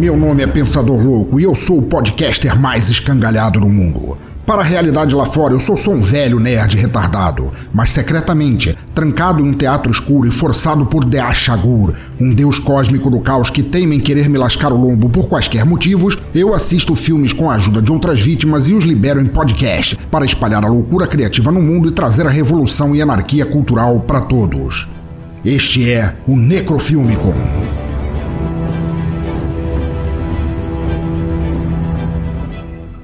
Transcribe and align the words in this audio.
meu 0.00 0.16
nome 0.16 0.42
é 0.42 0.46
Pensador 0.46 1.04
Louco 1.04 1.38
e 1.38 1.42
eu 1.42 1.54
sou 1.54 1.76
o 1.76 1.82
podcaster 1.82 2.58
mais 2.58 2.88
escangalhado 2.88 3.60
do 3.60 3.68
mundo. 3.68 4.16
Para 4.46 4.62
a 4.62 4.64
realidade 4.64 5.14
lá 5.14 5.26
fora, 5.26 5.52
eu 5.52 5.60
sou 5.60 5.76
só 5.76 5.90
um 5.90 6.00
velho 6.00 6.40
nerd 6.40 6.74
retardado, 6.74 7.52
mas 7.70 7.90
secretamente, 7.90 8.74
trancado 8.94 9.42
em 9.42 9.50
um 9.50 9.52
teatro 9.52 9.92
escuro 9.92 10.26
e 10.26 10.30
forçado 10.30 10.86
por 10.86 11.04
Deashagur, 11.04 11.94
um 12.18 12.32
deus 12.32 12.58
cósmico 12.58 13.10
do 13.10 13.20
caos 13.20 13.50
que 13.50 13.62
teima 13.62 13.94
em 13.94 14.00
querer 14.00 14.26
me 14.30 14.38
lascar 14.38 14.72
o 14.72 14.80
lombo 14.80 15.10
por 15.10 15.28
quaisquer 15.28 15.66
motivos, 15.66 16.16
eu 16.34 16.54
assisto 16.54 16.96
filmes 16.96 17.34
com 17.34 17.50
a 17.50 17.56
ajuda 17.56 17.82
de 17.82 17.92
outras 17.92 18.18
vítimas 18.18 18.68
e 18.68 18.72
os 18.72 18.84
libero 18.84 19.20
em 19.20 19.26
podcast 19.26 19.98
para 20.10 20.24
espalhar 20.24 20.64
a 20.64 20.68
loucura 20.68 21.06
criativa 21.06 21.52
no 21.52 21.60
mundo 21.60 21.90
e 21.90 21.92
trazer 21.92 22.26
a 22.26 22.30
revolução 22.30 22.96
e 22.96 23.02
anarquia 23.02 23.44
cultural 23.44 24.00
para 24.00 24.22
todos. 24.22 24.88
Este 25.44 25.90
é 25.90 26.14
o 26.26 26.34
Necrofilmicon. 26.34 27.79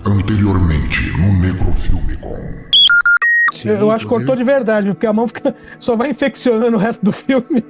Anteriormente 0.06 1.10
no 1.19 1.33
Necrofilmicon. 1.33 2.38
Sim, 3.52 3.70
eu 3.70 3.91
acho 3.91 4.05
que 4.05 4.10
cortou 4.10 4.37
de 4.37 4.45
verdade, 4.45 4.87
porque 4.88 5.06
a 5.06 5.12
mão 5.12 5.27
fica, 5.27 5.52
só 5.80 5.97
vai 5.97 6.10
infeccionando 6.10 6.77
o 6.77 6.78
resto 6.78 7.05
do 7.05 7.10
filme. 7.10 7.64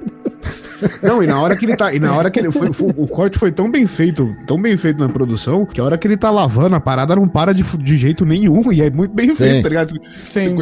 Não, 1.03 1.23
e 1.23 1.27
na 1.27 1.41
hora 1.41 1.57
que 1.57 1.65
ele 1.65 1.75
tá. 1.75 1.95
E 1.95 1.99
na 1.99 2.15
hora 2.15 2.31
que 2.31 2.39
ele 2.39 2.53
foi, 2.53 2.71
foi, 2.75 2.93
O 2.95 3.07
corte 3.07 3.39
foi 3.39 3.51
tão 3.51 3.71
bem 3.71 3.87
feito, 3.87 4.37
tão 4.47 4.61
bem 4.61 4.77
feito 4.77 4.99
na 4.99 5.09
produção, 5.09 5.65
que 5.65 5.81
a 5.81 5.85
hora 5.85 5.97
que 5.97 6.07
ele 6.07 6.17
tá 6.17 6.31
lavando, 6.31 6.77
a 6.77 6.81
parada 6.81 7.17
não 7.17 7.27
para 7.27 7.55
de, 7.55 7.63
de 7.63 7.97
jeito 7.97 8.27
nenhum. 8.27 8.71
E 8.71 8.83
é 8.83 8.91
muito 8.91 9.15
bem 9.15 9.31
Sim. 9.31 9.37
feito, 9.37 9.63
tá 9.63 9.69
ligado? 9.71 10.03
Sim. 10.03 10.57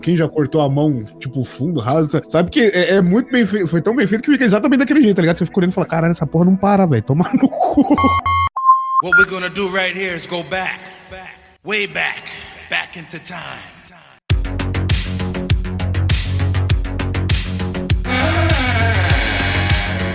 Quem 0.00 0.16
já 0.16 0.26
cortou 0.26 0.62
a 0.62 0.68
mão, 0.70 1.02
tipo, 1.20 1.44
fundo, 1.44 1.78
raso, 1.78 2.22
sabe 2.28 2.50
que 2.50 2.60
é, 2.60 2.94
é, 2.94 3.02
muito 3.02 3.30
bem 3.30 3.44
feito. 3.44 3.66
Foi 3.66 3.82
tão 3.82 3.94
bem 3.94 4.06
feito 4.06 4.22
que 4.22 4.32
fica 4.32 4.44
exatamente 4.44 4.78
daquele 4.78 5.02
jeito, 5.02 5.16
tá 5.16 5.22
ligado? 5.22 5.36
Você 5.36 5.44
fica 5.44 5.60
olhando 5.60 5.72
e 5.72 5.74
fala, 5.74 5.86
caralho, 5.86 6.10
essa 6.12 6.26
porra 6.26 6.46
não 6.46 6.56
para, 6.56 6.86
velho. 6.86 7.02
Toma 7.02 7.28
no 7.34 7.48
cu. 7.48 7.82
What 9.00 9.16
we're 9.16 9.30
gonna 9.30 9.50
do 9.50 9.68
right 9.68 9.94
here 9.94 10.16
is 10.16 10.26
go 10.26 10.42
back. 10.44 10.97
Way 11.64 11.86
back, 11.86 12.22
back 12.68 12.96
into 12.98 13.18
time. 13.18 13.36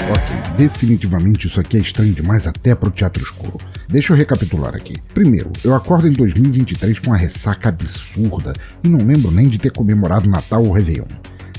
Ok, 0.10 0.58
definitivamente 0.58 1.48
isso 1.48 1.60
aqui 1.60 1.78
é 1.78 1.80
estranho 1.80 2.14
demais 2.14 2.46
até 2.46 2.76
para 2.76 2.90
o 2.90 2.92
teatro 2.92 3.24
escuro. 3.24 3.58
Deixa 3.90 4.14
eu 4.14 4.18
recapitular 4.18 4.76
aqui. 4.76 4.96
Primeiro, 5.14 5.52
eu 5.64 5.74
acordo 5.74 6.08
em 6.08 6.14
2023 6.14 7.00
com 7.00 7.08
uma 7.08 7.18
ressaca 7.18 7.70
absurda 7.70 8.54
e 8.84 8.90
não 8.90 9.00
lembro 9.00 9.32
nem 9.32 9.48
de 9.48 9.58
ter 9.58 9.72
comemorado 9.72 10.30
Natal 10.30 10.64
ou 10.64 10.72
Réveillon. 10.72 11.08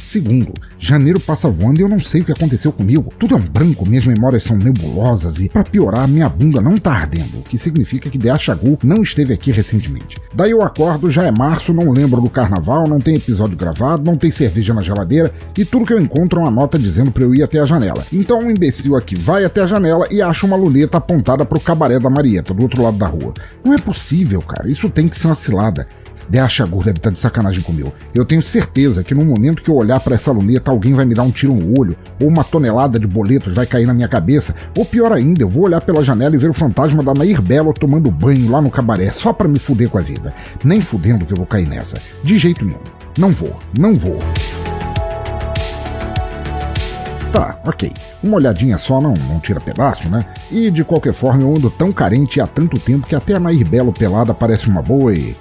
Segundo, 0.04 0.52
janeiro 0.78 1.18
passa 1.18 1.48
voando 1.48 1.80
e 1.80 1.82
eu 1.82 1.88
não 1.88 1.98
sei 1.98 2.20
o 2.20 2.24
que 2.26 2.30
aconteceu 2.30 2.70
comigo. 2.70 3.10
Tudo 3.18 3.34
é 3.34 3.38
um 3.38 3.48
branco, 3.48 3.88
minhas 3.88 4.04
memórias 4.04 4.44
são 4.44 4.54
nebulosas 4.54 5.38
e, 5.38 5.48
para 5.48 5.64
piorar, 5.64 6.06
minha 6.06 6.28
bunda 6.28 6.60
não 6.60 6.78
tá 6.78 6.92
ardendo, 6.92 7.38
o 7.38 7.42
que 7.42 7.56
significa 7.56 8.10
que 8.10 8.18
Dea 8.18 8.36
Chagu 8.36 8.78
não 8.84 9.02
esteve 9.02 9.32
aqui 9.32 9.50
recentemente. 9.50 10.18
Daí 10.34 10.50
eu 10.50 10.62
acordo, 10.62 11.10
já 11.10 11.24
é 11.24 11.30
março, 11.30 11.72
não 11.72 11.90
lembro 11.90 12.20
do 12.20 12.28
carnaval, 12.28 12.86
não 12.86 13.00
tem 13.00 13.16
episódio 13.16 13.56
gravado, 13.56 14.04
não 14.04 14.18
tem 14.18 14.30
cerveja 14.30 14.74
na 14.74 14.82
geladeira 14.82 15.32
e 15.56 15.64
tudo 15.64 15.86
que 15.86 15.94
eu 15.94 16.00
encontro 16.00 16.38
é 16.38 16.42
uma 16.42 16.50
nota 16.50 16.78
dizendo 16.78 17.10
para 17.10 17.22
eu 17.22 17.34
ir 17.34 17.42
até 17.42 17.58
a 17.58 17.64
janela. 17.64 18.04
Então 18.12 18.40
um 18.40 18.50
imbecil 18.50 18.96
aqui 18.96 19.16
vai 19.16 19.42
até 19.42 19.62
a 19.62 19.66
janela 19.66 20.06
e 20.10 20.20
acha 20.20 20.44
uma 20.44 20.54
luneta 20.54 20.98
apontada 20.98 21.46
pro 21.46 21.58
cabaré 21.58 21.98
da 21.98 22.10
Marieta, 22.10 22.52
do 22.52 22.62
outro 22.62 22.82
lado 22.82 22.98
da 22.98 23.06
rua. 23.06 23.32
Não 23.64 23.72
é 23.72 23.78
possível, 23.78 24.42
cara, 24.42 24.68
isso 24.68 24.90
tem 24.90 25.08
que 25.08 25.18
ser 25.18 25.28
uma 25.28 25.34
cilada. 25.34 25.88
Deachagur 26.28 26.84
deve 26.84 26.98
estar 26.98 27.10
de 27.10 27.18
sacanagem 27.18 27.62
comigo. 27.62 27.92
Eu 28.14 28.24
tenho 28.24 28.42
certeza 28.42 29.02
que 29.02 29.14
no 29.14 29.24
momento 29.24 29.62
que 29.62 29.70
eu 29.70 29.74
olhar 29.74 30.00
para 30.00 30.14
essa 30.14 30.32
luneta, 30.32 30.70
alguém 30.70 30.94
vai 30.94 31.04
me 31.04 31.14
dar 31.14 31.22
um 31.22 31.30
tiro 31.30 31.54
no 31.54 31.78
olho, 31.78 31.96
ou 32.20 32.28
uma 32.28 32.44
tonelada 32.44 32.98
de 32.98 33.06
boletos 33.06 33.54
vai 33.54 33.66
cair 33.66 33.86
na 33.86 33.94
minha 33.94 34.08
cabeça, 34.08 34.54
ou 34.76 34.84
pior 34.84 35.12
ainda, 35.12 35.42
eu 35.42 35.48
vou 35.48 35.64
olhar 35.64 35.80
pela 35.80 36.04
janela 36.04 36.34
e 36.34 36.38
ver 36.38 36.50
o 36.50 36.54
fantasma 36.54 37.02
da 37.02 37.14
Nair 37.14 37.40
Belo 37.40 37.72
tomando 37.72 38.10
banho 38.10 38.50
lá 38.50 38.60
no 38.60 38.70
cabaré, 38.70 39.10
só 39.10 39.32
para 39.32 39.48
me 39.48 39.58
fuder 39.58 39.88
com 39.88 39.98
a 39.98 40.02
vida. 40.02 40.34
Nem 40.62 40.80
fudendo 40.80 41.26
que 41.26 41.32
eu 41.32 41.36
vou 41.36 41.46
cair 41.46 41.68
nessa. 41.68 41.96
De 42.22 42.38
jeito 42.38 42.64
nenhum. 42.64 42.78
Não 43.18 43.30
vou, 43.30 43.56
não 43.78 43.96
vou. 43.96 44.18
Tá, 47.34 47.58
ok. 47.66 47.92
Uma 48.22 48.36
olhadinha 48.36 48.78
só 48.78 49.00
não, 49.00 49.12
não 49.28 49.40
tira 49.40 49.60
pedaço, 49.60 50.08
né? 50.08 50.24
E 50.52 50.70
de 50.70 50.84
qualquer 50.84 51.12
forma 51.12 51.42
eu 51.42 51.50
ando 51.50 51.68
tão 51.68 51.92
carente 51.92 52.40
há 52.40 52.46
tanto 52.46 52.78
tempo 52.78 53.08
que 53.08 53.14
até 53.14 53.34
a 53.34 53.40
Nair 53.40 53.68
Belo 53.68 53.92
pelada 53.92 54.32
parece 54.32 54.68
uma 54.68 54.80
boa 54.80 55.12
e 55.12 55.34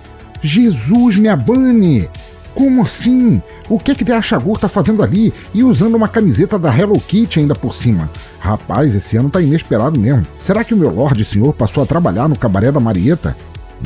Jesus 0.44 1.16
me 1.16 1.30
abane! 1.30 2.10
Como 2.54 2.84
assim? 2.84 3.42
O 3.70 3.80
que 3.80 3.92
é 3.92 3.96
que 3.96 4.04
Deachagur 4.04 4.60
tá 4.60 4.68
fazendo 4.68 5.02
ali 5.02 5.34
e 5.54 5.64
usando 5.64 5.96
uma 5.96 6.08
camiseta 6.08 6.60
da 6.60 6.78
Hello 6.78 7.00
Kitty 7.00 7.40
ainda 7.40 7.56
por 7.56 7.74
cima? 7.74 8.10
Rapaz, 8.40 8.94
esse 8.94 9.18
ano 9.18 9.30
tá 9.30 9.42
inesperado 9.42 10.00
mesmo. 10.00 10.28
Será 10.40 10.64
que 10.64 10.74
o 10.74 10.78
meu 10.78 10.92
Lorde 10.92 11.26
Senhor 11.26 11.54
passou 11.54 11.82
a 11.82 11.86
trabalhar 11.86 12.28
no 12.28 12.38
cabaré 12.38 12.72
da 12.72 12.80
Marieta? 12.80 13.36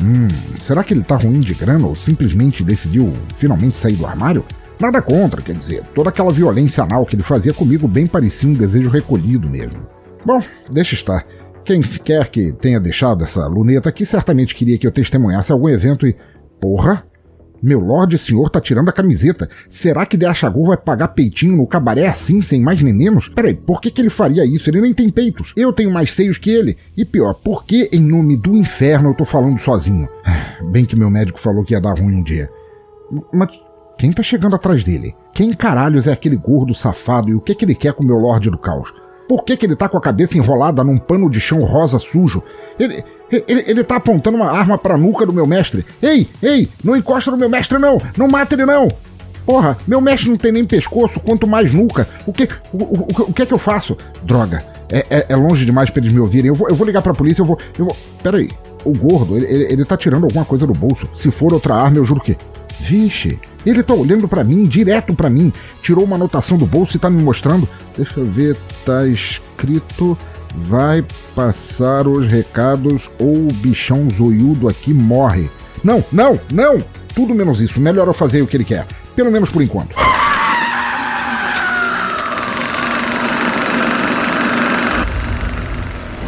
Hum, 0.02 0.28
será 0.60 0.84
que 0.84 0.92
ele 0.92 1.02
tá 1.02 1.16
ruim 1.16 1.40
de 1.40 1.54
grana 1.54 1.86
ou 1.86 1.96
simplesmente 1.96 2.62
decidiu 2.62 3.12
finalmente 3.38 3.76
sair 3.76 3.94
do 3.94 4.04
armário? 4.04 4.44
Nada 4.80 5.00
contra, 5.00 5.40
quer 5.40 5.54
dizer, 5.54 5.84
toda 5.94 6.10
aquela 6.10 6.32
violência 6.32 6.84
anal 6.84 7.06
que 7.06 7.16
ele 7.16 7.22
fazia 7.22 7.54
comigo 7.54 7.88
bem 7.88 8.06
parecia 8.06 8.48
um 8.48 8.54
desejo 8.54 8.90
recolhido 8.90 9.48
mesmo. 9.48 9.78
Bom, 10.26 10.42
deixa 10.70 10.94
estar. 10.94 11.24
Quem 11.64 11.80
quer 11.80 12.28
que 12.28 12.52
tenha 12.52 12.80
deixado 12.80 13.24
essa 13.24 13.46
luneta 13.46 13.88
aqui 13.88 14.04
certamente 14.04 14.54
queria 14.54 14.78
que 14.78 14.86
eu 14.86 14.92
testemunhasse 14.92 15.52
algum 15.52 15.68
evento 15.68 16.06
e 16.06 16.16
Porra! 16.60 17.04
Meu 17.60 17.80
Lorde 17.80 18.16
Senhor 18.16 18.48
tá 18.50 18.60
tirando 18.60 18.88
a 18.88 18.92
camiseta. 18.92 19.48
Será 19.68 20.06
que 20.06 20.16
Deachagu 20.16 20.64
vai 20.64 20.76
pagar 20.76 21.08
peitinho 21.08 21.56
no 21.56 21.66
cabaré 21.66 22.06
assim, 22.06 22.40
sem 22.40 22.60
mais 22.60 22.80
nem 22.80 22.94
menos? 22.94 23.28
Peraí, 23.28 23.52
por 23.52 23.80
que, 23.80 23.90
que 23.90 24.00
ele 24.00 24.10
faria 24.10 24.44
isso? 24.44 24.70
Ele 24.70 24.80
nem 24.80 24.94
tem 24.94 25.10
peitos. 25.10 25.52
Eu 25.56 25.72
tenho 25.72 25.90
mais 25.90 26.12
seios 26.12 26.38
que 26.38 26.50
ele. 26.50 26.76
E 26.96 27.04
pior, 27.04 27.34
por 27.34 27.64
que 27.64 27.88
em 27.92 28.00
nome 28.00 28.36
do 28.36 28.56
inferno 28.56 29.10
eu 29.10 29.14
tô 29.14 29.24
falando 29.24 29.58
sozinho? 29.58 30.08
Bem 30.70 30.84
que 30.84 30.96
meu 30.96 31.10
médico 31.10 31.40
falou 31.40 31.64
que 31.64 31.74
ia 31.74 31.80
dar 31.80 31.98
ruim 31.98 32.14
um 32.14 32.22
dia. 32.22 32.48
Mas 33.32 33.48
quem 33.98 34.12
tá 34.12 34.22
chegando 34.22 34.54
atrás 34.54 34.84
dele? 34.84 35.14
Quem 35.34 35.52
caralhos 35.52 36.06
é 36.06 36.12
aquele 36.12 36.36
gordo 36.36 36.74
safado 36.74 37.30
e 37.30 37.34
o 37.34 37.40
que, 37.40 37.54
que 37.54 37.64
ele 37.64 37.74
quer 37.74 37.92
com 37.92 38.04
o 38.04 38.06
meu 38.06 38.16
Lorde 38.16 38.50
do 38.50 38.58
Caos? 38.58 38.92
Por 39.28 39.44
que, 39.44 39.56
que 39.56 39.66
ele 39.66 39.76
tá 39.76 39.88
com 39.88 39.98
a 39.98 40.00
cabeça 40.00 40.38
enrolada 40.38 40.82
num 40.82 40.98
pano 40.98 41.28
de 41.28 41.38
chão 41.40 41.60
rosa 41.62 41.98
sujo? 41.98 42.42
Ele, 42.78 43.04
ele, 43.30 43.64
ele 43.66 43.84
tá 43.84 43.96
apontando 43.96 44.38
uma 44.38 44.50
arma 44.50 44.78
pra 44.78 44.96
nuca 44.96 45.26
do 45.26 45.34
meu 45.34 45.46
mestre. 45.46 45.84
Ei, 46.00 46.26
ei, 46.42 46.68
não 46.82 46.96
encosta 46.96 47.30
no 47.30 47.36
meu 47.36 47.48
mestre 47.48 47.78
não! 47.78 48.00
Não 48.16 48.26
mata 48.26 48.54
ele 48.54 48.64
não! 48.64 48.88
Porra, 49.44 49.76
meu 49.86 50.00
mestre 50.00 50.28
não 50.28 50.36
tem 50.36 50.52
nem 50.52 50.64
pescoço, 50.66 51.20
quanto 51.20 51.46
mais 51.46 51.72
nuca. 51.72 52.06
O 52.26 52.32
que, 52.32 52.48
o, 52.72 52.82
o, 52.82 52.96
o, 53.00 53.22
o 53.28 53.32
que 53.32 53.42
é 53.42 53.46
que 53.46 53.54
eu 53.54 53.58
faço? 53.58 53.96
Droga, 54.22 54.62
é, 54.90 55.06
é, 55.10 55.26
é, 55.30 55.36
longe 55.36 55.64
demais 55.64 55.90
pra 55.90 56.00
eles 56.00 56.12
me 56.12 56.20
ouvirem. 56.20 56.48
Eu 56.48 56.54
vou, 56.54 56.68
eu 56.68 56.74
vou 56.74 56.86
ligar 56.86 57.02
pra 57.02 57.14
polícia, 57.14 57.42
eu 57.42 57.46
vou. 57.46 57.58
Eu 57.78 57.86
vou. 57.86 57.96
O 58.84 58.92
gordo, 58.92 59.36
ele, 59.36 59.46
ele, 59.46 59.72
ele 59.72 59.84
tá 59.84 59.96
tirando 59.96 60.24
alguma 60.24 60.44
coisa 60.44 60.66
do 60.66 60.72
bolso. 60.72 61.08
Se 61.12 61.30
for 61.30 61.52
outra 61.52 61.74
arma, 61.74 61.96
eu 61.98 62.04
juro 62.04 62.20
que. 62.20 62.36
Vixe, 62.80 63.38
ele 63.68 63.82
tá 63.82 63.94
olhando 63.94 64.28
para 64.28 64.44
mim, 64.44 64.64
direto 64.64 65.14
para 65.14 65.28
mim. 65.28 65.52
Tirou 65.82 66.04
uma 66.04 66.16
anotação 66.16 66.56
do 66.56 66.66
bolso 66.66 66.96
e 66.96 67.00
tá 67.00 67.10
me 67.10 67.22
mostrando. 67.22 67.68
Deixa 67.96 68.20
eu 68.20 68.24
ver, 68.24 68.56
tá 68.84 69.06
escrito. 69.06 70.16
Vai 70.56 71.04
passar 71.34 72.08
os 72.08 72.26
recados 72.26 73.10
ou 73.18 73.46
o 73.46 73.52
bichão 73.54 74.08
zoiudo 74.08 74.68
aqui 74.68 74.94
morre. 74.94 75.50
Não, 75.84 76.04
não, 76.10 76.40
não! 76.52 76.82
Tudo 77.14 77.34
menos 77.34 77.60
isso. 77.60 77.80
Melhor 77.80 78.06
eu 78.06 78.14
fazer 78.14 78.42
o 78.42 78.46
que 78.46 78.56
ele 78.56 78.64
quer. 78.64 78.86
Pelo 79.14 79.30
menos 79.30 79.50
por 79.50 79.62
enquanto. 79.62 79.94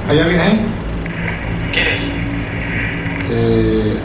¿Hay 0.09 0.19
alguien 0.19 0.41
ahí? 0.41 0.61
¿Quién 1.73 1.87
es? 1.87 2.01
Eh, 3.31 4.01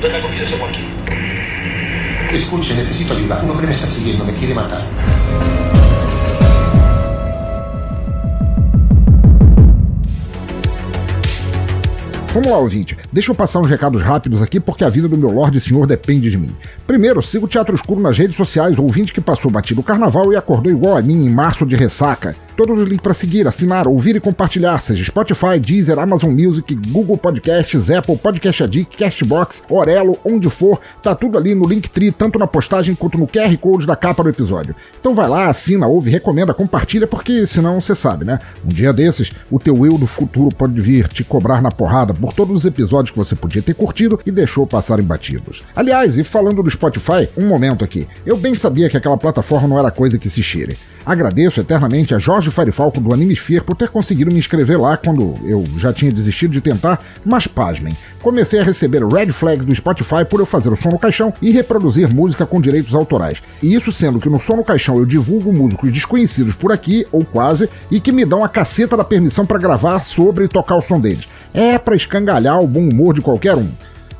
¿Dónde 0.00 0.16
ha 0.16 0.22
cogido 0.22 0.44
ese 0.44 0.54
walkie? 0.56 0.84
Escuche, 2.32 2.74
necesito 2.74 3.14
ayuda. 3.14 3.40
Uno 3.42 3.58
que 3.58 3.66
me 3.66 3.72
está 3.72 3.86
siguiendo 3.86 4.24
me 4.24 4.32
quiere 4.32 4.54
matar. 4.54 4.80
Vamos 12.32 12.48
lá, 12.48 12.56
ouvinte. 12.56 12.96
Deixa 13.12 13.30
eu 13.30 13.34
passar 13.34 13.58
uns 13.58 13.68
recados 13.68 14.00
rápidos 14.00 14.40
aqui, 14.40 14.58
porque 14.58 14.84
a 14.84 14.88
vida 14.88 15.06
do 15.06 15.18
meu 15.18 15.30
Lorde 15.30 15.60
Senhor 15.60 15.86
depende 15.86 16.30
de 16.30 16.38
mim. 16.38 16.56
Primeiro, 16.86 17.22
siga 17.22 17.44
o 17.44 17.48
Teatro 17.48 17.74
Escuro 17.74 18.00
nas 18.00 18.16
redes 18.16 18.36
sociais, 18.36 18.78
ouvinte 18.78 19.12
que 19.12 19.20
passou 19.20 19.50
batido 19.50 19.82
o 19.82 19.84
carnaval 19.84 20.32
e 20.32 20.36
acordou 20.36 20.72
igual 20.72 20.96
a 20.96 21.02
mim 21.02 21.26
em 21.26 21.28
março 21.28 21.66
de 21.66 21.76
ressaca. 21.76 22.34
Todos 22.56 22.78
os 22.78 22.88
links 22.88 23.02
para 23.02 23.14
seguir, 23.14 23.48
assinar, 23.48 23.88
ouvir 23.88 24.16
e 24.16 24.20
compartilhar, 24.20 24.82
seja 24.82 25.04
Spotify, 25.04 25.58
Deezer, 25.58 25.98
Amazon 25.98 26.30
Music, 26.30 26.74
Google 26.88 27.16
Podcasts, 27.16 27.90
Apple 27.90 28.16
Podcast 28.16 28.62
Addict, 28.62 28.96
Castbox, 28.96 29.62
Orelo, 29.68 30.18
onde 30.24 30.50
for, 30.50 30.80
tá 31.02 31.14
tudo 31.14 31.38
ali 31.38 31.54
no 31.54 31.66
Linktree, 31.66 32.12
tanto 32.12 32.38
na 32.38 32.46
postagem 32.46 32.94
quanto 32.94 33.16
no 33.16 33.26
QR 33.26 33.56
Code 33.58 33.86
da 33.86 33.96
capa 33.96 34.22
do 34.22 34.28
episódio. 34.28 34.76
Então 35.00 35.14
vai 35.14 35.28
lá, 35.28 35.48
assina, 35.48 35.86
ouve, 35.86 36.10
recomenda, 36.10 36.52
compartilha, 36.52 37.06
porque 37.06 37.46
senão 37.46 37.80
você 37.80 37.94
sabe, 37.94 38.24
né? 38.24 38.38
Um 38.64 38.68
dia 38.68 38.92
desses, 38.92 39.30
o 39.50 39.58
teu 39.58 39.86
eu 39.86 39.96
do 39.96 40.06
futuro 40.06 40.54
pode 40.54 40.80
vir 40.80 41.08
te 41.08 41.24
cobrar 41.24 41.62
na 41.62 41.70
porrada 41.70 42.12
por 42.12 42.32
todos 42.32 42.54
os 42.54 42.64
episódios 42.64 43.10
que 43.10 43.18
você 43.18 43.34
podia 43.34 43.62
ter 43.62 43.74
curtido 43.74 44.20
e 44.26 44.30
deixou 44.30 44.66
passarem 44.66 45.04
batidos. 45.04 45.62
Aliás, 45.74 46.18
e 46.18 46.24
falando 46.24 46.62
do 46.62 46.70
Spotify, 46.70 47.28
um 47.36 47.48
momento 47.48 47.84
aqui. 47.84 48.06
Eu 48.26 48.36
bem 48.36 48.54
sabia 48.54 48.88
que 48.88 48.96
aquela 48.96 49.16
plataforma 49.16 49.68
não 49.68 49.78
era 49.78 49.90
coisa 49.90 50.18
que 50.18 50.30
se 50.30 50.42
cheire. 50.42 50.76
Agradeço 51.04 51.60
eternamente 51.60 52.14
a 52.14 52.18
Jorge 52.18 52.41
Farifalco 52.50 53.00
do 53.00 53.12
Animesphere 53.12 53.64
por 53.64 53.76
ter 53.76 53.88
conseguido 53.88 54.30
me 54.30 54.38
inscrever 54.38 54.80
lá 54.80 54.96
quando 54.96 55.38
eu 55.44 55.64
já 55.78 55.92
tinha 55.92 56.10
desistido 56.10 56.52
de 56.52 56.60
tentar, 56.60 57.00
mas 57.24 57.46
pasmem, 57.46 57.96
comecei 58.20 58.60
a 58.60 58.64
receber 58.64 59.06
red 59.06 59.32
flags 59.32 59.64
do 59.64 59.74
Spotify 59.74 60.24
por 60.28 60.40
eu 60.40 60.46
fazer 60.46 60.70
o 60.70 60.76
som 60.76 60.90
no 60.90 60.98
caixão 60.98 61.32
e 61.40 61.50
reproduzir 61.50 62.12
música 62.12 62.44
com 62.44 62.60
direitos 62.60 62.94
autorais. 62.94 63.38
E 63.62 63.74
isso 63.74 63.92
sendo 63.92 64.18
que 64.18 64.28
no 64.28 64.40
som 64.40 64.56
no 64.56 64.64
caixão 64.64 64.96
eu 64.96 65.06
divulgo 65.06 65.52
músicos 65.52 65.92
desconhecidos 65.92 66.54
por 66.54 66.72
aqui, 66.72 67.06
ou 67.12 67.24
quase, 67.24 67.68
e 67.90 68.00
que 68.00 68.12
me 68.12 68.24
dão 68.24 68.42
a 68.42 68.48
caceta 68.48 68.96
da 68.96 69.04
permissão 69.04 69.46
para 69.46 69.58
gravar 69.58 70.00
sobre 70.00 70.44
e 70.44 70.48
tocar 70.48 70.76
o 70.76 70.82
som 70.82 70.98
deles. 70.98 71.28
É 71.54 71.78
para 71.78 71.96
escangalhar 71.96 72.60
o 72.60 72.66
bom 72.66 72.88
humor 72.88 73.14
de 73.14 73.20
qualquer 73.20 73.54
um. 73.54 73.68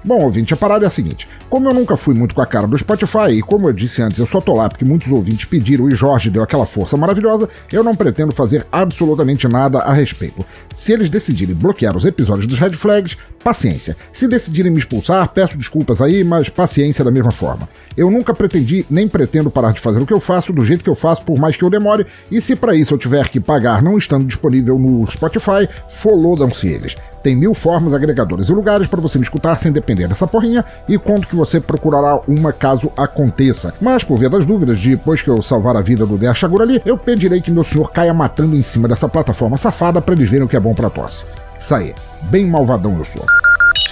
Bom, 0.05 0.21
ouvinte, 0.21 0.53
a 0.53 0.57
parada 0.57 0.85
é 0.85 0.89
a 0.89 0.91
seguinte: 0.91 1.29
como 1.53 1.69
eu 1.69 1.75
nunca 1.75 1.99
fui 1.99 2.15
muito 2.15 2.35
com 2.35 2.41
a 2.41 2.47
cara 2.47 2.67
do 2.67 2.79
Spotify, 2.79 3.33
e 3.33 3.43
como 3.43 3.69
eu 3.69 3.75
disse 3.75 4.01
antes, 4.01 4.19
eu 4.19 4.25
só 4.25 4.41
tô 4.41 4.55
lá 4.55 4.71
porque 4.71 4.87
muitos 4.87 5.13
ouvintes 5.13 5.45
pediram 5.45 5.87
e 5.87 5.95
Jorge 5.95 6.31
deu 6.31 6.43
aquela 6.43 6.65
força 6.65 6.97
maravilhosa, 6.97 7.47
eu 7.71 7.85
não 7.85 7.95
pretendo 7.95 8.33
fazer 8.33 8.67
absolutamente 8.73 9.47
nada 9.47 9.81
a 9.81 9.93
respeito. 9.93 10.43
Se 10.75 10.93
eles 10.95 11.11
decidirem 11.11 11.55
bloquear 11.55 11.95
os 11.95 12.07
episódios 12.07 12.47
dos 12.47 12.59
Red 12.59 12.73
Flags, 12.73 13.19
paciência. 13.45 13.95
Se 14.15 14.27
decidirem 14.27 14.73
me 14.73 14.79
expulsar, 14.79 15.29
peço 15.29 15.59
desculpas 15.59 16.01
aí, 16.01 16.25
mas 16.25 16.49
paciência 16.49 17.05
da 17.05 17.11
mesma 17.11 17.31
forma. 17.31 17.69
Eu 17.95 18.11
nunca 18.11 18.33
pretendi 18.33 18.87
nem 18.89 19.07
pretendo 19.07 19.51
parar 19.51 19.73
de 19.73 19.81
fazer 19.81 20.01
o 20.01 20.07
que 20.07 20.15
eu 20.15 20.21
faço 20.21 20.55
do 20.55 20.65
jeito 20.65 20.83
que 20.83 20.89
eu 20.89 20.95
faço, 20.95 21.23
por 21.23 21.39
mais 21.39 21.55
que 21.55 21.63
eu 21.63 21.69
demore, 21.69 22.07
e 22.31 22.41
se 22.41 22.57
para 22.57 22.75
isso 22.75 22.95
eu 22.95 22.99
tiver 22.99 23.29
que 23.29 23.39
pagar 23.39 23.83
não 23.83 23.99
estando 23.99 24.25
disponível 24.25 24.79
no 24.79 25.07
Spotify, 25.07 25.69
folodam-se 25.91 26.67
eles. 26.67 26.95
Tem 27.23 27.37
mil 27.37 27.55
formas, 27.55 27.93
agregadores 27.93 28.49
e 28.49 28.53
lugares 28.53 28.89
para 28.89 29.01
você 29.01 29.17
me 29.17 29.25
escutar 29.25 29.57
sem 29.57 29.71
depender 29.71 30.09
dessa 30.09 30.27
porrinha 30.27 30.65
e 30.89 30.99
conto 30.99 31.29
que 31.29 31.37
você 31.45 31.61
procurará 31.61 32.21
uma 32.29 32.53
caso 32.53 32.93
aconteça. 32.97 33.75
Mas, 33.81 34.05
por 34.05 34.19
via 34.19 34.31
das 34.31 34.47
dúvidas, 34.47 34.81
depois 34.81 35.23
que 35.23 35.29
eu 35.29 35.43
salvar 35.43 35.77
a 35.77 35.81
vida 35.81 36.07
do 36.07 36.23
Chagura 36.35 36.63
ali, 36.63 36.81
eu 36.85 36.97
pedirei 36.97 37.41
que 37.41 37.51
meu 37.51 37.65
senhor 37.65 37.91
caia 37.91 38.15
matando 38.15 38.55
em 38.55 38.63
cima 38.63 38.87
dessa 38.87 39.09
plataforma 39.09 39.57
safada 39.57 40.01
para 40.01 40.15
eles 40.15 40.31
verem 40.31 40.47
o 40.47 40.49
que 40.49 40.57
é 40.57 40.61
bom 40.61 40.75
pra 40.75 40.89
tosse. 40.89 41.25
Isso 41.59 41.75
aí, 41.75 41.95
bem 42.23 42.47
malvadão 42.47 42.97
eu 42.99 43.05
sou. 43.05 43.25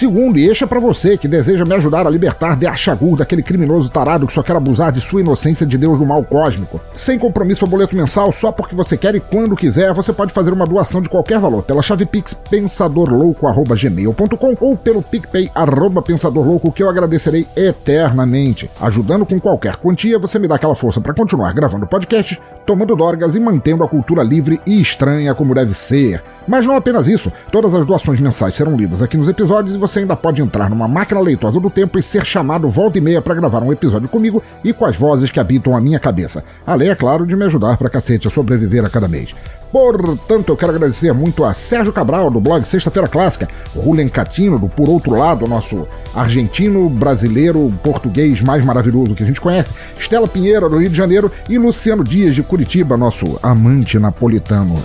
Segundo, 0.01 0.39
e 0.39 0.49
este 0.49 0.63
é 0.63 0.67
para 0.67 0.79
você 0.79 1.15
que 1.15 1.27
deseja 1.27 1.63
me 1.63 1.75
ajudar 1.75 2.07
a 2.07 2.09
libertar 2.09 2.55
de 2.55 2.65
Achagur, 2.65 3.17
daquele 3.17 3.43
criminoso 3.43 3.91
tarado 3.91 4.25
que 4.25 4.33
só 4.33 4.41
quer 4.41 4.55
abusar 4.55 4.91
de 4.91 4.99
sua 4.99 5.21
inocência 5.21 5.63
de 5.63 5.77
Deus 5.77 5.99
do 5.99 6.05
mal 6.07 6.23
cósmico. 6.23 6.81
Sem 6.97 7.19
compromisso 7.19 7.65
a 7.65 7.67
boleto 7.67 7.95
mensal, 7.95 8.33
só 8.33 8.51
porque 8.51 8.73
você 8.73 8.97
quer 8.97 9.13
e 9.13 9.19
quando 9.19 9.55
quiser, 9.55 9.93
você 9.93 10.11
pode 10.11 10.33
fazer 10.33 10.51
uma 10.51 10.65
doação 10.65 11.03
de 11.03 11.09
qualquer 11.09 11.39
valor 11.39 11.61
pela 11.61 11.83
chave 11.83 12.07
pix 12.07 12.33
pensadorlouco@gmail.com 12.33 14.57
ou 14.59 14.75
pelo 14.75 15.03
PicPay 15.03 15.51
arroba 15.53 16.01
pensadorlouco 16.01 16.71
que 16.71 16.81
eu 16.81 16.89
agradecerei 16.89 17.45
eternamente. 17.55 18.71
Ajudando 18.81 19.23
com 19.23 19.39
qualquer 19.39 19.75
quantia, 19.75 20.17
você 20.17 20.39
me 20.39 20.47
dá 20.47 20.55
aquela 20.55 20.73
força 20.73 20.99
para 20.99 21.13
continuar 21.13 21.53
gravando 21.53 21.85
podcast, 21.85 22.41
tomando 22.65 22.95
dorgas 22.95 23.35
e 23.35 23.39
mantendo 23.39 23.83
a 23.83 23.87
cultura 23.87 24.23
livre 24.23 24.59
e 24.65 24.81
estranha 24.81 25.35
como 25.35 25.53
deve 25.53 25.75
ser. 25.75 26.23
Mas 26.47 26.65
não 26.65 26.75
apenas 26.75 27.07
isso, 27.07 27.31
todas 27.51 27.73
as 27.73 27.85
doações 27.85 28.19
mensais 28.19 28.55
serão 28.55 28.75
lidas 28.75 29.01
aqui 29.01 29.15
nos 29.15 29.27
episódios 29.27 29.75
e 29.75 29.77
você 29.77 29.90
ainda 29.99 30.15
pode 30.15 30.41
entrar 30.41 30.69
numa 30.69 30.87
máquina 30.87 31.19
leitosa 31.19 31.59
do 31.59 31.69
tempo 31.69 31.97
e 31.97 32.03
ser 32.03 32.25
chamado 32.25 32.69
volta 32.69 32.97
e 32.97 33.01
meia 33.01 33.21
para 33.21 33.35
gravar 33.35 33.61
um 33.63 33.71
episódio 33.71 34.09
comigo 34.09 34.41
e 34.63 34.73
com 34.73 34.85
as 34.85 34.95
vozes 34.95 35.31
que 35.31 35.39
habitam 35.39 35.75
a 35.75 35.81
minha 35.81 35.99
cabeça. 35.99 36.43
Além, 36.65 36.89
é 36.89 36.95
claro, 36.95 37.25
de 37.25 37.35
me 37.35 37.45
ajudar 37.45 37.77
pra 37.77 37.89
cacete 37.89 38.27
a 38.27 38.31
sobreviver 38.31 38.83
a 38.85 38.89
cada 38.89 39.07
mês. 39.07 39.33
Portanto, 39.71 40.49
eu 40.49 40.57
quero 40.57 40.73
agradecer 40.73 41.13
muito 41.13 41.45
a 41.45 41.53
Sérgio 41.53 41.93
Cabral, 41.93 42.29
do 42.29 42.41
blog 42.41 42.65
Sexta-feira 42.65 43.07
Clássica, 43.07 43.47
Rulen 43.75 44.09
Catino, 44.09 44.59
do 44.59 44.67
Por 44.67 44.89
Outro 44.89 45.11
Lado, 45.11 45.47
nosso 45.47 45.87
argentino, 46.13 46.89
brasileiro, 46.89 47.71
português 47.81 48.41
mais 48.41 48.63
maravilhoso 48.63 49.15
que 49.15 49.23
a 49.23 49.25
gente 49.25 49.39
conhece, 49.39 49.73
Estela 49.97 50.27
Pinheiro, 50.27 50.69
do 50.69 50.77
Rio 50.77 50.89
de 50.89 50.95
Janeiro, 50.95 51.31
e 51.49 51.57
Luciano 51.57 52.03
Dias, 52.03 52.35
de 52.35 52.43
Curitiba, 52.43 52.97
nosso 52.97 53.39
amante 53.41 53.97
napolitano. 53.97 54.75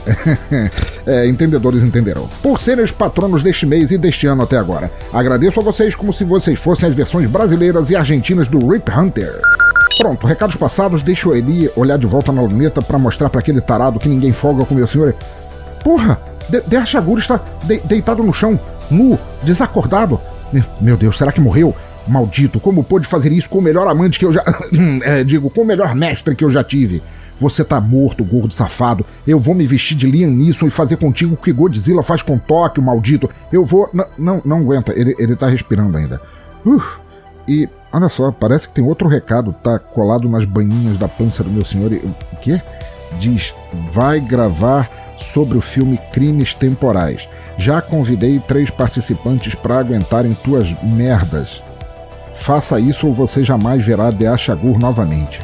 é, 1.05 1.27
entendedores 1.27 1.83
entenderão. 1.83 2.29
Por 2.43 2.61
serem 2.61 2.85
os 2.85 2.93
patronos 2.93 3.43
deste 3.43 3.67
mês 3.67 3.91
e 3.91 3.99
deste 3.99 4.27
ano 4.27 4.43
até 4.43 4.57
agora. 4.57 4.91
Agradeço 5.13 5.59
a 5.61 5.63
vocês 5.63 5.95
como 5.95 6.13
se 6.13 6.25
vocês 6.25 6.61
fossem 6.61 6.89
as 6.89 6.95
versões 6.95 7.29
brasileiras 7.29 7.91
e 7.91 7.97
argentinas 7.97 8.47
do 8.47 8.59
Rip 8.69 8.91
Hunter. 8.91 9.41
Pronto, 9.97 10.27
recados 10.27 10.57
passados, 10.57 11.03
deixa 11.03 11.29
o 11.29 11.35
Eli 11.35 11.71
olhar 11.75 11.99
de 11.99 12.07
volta 12.07 12.31
na 12.31 12.43
luneta 12.43 12.83
para 12.83 12.99
mostrar 12.99 13.31
para 13.31 13.41
aquele 13.41 13.61
tarado 13.61 13.99
que 13.99 14.09
ninguém 14.09 14.31
folga 14.31 14.65
com 14.65 14.75
meu 14.75 14.87
senhor. 14.87 15.15
Porra, 15.83 16.21
de 16.49 16.61
Derchagura 16.61 17.21
está 17.21 17.41
de 17.65 17.79
deitado 17.79 18.23
no 18.23 18.33
chão, 18.33 18.61
nu, 18.91 19.19
desacordado. 19.43 20.21
Meu 20.81 20.97
Deus, 20.97 21.17
será 21.17 21.33
que 21.33 21.41
morreu? 21.41 21.75
Maldito, 22.07 22.61
como 22.61 22.85
pôde 22.85 23.07
fazer 23.07 23.33
isso 23.33 23.49
com 23.49 23.59
o 23.59 23.63
melhor 23.63 23.89
amante 23.89 24.19
que 24.19 24.25
eu 24.25 24.33
já. 24.33 24.45
é, 25.03 25.25
digo, 25.25 25.51
com 25.51 25.63
o 25.63 25.67
melhor 25.67 25.95
mestre 25.95 26.37
que 26.37 26.45
eu 26.45 26.51
já 26.51 26.63
tive? 26.63 27.03
Você 27.41 27.65
tá 27.65 27.81
morto, 27.81 28.25
gordo 28.25 28.55
safado. 28.55 29.05
Eu 29.27 29.39
vou 29.39 29.55
me 29.55 29.67
vestir 29.67 29.97
de 29.97 30.07
Liam 30.07 30.31
Neeson 30.31 30.67
e 30.67 30.71
fazer 30.71 30.97
contigo 30.97 31.35
o 31.35 31.37
que 31.37 31.53
Godzilla 31.53 32.03
faz 32.03 32.23
com 32.23 32.39
Tóquio, 32.39 32.83
maldito. 32.83 33.29
Eu 33.53 33.65
vou. 33.65 33.91
N 33.93 34.05
não, 34.17 34.41
não 34.45 34.59
aguenta, 34.59 34.93
ele, 34.95 35.15
ele 35.19 35.37
tá 35.37 35.49
respirando 35.49 35.97
ainda. 35.97 36.21
Uh, 36.65 36.83
e 37.47 37.69
Olha 37.97 38.11
só, 38.11 38.31
parece 38.31 38.69
que 38.69 38.75
tem 38.75 38.85
outro 38.85 39.09
recado, 39.09 39.55
tá 39.55 39.79
colado 39.79 40.29
nas 40.29 40.45
banhinhas 40.45 40.99
da 40.99 41.09
pança 41.09 41.43
do 41.43 41.49
meu 41.49 41.65
senhor. 41.65 41.91
O 41.95 42.37
quê? 42.43 42.61
Diz: 43.19 43.55
vai 43.91 44.21
gravar 44.21 44.91
sobre 45.17 45.57
o 45.57 45.63
filme 45.63 45.99
Crimes 46.13 46.53
Temporais. 46.53 47.27
Já 47.57 47.81
convidei 47.81 48.39
três 48.39 48.69
participantes 48.69 49.55
para 49.55 49.79
aguentarem 49.79 50.35
tuas 50.45 50.71
merdas. 50.83 51.63
Faça 52.35 52.79
isso 52.79 53.07
ou 53.07 53.15
você 53.15 53.43
jamais 53.43 53.83
verá 53.83 54.13
The 54.13 54.27
Achagur 54.27 54.79
novamente. 54.79 55.41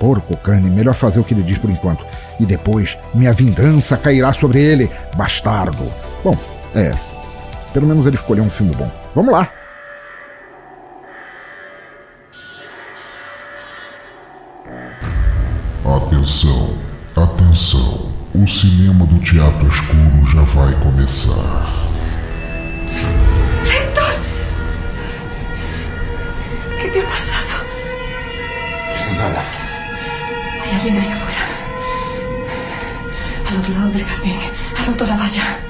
Porco 0.00 0.38
Cane, 0.38 0.70
melhor 0.70 0.94
fazer 0.94 1.20
o 1.20 1.24
que 1.24 1.34
ele 1.34 1.42
diz 1.42 1.58
por 1.58 1.68
enquanto. 1.68 2.02
E 2.40 2.46
depois, 2.46 2.96
minha 3.12 3.34
vingança 3.34 3.94
cairá 3.98 4.32
sobre 4.32 4.58
ele, 4.58 4.90
bastardo. 5.14 5.84
Bom, 6.24 6.34
é. 6.74 6.94
Pelo 7.74 7.86
menos 7.86 8.06
ele 8.06 8.16
escolheu 8.16 8.44
um 8.44 8.48
filme 8.48 8.74
bom. 8.74 8.90
Vamos 9.14 9.34
lá! 9.34 9.57
Atenção, 15.84 16.76
atenção, 17.16 18.12
o 18.34 18.46
cinema 18.46 19.06
do 19.06 19.18
teatro 19.20 19.68
escuro 19.68 20.26
já 20.32 20.42
vai 20.42 20.74
começar. 20.80 21.88
Víctor! 23.62 24.14
¿Qué 26.80 26.88
te 26.88 26.98
ha 27.00 27.04
pasado? 27.04 27.64
Nada. 29.16 29.42
Hay 30.62 30.74
alguien 30.74 30.98
ahí 30.98 31.12
afuera. 31.12 31.44
Al 33.48 33.56
otro 33.56 33.74
lado 33.74 33.90
del 33.90 34.04
jardín, 34.04 34.36
ha 34.76 34.84
roto 34.84 35.06
la 35.06 35.16
valla. 35.16 35.60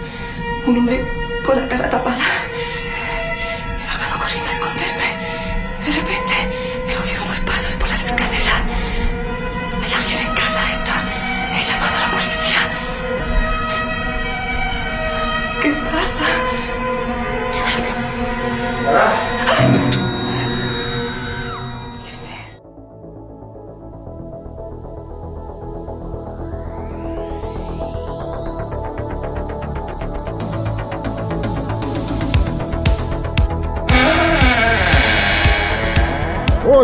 Un 0.66 0.78
hombre 0.78 1.06
con 1.44 1.56
la 1.60 1.68
cara 1.68 1.88
tapada. 1.88 2.24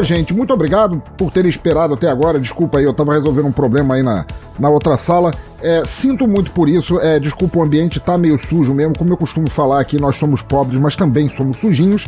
Gente, 0.04 0.32
muito 0.32 0.52
obrigado 0.52 1.02
por 1.16 1.30
terem 1.30 1.50
esperado 1.50 1.94
até 1.94 2.08
agora. 2.08 2.38
Desculpa 2.38 2.78
aí, 2.78 2.84
eu 2.84 2.92
tava 2.92 3.12
resolvendo 3.12 3.46
um 3.46 3.52
problema 3.52 3.94
aí 3.94 4.02
na, 4.02 4.24
na 4.58 4.68
outra 4.68 4.96
sala. 4.96 5.32
É, 5.60 5.84
sinto 5.86 6.28
muito 6.28 6.50
por 6.50 6.68
isso. 6.68 7.00
É, 7.00 7.18
desculpa, 7.18 7.58
o 7.58 7.62
ambiente 7.62 7.98
tá 7.98 8.16
meio 8.16 8.38
sujo 8.38 8.72
mesmo. 8.72 8.96
Como 8.96 9.12
eu 9.12 9.16
costumo 9.16 9.48
falar 9.50 9.80
aqui, 9.80 10.00
nós 10.00 10.16
somos 10.16 10.42
pobres, 10.42 10.80
mas 10.80 10.94
também 10.94 11.28
somos 11.28 11.56
sujinhos. 11.56 12.06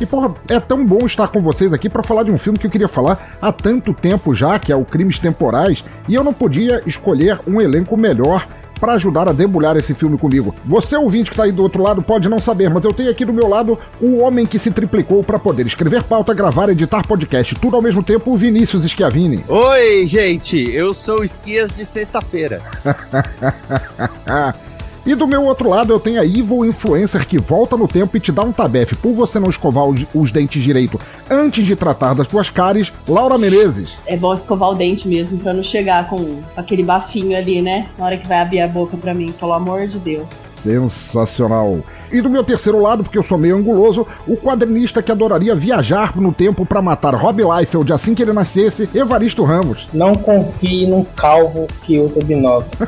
E, 0.00 0.04
porra, 0.04 0.34
é 0.48 0.58
tão 0.58 0.84
bom 0.84 1.06
estar 1.06 1.28
com 1.28 1.40
vocês 1.40 1.72
aqui 1.72 1.88
para 1.88 2.02
falar 2.02 2.24
de 2.24 2.30
um 2.30 2.38
filme 2.38 2.58
que 2.58 2.66
eu 2.66 2.70
queria 2.70 2.88
falar 2.88 3.36
há 3.40 3.52
tanto 3.52 3.94
tempo 3.94 4.34
já, 4.34 4.58
que 4.58 4.72
é 4.72 4.76
o 4.76 4.84
Crimes 4.84 5.20
Temporais, 5.20 5.84
e 6.08 6.14
eu 6.14 6.24
não 6.24 6.34
podia 6.34 6.82
escolher 6.84 7.38
um 7.46 7.60
elenco 7.60 7.96
melhor 7.96 8.44
para 8.80 8.94
ajudar 8.94 9.28
a 9.28 9.32
debulhar 9.32 9.76
esse 9.76 9.94
filme 9.94 10.18
comigo. 10.18 10.54
Você, 10.64 10.96
ouvinte 10.96 11.30
que 11.30 11.36
tá 11.36 11.44
aí 11.44 11.52
do 11.52 11.62
outro 11.62 11.82
lado, 11.82 12.02
pode 12.02 12.28
não 12.28 12.38
saber, 12.38 12.70
mas 12.70 12.84
eu 12.84 12.92
tenho 12.92 13.10
aqui 13.10 13.24
do 13.24 13.32
meu 13.32 13.48
lado 13.48 13.78
o 14.00 14.18
homem 14.18 14.46
que 14.46 14.58
se 14.58 14.70
triplicou 14.70 15.22
para 15.22 15.38
poder 15.38 15.66
escrever 15.66 16.02
pauta, 16.02 16.34
gravar, 16.34 16.68
editar 16.68 17.06
podcast, 17.06 17.54
tudo 17.54 17.76
ao 17.76 17.82
mesmo 17.82 18.02
tempo, 18.02 18.32
o 18.32 18.36
Vinícius 18.36 18.84
Schiavini. 18.84 19.44
Oi, 19.48 20.06
gente, 20.06 20.70
eu 20.74 20.92
sou 20.92 21.20
o 21.20 21.24
Esquias 21.24 21.76
de 21.76 21.84
sexta-feira. 21.84 22.62
E 25.06 25.14
do 25.14 25.26
meu 25.26 25.44
outro 25.44 25.68
lado 25.68 25.92
eu 25.92 26.00
tenho 26.00 26.18
a 26.18 26.24
Evil 26.24 26.64
Influencer 26.64 27.26
que 27.26 27.38
volta 27.38 27.76
no 27.76 27.86
tempo 27.86 28.16
e 28.16 28.20
te 28.20 28.32
dá 28.32 28.42
um 28.42 28.52
tabefe 28.52 28.96
por 28.96 29.12
você 29.12 29.38
não 29.38 29.50
escovar 29.50 29.84
os, 29.84 30.06
os 30.14 30.32
dentes 30.32 30.62
direito 30.62 30.98
antes 31.30 31.66
de 31.66 31.76
tratar 31.76 32.14
das 32.14 32.26
tuas 32.26 32.48
cáries, 32.48 32.90
Laura 33.06 33.36
Menezes. 33.36 33.96
É 34.06 34.16
bom 34.16 34.32
escovar 34.32 34.70
o 34.70 34.74
dente 34.74 35.06
mesmo 35.06 35.38
pra 35.38 35.52
não 35.52 35.62
chegar 35.62 36.08
com 36.08 36.38
aquele 36.56 36.82
bafinho 36.82 37.36
ali, 37.36 37.60
né? 37.60 37.86
Na 37.98 38.06
hora 38.06 38.16
que 38.16 38.26
vai 38.26 38.40
abrir 38.40 38.60
a 38.60 38.68
boca 38.68 38.96
pra 38.96 39.12
mim, 39.12 39.30
pelo 39.32 39.52
amor 39.52 39.86
de 39.86 39.98
Deus. 39.98 40.30
Sensacional. 40.30 41.80
E 42.10 42.22
do 42.22 42.30
meu 42.30 42.42
terceiro 42.42 42.80
lado, 42.80 43.02
porque 43.02 43.18
eu 43.18 43.22
sou 43.22 43.36
meio 43.36 43.58
anguloso, 43.58 44.06
o 44.26 44.38
quadrinista 44.38 45.02
que 45.02 45.12
adoraria 45.12 45.54
viajar 45.54 46.16
no 46.16 46.32
tempo 46.32 46.64
para 46.64 46.80
matar 46.80 47.14
Rob 47.14 47.42
Liefeld 47.42 47.92
assim 47.92 48.14
que 48.14 48.22
ele 48.22 48.32
nascesse, 48.32 48.88
Evaristo 48.94 49.44
Ramos. 49.44 49.86
Não 49.92 50.14
confie 50.14 50.86
num 50.86 51.04
calvo 51.04 51.66
que 51.82 51.98
usa 51.98 52.24
binóculo. 52.24 52.70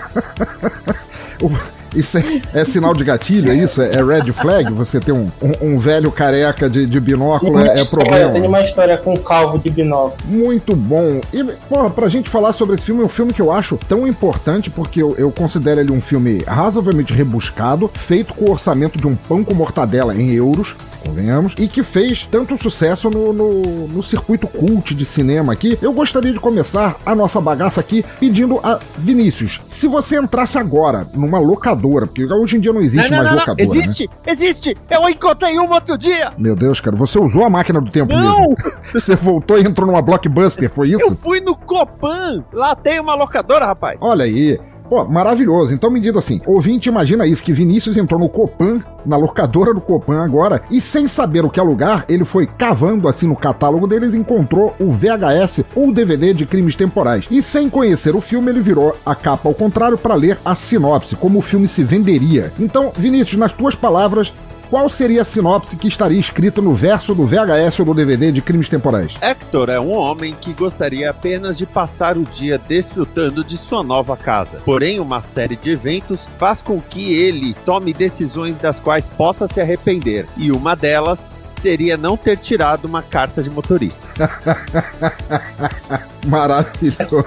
Isso 1.96 2.18
é, 2.18 2.42
é, 2.52 2.64
sinal 2.64 2.92
de 2.94 3.02
gatilho, 3.02 3.50
é 3.50 3.54
isso? 3.54 3.80
É, 3.80 3.94
é 3.94 4.04
red 4.04 4.30
flag? 4.32 4.70
Você 4.72 5.00
ter 5.00 5.12
um, 5.12 5.30
um, 5.40 5.74
um 5.74 5.78
velho 5.78 6.12
careca 6.12 6.68
de, 6.68 6.86
de 6.86 7.00
binóculo 7.00 7.58
é, 7.58 7.80
é, 7.80 7.84
problema? 7.84 8.32
Tem 8.32 8.46
uma 8.46 8.60
história 8.60 8.98
com 8.98 9.14
um 9.14 9.16
calvo 9.16 9.58
de 9.58 9.70
binóculo. 9.70 10.16
Muito 10.26 10.76
bom. 10.76 11.20
E, 11.32 11.42
porra, 11.68 11.88
pra 11.88 12.08
gente 12.08 12.28
falar 12.28 12.52
sobre 12.52 12.76
esse 12.76 12.84
filme, 12.84 13.02
é 13.02 13.04
um 13.04 13.08
filme 13.08 13.32
que 13.32 13.40
eu 13.40 13.50
acho 13.50 13.78
tão 13.88 14.06
importante 14.06 14.70
porque 14.70 15.02
eu, 15.02 15.14
eu 15.16 15.30
considero 15.32 15.80
ele 15.80 15.92
um 15.92 16.00
filme 16.00 16.42
razoavelmente 16.46 17.14
rebuscado, 17.14 17.90
feito 17.94 18.34
com 18.34 18.46
o 18.46 18.50
orçamento 18.52 18.98
de 18.98 19.06
um 19.06 19.16
pão 19.16 19.42
com 19.42 19.54
mortadela 19.54 20.14
em 20.14 20.32
euros, 20.32 20.76
convenhamos, 21.06 21.54
e 21.58 21.68
que 21.68 21.82
fez 21.82 22.26
tanto 22.30 22.60
sucesso 22.60 23.08
no, 23.08 23.32
no, 23.32 23.88
no, 23.88 24.02
circuito 24.02 24.48
cult 24.48 24.94
de 24.94 25.04
cinema 25.04 25.52
aqui. 25.52 25.78
Eu 25.80 25.92
gostaria 25.92 26.32
de 26.32 26.40
começar 26.40 26.96
a 27.06 27.14
nossa 27.14 27.40
bagaça 27.40 27.80
aqui 27.80 28.04
pedindo 28.18 28.58
a 28.62 28.78
Vinícius, 28.98 29.60
se 29.66 29.86
você 29.86 30.18
entrasse 30.18 30.58
agora 30.58 31.06
numa 31.14 31.38
locadora, 31.38 31.85
porque 32.06 32.24
hoje 32.24 32.56
em 32.56 32.60
dia 32.60 32.72
não 32.72 32.80
existe 32.80 33.10
não, 33.10 33.18
não, 33.18 33.24
mais 33.24 33.30
não, 33.30 33.54
locadora. 33.54 33.68
Né? 33.68 33.84
Existe, 33.84 34.08
né? 34.08 34.32
existe! 34.32 34.76
Eu 34.90 35.08
encontrei 35.08 35.58
uma 35.58 35.74
outro 35.74 35.96
dia! 35.96 36.32
Meu 36.38 36.56
Deus, 36.56 36.80
cara, 36.80 36.96
você 36.96 37.18
usou 37.18 37.44
a 37.44 37.50
máquina 37.50 37.80
do 37.80 37.90
tempo 37.90 38.12
não. 38.14 38.40
mesmo. 38.40 38.56
Você 38.92 39.14
voltou 39.14 39.58
e 39.58 39.62
entrou 39.62 39.86
numa 39.86 40.00
blockbuster, 40.00 40.70
foi 40.70 40.90
isso? 40.90 41.02
Eu 41.02 41.14
fui 41.14 41.40
no 41.40 41.56
Copan! 41.56 42.44
Lá 42.52 42.74
tem 42.74 42.98
uma 43.00 43.14
locadora, 43.14 43.66
rapaz! 43.66 43.98
Olha 44.00 44.24
aí. 44.24 44.58
Pô, 44.88 45.04
maravilhoso. 45.04 45.74
Então 45.74 45.90
me 45.90 46.00
diga 46.00 46.18
assim, 46.18 46.40
ouvinte, 46.46 46.88
imagina 46.88 47.26
isso, 47.26 47.42
que 47.42 47.52
Vinícius 47.52 47.96
entrou 47.96 48.20
no 48.20 48.28
Copan, 48.28 48.80
na 49.04 49.16
locadora 49.16 49.74
do 49.74 49.80
Copan 49.80 50.22
agora, 50.22 50.62
e 50.70 50.80
sem 50.80 51.08
saber 51.08 51.44
o 51.44 51.50
que 51.50 51.60
alugar, 51.60 52.04
ele 52.08 52.24
foi 52.24 52.46
cavando 52.46 53.08
assim 53.08 53.26
no 53.26 53.36
catálogo 53.36 53.86
deles 53.86 54.14
e 54.14 54.18
encontrou 54.18 54.74
o 54.78 54.90
VHS 54.90 55.64
ou 55.74 55.92
DVD 55.92 56.32
de 56.32 56.46
crimes 56.46 56.76
temporais. 56.76 57.26
E 57.30 57.42
sem 57.42 57.68
conhecer 57.68 58.14
o 58.14 58.20
filme, 58.20 58.50
ele 58.50 58.60
virou 58.60 58.96
a 59.04 59.14
capa 59.14 59.48
ao 59.48 59.54
contrário 59.54 59.98
para 59.98 60.14
ler 60.14 60.38
a 60.44 60.54
sinopse, 60.54 61.16
como 61.16 61.38
o 61.38 61.42
filme 61.42 61.68
se 61.68 61.82
venderia. 61.82 62.52
Então, 62.58 62.92
Vinícius, 62.94 63.38
nas 63.38 63.52
tuas 63.52 63.74
palavras, 63.74 64.32
qual 64.70 64.88
seria 64.88 65.23
a 65.23 65.25
sinopse 65.25 65.76
que 65.76 65.88
estaria 65.88 66.18
escrita 66.18 66.61
no 66.61 66.75
verso 66.75 67.14
do 67.14 67.26
VHS 67.26 67.80
ou 67.80 67.87
do 67.87 67.94
DVD 67.94 68.32
de 68.32 68.42
Crimes 68.42 68.68
Temporais? 68.68 69.14
Hector 69.20 69.70
é 69.70 69.78
um 69.78 69.92
homem 69.92 70.35
que 70.40 70.52
gostaria 70.52 71.11
apenas 71.11 71.56
de 71.56 71.66
passar 71.66 72.16
o 72.16 72.25
dia 72.25 72.58
desfrutando 72.58 73.44
de 73.44 73.56
sua 73.56 73.82
nova 73.82 74.16
casa. 74.16 74.61
Porém, 74.64 75.00
uma 75.00 75.20
série 75.20 75.56
de 75.56 75.70
eventos 75.70 76.28
faz 76.38 76.61
com 76.62 76.80
que 76.80 77.14
ele 77.14 77.54
tome 77.64 77.92
decisões 77.92 78.58
das 78.58 78.80
quais 78.80 79.08
possa 79.08 79.46
se 79.46 79.61
arrepender, 79.61 80.26
e 80.37 80.50
uma 80.50 80.75
delas 80.75 81.30
seria 81.61 81.96
não 81.96 82.16
ter 82.16 82.37
tirado 82.37 82.85
uma 82.85 83.02
carta 83.02 83.42
de 83.42 83.50
motorista. 83.50 84.06
Maravilhoso. 86.26 87.25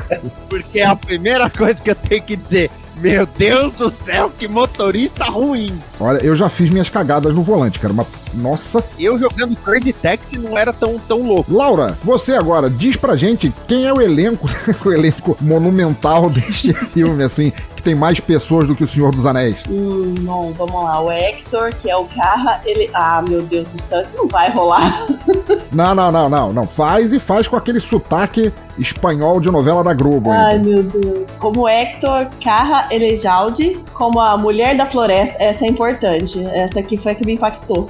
Porque 0.47 0.79
é 0.79 0.85
a 0.85 0.95
primeira 0.95 1.49
coisa 1.49 1.81
que 1.81 1.89
eu 1.89 1.95
tenho 1.95 2.21
que 2.21 2.35
dizer. 2.35 2.69
Meu 2.97 3.25
Deus 3.25 3.71
do 3.73 3.89
céu, 3.89 4.31
que 4.37 4.47
motorista 4.47 5.25
ruim! 5.25 5.73
Olha, 5.99 6.17
eu 6.19 6.35
já 6.35 6.49
fiz 6.49 6.69
minhas 6.69 6.89
cagadas 6.89 7.33
no 7.33 7.41
volante, 7.41 7.79
cara. 7.79 7.93
Mas, 7.93 8.07
nossa. 8.33 8.83
Eu 8.97 9.17
jogando 9.17 9.55
Crazy 9.55 9.93
Taxi 9.93 10.37
não 10.37 10.57
era 10.57 10.73
tão, 10.73 10.97
tão 10.99 11.21
louco. 11.21 11.53
Laura, 11.53 11.97
você 12.03 12.33
agora, 12.33 12.69
diz 12.69 12.95
pra 12.95 13.15
gente 13.15 13.53
quem 13.67 13.85
é 13.85 13.93
o 13.93 14.01
elenco, 14.01 14.49
o 14.85 14.91
elenco 14.91 15.37
monumental 15.41 16.29
deste 16.29 16.73
filme, 16.93 17.23
assim, 17.23 17.51
que 17.79 17.83
tem 17.83 17.95
mais 17.95 18.19
pessoas 18.19 18.67
do 18.67 18.75
que 18.75 18.83
o 18.83 18.87
Senhor 18.87 19.15
dos 19.15 19.25
Anéis. 19.25 19.63
Hum, 19.69 20.13
não, 20.21 20.51
vamos 20.51 20.83
lá. 20.83 21.01
O 21.01 21.09
Hector, 21.09 21.73
que 21.75 21.89
é 21.89 21.95
o 21.95 22.05
Carra, 22.05 22.61
ele. 22.65 22.89
Ah, 22.93 23.23
meu 23.27 23.41
Deus 23.41 23.67
do 23.69 23.81
céu, 23.81 24.01
isso 24.01 24.17
não 24.17 24.27
vai 24.27 24.51
rolar. 24.51 25.07
não, 25.71 25.95
não, 25.95 26.11
não, 26.11 26.29
não, 26.29 26.53
não. 26.53 26.67
Faz 26.67 27.13
e 27.13 27.19
faz 27.19 27.47
com 27.47 27.55
aquele 27.55 27.79
sotaque 27.79 28.51
espanhol 28.77 29.39
de 29.39 29.49
novela 29.49 29.83
da 29.83 29.93
Globo. 29.93 30.29
Ai, 30.31 30.55
ainda. 30.55 30.69
meu 30.69 30.83
Deus. 30.83 31.29
Como 31.39 31.67
Hector 31.67 32.27
Carra 32.43 32.87
Elejalde, 32.91 33.79
como 33.93 34.19
a 34.19 34.37
Mulher 34.37 34.75
da 34.75 34.85
Floresta, 34.85 35.35
essa 35.39 35.65
é 35.65 35.69
importante. 35.69 36.43
Essa 36.47 36.79
aqui 36.79 36.97
foi 36.97 37.13
a 37.13 37.15
que 37.15 37.25
me 37.25 37.33
impactou. 37.33 37.89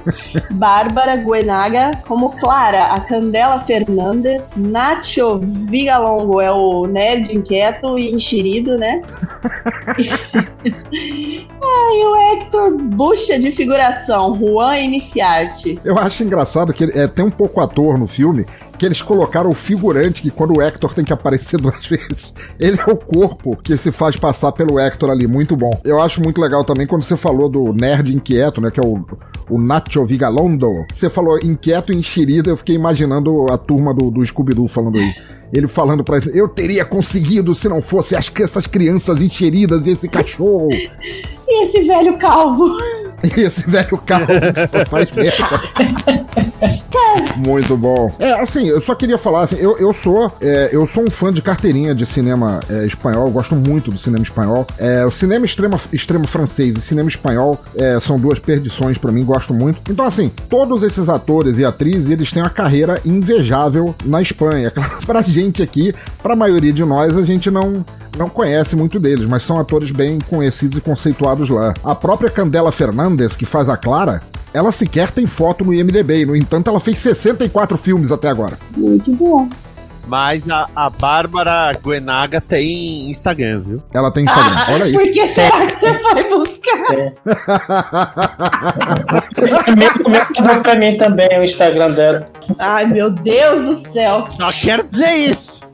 Bárbara 0.52 1.16
Guenaga, 1.16 1.90
como 2.06 2.30
Clara, 2.30 2.86
a 2.86 3.00
Candela 3.00 3.60
Fernandes, 3.60 4.56
Nacho 4.56 5.40
Vigalongo 5.68 6.40
é 6.40 6.50
o 6.50 6.86
nerd 6.86 7.36
inquieto 7.36 7.98
e 7.98 8.10
enxerido, 8.10 8.76
né? 8.76 9.02
Ai, 11.62 12.04
o 12.04 12.16
Hector 12.16 12.76
bucha 12.76 13.38
de 13.38 13.50
figuração, 13.52 14.34
Juan 14.34 14.78
Iniciarte. 14.78 15.80
Eu 15.84 15.98
acho 15.98 16.22
engraçado 16.22 16.72
que 16.72 16.84
ele 16.84 16.98
é, 16.98 17.06
tem 17.06 17.24
um 17.24 17.30
pouco 17.30 17.60
ator 17.60 17.98
no 17.98 18.06
filme 18.06 18.46
que 18.80 18.86
eles 18.86 19.02
colocaram 19.02 19.50
o 19.50 19.54
figurante 19.54 20.22
que 20.22 20.30
quando 20.30 20.56
o 20.56 20.62
Hector 20.62 20.94
tem 20.94 21.04
que 21.04 21.12
aparecer 21.12 21.60
duas 21.60 21.84
vezes, 21.84 22.32
ele 22.58 22.80
é 22.80 22.90
o 22.90 22.96
corpo 22.96 23.54
que 23.54 23.76
se 23.76 23.92
faz 23.92 24.16
passar 24.16 24.52
pelo 24.52 24.80
Hector 24.80 25.10
ali, 25.10 25.26
muito 25.26 25.54
bom. 25.54 25.70
Eu 25.84 26.00
acho 26.00 26.22
muito 26.22 26.40
legal 26.40 26.64
também 26.64 26.86
quando 26.86 27.02
você 27.02 27.14
falou 27.14 27.46
do 27.50 27.74
nerd 27.74 28.10
inquieto, 28.10 28.58
né, 28.58 28.70
que 28.70 28.80
é 28.80 28.82
o, 28.82 29.04
o 29.50 29.60
Nacho 29.60 30.06
Vigalondo. 30.06 30.86
Você 30.94 31.10
falou 31.10 31.38
inquieto 31.42 31.92
e 31.92 31.96
enxerida, 31.96 32.48
eu 32.48 32.56
fiquei 32.56 32.74
imaginando 32.74 33.44
a 33.52 33.58
turma 33.58 33.92
do, 33.92 34.10
do 34.10 34.24
Scooby-Doo 34.24 34.66
falando 34.66 34.96
aí. 34.96 35.14
Ele 35.52 35.68
falando 35.68 36.02
ele, 36.14 36.40
eu 36.40 36.48
teria 36.48 36.84
conseguido 36.86 37.54
se 37.54 37.68
não 37.68 37.82
fosse 37.82 38.16
as, 38.16 38.32
essas 38.40 38.66
crianças 38.66 39.20
enxeridas 39.20 39.86
e 39.86 39.90
esse 39.90 40.08
cachorro. 40.08 40.70
E 40.72 41.64
esse 41.64 41.82
velho 41.82 42.16
calvo. 42.18 42.78
Esse 43.36 43.68
velho 43.68 43.88
só 44.70 44.84
faz 44.90 45.10
merda. 45.12 45.62
Muito 47.36 47.76
bom. 47.76 48.14
É, 48.18 48.32
assim, 48.32 48.68
eu 48.68 48.80
só 48.80 48.94
queria 48.94 49.18
falar 49.18 49.42
assim, 49.42 49.56
eu, 49.56 49.78
eu 49.78 49.92
sou 49.92 50.32
é, 50.40 50.70
eu 50.72 50.86
sou 50.86 51.04
um 51.04 51.10
fã 51.10 51.32
de 51.32 51.40
carteirinha 51.42 51.94
de 51.94 52.04
cinema 52.06 52.60
é, 52.68 52.86
espanhol, 52.86 53.26
eu 53.26 53.30
gosto 53.30 53.54
muito 53.54 53.90
do 53.90 53.98
cinema 53.98 54.22
espanhol. 54.22 54.66
É, 54.78 55.04
o 55.04 55.10
cinema 55.10 55.46
extremo, 55.46 55.80
extremo 55.92 56.26
francês 56.26 56.76
e 56.76 56.80
cinema 56.80 57.08
espanhol 57.08 57.58
é, 57.76 57.98
são 58.00 58.18
duas 58.18 58.38
perdições 58.38 58.98
para 58.98 59.12
mim, 59.12 59.24
gosto 59.24 59.54
muito. 59.54 59.80
Então, 59.90 60.04
assim, 60.04 60.30
todos 60.48 60.82
esses 60.82 61.08
atores 61.08 61.58
e 61.58 61.64
atrizes, 61.64 62.10
eles 62.10 62.32
têm 62.32 62.42
uma 62.42 62.50
carreira 62.50 63.00
invejável 63.04 63.94
na 64.04 64.20
Espanha. 64.20 64.70
Claro, 64.80 65.06
pra 65.06 65.20
gente 65.20 65.62
aqui, 65.62 65.94
pra 66.22 66.34
maioria 66.34 66.72
de 66.72 66.84
nós, 66.84 67.14
a 67.16 67.22
gente 67.22 67.50
não, 67.50 67.84
não 68.16 68.28
conhece 68.28 68.74
muito 68.74 68.98
deles, 68.98 69.26
mas 69.26 69.42
são 69.42 69.58
atores 69.58 69.90
bem 69.90 70.18
conhecidos 70.18 70.78
e 70.78 70.80
conceituados 70.80 71.48
lá. 71.48 71.74
A 71.84 71.94
própria 71.94 72.30
Candela 72.30 72.72
Fernandes, 72.72 73.09
que 73.36 73.44
faz 73.44 73.68
a 73.68 73.76
Clara, 73.76 74.22
ela 74.52 74.72
sequer 74.72 75.10
tem 75.10 75.26
foto 75.26 75.64
no 75.64 75.72
IMDB. 75.72 76.26
No 76.26 76.34
entanto, 76.36 76.68
ela 76.70 76.80
fez 76.80 76.98
64 76.98 77.78
filmes 77.78 78.10
até 78.10 78.28
agora. 78.28 78.58
Muito 78.76 79.14
bom. 79.14 79.48
Mas 80.06 80.48
a, 80.48 80.66
a 80.74 80.90
Bárbara 80.90 81.72
Guenaga 81.84 82.40
tem 82.40 83.10
Instagram, 83.10 83.60
viu? 83.60 83.82
Ela 83.92 84.10
tem 84.10 84.24
Instagram. 84.24 84.56
Ah, 84.56 84.72
Olha 84.72 84.84
aí. 84.84 84.92
Por 84.92 85.10
que 85.10 85.26
será 85.26 85.66
que 85.66 85.74
você 85.76 85.92
vai 85.92 86.28
buscar? 86.28 86.70
É. 86.98 87.10
pra 90.62 90.74
mim 90.74 90.96
também 90.96 91.38
o 91.38 91.44
Instagram 91.44 91.92
dela. 91.92 92.24
Ai, 92.58 92.86
meu 92.86 93.10
Deus 93.10 93.60
do 93.60 93.92
céu. 93.92 94.26
Só 94.30 94.50
quero 94.50 94.84
dizer 94.88 95.14
isso. 95.16 95.70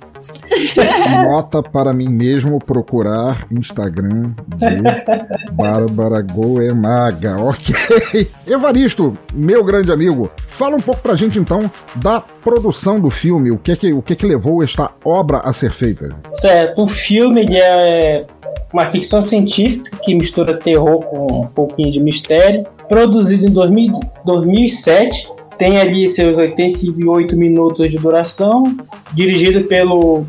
Nota 1.22 1.62
para 1.62 1.92
mim 1.92 2.08
mesmo 2.08 2.58
procurar 2.58 3.46
Instagram 3.50 4.32
de 4.56 4.82
Bárbara 5.52 6.22
Goemaga. 6.22 7.36
Ok. 7.40 8.30
Evaristo, 8.46 9.16
meu 9.34 9.64
grande 9.64 9.92
amigo, 9.92 10.30
fala 10.48 10.76
um 10.76 10.80
pouco 10.80 11.00
pra 11.00 11.16
gente 11.16 11.38
então 11.38 11.70
da 11.96 12.20
produção 12.20 13.00
do 13.00 13.10
filme. 13.10 13.50
O 13.50 13.58
que 13.58 13.72
é 13.72 13.76
que, 13.76 13.92
o 13.92 14.02
que, 14.02 14.12
é 14.12 14.16
que 14.16 14.26
levou 14.26 14.62
esta 14.62 14.90
obra 15.04 15.38
a 15.38 15.52
ser 15.52 15.72
feita? 15.72 16.14
Certo, 16.40 16.82
o 16.82 16.88
filme 16.88 17.44
é 17.56 18.24
uma 18.72 18.86
ficção 18.90 19.22
científica 19.22 19.96
que 20.02 20.14
mistura 20.14 20.54
terror 20.54 21.02
com 21.02 21.42
um 21.42 21.54
pouquinho 21.54 21.92
de 21.92 22.00
mistério. 22.00 22.66
Produzido 22.88 23.46
em 23.46 23.52
2000, 23.52 24.00
2007 24.24 25.35
tem 25.58 25.78
ali 25.78 26.08
seus 26.08 26.36
88 26.36 27.36
minutos 27.36 27.90
de 27.90 27.98
duração, 27.98 28.76
dirigido 29.12 29.66
pelo 29.66 30.24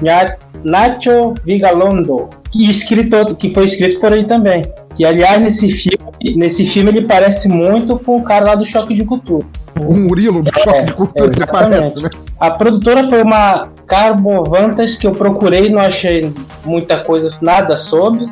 Nacho 0.64 1.34
Vigalondo, 1.44 2.30
e 2.54 2.70
escrito, 2.70 3.36
que 3.36 3.54
foi 3.54 3.66
escrito 3.66 4.00
por 4.00 4.12
ele 4.12 4.26
também. 4.26 4.62
E 4.98 5.06
aliás, 5.06 5.40
nesse 5.40 5.70
filme, 5.70 6.36
nesse 6.36 6.66
filme 6.66 6.90
ele 6.90 7.02
parece 7.02 7.48
muito 7.48 8.00
com 8.00 8.16
o 8.16 8.24
cara 8.24 8.48
lá 8.48 8.56
do 8.56 8.66
Choque 8.66 8.96
de 8.96 9.06
Cultura. 9.06 9.46
O 9.80 9.94
Murilo 9.94 10.42
do 10.42 10.60
Choque 10.60 10.78
é, 10.78 10.84
de 10.84 10.94
Cultura, 10.94 11.30
você 11.30 11.46
parece, 11.46 12.02
né? 12.02 12.10
A 12.40 12.52
produtora 12.52 13.08
foi 13.08 13.22
uma 13.22 13.70
Carbovantas 13.88 14.96
que 14.96 15.06
eu 15.06 15.12
procurei, 15.12 15.70
não 15.70 15.80
achei 15.80 16.32
muita 16.66 17.00
coisa, 17.00 17.30
nada 17.42 17.78
sobre. 17.78 18.28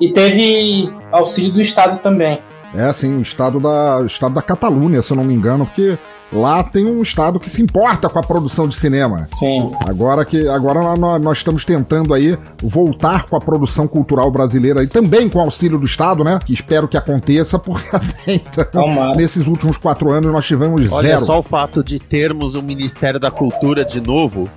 E 0.00 0.12
teve 0.12 0.90
auxílio 1.12 1.52
do 1.52 1.60
Estado 1.60 1.98
também. 2.02 2.38
É, 2.74 2.84
assim, 2.84 3.16
o 3.16 3.22
estado 3.22 3.58
da, 3.58 3.98
o 3.98 4.06
estado 4.06 4.34
da 4.34 4.42
Catalunha, 4.42 5.02
se 5.02 5.12
eu 5.12 5.16
não 5.16 5.24
me 5.24 5.34
engano, 5.34 5.66
porque 5.66 5.98
lá 6.32 6.62
tem 6.62 6.86
um 6.86 6.98
estado 7.02 7.40
que 7.40 7.50
se 7.50 7.60
importa 7.60 8.08
com 8.08 8.18
a 8.18 8.22
produção 8.22 8.68
de 8.68 8.76
cinema. 8.76 9.26
Sim. 9.34 9.70
Agora 9.86 10.24
que 10.24 10.48
agora 10.48 10.96
nós, 10.96 11.20
nós 11.20 11.38
estamos 11.38 11.64
tentando 11.64 12.14
aí 12.14 12.38
voltar 12.62 13.26
com 13.26 13.36
a 13.36 13.40
produção 13.40 13.88
cultural 13.88 14.30
brasileira 14.30 14.82
e 14.84 14.86
também 14.86 15.28
com 15.28 15.40
auxílio 15.40 15.78
do 15.78 15.86
estado, 15.86 16.22
né? 16.22 16.38
Que 16.44 16.52
espero 16.52 16.86
que 16.86 16.96
aconteça, 16.96 17.58
porque 17.58 17.88
até 17.94 18.34
então, 18.34 19.12
nesses 19.16 19.46
últimos 19.46 19.76
quatro 19.76 20.12
anos 20.12 20.30
nós 20.30 20.46
tivemos 20.46 20.80
Olha 20.92 21.08
zero. 21.08 21.16
Olha 21.18 21.26
só 21.26 21.38
o 21.40 21.42
fato 21.42 21.82
de 21.82 21.98
termos 21.98 22.54
um 22.54 22.62
Ministério 22.62 23.18
da 23.18 23.30
Cultura 23.30 23.84
de 23.84 24.00
novo 24.00 24.48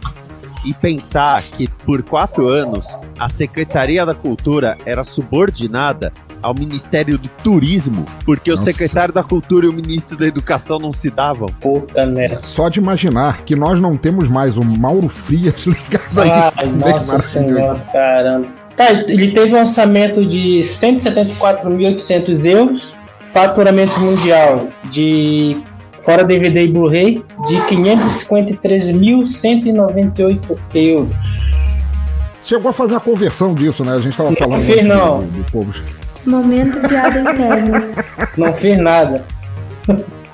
e 0.66 0.74
pensar 0.74 1.44
que 1.44 1.68
por 1.86 2.04
quatro 2.04 2.48
anos 2.48 2.88
a 3.20 3.28
Secretaria 3.30 4.06
da 4.06 4.14
Cultura 4.14 4.78
era 4.86 5.04
subordinada 5.04 6.12
ao 6.42 6.54
Ministério 6.54 7.18
do 7.18 7.30
Turismo, 7.44 8.06
porque 8.26 8.52
Nossa. 8.52 8.64
o 8.64 8.66
secretário 8.66 9.14
da 9.14 9.24
Cultura 9.24 9.66
e 9.66 9.70
o 9.70 9.74
ministro 9.74 10.18
da 10.18 10.26
Educação 10.26 10.78
não 10.78 10.94
se 10.94 11.10
davam. 11.10 11.48
Puta 11.62 12.06
merda. 12.06 12.42
Só 12.42 12.70
de 12.70 12.80
imaginar 12.80 13.44
que 13.44 13.56
nós 13.56 13.82
não 13.82 13.94
temos 13.94 14.28
mais 14.28 14.58
o 14.58 14.64
Mauro 14.64 15.10
Frias 15.10 15.66
ligado 15.68 16.22
a 16.22 16.50
isso. 16.50 16.76
Nossa 16.78 17.20
senhora, 17.20 17.80
caramba. 17.92 18.48
Tá, 18.76 18.92
ele 18.92 19.32
teve 19.32 19.54
um 19.54 19.60
orçamento 19.60 20.26
de 20.26 20.60
174.800 20.60 22.46
euros, 22.46 22.96
faturamento 23.20 24.00
mundial 24.00 24.68
de 24.90 25.62
fora 26.04 26.24
DVD 26.24 26.64
e 26.64 26.68
Blu-ray, 26.68 27.24
de 27.48 27.58
553.198 27.58 30.58
euros. 30.76 31.10
Chegou 32.42 32.70
a 32.70 32.74
fazer 32.74 32.96
a 32.96 33.00
conversão 33.00 33.54
disso, 33.54 33.86
né? 33.86 33.94
A 33.94 34.00
gente 34.00 34.10
estava 34.10 34.36
falando. 34.36 34.60
Não 34.60 34.66
fez, 34.66 34.86
não. 34.86 35.20
Do 35.20 35.52
povo. 35.52 35.72
Momento 36.26 36.80
piada 36.88 37.20
interna. 37.20 37.92
Não 38.38 38.54
fez 38.54 38.78
nada. 38.78 39.26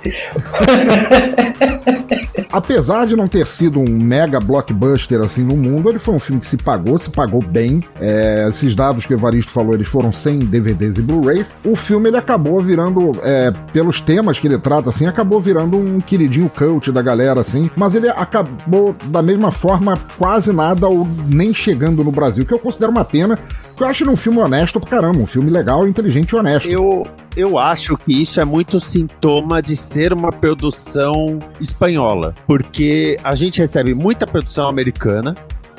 Apesar 2.52 3.06
de 3.06 3.16
não 3.16 3.28
ter 3.28 3.46
sido 3.46 3.80
um 3.80 3.88
mega 3.88 4.40
blockbuster 4.40 5.20
assim 5.20 5.44
no 5.44 5.56
mundo, 5.56 5.90
ele 5.90 6.00
foi 6.00 6.16
um 6.16 6.20
filme 6.20 6.42
que 6.42 6.48
se 6.48 6.58
pagou, 6.58 6.98
se 6.98 7.10
pagou 7.10 7.44
bem. 7.44 7.80
É, 8.00 8.48
esses 8.50 8.74
dados 8.74 9.06
que 9.06 9.14
o 9.14 9.18
Evaristo 9.18 9.52
falou, 9.52 9.76
eles 9.76 9.88
foram 9.88 10.12
sem 10.12 10.40
DVDs 10.40 10.98
e 10.98 11.02
Blu-rays. 11.02 11.48
O 11.66 11.76
filme 11.76 12.10
ele 12.10 12.18
acabou 12.18 12.60
virando, 12.60 13.12
é, 13.24 13.52
pelos 13.72 14.02
temas 14.02 14.40
que 14.40 14.48
ele 14.48 14.58
trata, 14.58 14.90
assim, 14.90 15.06
acabou 15.06 15.40
virando 15.40 15.78
um 15.78 16.00
queridinho 16.00 16.50
cult 16.50 16.92
da 16.92 17.02
galera, 17.02 17.42
assim. 17.42 17.70
Mas 17.76 17.94
ele 17.94 18.10
acabou 18.10 18.96
da 19.06 19.22
mesma 19.22 19.52
forma 19.52 19.96
quase 20.18 20.52
nada 20.52 20.88
ou 20.88 21.08
nem 21.28 21.54
chegando 21.54 22.04
no 22.04 22.12
Brasil, 22.12 22.46
que 22.46 22.54
eu 22.54 22.60
considero 22.60 22.92
uma 22.92 23.06
pena, 23.06 23.38
eu 23.80 23.88
acho 23.88 24.04
ele 24.04 24.12
um 24.12 24.18
filme 24.18 24.40
honesto 24.40 24.80
pra 24.80 24.90
caramba, 24.90 25.20
um 25.20 25.26
filme 25.26 25.50
legal, 25.50 25.88
inteligente 25.88 26.32
e 26.32 26.36
honesto. 26.36 26.70
Eu, 26.70 27.04
eu 27.36 27.58
acho 27.58 27.96
que 27.96 28.22
isso 28.22 28.42
é 28.42 28.46
muito 28.46 28.80
sintoma 28.80 29.62
de 29.62 29.76
ser 29.90 30.14
uma 30.14 30.32
produção 30.32 31.40
espanhola, 31.60 32.34
porque 32.46 33.20
a 33.24 33.34
gente 33.34 33.60
recebe 33.60 33.96
muita 33.96 34.28
produção 34.28 34.68
americana, 34.68 35.34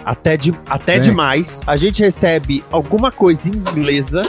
até, 0.04 0.36
de, 0.36 0.52
até 0.68 0.98
demais. 0.98 1.60
A 1.66 1.76
gente 1.76 2.02
recebe 2.02 2.64
alguma 2.72 3.12
coisa 3.12 3.48
inglesa, 3.48 4.22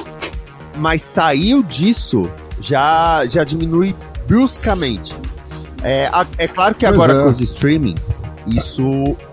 mas 0.78 1.02
saiu 1.02 1.64
disso 1.64 2.22
já, 2.60 3.26
já 3.26 3.44
diminui 3.44 3.96
bruscamente. 4.28 5.16
É, 5.84 6.10
é 6.38 6.48
claro 6.48 6.76
que 6.76 6.86
agora 6.86 7.14
é. 7.14 7.24
com 7.24 7.32
os 7.32 7.42
streamings 7.42 8.21
isso 8.48 8.84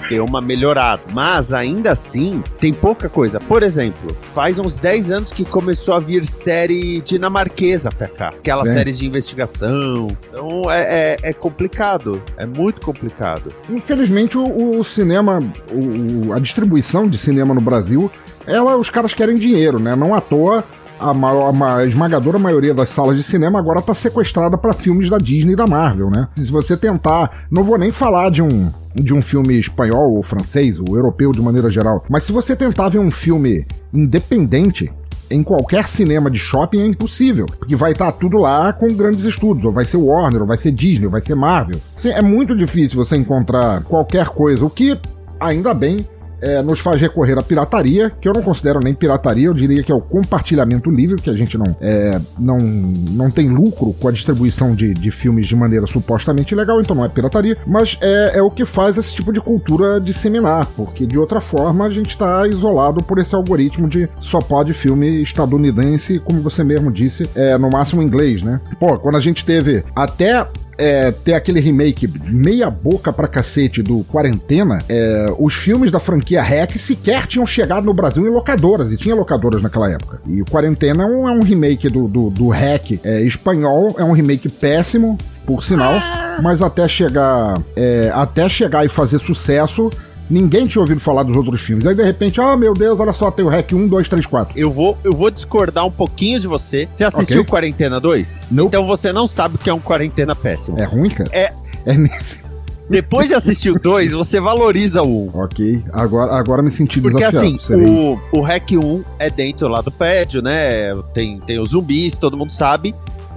deu 0.08 0.24
uma 0.24 0.40
melhorada. 0.40 1.02
Mas 1.12 1.52
ainda 1.52 1.92
assim, 1.92 2.42
tem 2.58 2.72
pouca 2.72 3.08
coisa. 3.08 3.40
Por 3.40 3.62
exemplo, 3.62 4.14
faz 4.32 4.58
uns 4.58 4.74
10 4.74 5.10
anos 5.10 5.32
que 5.32 5.44
começou 5.44 5.94
a 5.94 5.98
vir 5.98 6.24
série 6.24 7.00
dinamarquesa 7.00 7.90
pra 7.90 8.08
cá. 8.08 8.28
Aquelas 8.28 8.68
é. 8.68 8.72
séries 8.74 8.98
de 8.98 9.06
investigação. 9.06 10.08
Então 10.28 10.70
é, 10.70 10.80
é, 10.80 11.16
é, 11.30 11.32
complicado. 11.32 12.22
É 12.36 12.46
muito 12.46 12.80
complicado. 12.80 13.52
Infelizmente, 13.70 14.36
o, 14.36 14.78
o 14.78 14.84
cinema, 14.84 15.38
o, 15.72 16.32
a 16.32 16.38
distribuição 16.38 17.08
de 17.08 17.18
cinema 17.18 17.54
no 17.54 17.60
Brasil, 17.60 18.10
ela, 18.46 18.76
os 18.76 18.90
caras 18.90 19.14
querem 19.14 19.36
dinheiro, 19.36 19.80
né? 19.80 19.94
Não 19.94 20.14
à 20.14 20.20
toa 20.20 20.64
a, 21.00 21.14
maior, 21.14 21.54
a 21.62 21.84
esmagadora 21.84 22.38
maioria 22.38 22.74
das 22.74 22.90
salas 22.90 23.16
de 23.16 23.22
cinema 23.22 23.58
agora 23.58 23.80
está 23.80 23.94
sequestrada 23.94 24.58
para 24.58 24.72
filmes 24.72 25.08
da 25.08 25.18
Disney 25.18 25.52
e 25.52 25.56
da 25.56 25.66
Marvel, 25.66 26.10
né? 26.10 26.28
Se 26.36 26.50
você 26.50 26.76
tentar, 26.76 27.46
não 27.50 27.62
vou 27.62 27.78
nem 27.78 27.92
falar 27.92 28.30
de 28.30 28.42
um 28.42 28.70
de 29.00 29.14
um 29.14 29.22
filme 29.22 29.58
espanhol 29.58 30.14
ou 30.14 30.22
francês, 30.22 30.78
ou 30.78 30.96
europeu 30.96 31.32
de 31.32 31.40
maneira 31.40 31.70
geral, 31.70 32.04
mas 32.08 32.24
se 32.24 32.32
você 32.32 32.54
tentar 32.54 32.88
ver 32.88 32.98
um 32.98 33.10
filme 33.10 33.66
independente 33.92 34.90
em 35.30 35.42
qualquer 35.42 35.88
cinema 35.88 36.30
de 36.30 36.38
shopping 36.38 36.80
é 36.80 36.86
impossível, 36.86 37.46
porque 37.46 37.76
vai 37.76 37.92
estar 37.92 38.12
tudo 38.12 38.38
lá 38.38 38.72
com 38.72 38.88
grandes 38.88 39.24
estudos, 39.24 39.64
ou 39.64 39.72
vai 39.72 39.84
ser 39.84 39.98
Warner, 39.98 40.40
ou 40.40 40.46
vai 40.46 40.56
ser 40.56 40.72
Disney, 40.72 41.06
ou 41.06 41.12
vai 41.12 41.20
ser 41.20 41.34
Marvel. 41.34 41.78
Assim, 41.96 42.10
é 42.10 42.22
muito 42.22 42.56
difícil 42.56 42.96
você 42.96 43.16
encontrar 43.16 43.82
qualquer 43.82 44.28
coisa, 44.28 44.64
o 44.64 44.70
que 44.70 44.98
ainda 45.38 45.74
bem 45.74 45.98
é, 46.40 46.62
nos 46.62 46.80
faz 46.80 47.00
recorrer 47.00 47.38
à 47.38 47.42
pirataria, 47.42 48.10
que 48.20 48.28
eu 48.28 48.32
não 48.32 48.42
considero 48.42 48.80
nem 48.80 48.94
pirataria, 48.94 49.46
eu 49.46 49.54
diria 49.54 49.82
que 49.82 49.92
é 49.92 49.94
o 49.94 50.00
compartilhamento 50.00 50.90
livre, 50.90 51.20
que 51.20 51.30
a 51.30 51.34
gente 51.34 51.56
não, 51.56 51.76
é, 51.80 52.20
não, 52.38 52.58
não 52.58 53.30
tem 53.30 53.48
lucro 53.48 53.94
com 54.00 54.08
a 54.08 54.12
distribuição 54.12 54.74
de, 54.74 54.94
de 54.94 55.10
filmes 55.10 55.46
de 55.46 55.56
maneira 55.56 55.86
supostamente 55.86 56.54
legal, 56.54 56.80
então 56.80 56.94
não 56.94 57.04
é 57.04 57.08
pirataria, 57.08 57.56
mas 57.66 57.98
é, 58.00 58.38
é 58.38 58.42
o 58.42 58.50
que 58.50 58.64
faz 58.64 58.96
esse 58.96 59.14
tipo 59.14 59.32
de 59.32 59.40
cultura 59.40 60.00
disseminar, 60.00 60.66
porque 60.76 61.06
de 61.06 61.18
outra 61.18 61.40
forma 61.40 61.86
a 61.86 61.90
gente 61.90 62.10
está 62.10 62.46
isolado 62.46 63.02
por 63.02 63.18
esse 63.18 63.34
algoritmo 63.34 63.88
de 63.88 64.08
só 64.20 64.38
pode 64.38 64.72
filme 64.72 65.22
estadunidense, 65.22 66.18
como 66.20 66.40
você 66.40 66.62
mesmo 66.62 66.90
disse, 66.90 67.28
é, 67.34 67.56
no 67.58 67.70
máximo 67.70 68.02
inglês, 68.02 68.42
né? 68.42 68.60
Pô, 68.78 68.98
quando 68.98 69.16
a 69.16 69.20
gente 69.20 69.44
teve 69.44 69.84
até 69.94 70.46
é, 70.78 71.10
ter 71.10 71.34
aquele 71.34 71.58
remake 71.58 72.06
meia 72.26 72.70
boca 72.70 73.12
pra 73.12 73.26
cacete 73.26 73.82
do 73.82 74.04
Quarentena, 74.04 74.78
é, 74.88 75.26
os 75.38 75.54
filmes 75.54 75.90
da 75.90 75.98
franquia 75.98 76.40
Hack 76.40 76.78
sequer 76.78 77.26
tinham 77.26 77.46
chegado 77.46 77.84
no 77.84 77.92
Brasil 77.92 78.24
em 78.24 78.30
locadoras, 78.30 78.92
e 78.92 78.96
tinha 78.96 79.14
locadoras 79.14 79.60
naquela 79.60 79.90
época. 79.90 80.20
E 80.26 80.40
o 80.40 80.44
Quarentena 80.44 81.02
é 81.02 81.06
um, 81.06 81.28
é 81.28 81.32
um 81.32 81.42
remake 81.42 81.88
do, 81.88 82.06
do, 82.06 82.30
do 82.30 82.48
Hack 82.48 83.00
é, 83.02 83.20
espanhol, 83.22 83.96
é 83.98 84.04
um 84.04 84.12
remake 84.12 84.48
péssimo, 84.48 85.18
por 85.44 85.64
sinal, 85.64 85.94
mas 86.42 86.60
até 86.60 86.86
chegar, 86.86 87.60
é, 87.74 88.12
até 88.14 88.48
chegar 88.48 88.84
e 88.84 88.88
fazer 88.88 89.18
sucesso, 89.18 89.90
Ninguém 90.30 90.66
tinha 90.66 90.82
ouvido 90.82 91.00
falar 91.00 91.22
dos 91.22 91.34
outros 91.34 91.60
filmes. 91.60 91.86
Aí 91.86 91.94
de 91.94 92.02
repente, 92.02 92.40
oh 92.40 92.56
meu 92.56 92.74
Deus, 92.74 93.00
olha 93.00 93.12
só, 93.12 93.30
tem 93.30 93.44
o 93.44 93.48
REC 93.48 93.72
1, 93.72 93.88
2, 93.88 94.08
3, 94.08 94.26
4. 94.26 94.58
Eu 94.58 94.70
vou, 94.70 94.96
eu 95.02 95.12
vou 95.12 95.30
discordar 95.30 95.86
um 95.86 95.90
pouquinho 95.90 96.38
de 96.38 96.46
você. 96.46 96.88
Você 96.92 97.04
assistiu 97.04 97.40
okay. 97.40 97.50
Quarentena 97.50 97.98
2? 97.98 98.36
Não. 98.50 98.66
Então 98.66 98.86
você 98.86 99.12
não 99.12 99.26
sabe 99.26 99.56
o 99.56 99.58
que 99.58 99.70
é 99.70 99.74
um 99.74 99.80
Quarentena 99.80 100.36
péssimo. 100.36 100.76
É 100.78 100.84
ruim, 100.84 101.10
cara? 101.10 101.30
É. 101.32 101.52
É 101.86 101.94
nesse. 101.94 102.48
Depois 102.88 103.28
de 103.28 103.34
assistir 103.34 103.70
o 103.70 103.78
2, 103.78 104.12
você 104.12 104.40
valoriza 104.40 105.02
o 105.02 105.28
1. 105.28 105.30
Ok, 105.34 105.84
agora, 105.92 106.34
agora 106.34 106.62
me 106.62 106.70
senti 106.70 107.00
Porque 107.00 107.18
desafiado. 107.18 107.58
Porque 107.58 107.74
assim, 107.74 107.84
o, 107.84 108.18
o 108.32 108.40
REC 108.40 108.72
1 108.72 109.04
é 109.18 109.28
dentro 109.28 109.68
lá 109.68 109.82
do 109.82 109.90
prédio, 109.90 110.40
né? 110.40 110.94
Tem, 111.12 111.38
tem 111.40 111.60
os 111.60 111.70
zumbis, 111.70 112.16
todo 112.16 112.36
mundo 112.36 112.52
sabe. 112.52 112.94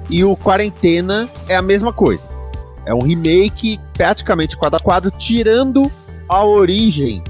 E 0.09 0.23
o 0.23 0.37
Quarentena 0.37 1.29
é 1.49 1.55
a 1.55 1.61
mesma 1.61 1.91
coisa. 1.91 2.25
É 2.85 2.93
um 2.93 3.01
remake 3.01 3.79
praticamente 3.93 4.57
quadro 4.57 4.77
a 4.77 4.79
quadro, 4.79 5.11
tirando 5.11 5.91
a 6.31 6.45
origem 6.45 7.21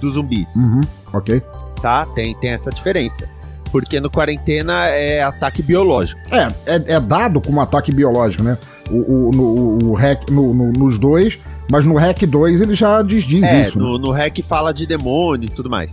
dos 0.00 0.14
zumbis. 0.14 0.54
Uhum, 0.54 0.80
ok. 1.12 1.42
Tá? 1.82 2.06
Tem, 2.06 2.34
tem 2.36 2.50
essa 2.50 2.70
diferença. 2.70 3.28
Porque 3.72 3.98
no 3.98 4.08
quarentena 4.08 4.86
é 4.86 5.22
ataque 5.22 5.62
biológico. 5.62 6.20
É, 6.30 6.46
é, 6.64 6.94
é 6.94 7.00
dado 7.00 7.40
como 7.40 7.60
ataque 7.60 7.92
biológico, 7.92 8.44
né? 8.44 8.56
O, 8.88 9.28
o, 9.28 9.30
no, 9.32 9.90
o 9.90 9.94
hack, 9.94 10.30
no, 10.30 10.54
no, 10.54 10.72
nos 10.72 10.96
dois, 10.96 11.36
mas 11.68 11.84
no 11.84 11.96
Hack 11.96 12.24
2 12.24 12.60
ele 12.60 12.76
já 12.76 13.02
diz, 13.02 13.24
diz 13.24 13.42
é, 13.42 13.66
isso. 13.66 13.78
No, 13.78 13.98
né? 13.98 14.04
no 14.04 14.12
Hack 14.12 14.40
fala 14.42 14.72
de 14.72 14.86
demônio 14.86 15.46
e 15.46 15.50
tudo 15.50 15.68
mais. 15.68 15.92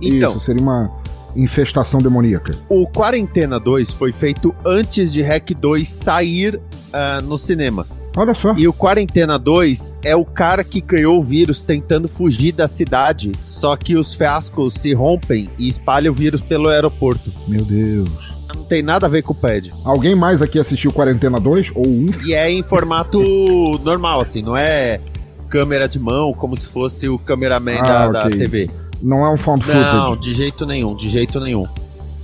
Então, 0.00 0.30
isso 0.36 0.46
seria 0.46 0.62
uma, 0.62 0.90
infestação 1.36 2.00
demoníaca. 2.00 2.54
O 2.68 2.86
Quarentena 2.86 3.60
2 3.60 3.92
foi 3.92 4.12
feito 4.12 4.54
antes 4.64 5.12
de 5.12 5.22
Hack 5.22 5.50
2 5.50 5.88
sair 5.88 6.60
uh, 6.88 7.22
nos 7.22 7.42
cinemas. 7.42 8.04
Olha 8.16 8.34
só. 8.34 8.54
E 8.56 8.66
o 8.66 8.72
Quarentena 8.72 9.38
2 9.38 9.94
é 10.04 10.14
o 10.14 10.24
cara 10.24 10.64
que 10.64 10.80
criou 10.80 11.18
o 11.18 11.22
vírus 11.22 11.62
tentando 11.64 12.08
fugir 12.08 12.52
da 12.52 12.68
cidade, 12.68 13.32
só 13.44 13.76
que 13.76 13.96
os 13.96 14.14
fiascos 14.14 14.74
se 14.74 14.92
rompem 14.92 15.48
e 15.58 15.68
espalham 15.68 16.12
o 16.12 16.16
vírus 16.16 16.40
pelo 16.40 16.68
aeroporto. 16.68 17.32
Meu 17.46 17.64
Deus. 17.64 18.08
Não 18.54 18.64
tem 18.64 18.82
nada 18.82 19.06
a 19.06 19.08
ver 19.08 19.22
com 19.22 19.32
o 19.32 19.36
pad. 19.36 19.72
Alguém 19.84 20.14
mais 20.14 20.40
aqui 20.40 20.58
assistiu 20.58 20.92
Quarentena 20.92 21.38
2 21.38 21.72
ou 21.74 21.86
1? 21.86 22.06
E 22.26 22.34
é 22.34 22.50
em 22.50 22.62
formato 22.62 23.20
normal, 23.84 24.20
assim, 24.20 24.42
não 24.42 24.56
é 24.56 25.00
câmera 25.48 25.88
de 25.88 25.98
mão, 25.98 26.32
como 26.32 26.56
se 26.56 26.68
fosse 26.68 27.08
o 27.08 27.18
cameraman 27.18 27.78
ah, 27.80 28.08
da, 28.08 28.26
okay. 28.26 28.30
da 28.30 28.44
TV. 28.44 28.70
Não 29.02 29.24
é 29.24 29.30
um 29.30 29.36
found 29.36 29.64
footage? 29.64 29.96
Não, 29.96 30.16
de 30.16 30.34
jeito 30.34 30.66
nenhum, 30.66 30.94
de 30.96 31.08
jeito 31.08 31.40
nenhum. 31.40 31.66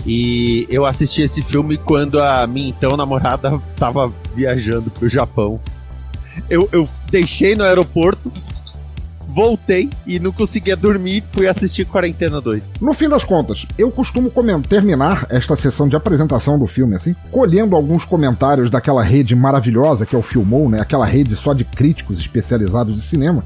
E 0.06 0.66
eu 0.68 0.84
assisti 0.84 1.22
esse 1.22 1.42
filme 1.42 1.78
quando 1.78 2.20
a 2.20 2.46
minha 2.46 2.68
então 2.68 2.96
namorada 2.96 3.58
tava 3.76 4.12
viajando 4.34 4.90
pro 4.90 5.08
Japão. 5.08 5.58
Eu, 6.50 6.68
eu 6.72 6.88
deixei 7.10 7.54
no 7.54 7.64
aeroporto, 7.64 8.30
voltei 9.28 9.88
e 10.06 10.18
não 10.18 10.32
conseguia 10.32 10.76
dormir, 10.76 11.24
fui 11.32 11.46
assistir 11.46 11.84
Quarentena 11.86 12.40
2. 12.40 12.62
No 12.80 12.92
fim 12.92 13.08
das 13.08 13.24
contas, 13.24 13.66
eu 13.78 13.90
costumo 13.90 14.30
terminar 14.68 15.26
esta 15.30 15.56
sessão 15.56 15.88
de 15.88 15.96
apresentação 15.96 16.58
do 16.58 16.66
filme, 16.66 16.94
assim, 16.94 17.14
colhendo 17.30 17.74
alguns 17.74 18.04
comentários 18.04 18.70
daquela 18.70 19.02
rede 19.02 19.34
maravilhosa 19.34 20.04
que 20.04 20.14
é 20.14 20.18
o 20.18 20.22
Filmou, 20.22 20.68
né? 20.68 20.80
Aquela 20.80 21.06
rede 21.06 21.34
só 21.36 21.52
de 21.52 21.64
críticos 21.64 22.18
especializados 22.18 22.94
de 22.94 23.02
cinema. 23.02 23.42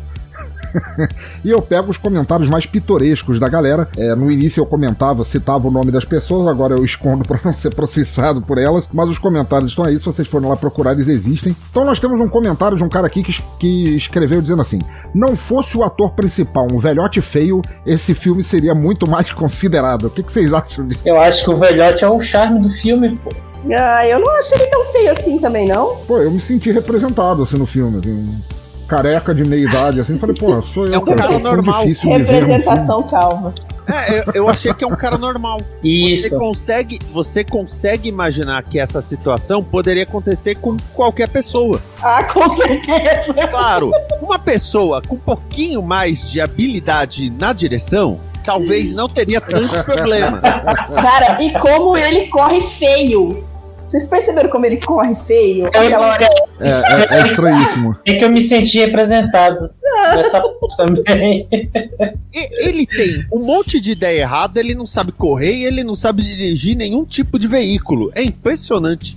e 1.44 1.50
eu 1.50 1.60
pego 1.60 1.90
os 1.90 1.96
comentários 1.96 2.48
mais 2.48 2.66
pitorescos 2.66 3.38
da 3.38 3.48
galera. 3.48 3.88
É, 3.96 4.14
no 4.14 4.30
início 4.30 4.60
eu 4.60 4.66
comentava, 4.66 5.24
citava 5.24 5.68
o 5.68 5.70
nome 5.70 5.90
das 5.90 6.04
pessoas, 6.04 6.48
agora 6.48 6.74
eu 6.74 6.84
escondo 6.84 7.24
para 7.28 7.40
não 7.44 7.52
ser 7.52 7.74
processado 7.74 8.40
por 8.42 8.58
elas, 8.58 8.88
mas 8.92 9.08
os 9.08 9.18
comentários 9.18 9.70
estão 9.70 9.84
aí, 9.84 9.98
se 9.98 10.04
vocês 10.04 10.28
forem 10.28 10.48
lá 10.48 10.56
procurar, 10.56 10.92
eles 10.92 11.08
existem. 11.08 11.54
Então 11.70 11.84
nós 11.84 12.00
temos 12.00 12.20
um 12.20 12.28
comentário 12.28 12.76
de 12.76 12.84
um 12.84 12.88
cara 12.88 13.06
aqui 13.06 13.22
que, 13.22 13.42
que 13.58 13.96
escreveu 13.96 14.40
dizendo 14.40 14.62
assim: 14.62 14.80
Não 15.14 15.36
fosse 15.36 15.76
o 15.76 15.82
ator 15.82 16.10
principal 16.12 16.66
um 16.70 16.78
velhote 16.78 17.20
feio, 17.20 17.62
esse 17.86 18.14
filme 18.14 18.42
seria 18.42 18.74
muito 18.74 19.08
mais 19.08 19.30
considerado. 19.32 20.06
O 20.06 20.10
que, 20.10 20.22
que 20.22 20.32
vocês 20.32 20.52
acham 20.52 20.86
disso? 20.86 21.00
Eu 21.04 21.20
acho 21.20 21.44
que 21.44 21.50
o 21.50 21.56
velhote 21.56 22.04
é 22.04 22.08
o 22.08 22.22
charme 22.22 22.60
do 22.60 22.70
filme, 22.74 23.18
pô. 23.22 23.30
Ah, 23.76 24.06
eu 24.06 24.20
não 24.20 24.38
achei 24.38 24.56
ele 24.56 24.68
tão 24.68 24.84
feio 24.86 25.10
assim 25.10 25.38
também, 25.38 25.66
não. 25.66 25.96
Pô, 26.06 26.18
eu 26.18 26.30
me 26.30 26.40
senti 26.40 26.70
representado 26.70 27.42
assim 27.42 27.56
no 27.56 27.66
filme. 27.66 27.98
Assim 27.98 28.57
careca 28.88 29.34
de 29.34 29.44
meia 29.44 29.68
idade, 29.68 30.00
assim, 30.00 30.16
falei, 30.16 30.34
pô, 30.34 30.60
sou 30.62 30.86
eu, 30.86 30.94
é 30.94 30.98
um 30.98 31.04
cara, 31.04 31.22
cara 31.22 31.38
normal. 31.38 31.84
Representação 31.84 33.02
calva. 33.02 33.54
É, 33.86 34.18
eu, 34.18 34.24
eu, 34.34 34.48
achei 34.50 34.72
que 34.74 34.84
é 34.84 34.86
um 34.86 34.96
cara 34.96 35.16
normal. 35.16 35.60
Isso. 35.82 36.28
Você 36.28 36.36
consegue, 36.36 36.98
você 37.10 37.42
consegue 37.42 38.08
imaginar 38.08 38.62
que 38.62 38.78
essa 38.78 39.00
situação 39.00 39.64
poderia 39.64 40.02
acontecer 40.02 40.56
com 40.56 40.76
qualquer 40.92 41.28
pessoa. 41.28 41.80
Ah, 42.02 42.22
com 42.24 42.56
certeza. 42.56 43.48
Claro, 43.48 43.90
uma 44.20 44.38
pessoa 44.38 45.00
com 45.00 45.16
um 45.16 45.20
pouquinho 45.20 45.82
mais 45.82 46.30
de 46.30 46.38
habilidade 46.38 47.30
na 47.30 47.54
direção, 47.54 48.20
talvez 48.44 48.92
não 48.92 49.08
teria 49.08 49.40
tanto 49.40 49.84
problema. 49.84 50.38
Cara, 50.40 51.42
e 51.42 51.52
como 51.58 51.96
ele 51.96 52.26
corre 52.26 52.60
feio. 52.78 53.47
Vocês 53.88 54.06
perceberam 54.06 54.50
como 54.50 54.66
ele 54.66 54.76
corre 54.76 55.14
feio? 55.14 55.66
Aquela 55.66 55.98
hora. 55.98 56.28
É, 56.60 56.70
é, 56.70 57.20
é 57.20 57.26
estranhíssimo. 57.26 57.96
É 58.04 58.14
que 58.14 58.24
eu 58.24 58.28
me 58.30 58.42
senti 58.42 58.78
representado 58.78 59.70
nessa 60.14 60.42
também. 60.76 61.48
Ele 62.58 62.86
tem 62.86 63.24
um 63.32 63.38
monte 63.38 63.80
de 63.80 63.92
ideia 63.92 64.20
errada, 64.20 64.60
ele 64.60 64.74
não 64.74 64.86
sabe 64.86 65.12
correr 65.12 65.54
e 65.54 65.64
ele 65.64 65.82
não 65.82 65.94
sabe 65.94 66.22
dirigir 66.22 66.76
nenhum 66.76 67.04
tipo 67.04 67.38
de 67.38 67.48
veículo. 67.48 68.10
É 68.14 68.22
impressionante. 68.22 69.16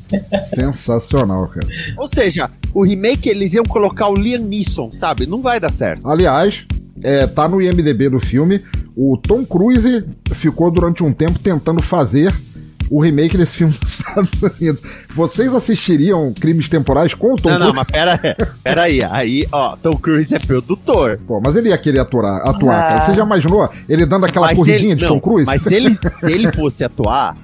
Sensacional, 0.55 1.47
cara. 1.49 1.67
Ou 1.97 2.07
seja, 2.07 2.49
o 2.73 2.83
remake 2.83 3.29
eles 3.29 3.53
iam 3.53 3.65
colocar 3.65 4.07
o 4.07 4.15
Liam 4.15 4.41
Neeson, 4.41 4.91
sabe? 4.93 5.25
Não 5.25 5.41
vai 5.41 5.59
dar 5.59 5.73
certo. 5.73 6.07
Aliás, 6.07 6.65
é, 7.03 7.27
tá 7.27 7.47
no 7.47 7.61
IMDB 7.61 8.09
do 8.09 8.19
filme. 8.19 8.63
O 8.95 9.17
Tom 9.17 9.45
Cruise 9.45 10.05
ficou 10.33 10.71
durante 10.71 11.03
um 11.03 11.13
tempo 11.13 11.39
tentando 11.39 11.81
fazer 11.83 12.33
o 12.91 13.01
remake 13.01 13.37
desse 13.37 13.55
filme 13.55 13.73
dos 13.73 13.93
Estados 13.99 14.41
Unidos. 14.43 14.83
Vocês 15.15 15.55
assistiriam 15.55 16.33
Crimes 16.33 16.67
Temporais 16.67 17.13
com 17.13 17.33
o 17.33 17.35
Tom 17.37 17.43
Cruise? 17.43 17.59
Não, 17.59 17.67
não, 17.67 17.73
mas 17.73 17.87
pera, 17.87 18.19
pera 18.61 18.83
aí. 18.83 19.01
Aí, 19.09 19.47
ó, 19.49 19.77
Tom 19.77 19.95
Cruise 19.95 20.35
é 20.35 20.39
produtor. 20.39 21.17
Pô, 21.25 21.39
mas 21.39 21.55
ele 21.55 21.69
ia 21.69 21.77
querer 21.77 21.99
atuar, 21.99 22.41
atuar 22.41 22.77
ah. 22.77 22.89
cara. 22.89 23.01
Você 23.01 23.15
já 23.15 23.23
imaginou 23.23 23.69
ele 23.87 24.05
dando 24.05 24.25
aquela 24.25 24.47
mas 24.47 24.57
corridinha 24.57 24.91
ele, 24.91 24.95
de 24.95 25.05
não, 25.05 25.13
Tom 25.13 25.21
Cruise? 25.21 25.45
Mas 25.45 25.61
se 25.61 25.73
ele, 25.73 25.97
se 26.11 26.31
ele 26.31 26.51
fosse 26.51 26.83
atuar... 26.83 27.35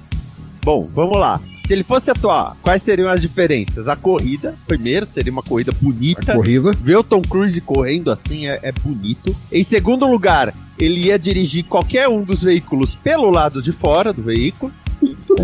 Bom, 0.62 0.86
vamos 0.94 1.16
lá. 1.16 1.40
Se 1.66 1.72
ele 1.72 1.82
fosse 1.82 2.10
atuar, 2.10 2.56
quais 2.62 2.82
seriam 2.82 3.08
as 3.08 3.22
diferenças? 3.22 3.88
A 3.88 3.96
corrida, 3.96 4.54
primeiro, 4.66 5.06
seria 5.06 5.32
uma 5.32 5.42
corrida 5.42 5.72
bonita. 5.80 6.32
A 6.32 6.34
corrida. 6.34 6.72
Ver 6.82 6.96
o 6.96 7.04
Tom 7.04 7.22
Cruise 7.22 7.58
correndo 7.60 8.10
assim 8.10 8.48
é, 8.48 8.58
é 8.62 8.72
bonito. 8.72 9.34
Em 9.50 9.62
segundo 9.62 10.06
lugar, 10.06 10.52
ele 10.78 11.06
ia 11.06 11.18
dirigir 11.18 11.64
qualquer 11.64 12.08
um 12.08 12.22
dos 12.22 12.42
veículos 12.42 12.94
pelo 12.94 13.30
lado 13.30 13.62
de 13.62 13.72
fora 13.72 14.12
do 14.12 14.22
veículo. 14.22 14.72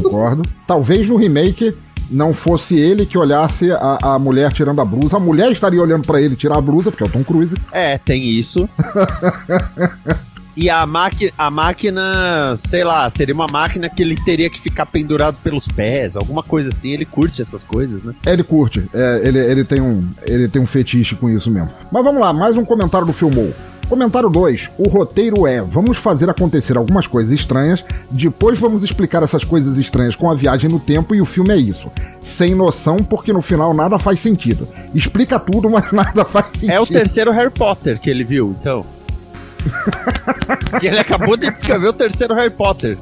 Concordo. 0.02 0.42
Talvez 0.66 1.06
no 1.08 1.16
remake 1.16 1.76
não 2.10 2.34
fosse 2.34 2.76
ele 2.76 3.06
que 3.06 3.16
olhasse 3.16 3.70
a, 3.72 3.98
a 4.02 4.18
mulher 4.18 4.52
tirando 4.52 4.80
a 4.80 4.84
blusa. 4.84 5.16
A 5.16 5.20
mulher 5.20 5.50
estaria 5.50 5.80
olhando 5.80 6.06
para 6.06 6.20
ele 6.20 6.36
tirar 6.36 6.58
a 6.58 6.60
blusa, 6.60 6.90
porque 6.90 7.02
é 7.02 7.06
o 7.06 7.10
Tom 7.10 7.24
Cruise. 7.24 7.54
É, 7.72 7.98
tem 7.98 8.24
isso. 8.24 8.68
E 10.56 10.70
a, 10.70 10.86
máquina, 10.86 11.32
a 11.36 11.50
máquina, 11.50 12.54
sei 12.56 12.84
lá, 12.84 13.10
seria 13.10 13.34
uma 13.34 13.48
máquina 13.48 13.88
que 13.88 14.00
ele 14.00 14.14
teria 14.14 14.48
que 14.48 14.60
ficar 14.60 14.86
pendurado 14.86 15.36
pelos 15.42 15.66
pés, 15.66 16.16
alguma 16.16 16.44
coisa 16.44 16.68
assim. 16.68 16.90
Ele 16.90 17.04
curte 17.04 17.42
essas 17.42 17.64
coisas, 17.64 18.04
né? 18.04 18.14
Ele 18.24 18.44
curte. 18.44 18.84
É, 18.94 19.20
ele, 19.24 19.38
ele, 19.38 19.64
tem 19.64 19.80
um, 19.80 20.08
ele 20.22 20.46
tem 20.46 20.62
um 20.62 20.66
fetiche 20.66 21.16
com 21.16 21.28
isso 21.28 21.50
mesmo. 21.50 21.70
Mas 21.90 22.04
vamos 22.04 22.20
lá, 22.20 22.32
mais 22.32 22.56
um 22.56 22.64
comentário 22.64 23.06
do 23.06 23.12
Filmou. 23.12 23.52
Comentário 23.88 24.28
2. 24.28 24.70
O 24.78 24.88
roteiro 24.88 25.46
é: 25.46 25.60
vamos 25.60 25.98
fazer 25.98 26.28
acontecer 26.28 26.76
algumas 26.76 27.06
coisas 27.06 27.32
estranhas, 27.32 27.84
depois 28.10 28.58
vamos 28.58 28.82
explicar 28.82 29.22
essas 29.22 29.44
coisas 29.44 29.78
estranhas 29.78 30.16
com 30.16 30.30
a 30.30 30.34
viagem 30.34 30.70
no 30.70 30.80
tempo 30.80 31.14
e 31.14 31.20
o 31.20 31.26
filme 31.26 31.50
é 31.52 31.56
isso. 31.56 31.90
Sem 32.20 32.54
noção, 32.54 32.96
porque 32.96 33.32
no 33.32 33.42
final 33.42 33.74
nada 33.74 33.98
faz 33.98 34.20
sentido. 34.20 34.66
Explica 34.94 35.38
tudo, 35.38 35.68
mas 35.70 35.90
nada 35.92 36.24
faz 36.24 36.46
sentido. 36.52 36.72
É 36.72 36.80
o 36.80 36.86
terceiro 36.86 37.30
Harry 37.32 37.50
Potter 37.50 38.00
que 38.00 38.10
ele 38.10 38.24
viu, 38.24 38.54
então. 38.58 38.84
que 40.80 40.86
ele 40.86 40.98
acabou 40.98 41.36
de 41.36 41.50
descrever 41.50 41.88
o 41.88 41.92
terceiro 41.92 42.34
Harry 42.34 42.50
Potter. 42.50 42.98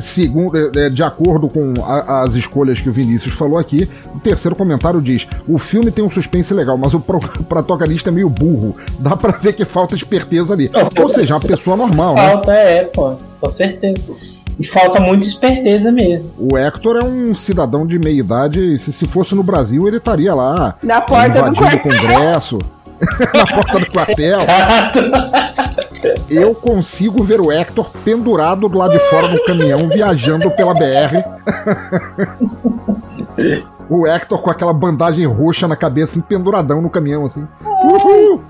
Segundo, 0.00 0.56
é, 0.56 0.86
é, 0.86 0.90
de 0.90 1.02
acordo 1.02 1.48
com 1.48 1.74
a, 1.84 2.22
as 2.22 2.34
escolhas 2.34 2.80
que 2.80 2.88
o 2.88 2.92
Vinícius 2.92 3.34
falou 3.34 3.58
aqui, 3.58 3.88
o 4.14 4.20
terceiro 4.20 4.56
comentário 4.56 5.00
diz: 5.00 5.26
o 5.46 5.58
filme 5.58 5.90
tem 5.90 6.04
um 6.04 6.10
suspense 6.10 6.52
legal, 6.52 6.76
mas 6.76 6.94
o 6.94 7.00
protagonista 7.48 8.10
é 8.10 8.12
meio 8.12 8.28
burro. 8.28 8.76
Dá 8.98 9.16
pra 9.16 9.32
ver 9.32 9.52
que 9.52 9.64
falta 9.64 9.94
esperteza 9.94 10.52
ali. 10.52 10.70
Ou 11.00 11.08
seja, 11.08 11.34
uma 11.34 11.46
pessoa 11.46 11.76
normal, 11.76 12.14
falta, 12.16 12.26
né? 12.26 12.32
Falta, 12.32 12.52
é, 12.52 12.84
pô, 12.84 13.16
com 13.40 13.50
certeza. 13.50 14.02
E 14.58 14.66
falta 14.66 15.00
muita 15.00 15.26
esperteza 15.26 15.90
mesmo. 15.90 16.30
O 16.38 16.56
Hector 16.58 16.98
é 16.98 17.02
um 17.02 17.34
cidadão 17.34 17.86
de 17.86 17.98
meia 17.98 18.20
idade. 18.20 18.76
Se, 18.78 18.92
se 18.92 19.06
fosse 19.06 19.34
no 19.34 19.42
Brasil, 19.42 19.88
ele 19.88 19.96
estaria 19.96 20.34
lá 20.34 20.76
na 20.82 21.00
porta 21.00 21.50
do 21.50 21.80
Congresso. 21.80 22.58
na 23.34 23.46
porta 23.46 23.80
do 23.80 23.90
quartel. 23.90 24.38
Eu 26.28 26.54
consigo 26.54 27.24
ver 27.24 27.40
o 27.40 27.50
Hector 27.50 27.90
pendurado 28.04 28.68
do 28.68 28.78
lado 28.78 28.92
de 28.92 29.00
fora 29.10 29.28
do 29.28 29.42
caminhão, 29.44 29.88
viajando 29.88 30.50
pela 30.50 30.74
BR. 30.74 31.24
o 33.88 34.06
Hector 34.06 34.42
com 34.42 34.50
aquela 34.50 34.72
bandagem 34.72 35.26
roxa 35.26 35.66
na 35.66 35.76
cabeça, 35.76 36.22
penduradão 36.22 36.82
no 36.82 36.90
caminhão, 36.90 37.26
assim. 37.26 37.48
Uhul! 37.84 38.42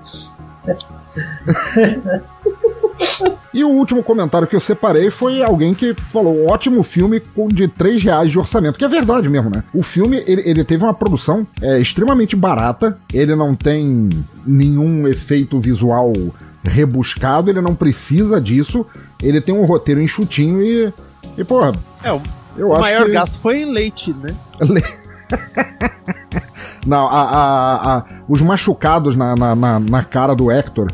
E 3.53 3.65
o 3.65 3.69
último 3.69 4.01
comentário 4.01 4.47
que 4.47 4.55
eu 4.55 4.61
separei 4.61 5.11
foi 5.11 5.43
alguém 5.43 5.73
que 5.73 5.93
falou: 6.13 6.47
ótimo 6.47 6.83
filme 6.83 7.19
com 7.19 7.49
de 7.49 7.67
3 7.67 8.01
reais 8.01 8.31
de 8.31 8.39
orçamento. 8.39 8.77
Que 8.77 8.85
é 8.85 8.87
verdade 8.87 9.27
mesmo, 9.27 9.49
né? 9.49 9.61
O 9.73 9.83
filme 9.83 10.23
ele, 10.25 10.41
ele 10.45 10.63
teve 10.63 10.85
uma 10.85 10.93
produção 10.93 11.45
é, 11.61 11.77
extremamente 11.77 12.33
barata, 12.33 12.97
ele 13.13 13.35
não 13.35 13.53
tem 13.53 14.07
nenhum 14.45 15.05
efeito 15.05 15.59
visual 15.59 16.13
rebuscado, 16.63 17.49
ele 17.49 17.59
não 17.59 17.75
precisa 17.75 18.39
disso, 18.39 18.85
ele 19.21 19.41
tem 19.41 19.53
um 19.53 19.65
roteiro 19.65 20.01
enxutinho 20.01 20.63
e. 20.63 20.93
E, 21.37 21.43
porra. 21.43 21.73
É, 22.03 22.11
o, 22.11 22.21
eu 22.57 22.69
o 22.69 22.73
acho 22.73 22.81
maior 22.81 23.05
que... 23.05 23.11
gasto 23.11 23.37
foi 23.39 23.63
em 23.63 23.65
leite, 23.65 24.13
né? 24.13 24.33
Não, 26.85 27.07
a, 27.07 27.21
a, 27.21 27.97
a, 27.97 28.05
os 28.27 28.41
machucados 28.41 29.15
na, 29.15 29.35
na, 29.35 29.79
na, 29.79 30.03
cara 30.03 30.33
do 30.33 30.49
Hector 30.51 30.91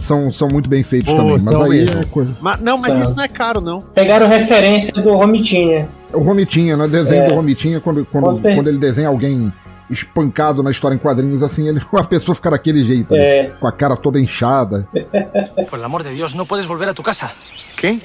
são, 0.00 0.32
são 0.32 0.48
muito 0.48 0.68
bem 0.68 0.82
feitos 0.82 1.12
oh, 1.12 1.16
também. 1.16 1.32
Mas 1.32 1.48
aí 1.48 1.68
mesmo. 1.70 2.00
é 2.00 2.04
coisa. 2.04 2.36
Mas, 2.40 2.60
não, 2.60 2.80
mas 2.80 2.92
são. 2.92 3.00
isso 3.02 3.14
não 3.14 3.24
é 3.24 3.28
caro, 3.28 3.60
não. 3.60 3.80
Pegaram 3.80 4.28
referência 4.28 4.92
do 4.94 5.14
Romitinha. 5.14 5.88
O 6.12 6.20
Romitinha, 6.20 6.76
no 6.76 6.88
desenho 6.88 7.22
é. 7.22 7.28
do 7.28 7.34
Romitinha, 7.34 7.80
quando, 7.80 8.04
quando, 8.06 8.40
quando 8.40 8.68
ele 8.68 8.78
desenha 8.78 9.08
alguém 9.08 9.52
espancado 9.90 10.62
na 10.62 10.70
história 10.70 10.94
em 10.94 10.98
quadrinhos, 10.98 11.42
assim, 11.42 11.68
ele, 11.68 11.80
a 11.92 12.04
pessoa 12.04 12.34
fica 12.34 12.50
daquele 12.50 12.84
jeito, 12.84 13.14
é. 13.14 13.44
né? 13.44 13.52
com 13.58 13.66
a 13.66 13.72
cara 13.72 13.96
toda 13.96 14.20
inchada. 14.20 14.86
Por 15.68 15.82
amor 15.82 16.02
de 16.02 16.14
Deus, 16.14 16.34
não 16.34 16.46
podes 16.46 16.66
volver 16.66 16.88
a 16.88 16.94
tu 16.94 17.02
casa. 17.02 17.30
Quem? 17.76 18.00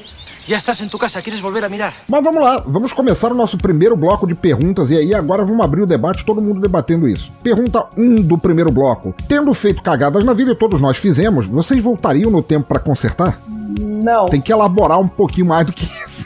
Já 0.45 0.57
estás 0.57 0.79
em 0.79 0.87
tu 0.87 0.99
casa, 0.99 1.23
queres 1.23 1.39
volver 1.39 1.65
a 1.65 1.69
mirar? 1.69 1.91
Mas 2.07 2.23
vamos 2.23 2.39
lá, 2.39 2.63
vamos 2.67 2.93
começar 2.93 3.31
o 3.31 3.35
nosso 3.35 3.57
primeiro 3.57 3.97
bloco 3.97 4.27
de 4.27 4.35
perguntas 4.35 4.91
e 4.91 4.97
aí 4.97 5.15
agora 5.15 5.43
vamos 5.43 5.65
abrir 5.65 5.81
o 5.81 5.87
debate, 5.87 6.23
todo 6.23 6.39
mundo 6.39 6.61
debatendo 6.61 7.09
isso. 7.09 7.31
Pergunta 7.41 7.83
1 7.97 8.01
um 8.03 8.15
do 8.21 8.37
primeiro 8.37 8.71
bloco. 8.71 9.15
Tendo 9.27 9.51
feito 9.55 9.81
cagadas 9.81 10.23
na 10.23 10.33
vida 10.33 10.51
e 10.51 10.55
todos 10.55 10.79
nós 10.79 10.97
fizemos, 10.97 11.47
vocês 11.47 11.83
voltariam 11.83 12.29
no 12.29 12.43
tempo 12.43 12.67
para 12.67 12.79
consertar? 12.79 13.39
Não. 13.79 14.27
Tem 14.27 14.39
que 14.39 14.53
elaborar 14.53 14.99
um 14.99 15.07
pouquinho 15.07 15.47
mais 15.47 15.65
do 15.65 15.73
que 15.73 15.89
isso. 16.05 16.25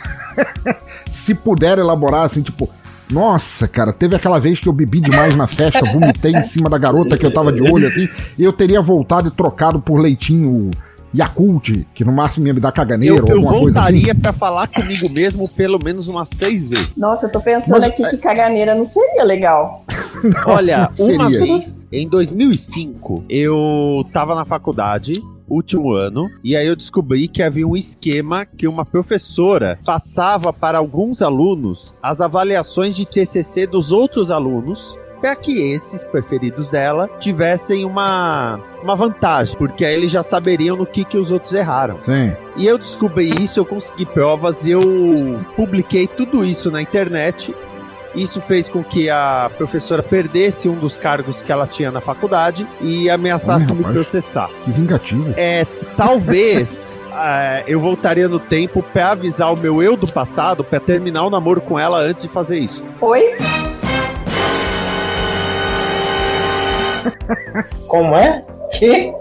se 1.09 1.33
puder 1.33 1.77
elaborar, 1.77 2.23
assim, 2.23 2.41
tipo, 2.41 2.69
nossa, 3.09 3.69
cara, 3.69 3.93
teve 3.93 4.17
aquela 4.17 4.37
vez 4.37 4.59
que 4.59 4.67
eu 4.67 4.73
bebi 4.73 4.99
demais 4.99 5.33
na 5.33 5.47
festa, 5.47 5.89
vomitei 5.91 6.33
em 6.33 6.43
cima 6.43 6.69
da 6.69 6.77
garota 6.77 7.17
que 7.17 7.25
eu 7.25 7.33
tava 7.33 7.53
de 7.53 7.61
olho, 7.61 7.87
assim, 7.87 8.09
e 8.37 8.43
eu 8.43 8.51
teria 8.51 8.81
voltado 8.81 9.29
e 9.29 9.31
trocado 9.31 9.79
por 9.79 9.97
leitinho 9.97 10.71
Yakult, 11.15 11.85
que 11.93 12.03
no 12.05 12.11
máximo 12.11 12.47
ia 12.47 12.53
me 12.53 12.59
dar 12.59 12.71
caganeira 12.71 13.15
eu, 13.17 13.23
ou 13.25 13.31
alguma 13.31 13.53
eu 13.55 13.59
coisa 13.61 13.79
assim. 13.81 13.91
voltaria 13.93 14.15
pra 14.15 14.31
falar 14.33 14.67
comigo 14.67 15.09
mesmo 15.09 15.47
pelo 15.49 15.79
menos 15.83 16.07
umas 16.07 16.29
três 16.29 16.67
vezes. 16.67 16.95
Nossa, 16.95 17.25
eu 17.27 17.31
tô 17.31 17.39
pensando 17.39 17.71
Mas- 17.71 17.83
aqui 17.85 18.03
que 18.09 18.17
caganeira 18.17 18.75
não 18.75 18.85
seria 18.85 19.23
legal. 19.23 19.83
Olha, 20.45 20.89
uma 20.99 21.29
Seria. 21.29 21.39
vez, 21.45 21.79
em 21.91 22.07
2005, 22.07 23.23
eu 23.29 24.05
tava 24.13 24.35
na 24.35 24.45
faculdade, 24.45 25.13
último 25.47 25.93
ano, 25.93 26.29
e 26.43 26.55
aí 26.55 26.67
eu 26.67 26.75
descobri 26.75 27.27
que 27.27 27.41
havia 27.41 27.67
um 27.67 27.75
esquema 27.75 28.45
que 28.45 28.67
uma 28.67 28.85
professora 28.85 29.79
passava 29.85 30.53
para 30.53 30.77
alguns 30.77 31.21
alunos 31.21 31.93
as 32.03 32.21
avaliações 32.21 32.95
de 32.95 33.05
TCC 33.05 33.65
dos 33.65 33.91
outros 33.91 34.29
alunos 34.29 34.95
para 35.21 35.35
que 35.35 35.61
esses 35.61 36.03
preferidos 36.03 36.69
dela 36.69 37.09
tivessem 37.19 37.85
uma, 37.85 38.59
uma 38.81 38.95
vantagem, 38.95 39.55
porque 39.57 39.85
aí 39.85 39.93
eles 39.93 40.11
já 40.11 40.23
saberiam 40.23 40.75
no 40.75 40.85
que, 40.85 41.03
que 41.03 41.17
os 41.17 41.31
outros 41.31 41.53
erraram. 41.53 41.99
Sim. 42.03 42.33
E 42.55 42.65
eu 42.65 42.77
descobri 42.77 43.29
isso, 43.41 43.59
eu 43.59 43.65
consegui 43.65 44.05
provas, 44.05 44.67
eu 44.67 44.81
publiquei 45.55 46.07
tudo 46.07 46.45
isso 46.45 46.71
na 46.71 46.81
internet. 46.81 47.55
Isso 48.15 48.41
fez 48.41 48.67
com 48.67 48.83
que 48.83 49.07
a 49.07 49.51
professora 49.55 50.01
perdesse 50.01 50.67
um 50.67 50.79
dos 50.79 50.97
cargos 50.97 51.43
que 51.43 51.51
ela 51.51 51.67
tinha 51.67 51.91
na 51.91 52.01
faculdade 52.01 52.67
e 52.81 53.07
ameaçasse 53.07 53.71
Olha, 53.71 53.75
me 53.75 53.93
processar. 53.93 54.49
Que 54.65 54.71
vingativo. 54.71 55.31
É, 55.37 55.65
talvez 55.95 56.99
é, 57.13 57.63
eu 57.67 57.79
voltaria 57.79 58.27
no 58.27 58.39
tempo 58.39 58.81
pra 58.81 59.11
avisar 59.11 59.53
o 59.53 59.59
meu 59.59 59.83
eu 59.83 59.95
do 59.95 60.11
passado 60.11 60.63
pra 60.63 60.79
terminar 60.79 61.23
o 61.23 61.29
namoro 61.29 61.61
com 61.61 61.77
ela 61.77 61.99
antes 61.99 62.23
de 62.23 62.29
fazer 62.29 62.57
isso. 62.57 62.83
Oi? 62.99 63.37
Como 67.87 68.15
é? 68.15 68.41
Que? 68.73 69.13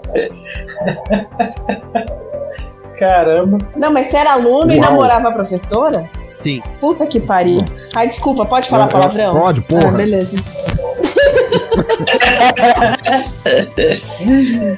Caramba. 2.99 3.57
Não, 3.75 3.91
mas 3.91 4.07
você 4.07 4.17
era 4.17 4.33
aluno 4.33 4.71
e 4.71 4.77
Uau. 4.77 4.89
namorava 4.89 5.29
a 5.29 5.31
professora? 5.31 6.09
Sim. 6.33 6.61
Puta 6.79 7.05
que 7.05 7.19
pariu. 7.19 7.59
Ai, 7.95 8.07
desculpa, 8.07 8.45
pode 8.45 8.69
falar 8.69 8.87
palavrão? 8.87 9.33
pode, 9.33 9.61
porra. 9.61 9.87
Ah, 9.87 9.91
beleza. 9.91 10.37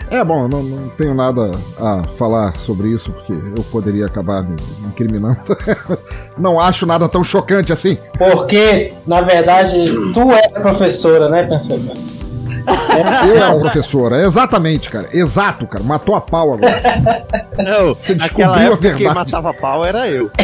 É 0.09 0.23
bom, 0.23 0.47
não, 0.47 0.63
não 0.63 0.89
tenho 0.89 1.13
nada 1.13 1.51
a 1.79 2.03
falar 2.17 2.55
sobre 2.55 2.89
isso, 2.89 3.11
porque 3.11 3.33
eu 3.33 3.63
poderia 3.71 4.05
acabar 4.05 4.43
me 4.43 4.55
incriminando. 4.87 5.39
não 6.37 6.59
acho 6.59 6.85
nada 6.85 7.07
tão 7.09 7.23
chocante 7.23 7.73
assim. 7.73 7.97
Porque, 8.17 8.93
na 9.05 9.21
verdade, 9.21 9.91
tu 10.13 10.31
é 10.31 10.47
professora, 10.49 11.29
né, 11.29 11.43
pensador? 11.43 11.95
Eu 13.27 13.35
era 13.37 13.55
professora, 13.57 14.21
exatamente, 14.25 14.89
cara. 14.89 15.07
Exato, 15.13 15.67
cara. 15.67 15.83
Matou 15.83 16.15
a 16.15 16.21
pau 16.21 16.53
agora. 16.53 16.81
Não, 17.57 17.93
Você 17.93 18.15
descobriu 18.15 18.51
a 18.53 18.61
época 18.61 18.81
quem 18.89 19.05
verdade. 19.05 19.15
matava 19.15 19.53
pau 19.53 19.85
era 19.85 20.07
eu. 20.07 20.29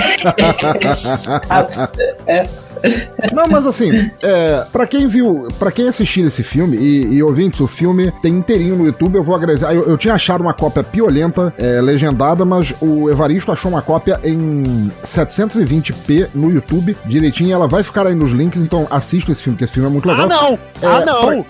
Não, 3.34 3.48
mas 3.48 3.66
assim, 3.66 3.92
é, 4.22 4.64
para 4.72 4.86
quem 4.86 5.08
viu, 5.08 5.48
para 5.58 5.72
quem 5.72 5.88
assistir 5.88 6.26
esse 6.28 6.44
filme 6.44 6.78
e, 6.78 7.16
e 7.16 7.24
ouvintes, 7.24 7.60
o 7.60 7.68
filme 7.68 8.12
tem 8.22 8.34
inteirinho 8.36 8.76
no 8.76 8.86
YouTube, 8.86 9.16
eu 9.16 9.24
vou 9.24 9.36
agradecer. 9.36 9.66
Ah, 9.66 9.74
Eu, 9.74 9.88
eu 9.90 9.98
tinha 9.98 10.14
achado 10.14 10.42
uma 10.42 10.54
cópia 10.54 10.84
piolenta, 10.84 11.52
é, 11.58 11.82
legendada, 11.82 12.46
mas 12.46 12.74
o 12.80 13.10
Evaristo 13.10 13.52
achou 13.52 13.72
uma 13.72 13.82
cópia 13.82 14.20
em 14.24 14.92
720p 15.04 16.28
no 16.36 16.52
YouTube, 16.52 16.96
direitinho, 17.06 17.54
ela 17.54 17.68
vai 17.68 17.82
ficar 17.84 18.06
aí 18.06 18.14
nos 18.16 18.32
links, 18.32 18.62
então 18.62 18.88
assista 18.92 19.32
esse 19.32 19.42
filme, 19.44 19.58
que 19.58 19.64
esse 19.64 19.74
filme 19.74 19.90
é 19.90 19.92
muito 19.92 20.08
legal. 20.08 20.26
Ah, 20.26 20.28
não! 20.28 20.54
É, 20.82 20.86
ah, 20.86 21.06
não! 21.06 21.46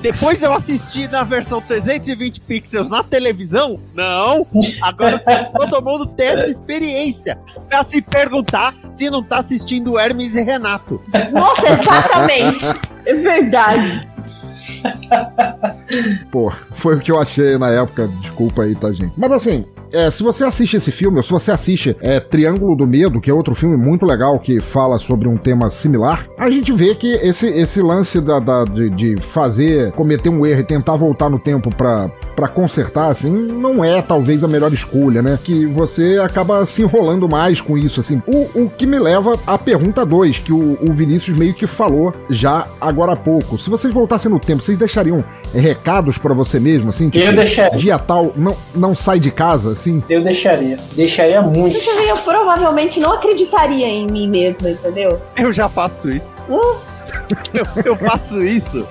Depois 0.00 0.42
eu 0.42 0.52
assisti 0.52 1.08
na 1.08 1.22
versão 1.22 1.60
320 1.60 2.40
pixels 2.42 2.88
na 2.88 3.02
televisão? 3.02 3.80
Não! 3.94 4.46
Agora 4.82 5.22
todo 5.56 5.82
mundo 5.82 6.06
tem 6.06 6.28
essa 6.28 6.46
experiência 6.46 7.38
pra 7.68 7.82
se 7.82 8.00
perguntar 8.00 8.74
se 8.90 9.10
não 9.10 9.22
tá 9.22 9.38
assistindo 9.38 9.98
Hermes 9.98 10.34
e 10.34 10.42
Renato. 10.42 11.00
Nossa, 11.32 11.62
exatamente. 11.72 12.64
É 13.04 13.14
verdade. 13.14 14.08
Pô, 16.30 16.52
foi 16.72 16.96
o 16.96 17.00
que 17.00 17.10
eu 17.10 17.18
achei 17.18 17.58
na 17.58 17.70
época, 17.70 18.08
desculpa 18.20 18.62
aí, 18.62 18.74
tá, 18.74 18.92
gente? 18.92 19.12
Mas 19.16 19.32
assim, 19.32 19.64
é, 19.92 20.10
se 20.10 20.22
você 20.22 20.44
assiste 20.44 20.76
esse 20.76 20.90
filme, 20.90 21.16
ou 21.18 21.22
se 21.22 21.30
você 21.30 21.50
assiste 21.50 21.96
é, 22.00 22.20
Triângulo 22.20 22.76
do 22.76 22.86
Medo, 22.86 23.20
que 23.20 23.30
é 23.30 23.34
outro 23.34 23.54
filme 23.54 23.76
muito 23.76 24.04
legal 24.06 24.38
que 24.38 24.60
fala 24.60 24.98
sobre 24.98 25.28
um 25.28 25.36
tema 25.36 25.70
similar, 25.70 26.26
a 26.38 26.50
gente 26.50 26.72
vê 26.72 26.94
que 26.94 27.06
esse, 27.16 27.46
esse 27.48 27.80
lance 27.82 28.20
da, 28.20 28.38
da- 28.38 28.64
de, 28.64 28.90
de 28.90 29.16
fazer, 29.20 29.92
cometer 29.92 30.28
um 30.28 30.44
erro 30.46 30.60
e 30.60 30.64
tentar 30.64 30.96
voltar 30.96 31.28
no 31.28 31.38
tempo 31.38 31.74
pra, 31.74 32.10
pra 32.36 32.48
consertar, 32.48 33.10
assim, 33.10 33.30
não 33.30 33.84
é 33.84 34.00
talvez 34.02 34.42
a 34.44 34.48
melhor 34.48 34.72
escolha, 34.72 35.22
né? 35.22 35.38
Que 35.42 35.66
você 35.66 36.18
acaba 36.22 36.64
se 36.66 36.82
enrolando 36.82 37.28
mais 37.28 37.60
com 37.60 37.76
isso, 37.78 38.00
assim. 38.00 38.20
O, 38.26 38.62
o 38.64 38.70
que 38.70 38.86
me 38.86 38.98
leva 38.98 39.38
à 39.46 39.56
pergunta 39.58 40.04
2, 40.04 40.38
que 40.38 40.52
o, 40.52 40.78
o 40.82 40.92
Vinícius 40.92 41.36
meio 41.38 41.54
que 41.54 41.66
falou 41.66 42.12
já 42.30 42.66
agora 42.80 43.12
há 43.12 43.16
pouco. 43.16 43.58
Se 43.58 43.70
vocês 43.70 43.92
voltassem 43.92 44.30
no 44.30 44.38
tempo, 44.38 44.62
vocês 44.62 44.76
deixariam 44.78 45.16
recados 45.54 46.18
pra 46.18 46.34
você 46.34 46.60
mesmo, 46.60 46.90
assim? 46.90 47.10
Eu 47.12 47.34
deixaria. 47.34 47.78
Dia 47.78 47.98
tal, 47.98 48.32
não, 48.36 48.56
não 48.74 48.94
sai 48.94 49.18
de 49.18 49.30
casa, 49.30 49.72
assim? 49.78 50.02
Eu 50.08 50.22
deixaria. 50.22 50.76
Deixaria 50.94 51.40
muito. 51.40 51.78
Vê, 51.78 52.10
eu 52.10 52.16
provavelmente 52.18 52.98
não 53.00 53.12
acreditaria 53.12 53.86
em 53.86 54.06
mim 54.06 54.28
mesma, 54.28 54.70
entendeu? 54.70 55.20
Eu 55.36 55.52
já 55.52 55.68
faço 55.68 56.08
isso. 56.10 56.34
Uh, 56.48 56.76
Eu, 57.52 57.66
eu 57.84 57.96
faço 57.96 58.42
isso. 58.42 58.86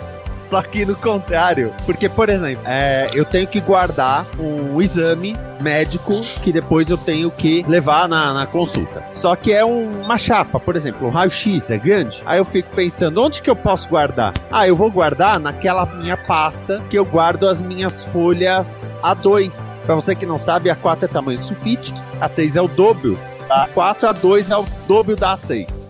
Só 0.50 0.62
que 0.62 0.86
no 0.86 0.96
contrário. 0.96 1.74
Porque, 1.86 2.08
por 2.08 2.30
exemplo, 2.30 2.64
é, 2.66 3.10
eu 3.14 3.26
tenho 3.26 3.48
que 3.48 3.60
guardar 3.60 4.26
um 4.40 4.82
exame 4.82 5.36
médico 5.62 6.22
que 6.42 6.52
depois 6.54 6.90
eu 6.90 6.98
tenho 6.98 7.30
que 7.32 7.66
levar 7.68 8.08
na, 8.08 8.34
na 8.34 8.46
consulta. 8.46 9.04
Só 9.12 9.36
que 9.36 9.52
é 9.52 9.66
um- 9.66 10.02
uma 10.04 10.18
chapa, 10.18 10.60
por 10.60 10.76
exemplo, 10.76 11.08
um 11.08 11.12
raio-x 11.12 11.70
é 11.72 11.78
grande. 11.78 12.22
Aí 12.26 12.38
eu 12.38 12.46
fico 12.46 12.74
pensando, 12.76 13.22
onde 13.22 13.42
que 13.42 13.50
eu 13.50 13.56
posso 13.56 13.90
guardar? 13.90 14.34
Ah, 14.52 14.68
eu 14.68 14.76
vou 14.76 14.90
guardar 14.92 15.40
naquela 15.40 15.86
minha 15.86 16.16
pasta 16.16 16.82
que 16.90 16.98
eu 16.98 17.04
guardo 17.06 17.48
as 17.48 17.60
minhas 17.60 18.04
folhas 18.06 18.94
A2. 19.04 19.54
Pra 19.86 19.96
você 19.96 20.16
que 20.16 20.26
não 20.26 20.38
sabe, 20.38 20.70
A4 20.70 21.04
é 21.04 21.08
tamanho 21.08 21.38
sulfite, 21.40 21.94
A3 22.22 22.56
é 22.56 22.62
o 22.62 22.68
dobro. 22.68 23.18
A 23.50 23.68
4 23.74 24.08
A2 24.10 24.52
é 24.52 24.58
o 24.58 24.66
dobro 24.88 25.16
da 25.16 25.38
A3. 25.38 25.87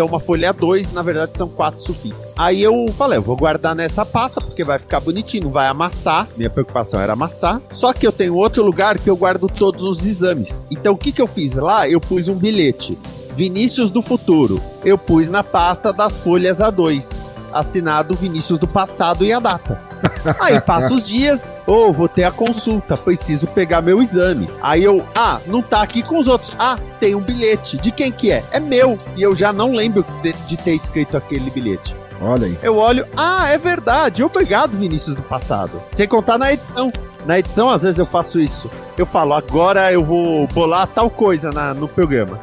Então, 0.00 0.08
uma 0.08 0.18
folha 0.18 0.54
A2, 0.54 0.94
na 0.94 1.02
verdade, 1.02 1.36
são 1.36 1.46
quatro 1.46 1.82
sulfites. 1.82 2.32
Aí 2.38 2.62
eu 2.62 2.86
falei, 2.96 3.18
eu 3.18 3.22
vou 3.22 3.36
guardar 3.36 3.76
nessa 3.76 4.06
pasta, 4.06 4.40
porque 4.40 4.64
vai 4.64 4.78
ficar 4.78 4.98
bonitinho, 4.98 5.50
vai 5.50 5.66
amassar. 5.66 6.26
Minha 6.38 6.48
preocupação 6.48 6.98
era 6.98 7.12
amassar. 7.12 7.60
Só 7.68 7.92
que 7.92 8.06
eu 8.06 8.10
tenho 8.10 8.34
outro 8.34 8.64
lugar 8.64 8.98
que 8.98 9.10
eu 9.10 9.14
guardo 9.14 9.46
todos 9.46 9.82
os 9.82 10.06
exames. 10.06 10.64
Então, 10.70 10.94
o 10.94 10.96
que, 10.96 11.12
que 11.12 11.20
eu 11.20 11.26
fiz 11.26 11.52
lá? 11.52 11.86
Eu 11.86 12.00
pus 12.00 12.28
um 12.28 12.34
bilhete. 12.34 12.96
Vinícius 13.36 13.90
do 13.90 14.00
futuro. 14.00 14.58
Eu 14.82 14.96
pus 14.96 15.28
na 15.28 15.44
pasta 15.44 15.92
das 15.92 16.16
folhas 16.16 16.60
A2. 16.60 17.19
Assinado 17.52 18.14
Vinícius 18.14 18.58
do 18.58 18.66
passado 18.68 19.24
e 19.24 19.32
a 19.32 19.38
data. 19.38 19.78
Aí 20.40 20.60
passa 20.60 20.92
os 20.94 21.06
dias, 21.06 21.48
ou 21.66 21.92
vou 21.92 22.08
ter 22.08 22.24
a 22.24 22.30
consulta, 22.30 22.96
preciso 22.96 23.46
pegar 23.46 23.80
meu 23.82 24.00
exame. 24.02 24.48
Aí 24.62 24.84
eu, 24.84 25.04
ah, 25.14 25.38
não 25.46 25.62
tá 25.62 25.82
aqui 25.82 26.02
com 26.02 26.18
os 26.18 26.28
outros. 26.28 26.54
Ah, 26.58 26.78
tem 26.98 27.14
um 27.14 27.20
bilhete. 27.20 27.76
De 27.78 27.90
quem 27.90 28.10
que 28.12 28.30
é? 28.30 28.44
É 28.52 28.60
meu. 28.60 28.98
E 29.16 29.22
eu 29.22 29.34
já 29.34 29.52
não 29.52 29.72
lembro 29.72 30.04
de, 30.22 30.32
de 30.32 30.56
ter 30.56 30.74
escrito 30.74 31.16
aquele 31.16 31.50
bilhete. 31.50 31.94
Olha 32.22 32.46
aí. 32.46 32.58
Eu 32.62 32.76
olho, 32.76 33.06
ah, 33.16 33.48
é 33.48 33.56
verdade. 33.56 34.22
Obrigado, 34.22 34.72
Vinícius 34.76 35.16
do 35.16 35.22
passado. 35.22 35.80
Sem 35.92 36.06
contar 36.06 36.36
na 36.38 36.52
edição. 36.52 36.92
Na 37.24 37.38
edição, 37.38 37.70
às 37.70 37.82
vezes 37.82 37.98
eu 37.98 38.04
faço 38.06 38.38
isso. 38.38 38.70
Eu 38.98 39.06
falo, 39.06 39.32
agora 39.32 39.90
eu 39.92 40.04
vou 40.04 40.46
bolar 40.48 40.86
tal 40.86 41.08
coisa 41.08 41.50
na- 41.50 41.72
no 41.72 41.88
programa. 41.88 42.38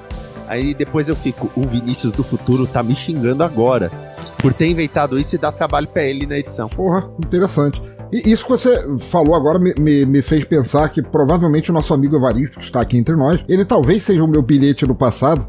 Aí 0.47 0.73
depois 0.73 1.09
eu 1.09 1.15
fico, 1.15 1.51
o 1.55 1.61
Vinícius 1.67 2.13
do 2.13 2.23
futuro 2.23 2.65
tá 2.65 2.81
me 2.81 2.95
xingando 2.95 3.43
agora. 3.43 3.91
Por 4.39 4.53
ter 4.53 4.67
inventado 4.67 5.19
isso 5.19 5.35
e 5.35 5.39
dar 5.39 5.51
trabalho 5.51 5.87
pra 5.87 6.03
ele 6.03 6.25
na 6.25 6.37
edição. 6.37 6.69
Porra, 6.69 7.09
interessante. 7.23 7.81
E 8.11 8.31
isso 8.31 8.43
que 8.43 8.51
você 8.51 8.97
falou 8.99 9.35
agora 9.35 9.59
me, 9.59 9.73
me, 9.77 10.05
me 10.05 10.21
fez 10.21 10.45
pensar 10.45 10.89
que 10.89 11.01
provavelmente 11.01 11.69
o 11.69 11.73
nosso 11.73 11.93
amigo 11.93 12.15
Evaristo, 12.15 12.59
que 12.59 12.65
está 12.65 12.79
aqui 12.79 12.97
entre 12.97 13.15
nós, 13.15 13.43
ele 13.47 13.65
talvez 13.65 14.03
seja 14.03 14.23
o 14.23 14.27
meu 14.27 14.41
bilhete 14.41 14.85
do 14.85 14.95
passado, 14.95 15.47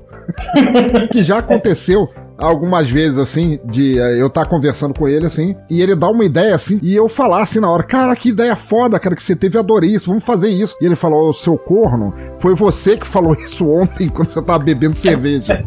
que 1.12 1.22
já 1.22 1.38
aconteceu 1.38 2.08
algumas 2.36 2.90
vezes, 2.90 3.18
assim, 3.18 3.58
de 3.64 3.98
eh, 3.98 4.20
eu 4.20 4.28
estar 4.28 4.46
conversando 4.46 4.94
com 4.94 5.08
ele, 5.08 5.26
assim, 5.26 5.56
e 5.68 5.80
ele 5.82 5.96
dá 5.96 6.08
uma 6.08 6.24
ideia, 6.24 6.54
assim, 6.54 6.78
e 6.82 6.94
eu 6.94 7.08
falar 7.08 7.42
assim 7.42 7.58
na 7.58 7.68
hora, 7.68 7.82
cara, 7.82 8.14
que 8.14 8.28
ideia 8.28 8.54
foda, 8.54 8.98
cara, 8.98 9.16
que 9.16 9.22
você 9.22 9.34
teve, 9.34 9.58
adorei 9.58 9.90
isso, 9.90 10.08
vamos 10.08 10.24
fazer 10.24 10.48
isso. 10.48 10.76
E 10.80 10.86
ele 10.86 10.94
falou, 10.94 11.28
ô, 11.28 11.32
seu 11.32 11.58
corno, 11.58 12.14
foi 12.38 12.54
você 12.54 12.96
que 12.96 13.06
falou 13.06 13.34
isso 13.42 13.68
ontem, 13.68 14.08
quando 14.08 14.30
você 14.30 14.42
tava 14.42 14.58
bebendo 14.60 14.96
cerveja. 14.96 15.64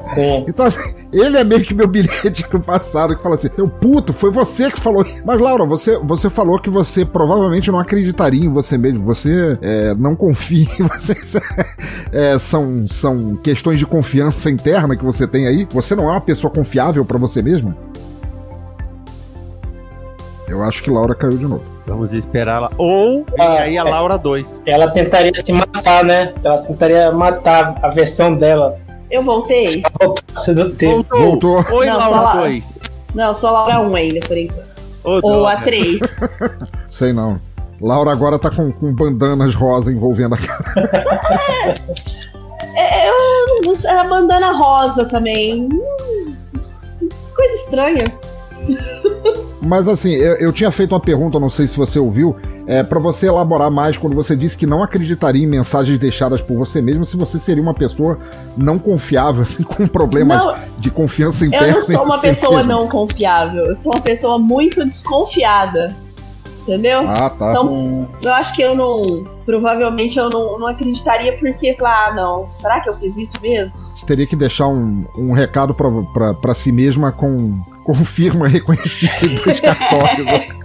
Sim. 0.00 0.44
Então, 0.48 0.66
assim, 0.66 0.94
ele 1.12 1.36
é 1.36 1.44
meio 1.44 1.62
que 1.62 1.74
meu 1.74 1.86
bilhete 1.86 2.48
do 2.50 2.60
passado, 2.60 3.14
que 3.14 3.22
fala 3.22 3.34
assim: 3.34 3.50
eu 3.56 3.68
puto, 3.68 4.12
foi 4.12 4.30
você 4.30 4.70
que 4.70 4.80
falou. 4.80 5.04
Mas, 5.24 5.40
Laura, 5.40 5.64
você, 5.64 5.98
você 5.98 6.30
falou 6.30 6.58
que 6.58 6.70
você 6.70 7.04
provavelmente 7.04 7.70
não 7.70 7.78
acreditaria 7.78 8.44
em 8.44 8.52
você 8.52 8.78
mesmo. 8.78 9.04
Você 9.04 9.58
é, 9.60 9.94
não 9.94 10.16
confia 10.16 10.66
em 10.78 10.86
você. 10.86 11.14
É, 12.12 12.38
são, 12.40 12.88
são 12.88 13.36
questões 13.36 13.78
de 13.78 13.86
confiança 13.86 14.50
interna 14.50 14.96
que 14.96 15.04
você 15.04 15.28
tem 15.28 15.46
aí. 15.46 15.66
Você 15.70 15.94
não 15.94 16.04
é 16.04 16.12
uma 16.12 16.20
pessoa 16.20 16.52
confiável 16.52 17.04
para 17.04 17.18
você 17.18 17.40
mesma? 17.40 17.76
Eu 20.48 20.62
acho 20.64 20.82
que 20.82 20.90
Laura 20.90 21.14
caiu 21.14 21.38
de 21.38 21.46
novo. 21.46 21.62
Vamos 21.86 22.12
esperar 22.12 22.56
ela. 22.56 22.70
Ou 22.76 23.24
Ah, 23.38 23.60
aí 23.60 23.78
a 23.78 23.82
é. 23.82 23.84
Laura 23.84 24.18
2. 24.18 24.62
Ela 24.66 24.90
tentaria 24.90 25.32
se 25.36 25.52
matar, 25.52 26.04
né? 26.04 26.34
Ela 26.42 26.58
tentaria 26.58 27.12
matar 27.12 27.78
a 27.82 27.88
versão 27.88 28.34
dela. 28.34 28.76
Eu 29.10 29.22
voltei? 29.22 29.82
Do 30.54 30.70
tempo. 30.70 31.16
Voltou. 31.16 31.64
Oi, 31.72 31.86
Não, 31.86 31.98
Laura 31.98 32.16
só 32.16 32.22
lá. 32.22 32.34
2. 32.40 32.78
Não, 33.14 33.34
só 33.34 33.50
Laura 33.50 33.80
1 33.80 33.94
ainda, 33.94 34.20
por 34.26 34.38
enquanto. 34.38 34.70
Ô, 35.02 35.20
Ou 35.22 35.46
a 35.46 35.56
droga. 35.56 35.64
3. 35.66 36.00
Sei 36.88 37.12
não. 37.12 37.40
Laura 37.80 38.12
agora 38.12 38.38
tá 38.38 38.50
com, 38.50 38.70
com 38.70 38.92
bandanas 38.94 39.54
rosa 39.54 39.90
envolvendo 39.90 40.34
a 40.34 40.38
cara. 40.38 41.74
É, 42.76 43.08
eu 43.08 43.62
não 43.64 43.74
sei, 43.74 43.90
a 43.90 44.04
bandana 44.04 44.52
rosa 44.52 45.04
também. 45.06 45.66
Hum, 45.72 46.34
coisa 47.34 47.54
estranha. 47.54 48.12
Mas 49.62 49.88
assim, 49.88 50.12
eu, 50.12 50.34
eu 50.34 50.52
tinha 50.52 50.70
feito 50.70 50.92
uma 50.92 51.00
pergunta, 51.00 51.40
não 51.40 51.50
sei 51.50 51.66
se 51.66 51.76
você 51.76 51.98
ouviu, 51.98 52.36
é, 52.66 52.82
para 52.82 52.98
você 52.98 53.26
elaborar 53.26 53.70
mais 53.70 53.96
quando 53.96 54.14
você 54.14 54.36
disse 54.36 54.56
que 54.56 54.66
não 54.66 54.82
acreditaria 54.82 55.42
em 55.42 55.46
mensagens 55.46 55.98
deixadas 55.98 56.40
por 56.40 56.56
você 56.56 56.80
mesmo 56.80 57.04
se 57.04 57.16
você 57.16 57.38
seria 57.38 57.62
uma 57.62 57.74
pessoa 57.74 58.18
não 58.56 58.78
confiável, 58.78 59.42
assim, 59.42 59.62
com 59.62 59.86
problemas 59.86 60.44
Não, 60.44 60.54
de 60.78 60.90
confiança 60.90 61.44
interna. 61.46 61.68
Eu 61.68 61.74
não 61.74 61.82
sou 61.82 62.04
uma 62.04 62.18
pessoa 62.18 62.56
mesmo. 62.58 62.72
não 62.72 62.88
confiável. 62.88 63.66
Eu 63.66 63.74
sou 63.74 63.92
uma 63.92 64.00
pessoa 64.00 64.38
muito 64.38 64.84
desconfiada. 64.84 65.94
Entendeu? 66.62 67.00
Ah, 67.08 67.30
tá. 67.30 67.50
Então, 67.50 68.08
eu 68.22 68.32
acho 68.34 68.54
que 68.54 68.62
eu 68.62 68.74
não. 68.76 69.00
Provavelmente 69.46 70.18
eu 70.18 70.28
não, 70.28 70.58
não 70.58 70.66
acreditaria 70.68 71.36
porque, 71.40 71.76
ah, 71.82 72.12
não. 72.14 72.48
Será 72.52 72.80
que 72.80 72.88
eu 72.88 72.94
fiz 72.94 73.16
isso 73.16 73.40
mesmo? 73.40 73.74
Você 73.94 74.06
teria 74.06 74.26
que 74.26 74.36
deixar 74.36 74.68
um, 74.68 75.04
um 75.16 75.32
recado 75.32 75.74
pra 75.74 76.54
si 76.54 76.70
mesma 76.70 77.10
com, 77.10 77.58
com 77.84 77.94
firma 78.04 78.46
reconhecida 78.46 79.26
em 79.26 79.34
dois 79.36 79.58
cartórios. 79.60 80.26
assim. 80.28 80.58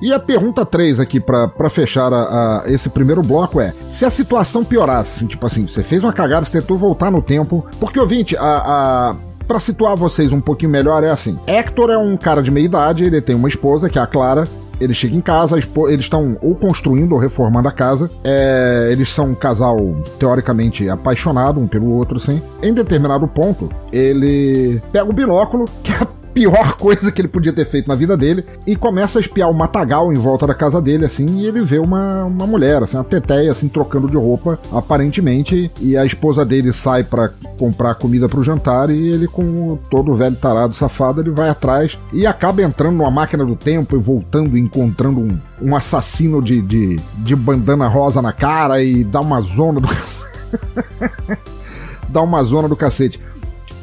e 0.00 0.12
a 0.12 0.20
pergunta 0.20 0.64
3 0.64 1.00
aqui, 1.00 1.18
pra 1.18 1.48
pra 1.48 1.70
fechar 1.70 2.12
a- 2.12 2.62
a- 2.62 2.62
esse 2.66 2.88
primeiro 2.90 3.22
bloco, 3.22 3.60
é: 3.60 3.74
se 3.88 4.04
a 4.04 4.10
situação 4.10 4.64
piorasse, 4.64 5.16
assim, 5.16 5.26
tipo 5.26 5.44
assim, 5.46 5.66
você 5.66 5.82
fez 5.82 6.02
uma 6.02 6.12
cagada, 6.12 6.44
você 6.46 6.60
tentou 6.60 6.76
voltar 6.78 7.10
no 7.10 7.22
tempo. 7.22 7.66
Porque, 7.80 7.98
ouvinte, 7.98 8.36
a. 8.36 8.42
a 8.42 9.29
Pra 9.50 9.58
situar 9.58 9.96
vocês 9.96 10.30
um 10.30 10.40
pouquinho 10.40 10.70
melhor, 10.70 11.02
é 11.02 11.10
assim: 11.10 11.36
Hector 11.44 11.90
é 11.90 11.98
um 11.98 12.16
cara 12.16 12.40
de 12.40 12.52
meia 12.52 12.66
idade, 12.66 13.02
ele 13.02 13.20
tem 13.20 13.34
uma 13.34 13.48
esposa, 13.48 13.90
que 13.90 13.98
é 13.98 14.00
a 14.00 14.06
Clara. 14.06 14.44
Ele 14.80 14.94
chega 14.94 15.16
em 15.16 15.20
casa, 15.20 15.56
eles 15.88 16.04
estão 16.04 16.38
ou 16.40 16.54
construindo 16.54 17.14
ou 17.14 17.18
reformando 17.18 17.66
a 17.66 17.72
casa. 17.72 18.08
É, 18.22 18.90
eles 18.92 19.08
são 19.08 19.30
um 19.30 19.34
casal 19.34 19.76
teoricamente 20.20 20.88
apaixonado 20.88 21.58
um 21.58 21.66
pelo 21.66 21.90
outro, 21.90 22.18
assim. 22.18 22.40
Em 22.62 22.72
determinado 22.72 23.26
ponto, 23.26 23.68
ele 23.92 24.80
pega 24.92 25.10
o 25.10 25.12
binóculo, 25.12 25.64
que 25.82 25.90
é 25.94 26.06
pior 26.32 26.76
coisa 26.76 27.10
que 27.12 27.20
ele 27.20 27.28
podia 27.28 27.52
ter 27.52 27.64
feito 27.64 27.88
na 27.88 27.94
vida 27.94 28.16
dele, 28.16 28.44
e 28.66 28.76
começa 28.76 29.18
a 29.18 29.22
espiar 29.22 29.50
o 29.50 29.54
matagal 29.54 30.12
em 30.12 30.16
volta 30.16 30.46
da 30.46 30.54
casa 30.54 30.80
dele, 30.80 31.04
assim, 31.04 31.26
e 31.26 31.46
ele 31.46 31.62
vê 31.62 31.78
uma, 31.78 32.24
uma 32.24 32.46
mulher, 32.46 32.82
assim, 32.82 32.96
uma 32.96 33.04
teteia, 33.04 33.50
assim, 33.50 33.68
trocando 33.68 34.08
de 34.08 34.16
roupa, 34.16 34.58
aparentemente, 34.72 35.70
e 35.80 35.96
a 35.96 36.04
esposa 36.04 36.44
dele 36.44 36.72
sai 36.72 37.04
pra 37.04 37.30
comprar 37.58 37.94
comida 37.94 38.28
pro 38.28 38.42
jantar, 38.42 38.90
e 38.90 39.08
ele, 39.08 39.26
com 39.26 39.78
todo 39.90 40.14
velho 40.14 40.36
tarado 40.36 40.74
safado, 40.74 41.20
ele 41.20 41.30
vai 41.30 41.48
atrás 41.48 41.98
e 42.12 42.26
acaba 42.26 42.62
entrando 42.62 42.96
numa 42.96 43.10
máquina 43.10 43.44
do 43.44 43.56
tempo 43.56 43.96
e 43.96 43.98
voltando 43.98 44.56
e 44.56 44.60
encontrando 44.60 45.20
um, 45.20 45.38
um 45.60 45.76
assassino 45.76 46.42
de, 46.42 46.62
de, 46.62 46.96
de 47.18 47.36
bandana 47.36 47.88
rosa 47.88 48.22
na 48.22 48.32
cara 48.32 48.82
e 48.82 49.04
dá 49.04 49.20
uma 49.20 49.40
zona 49.40 49.80
do 49.80 49.88
dá 52.08 52.22
uma 52.22 52.42
zona 52.42 52.68
do 52.68 52.76
cacete. 52.76 53.20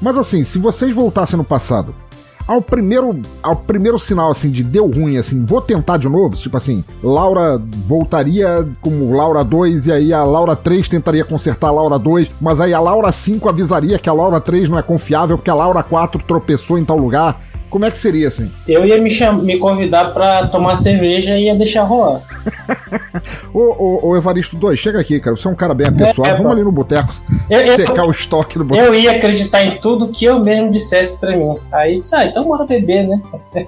Mas 0.01 0.17
assim, 0.17 0.43
se 0.43 0.57
vocês 0.57 0.93
voltassem 0.93 1.37
no 1.37 1.43
passado, 1.43 1.93
ao 2.47 2.61
primeiro, 2.61 3.19
ao 3.43 3.55
primeiro 3.55 3.99
sinal 3.99 4.31
assim 4.31 4.49
de 4.49 4.63
deu 4.63 4.89
ruim, 4.89 5.17
assim, 5.17 5.43
vou 5.45 5.61
tentar 5.61 5.97
de 5.97 6.07
novo, 6.07 6.35
tipo 6.35 6.55
assim, 6.55 6.83
Laura 7.03 7.61
voltaria 7.87 8.67
como 8.81 9.15
Laura 9.15 9.43
2 9.43 9.87
e 9.87 9.91
aí 9.91 10.13
a 10.13 10.23
Laura 10.23 10.55
3 10.55 10.87
tentaria 10.87 11.25
consertar 11.25 11.67
a 11.67 11.71
Laura 11.71 11.99
2, 11.99 12.29
mas 12.39 12.59
aí 12.59 12.73
a 12.73 12.79
Laura 12.79 13.11
5 13.11 13.49
avisaria 13.49 13.99
que 13.99 14.09
a 14.09 14.13
Laura 14.13 14.39
3 14.39 14.69
não 14.69 14.79
é 14.79 14.81
confiável 14.81 15.37
porque 15.37 15.49
a 15.49 15.55
Laura 15.55 15.83
4 15.83 16.23
tropeçou 16.25 16.77
em 16.77 16.85
tal 16.85 16.97
lugar. 16.97 17.41
Como 17.69 17.85
é 17.85 17.91
que 17.91 17.97
seria 17.97 18.29
assim? 18.29 18.51
Eu 18.67 18.85
ia 18.85 18.97
me, 19.01 19.11
cham... 19.11 19.33
me 19.41 19.57
convidar 19.57 20.13
pra 20.13 20.47
tomar 20.47 20.77
cerveja 20.77 21.37
e 21.37 21.45
ia 21.45 21.55
deixar 21.55 21.83
rolar. 21.83 22.21
Ô, 23.53 23.59
ô, 23.59 24.09
ô 24.09 24.15
Evaristo 24.17 24.55
2, 24.55 24.79
chega 24.79 24.99
aqui, 24.99 25.19
cara. 25.19 25.35
Você 25.35 25.47
é 25.47 25.51
um 25.51 25.55
cara 25.55 25.73
bem 25.73 25.87
apessoado. 25.87 26.29
É, 26.29 26.33
Vamos 26.33 26.45
pô. 26.47 26.51
ali 26.53 26.63
no 26.63 26.71
boteco 26.71 27.13
Eu- 27.49 27.59
eu- 27.59 27.75
secar 27.75 28.05
o 28.05 28.11
estoque 28.11 28.57
do 28.57 28.63
boteco. 28.63 28.85
Eu 28.87 28.95
ia 28.95 29.11
acreditar 29.11 29.63
em 29.63 29.79
tudo 29.81 30.09
que 30.09 30.25
eu 30.25 30.39
mesmo 30.39 30.71
dissesse 30.71 31.19
pra 31.19 31.35
mim. 31.35 31.55
Aí 31.71 31.97
disse, 31.99 32.15
ah, 32.15 32.25
então 32.25 32.47
bora 32.47 32.65
beber, 32.65 33.07
né? 33.07 33.19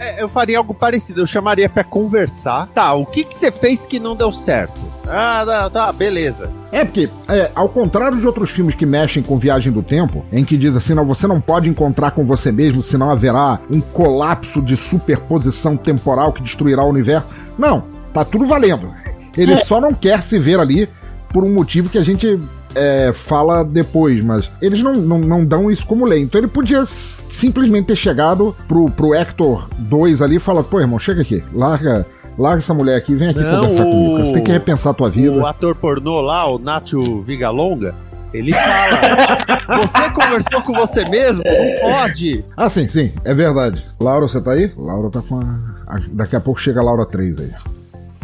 É, 0.00 0.22
eu 0.22 0.30
faria 0.30 0.56
algo 0.56 0.72
parecido, 0.72 1.20
eu 1.20 1.26
chamaria 1.26 1.68
pra 1.68 1.84
conversar. 1.84 2.68
Tá, 2.74 2.94
o 2.94 3.04
que 3.04 3.22
que 3.22 3.34
você 3.34 3.52
fez 3.52 3.84
que 3.84 4.00
não 4.00 4.16
deu 4.16 4.32
certo? 4.32 4.80
Ah, 5.06 5.42
tá, 5.44 5.68
tá, 5.68 5.92
beleza. 5.92 6.50
É, 6.72 6.86
porque, 6.86 7.10
é, 7.28 7.50
ao 7.54 7.68
contrário 7.68 8.18
de 8.18 8.26
outros 8.26 8.50
filmes 8.50 8.74
que 8.74 8.86
mexem 8.86 9.22
com 9.22 9.38
viagem 9.38 9.70
do 9.70 9.82
tempo, 9.82 10.24
em 10.32 10.42
que 10.42 10.56
diz 10.56 10.74
assim, 10.74 10.94
não, 10.94 11.04
você 11.04 11.26
não 11.26 11.38
pode 11.38 11.68
encontrar 11.68 12.12
com 12.12 12.24
você 12.24 12.50
mesmo, 12.50 12.82
senão 12.82 13.10
haverá 13.10 13.60
um 13.70 13.78
colapso 13.80 14.62
de 14.62 14.74
superposição 14.74 15.76
temporal 15.76 16.32
que 16.32 16.42
destruirá 16.42 16.82
o 16.82 16.88
universo. 16.88 17.28
Não, 17.58 17.84
tá 18.14 18.24
tudo 18.24 18.46
valendo. 18.46 18.90
Ele 19.36 19.54
só 19.58 19.82
não 19.82 19.92
quer 19.92 20.22
se 20.22 20.38
ver 20.38 20.58
ali 20.58 20.88
por 21.28 21.44
um 21.44 21.52
motivo 21.52 21.90
que 21.90 21.98
a 21.98 22.04
gente 22.04 22.40
é, 22.74 23.12
fala 23.12 23.64
depois, 23.64 24.22
mas 24.24 24.50
eles 24.60 24.82
não, 24.82 24.94
não, 24.94 25.18
não 25.18 25.44
dão 25.44 25.70
isso 25.70 25.86
como 25.86 26.04
lei. 26.04 26.22
Então 26.22 26.38
ele 26.40 26.48
podia 26.48 26.84
simplesmente 26.86 27.86
ter 27.86 27.96
chegado 27.96 28.54
pro, 28.68 28.90
pro 28.90 29.14
Hector 29.14 29.68
2 29.78 30.22
ali 30.22 30.36
e 30.36 30.40
falar, 30.40 30.62
pô, 30.62 30.80
irmão, 30.80 30.98
chega 30.98 31.22
aqui, 31.22 31.42
larga. 31.52 32.06
Larga 32.38 32.58
essa 32.58 32.72
mulher 32.72 32.96
aqui, 32.96 33.14
vem 33.14 33.28
aqui 33.30 33.40
Não, 33.40 33.60
conversar 33.60 33.84
o- 33.86 33.90
comigo. 33.90 34.26
Você 34.26 34.32
tem 34.32 34.44
que 34.44 34.52
repensar 34.52 34.90
a 34.90 34.94
tua 34.94 35.10
vida. 35.10 35.32
O 35.32 35.44
ator 35.46 35.74
pornô 35.74 36.20
lá, 36.22 36.46
o 36.50 36.58
Nacho 36.58 37.20
Vigalonga, 37.20 37.94
ele 38.32 38.52
fala: 38.54 39.76
Você 39.82 40.10
conversou 40.10 40.62
com 40.62 40.72
você 40.72 41.04
mesmo? 41.06 41.44
Não 41.44 41.90
pode. 41.90 42.42
Ah, 42.56 42.70
sim, 42.70 42.88
sim, 42.88 43.12
é 43.24 43.34
verdade. 43.34 43.84
Laura, 44.00 44.26
você 44.26 44.40
tá 44.40 44.52
aí? 44.52 44.72
Laura 44.78 45.10
tá 45.10 45.20
com 45.20 45.38
a- 45.38 46.00
Daqui 46.12 46.34
a 46.36 46.40
pouco 46.40 46.58
chega 46.60 46.80
a 46.80 46.84
Laura 46.84 47.04
3 47.04 47.40
aí. 47.40 47.50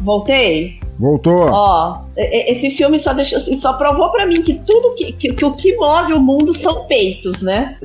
Voltei? 0.03 0.77
Voltou. 0.99 1.51
Ó, 1.51 1.99
esse 2.17 2.71
filme 2.71 2.99
só 2.99 3.13
deixou, 3.13 3.41
só 3.41 3.73
provou 3.75 4.11
pra 4.11 4.27
mim 4.27 4.43
que 4.43 4.55
tudo 4.65 4.95
que, 4.95 5.13
que, 5.13 5.33
que 5.33 5.45
o 5.45 5.53
que 5.53 5.77
move 5.77 6.13
o 6.13 6.21
mundo 6.21 6.55
são 6.55 6.87
peitos, 6.87 7.43
né? 7.43 7.77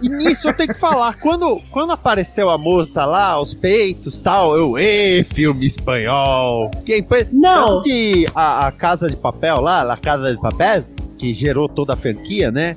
E 0.00 0.08
nisso 0.08 0.48
eu 0.48 0.54
tenho 0.54 0.72
que 0.72 0.78
falar, 0.78 1.18
quando, 1.18 1.60
quando 1.72 1.90
apareceu 1.92 2.48
a 2.48 2.56
moça 2.56 3.04
lá, 3.04 3.40
os 3.40 3.52
peitos 3.52 4.18
e 4.18 4.22
tal, 4.22 4.56
eu, 4.56 4.78
ê, 4.78 5.24
filme 5.24 5.66
espanhol. 5.66 6.70
Quem, 6.86 7.04
Não. 7.32 7.82
Que 7.82 8.26
a, 8.34 8.68
a 8.68 8.72
Casa 8.72 9.08
de 9.08 9.16
Papel 9.16 9.60
lá, 9.60 9.92
a 9.92 9.96
Casa 9.96 10.32
de 10.32 10.40
Papel, 10.40 10.84
que 11.18 11.34
gerou 11.34 11.68
toda 11.68 11.94
a 11.94 11.96
franquia, 11.96 12.52
né? 12.52 12.76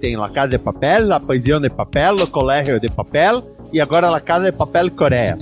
Tem 0.00 0.16
La 0.16 0.28
Casa 0.28 0.48
de 0.48 0.58
Papel, 0.58 1.06
La 1.06 1.18
Prisão 1.18 1.60
de 1.60 1.70
Papel, 1.70 2.16
O 2.16 2.26
Colégio 2.26 2.78
de 2.78 2.88
Papel 2.88 3.42
e 3.72 3.80
agora 3.80 4.10
La 4.10 4.20
Casa 4.20 4.50
de 4.50 4.56
Papel 4.56 4.90
Coreia. 4.90 5.38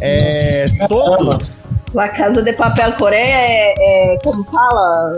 É. 0.00 0.64
Todo. 0.88 1.57
La 1.94 2.08
Casa 2.08 2.42
de 2.42 2.52
Papel 2.52 2.94
Coreia 2.96 3.32
é, 3.32 4.14
é 4.14 4.18
como 4.22 4.44
fala 4.44 5.16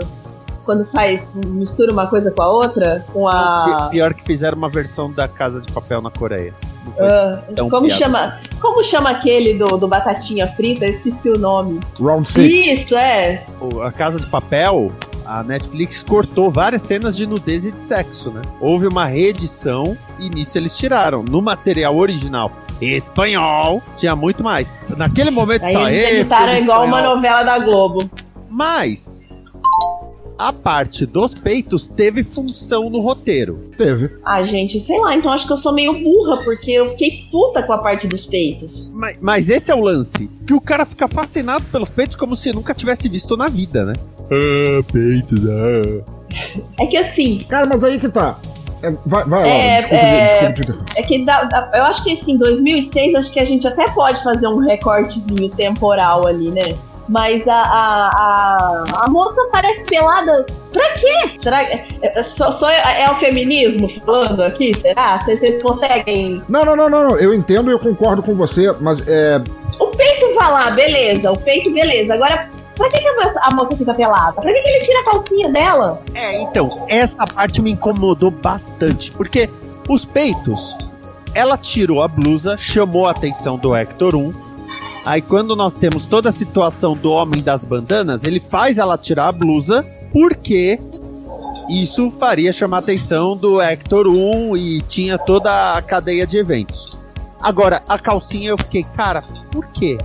quando 0.63 0.85
faz 0.91 1.33
mistura 1.47 1.91
uma 1.91 2.07
coisa 2.07 2.31
com 2.31 2.41
a 2.41 2.47
outra, 2.49 3.03
com 3.11 3.27
a 3.27 3.87
Pi- 3.89 3.89
Pior 3.91 4.13
que 4.13 4.23
fizeram 4.23 4.57
uma 4.57 4.69
versão 4.69 5.11
da 5.11 5.27
Casa 5.27 5.59
de 5.59 5.71
Papel 5.71 6.01
na 6.01 6.11
Coreia. 6.11 6.53
Ah, 6.99 7.41
tão 7.55 7.69
como 7.69 7.87
piada. 7.87 7.99
chama? 8.03 8.39
Como 8.59 8.83
chama 8.83 9.09
aquele 9.09 9.55
do, 9.55 9.65
do 9.77 9.87
batatinha 9.87 10.47
frita? 10.47 10.85
Eu 10.85 10.91
esqueci 10.91 11.29
o 11.29 11.37
nome. 11.37 11.79
Round 11.99 12.29
Six. 12.29 12.81
Isso 12.83 12.95
é. 12.95 13.43
O- 13.59 13.81
A 13.81 13.91
Casa 13.91 14.19
de 14.19 14.27
Papel, 14.27 14.87
a 15.31 15.43
Netflix 15.43 16.03
cortou 16.03 16.51
várias 16.51 16.81
cenas 16.81 17.15
de 17.15 17.25
nudez 17.25 17.65
e 17.65 17.71
de 17.71 17.81
sexo, 17.85 18.31
né? 18.31 18.41
Houve 18.59 18.85
uma 18.87 19.05
reedição 19.05 19.97
e 20.19 20.29
nisso 20.29 20.57
eles 20.57 20.75
tiraram. 20.75 21.23
No 21.23 21.41
material 21.41 21.95
original 21.95 22.51
espanhol, 22.81 23.81
tinha 23.95 24.13
muito 24.13 24.43
mais. 24.43 24.75
Naquele 24.97 25.31
momento 25.31 25.63
Aí 25.63 25.73
só, 25.73 25.87
eles 25.87 26.03
"Ê, 26.03 26.19
editaram 26.19 26.57
igual 26.57 26.85
uma 26.85 26.97
espanhol." 26.97 27.15
novela 27.15 27.43
da 27.43 27.59
Globo. 27.59 28.09
Mas 28.49 29.21
a 30.37 30.51
parte 30.51 31.05
dos 31.05 31.33
peitos 31.33 31.87
teve 31.87 32.23
função 32.23 32.89
no 32.89 32.99
roteiro. 32.99 33.69
Teve. 33.77 34.09
Ah, 34.25 34.43
gente, 34.43 34.79
sei 34.79 34.99
lá, 34.99 35.15
então 35.15 35.31
acho 35.31 35.47
que 35.47 35.53
eu 35.53 35.57
sou 35.57 35.71
meio 35.71 35.93
burra, 35.93 36.43
porque 36.43 36.71
eu 36.71 36.89
fiquei 36.91 37.27
puta 37.31 37.63
com 37.63 37.71
a 37.71 37.77
parte 37.77 38.05
dos 38.07 38.25
peitos. 38.25 38.89
Mas, 38.91 39.17
mas 39.21 39.49
esse 39.49 39.71
é 39.71 39.75
o 39.75 39.79
lance. 39.79 40.27
Que 40.45 40.53
o 40.53 40.59
cara 40.59 40.83
fica 40.83 41.07
fascinado 41.07 41.63
pelos 41.71 41.89
peitos 41.89 42.17
como 42.17 42.35
se 42.35 42.51
nunca 42.51 42.73
tivesse 42.73 43.07
visto 43.07 43.37
na 43.37 43.47
vida, 43.47 43.85
né? 43.85 43.93
Ah, 44.31 44.83
peitos, 44.91 45.39
ah. 45.47 46.03
É 46.79 46.85
que 46.87 46.97
assim. 46.97 47.39
Cara, 47.49 47.65
mas 47.65 47.83
aí 47.83 47.99
que 47.99 48.09
tá. 48.09 48.37
É, 48.83 48.91
vai, 49.05 49.23
vai 49.25 49.47
é, 49.47 49.53
lá, 49.53 49.79
desculpa, 49.79 50.05
é, 50.05 50.51
desculpa, 50.51 50.85
é 50.95 51.03
que 51.03 51.23
dá, 51.23 51.43
dá, 51.43 51.69
eu 51.75 51.83
acho 51.83 52.03
que 52.03 52.13
assim, 52.13 52.35
2006, 52.35 53.13
acho 53.13 53.31
que 53.31 53.39
a 53.39 53.45
gente 53.45 53.67
até 53.67 53.85
pode 53.91 54.23
fazer 54.23 54.47
um 54.47 54.57
recortezinho 54.57 55.49
temporal 55.49 56.25
ali, 56.25 56.49
né? 56.49 56.75
Mas 57.07 57.47
a, 57.47 57.61
a, 57.61 58.09
a, 58.09 59.03
a 59.03 59.09
moça 59.09 59.35
parece 59.51 59.85
pelada. 59.85 60.45
Pra 60.71 60.93
quê? 60.93 61.37
Será 61.41 61.65
que 61.65 61.99
é, 62.01 62.23
só, 62.23 62.51
só 62.51 62.69
é, 62.69 63.03
é, 63.03 63.11
o 63.11 63.15
feminismo 63.15 63.89
falando 64.05 64.41
aqui? 64.41 64.73
Será? 64.79 65.19
Vocês 65.19 65.61
conseguem. 65.61 66.41
Não, 66.47 66.63
não, 66.63 66.75
não, 66.75 66.89
não, 66.89 67.09
não. 67.09 67.17
Eu 67.17 67.33
entendo 67.33 67.69
e 67.69 67.73
eu 67.73 67.79
concordo 67.79 68.23
com 68.23 68.33
você, 68.33 68.73
mas 68.79 69.05
é. 69.07 69.41
O 69.79 69.87
peito 69.87 70.33
vai 70.35 70.51
lá, 70.51 70.71
beleza. 70.71 71.31
O 71.31 71.37
peito, 71.37 71.71
beleza. 71.71 72.13
Agora, 72.13 72.49
Pra 72.81 72.89
que, 72.89 72.99
que 72.99 73.07
a, 73.07 73.51
moça, 73.51 73.77
fica 73.77 73.93
pelada? 73.93 74.41
Pra 74.41 74.51
que, 74.51 74.59
que 74.59 74.69
ele 74.69 74.83
tira 74.83 75.01
a 75.01 75.03
calcinha 75.03 75.51
dela? 75.51 76.01
É, 76.15 76.41
então, 76.41 76.85
essa 76.89 77.27
parte 77.27 77.61
me 77.61 77.71
incomodou 77.71 78.31
bastante. 78.31 79.11
Porque 79.11 79.47
os 79.87 80.03
peitos, 80.03 80.75
ela 81.35 81.57
tirou 81.57 82.01
a 82.01 82.07
blusa, 82.07 82.57
chamou 82.57 83.07
a 83.07 83.11
atenção 83.11 83.55
do 83.55 83.75
Hector 83.75 84.15
1. 84.15 84.33
Aí 85.05 85.21
quando 85.21 85.55
nós 85.55 85.75
temos 85.75 86.05
toda 86.05 86.29
a 86.29 86.31
situação 86.31 86.95
do 86.95 87.11
homem 87.11 87.43
das 87.43 87.63
bandanas, 87.63 88.23
ele 88.23 88.39
faz 88.39 88.79
ela 88.79 88.97
tirar 88.97 89.27
a 89.27 89.31
blusa, 89.31 89.85
porque 90.11 90.79
isso 91.69 92.09
faria 92.11 92.51
chamar 92.51 92.77
a 92.77 92.79
atenção 92.79 93.37
do 93.37 93.61
Hector 93.61 94.07
1 94.07 94.57
e 94.57 94.81
tinha 94.81 95.19
toda 95.19 95.75
a 95.75 95.81
cadeia 95.83 96.25
de 96.25 96.37
eventos. 96.37 96.97
Agora, 97.39 97.81
a 97.87 97.99
calcinha 97.99 98.49
eu 98.49 98.57
fiquei, 98.57 98.83
cara, 98.95 99.23
por 99.51 99.71
quê? 99.71 99.97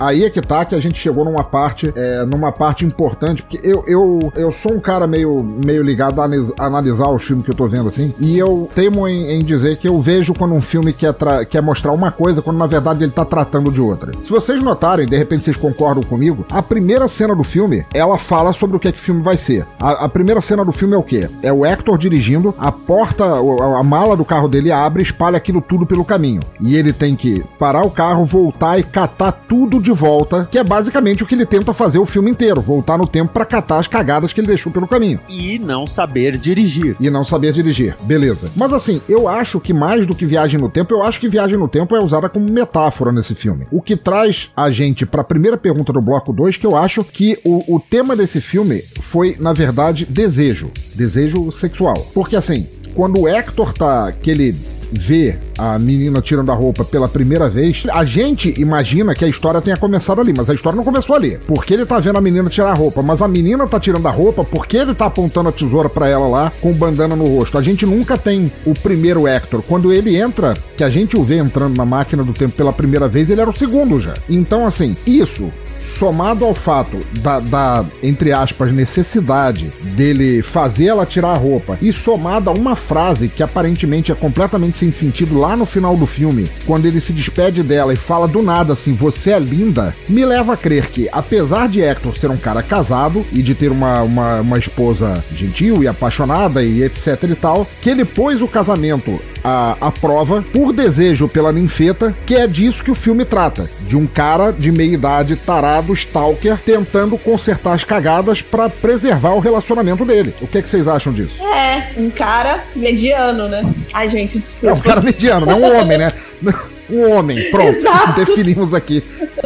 Aí 0.00 0.24
é 0.24 0.30
que 0.30 0.40
tá 0.40 0.64
que 0.64 0.74
a 0.74 0.80
gente 0.80 0.98
chegou 0.98 1.24
numa 1.24 1.44
parte, 1.44 1.92
é, 1.94 2.24
numa 2.24 2.50
parte 2.50 2.84
importante, 2.84 3.42
porque 3.42 3.60
eu, 3.62 3.84
eu, 3.86 4.32
eu 4.34 4.52
sou 4.52 4.72
um 4.72 4.80
cara 4.80 5.06
meio, 5.06 5.42
meio 5.64 5.82
ligado 5.82 6.20
a 6.20 6.28
analisar 6.58 7.08
os 7.08 7.22
filmes 7.22 7.44
que 7.44 7.50
eu 7.50 7.54
tô 7.54 7.68
vendo 7.68 7.88
assim, 7.88 8.14
e 8.18 8.38
eu 8.38 8.68
teimo 8.74 9.06
em, 9.06 9.30
em 9.32 9.44
dizer 9.44 9.76
que 9.76 9.88
eu 9.88 10.00
vejo 10.00 10.34
quando 10.34 10.54
um 10.54 10.60
filme 10.60 10.92
quer, 10.92 11.14
quer 11.48 11.60
mostrar 11.60 11.92
uma 11.92 12.10
coisa, 12.10 12.42
quando 12.42 12.56
na 12.56 12.66
verdade 12.66 13.04
ele 13.04 13.12
tá 13.12 13.24
tratando 13.24 13.70
de 13.70 13.80
outra. 13.80 14.12
Se 14.24 14.30
vocês 14.30 14.62
notarem, 14.62 15.06
de 15.06 15.16
repente 15.16 15.44
vocês 15.44 15.56
concordam 15.56 16.02
comigo, 16.02 16.44
a 16.50 16.62
primeira 16.62 17.06
cena 17.08 17.34
do 17.34 17.44
filme, 17.44 17.84
ela 17.92 18.16
fala 18.18 18.52
sobre 18.52 18.76
o 18.76 18.80
que 18.80 18.88
é 18.88 18.92
que 18.92 18.98
o 18.98 19.02
filme 19.02 19.22
vai 19.22 19.36
ser. 19.36 19.66
A, 19.78 20.04
a 20.04 20.08
primeira 20.08 20.40
cena 20.40 20.64
do 20.64 20.72
filme 20.72 20.94
é 20.94 20.98
o 20.98 21.02
quê? 21.02 21.28
É 21.42 21.52
o 21.52 21.64
Hector 21.64 21.98
dirigindo, 21.98 22.54
a 22.58 22.72
porta, 22.72 23.24
a, 23.24 23.78
a 23.78 23.82
mala 23.82 24.16
do 24.16 24.24
carro 24.24 24.48
dele 24.48 24.72
abre, 24.72 25.02
espalha 25.02 25.36
aquilo 25.36 25.60
tudo 25.60 25.84
pelo 25.86 26.04
caminho. 26.04 26.40
E 26.60 26.76
ele 26.76 26.92
tem 26.92 27.14
que 27.14 27.44
parar 27.58 27.84
o 27.84 27.90
carro, 27.90 28.24
voltar 28.24 28.78
e 28.78 28.82
catar 28.82 29.32
tudo 29.32 29.80
de 29.80 29.89
de 29.90 29.92
volta, 29.92 30.48
que 30.50 30.58
é 30.58 30.62
basicamente 30.62 31.22
o 31.22 31.26
que 31.26 31.34
ele 31.34 31.44
tenta 31.44 31.74
fazer 31.74 31.98
o 31.98 32.06
filme 32.06 32.30
inteiro, 32.30 32.60
voltar 32.60 32.96
no 32.96 33.06
tempo 33.06 33.32
para 33.32 33.44
catar 33.44 33.78
as 33.78 33.88
cagadas 33.88 34.32
que 34.32 34.40
ele 34.40 34.46
deixou 34.46 34.70
pelo 34.70 34.86
caminho. 34.86 35.18
E 35.28 35.58
não 35.58 35.86
saber 35.86 36.36
dirigir. 36.36 36.96
E 37.00 37.10
não 37.10 37.24
saber 37.24 37.52
dirigir, 37.52 37.96
beleza. 38.02 38.50
Mas 38.56 38.72
assim, 38.72 39.02
eu 39.08 39.26
acho 39.26 39.58
que 39.58 39.72
mais 39.72 40.06
do 40.06 40.14
que 40.14 40.24
viagem 40.24 40.60
no 40.60 40.70
tempo, 40.70 40.94
eu 40.94 41.02
acho 41.02 41.18
que 41.18 41.28
viagem 41.28 41.58
no 41.58 41.68
tempo 41.68 41.96
é 41.96 42.02
usada 42.02 42.28
como 42.28 42.50
metáfora 42.50 43.10
nesse 43.10 43.34
filme. 43.34 43.66
O 43.72 43.82
que 43.82 43.96
traz 43.96 44.50
a 44.56 44.70
gente 44.70 45.04
para 45.04 45.22
a 45.22 45.24
primeira 45.24 45.56
pergunta 45.56 45.92
do 45.92 46.00
bloco 46.00 46.32
2, 46.32 46.56
que 46.56 46.66
eu 46.66 46.76
acho 46.76 47.02
que 47.02 47.38
o, 47.44 47.76
o 47.76 47.80
tema 47.80 48.14
desse 48.14 48.40
filme 48.40 48.82
foi, 49.00 49.36
na 49.40 49.52
verdade, 49.52 50.06
desejo. 50.06 50.70
Desejo 50.94 51.50
sexual. 51.50 51.96
Porque 52.14 52.36
assim, 52.36 52.68
quando 52.94 53.20
o 53.20 53.28
Hector 53.28 53.72
tá. 53.72 54.12
que 54.12 54.30
ele 54.30 54.79
vê 54.92 55.36
a 55.58 55.78
menina 55.78 56.20
tirando 56.20 56.50
a 56.50 56.54
roupa 56.54 56.84
pela 56.84 57.08
primeira 57.08 57.48
vez, 57.48 57.82
a 57.90 58.04
gente 58.04 58.54
imagina 58.60 59.14
que 59.14 59.24
a 59.24 59.28
história 59.28 59.60
tenha 59.60 59.76
começado 59.76 60.20
ali, 60.20 60.32
mas 60.36 60.48
a 60.50 60.54
história 60.54 60.76
não 60.76 60.84
começou 60.84 61.14
ali. 61.16 61.38
Porque 61.46 61.74
ele 61.74 61.86
tá 61.86 61.98
vendo 61.98 62.18
a 62.18 62.20
menina 62.20 62.48
tirar 62.50 62.70
a 62.70 62.74
roupa, 62.74 63.02
mas 63.02 63.22
a 63.22 63.28
menina 63.28 63.66
tá 63.66 63.78
tirando 63.78 64.06
a 64.06 64.10
roupa 64.10 64.44
porque 64.44 64.76
ele 64.76 64.94
tá 64.94 65.06
apontando 65.06 65.48
a 65.48 65.52
tesoura 65.52 65.88
para 65.88 66.08
ela 66.08 66.26
lá 66.26 66.52
com 66.60 66.72
bandana 66.72 67.16
no 67.16 67.26
rosto. 67.26 67.58
A 67.58 67.62
gente 67.62 67.86
nunca 67.86 68.16
tem 68.16 68.50
o 68.64 68.74
primeiro 68.74 69.26
Hector. 69.26 69.62
Quando 69.62 69.92
ele 69.92 70.16
entra, 70.16 70.54
que 70.76 70.84
a 70.84 70.90
gente 70.90 71.16
o 71.16 71.22
vê 71.22 71.38
entrando 71.38 71.76
na 71.76 71.84
máquina 71.84 72.24
do 72.24 72.32
tempo 72.32 72.56
pela 72.56 72.72
primeira 72.72 73.08
vez, 73.08 73.30
ele 73.30 73.40
era 73.40 73.50
o 73.50 73.56
segundo 73.56 74.00
já. 74.00 74.14
Então, 74.28 74.66
assim, 74.66 74.96
isso 75.06 75.50
somado 75.98 76.44
ao 76.44 76.54
fato 76.54 76.98
da, 77.20 77.40
da, 77.40 77.84
entre 78.02 78.32
aspas, 78.32 78.72
necessidade 78.72 79.72
dele 79.94 80.42
fazer 80.42 80.86
ela 80.86 81.06
tirar 81.06 81.32
a 81.32 81.36
roupa, 81.36 81.78
e 81.82 81.92
somado 81.92 82.50
a 82.50 82.52
uma 82.52 82.76
frase 82.76 83.28
que 83.28 83.42
aparentemente 83.42 84.12
é 84.12 84.14
completamente 84.14 84.76
sem 84.76 84.92
sentido 84.92 85.38
lá 85.38 85.56
no 85.56 85.66
final 85.66 85.96
do 85.96 86.06
filme, 86.06 86.48
quando 86.66 86.86
ele 86.86 87.00
se 87.00 87.12
despede 87.12 87.62
dela 87.62 87.92
e 87.92 87.96
fala 87.96 88.26
do 88.26 88.42
nada 88.42 88.72
assim, 88.72 88.94
você 88.94 89.32
é 89.32 89.38
linda, 89.38 89.94
me 90.08 90.24
leva 90.24 90.54
a 90.54 90.56
crer 90.56 90.88
que, 90.88 91.08
apesar 91.12 91.68
de 91.68 91.80
Hector 91.80 92.16
ser 92.16 92.30
um 92.30 92.36
cara 92.36 92.62
casado 92.62 93.24
e 93.32 93.42
de 93.42 93.54
ter 93.54 93.70
uma, 93.70 94.02
uma, 94.02 94.40
uma 94.40 94.58
esposa 94.58 95.22
gentil 95.32 95.82
e 95.82 95.88
apaixonada 95.88 96.62
e 96.62 96.82
etc 96.82 97.22
e 97.24 97.34
tal, 97.34 97.66
que 97.80 97.90
ele 97.90 98.04
pôs 98.04 98.40
o 98.40 98.48
casamento 98.48 99.20
à, 99.44 99.76
à 99.80 99.90
prova 99.90 100.42
por 100.52 100.72
desejo 100.72 101.28
pela 101.28 101.52
ninfeta, 101.52 102.14
que 102.26 102.34
é 102.34 102.46
disso 102.46 102.82
que 102.82 102.90
o 102.90 102.94
filme 102.94 103.24
trata, 103.24 103.70
de 103.82 103.96
um 103.96 104.06
cara 104.06 104.52
de 104.52 104.72
meia 104.72 104.94
idade 104.94 105.36
tarado 105.36 105.90
do 105.90 105.94
Stalker 105.94 106.56
tentando 106.58 107.18
consertar 107.18 107.74
as 107.74 107.84
cagadas 107.84 108.40
para 108.42 108.68
preservar 108.68 109.34
o 109.34 109.40
relacionamento 109.40 110.04
dele. 110.04 110.34
O 110.40 110.46
que, 110.46 110.58
é 110.58 110.62
que 110.62 110.68
vocês 110.68 110.86
acham 110.86 111.12
disso? 111.12 111.42
É, 111.42 111.92
um 111.96 112.10
cara 112.10 112.64
mediano, 112.76 113.48
né? 113.48 113.62
Ai, 113.92 114.08
gente, 114.08 114.38
desculpa. 114.38 114.74
É 114.74 114.78
um 114.78 114.80
cara 114.80 115.00
mediano, 115.00 115.46
não 115.46 115.60
um 115.60 115.80
homem, 115.80 115.98
né? 115.98 116.08
Um 116.90 117.08
homem, 117.12 117.52
pronto. 117.52 117.78
Exato. 117.78 118.24
Definimos 118.24 118.74
aqui 118.74 119.00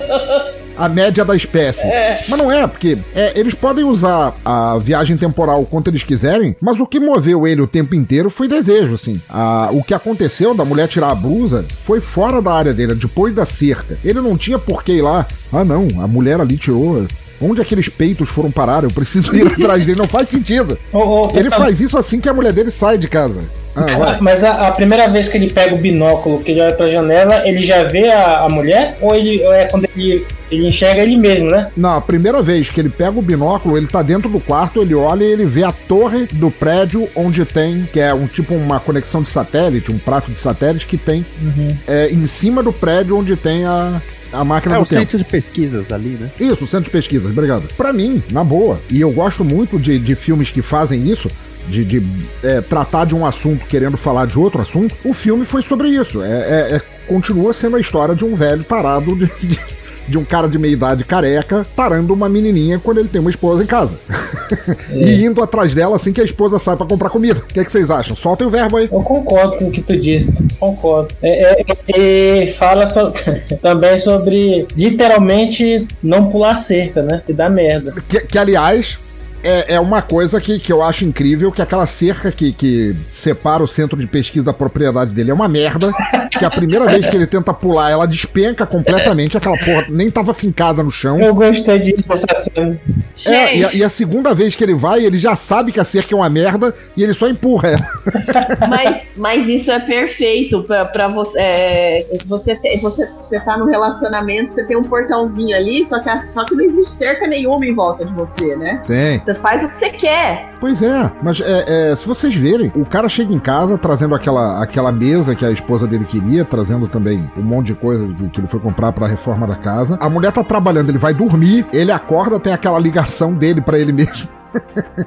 a 0.77 0.89
média 0.89 1.25
da 1.25 1.37
espécie. 1.37 1.87
É. 1.87 2.25
Mas 2.29 2.39
não 2.39 2.51
é, 2.51 2.66
porque 2.66 2.99
é, 3.14 3.39
eles 3.39 3.55
podem 3.55 3.85
usar 3.85 4.35
a 4.45 4.79
viagem 4.79 5.16
temporal 5.16 5.64
quanto 5.66 5.89
eles 5.89 6.03
quiserem, 6.03 6.57
mas 6.61 6.79
o 6.81 6.87
que 6.87 7.01
moveu 7.01 7.47
ele 7.47 7.61
o 7.61 7.66
tempo 7.66 7.95
inteiro 7.95 8.31
foi 8.31 8.49
desejo, 8.49 8.95
assim. 8.95 9.20
A, 9.29 9.70
o 9.72 9.83
que 9.83 9.95
aconteceu 9.95 10.55
da 10.55 10.64
mulher 10.64 10.89
tirar 10.89 11.11
a 11.11 11.14
blusa 11.14 11.64
foi 11.85 12.01
fora 12.01 12.41
da 12.41 12.53
área 12.53 12.75
dele, 12.75 12.95
depois 12.95 13.35
da 13.35 13.47
cerca. 13.47 13.99
Ele 14.05 14.20
não 14.20 14.37
tinha 14.37 14.59
por 14.59 14.83
que 14.83 14.93
ir 14.93 15.03
lá. 15.03 15.27
Ah, 15.53 15.64
não, 15.64 15.87
a 16.03 16.07
mulher 16.07 16.41
ali 16.41 16.57
tirou. 16.57 17.07
Onde 17.41 17.61
aqueles 17.61 17.89
peitos 17.89 18.29
foram 18.29 18.51
parar? 18.51 18.85
Eu 18.85 18.91
preciso 18.91 19.35
ir 19.35 19.47
atrás 19.53 19.85
dele. 19.85 19.99
Não 19.99 20.09
faz 20.09 20.29
sentido. 20.29 20.79
Oh, 20.93 21.29
oh, 21.29 21.39
ele 21.39 21.51
tá... 21.51 21.57
faz 21.57 21.81
isso 21.81 21.99
assim 21.99 22.20
que 22.20 22.29
a 22.29 22.35
mulher 22.35 22.53
dele 22.53 22.70
sai 22.70 22.97
de 22.97 23.09
casa. 23.09 23.41
Ah, 23.77 24.18
mas 24.20 24.45
a, 24.45 24.68
a, 24.68 24.72
primeira 24.72 25.09
vez 25.09 25.29
que 25.29 25.37
ele 25.37 25.51
pega 25.51 25.75
o 25.75 25.79
binóculo, 25.79 26.43
que 26.43 26.53
ele 26.53 26.61
olha 26.61 26.75
pra 26.75 26.89
janela, 26.89 27.47
ele 27.47 27.61
já 27.61 27.83
vê 27.85 28.09
a, 28.09 28.41
a 28.41 28.49
mulher? 28.49 28.97
Ou, 29.01 29.14
ele, 29.14 29.45
ou 29.45 29.53
é 29.53 29.64
quando 29.66 29.89
ele, 29.97 30.25
ele 30.51 30.68
enxerga 30.68 31.03
ele 31.03 31.16
mesmo, 31.16 31.51
né? 31.51 31.68
Não, 31.77 31.97
a 31.97 32.01
primeira 32.01 32.41
vez 32.41 32.70
que 32.70 32.81
ele 32.81 32.89
pega 32.89 33.18
o 33.18 33.22
binóculo, 33.22 33.77
ele 33.77 33.87
tá 33.87 34.03
dentro 34.03 34.29
do 34.29 34.39
quarto, 34.39 34.81
ele 34.81 34.95
olha 34.95 35.25
e 35.25 35.33
ele 35.33 35.45
vê 35.45 35.64
a 35.64 35.72
torre 35.72 36.27
do 36.33 36.51
prédio 36.51 37.09
onde 37.16 37.45
tem, 37.45 37.89
que 37.93 37.99
é 37.99 38.14
um 38.14 38.27
tipo 38.27 38.55
uma 38.55 38.79
conexão 38.79 39.22
de 39.22 39.29
satélite, 39.29 39.91
um 39.91 39.99
prato 39.99 40.31
de 40.31 40.39
satélite 40.39 40.87
que 40.87 40.97
tem 40.97 41.27
uhum. 41.43 41.68
é, 41.87 42.11
em 42.11 42.27
cima 42.27 42.62
do 42.62 42.72
prédio 42.72 43.18
onde 43.18 43.37
tem 43.37 43.64
a, 43.64 44.01
a 44.33 44.45
máquina 44.45 44.77
é, 44.77 44.79
do 44.79 44.83
o 44.83 44.87
tempo. 44.87 45.01
centro 45.01 45.18
de 45.18 45.25
pesquisas 45.25 45.93
ali, 45.93 46.11
né? 46.11 46.31
Isso, 46.39 46.64
o 46.64 46.68
centro 46.68 46.85
de 46.85 46.91
pesquisas, 46.91 47.31
obrigado. 47.31 47.68
Para 47.77 47.93
mim, 47.93 48.22
na 48.31 48.45
boa, 48.45 48.81
e 48.91 49.01
eu 49.01 49.11
gosto 49.12 49.45
muito 49.45 49.79
de, 49.79 49.99
de 49.99 50.14
filmes 50.14 50.51
que 50.51 50.62
fazem 50.62 51.09
isso, 51.09 51.29
de, 51.69 51.85
de 51.85 52.03
é, 52.43 52.61
tratar 52.61 53.05
de 53.05 53.15
um 53.15 53.25
assunto 53.25 53.67
querendo 53.67 53.97
falar 53.97 54.27
de 54.27 54.39
outro 54.39 54.61
assunto, 54.61 54.95
o 55.05 55.15
filme 55.15 55.45
foi 55.45 55.62
sobre 55.62 55.89
isso. 55.89 56.23
É, 56.23 56.29
é, 56.29 56.77
é 56.77 56.83
continua 57.07 57.53
sendo 57.53 57.77
a 57.77 57.81
história 57.81 58.15
de 58.15 58.25
um 58.25 58.35
velho 58.35 58.65
parado 58.65 59.15
de, 59.15 59.27
de, 59.47 59.61
de, 60.09 60.19
um 60.19 60.25
cara 60.25 60.49
de 60.49 60.59
meia 60.59 60.73
idade 60.73 61.05
careca 61.05 61.62
parando 61.77 62.15
uma 62.15 62.29
menininha 62.29 62.79
quando 62.79 62.99
ele 62.99 63.09
tem 63.09 63.21
uma 63.21 63.31
esposa 63.31 63.62
em 63.62 63.67
casa. 63.67 63.99
e 64.93 65.25
indo 65.25 65.43
atrás 65.43 65.75
dela 65.75 65.97
assim 65.97 66.12
que 66.12 66.21
a 66.21 66.25
esposa 66.25 66.59
sai 66.59 66.77
para 66.77 66.87
comprar 66.87 67.11
comida. 67.11 67.41
O 67.41 67.53
que, 67.53 67.61
é 67.61 67.65
que 67.65 67.73
vocês 67.73 67.91
acham? 67.91 68.17
Soltem 68.17 68.47
o 68.47 68.51
verbo 68.51 68.77
aí. 68.77 68.89
Eu 68.91 69.03
concordo 69.03 69.57
com 69.57 69.69
o 69.69 69.71
que 69.71 69.83
tu 69.83 69.97
disse. 69.99 70.47
Concordo. 70.59 71.15
É, 71.23 71.61
é, 71.61 71.65
e 71.97 72.53
fala 72.55 72.87
so, 72.87 73.12
também 73.61 74.01
sobre 74.01 74.67
literalmente 74.77 75.87
não 76.03 76.31
pular 76.31 76.57
cerca, 76.57 77.03
né? 77.03 77.23
Que 77.27 77.33
dá 77.33 77.49
merda. 77.49 77.95
Que, 78.09 78.21
que 78.21 78.39
aliás, 78.39 78.99
é, 79.45 79.74
é 79.74 79.80
uma 79.80 80.01
coisa 80.03 80.40
que, 80.40 80.59
que 80.59 80.72
eu 80.72 80.82
acho 80.82 81.05
incrível, 81.05 81.53
que 81.53 81.62
aquela 81.62 81.86
cerca 81.86 82.32
que, 82.32 82.53
que 82.53 82.95
separa 83.09 83.62
o 83.62 83.68
centro 83.68 83.99
de 83.99 84.07
pesquisa 84.07 84.45
da 84.45 84.53
propriedade 84.53 85.12
dele 85.12 85.30
é 85.30 85.34
uma 85.34 85.49
merda, 85.49 85.92
que 86.30 86.45
a 86.45 86.51
primeira 86.51 86.86
vez 86.86 87.07
que 87.07 87.16
ele 87.16 87.26
tenta 87.26 87.53
pular, 87.53 87.90
ela 87.90 88.07
despenca 88.07 88.66
completamente, 88.66 89.36
aquela 89.36 89.59
porra 89.59 89.86
nem 89.88 90.11
tava 90.11 90.32
fincada 90.32 90.82
no 90.82 90.90
chão. 90.90 91.20
Eu 91.20 91.34
gostei 91.34 91.95
essa 92.11 92.51
cena. 92.51 92.80
É, 93.26 93.57
e 93.57 93.64
a, 93.64 93.72
e 93.74 93.84
a, 93.84 93.90
segunda 93.90 94.34
vez 94.34 94.57
que 94.57 94.64
ele 94.64 94.74
vai, 94.74 95.05
ele 95.05 95.18
já 95.18 95.36
sabe 95.36 95.72
que 95.72 95.80
a 95.80 95.84
cerca 95.84 96.14
é 96.14 96.16
uma 96.16 96.28
merda 96.30 96.74
e 96.97 97.03
ele 97.03 97.14
só 97.14 97.28
empurra 97.28 97.68
ela. 97.68 98.68
Mas, 98.68 99.03
mas 99.16 99.49
isso 99.49 99.70
é 99.70 99.78
perfeito 99.78 100.62
pra, 100.62 100.86
pra 100.86 101.09
você, 101.09 101.38
é, 101.38 102.07
você, 102.26 102.59
você. 102.80 103.05
Você 103.34 103.40
tá 103.40 103.57
no 103.59 103.66
relacionamento, 103.66 104.51
você 104.51 104.66
tem 104.66 104.76
um 104.76 104.82
portãozinho 104.82 105.57
ali, 105.57 105.84
só 105.84 105.99
que, 105.99 106.18
só 106.32 106.45
que 106.45 106.55
não 106.55 106.64
existe 106.64 106.92
cerca 106.92 107.26
nenhuma 107.26 107.66
em 107.66 107.74
volta 107.74 108.05
de 108.05 108.14
você, 108.14 108.55
né? 108.57 108.80
Sim. 108.84 109.20
Você 109.24 109.34
faz 109.35 109.62
o 109.64 109.68
que 109.68 109.76
você 109.76 109.91
quer. 109.91 110.51
Pois 110.61 110.82
é, 110.82 111.11
mas 111.22 111.41
é, 111.41 111.91
é, 111.91 111.97
se 111.97 112.07
vocês 112.07 112.35
verem, 112.35 112.72
o 112.74 112.85
cara 112.85 113.09
chega 113.09 113.32
em 113.32 113.39
casa 113.39 113.76
trazendo 113.76 114.14
aquela, 114.14 114.62
aquela 114.62 114.93
mesa 114.93 115.35
que 115.35 115.45
a 115.45 115.51
esposa 115.51 115.87
dele 115.87 116.05
queria, 116.05 116.45
trazendo 116.45 116.89
também 116.89 117.30
um 117.37 117.43
monte 117.43 117.68
de 117.68 117.74
coisa 117.74 118.07
que, 118.07 118.28
que 118.30 118.41
ele 118.41 118.49
foi 118.49 118.61
comprar 118.61 118.93
pra 118.93 119.07
reforma 119.07 119.47
da 119.47 119.57
casa. 119.57 119.99
A 120.01 120.09
mulher 120.09 120.32
tá 120.32 120.43
trabalhando, 120.43 120.89
ele 120.89 120.99
vai 120.99 121.14
dormir, 121.14 121.66
ele 121.72 121.93
acorda, 121.93 122.41
tem 122.41 122.53
aquela 122.53 122.78
ligação 122.78 123.35
dele 123.35 123.61
para 123.61 123.78
ele 123.78 123.93
mesmo 123.95 124.28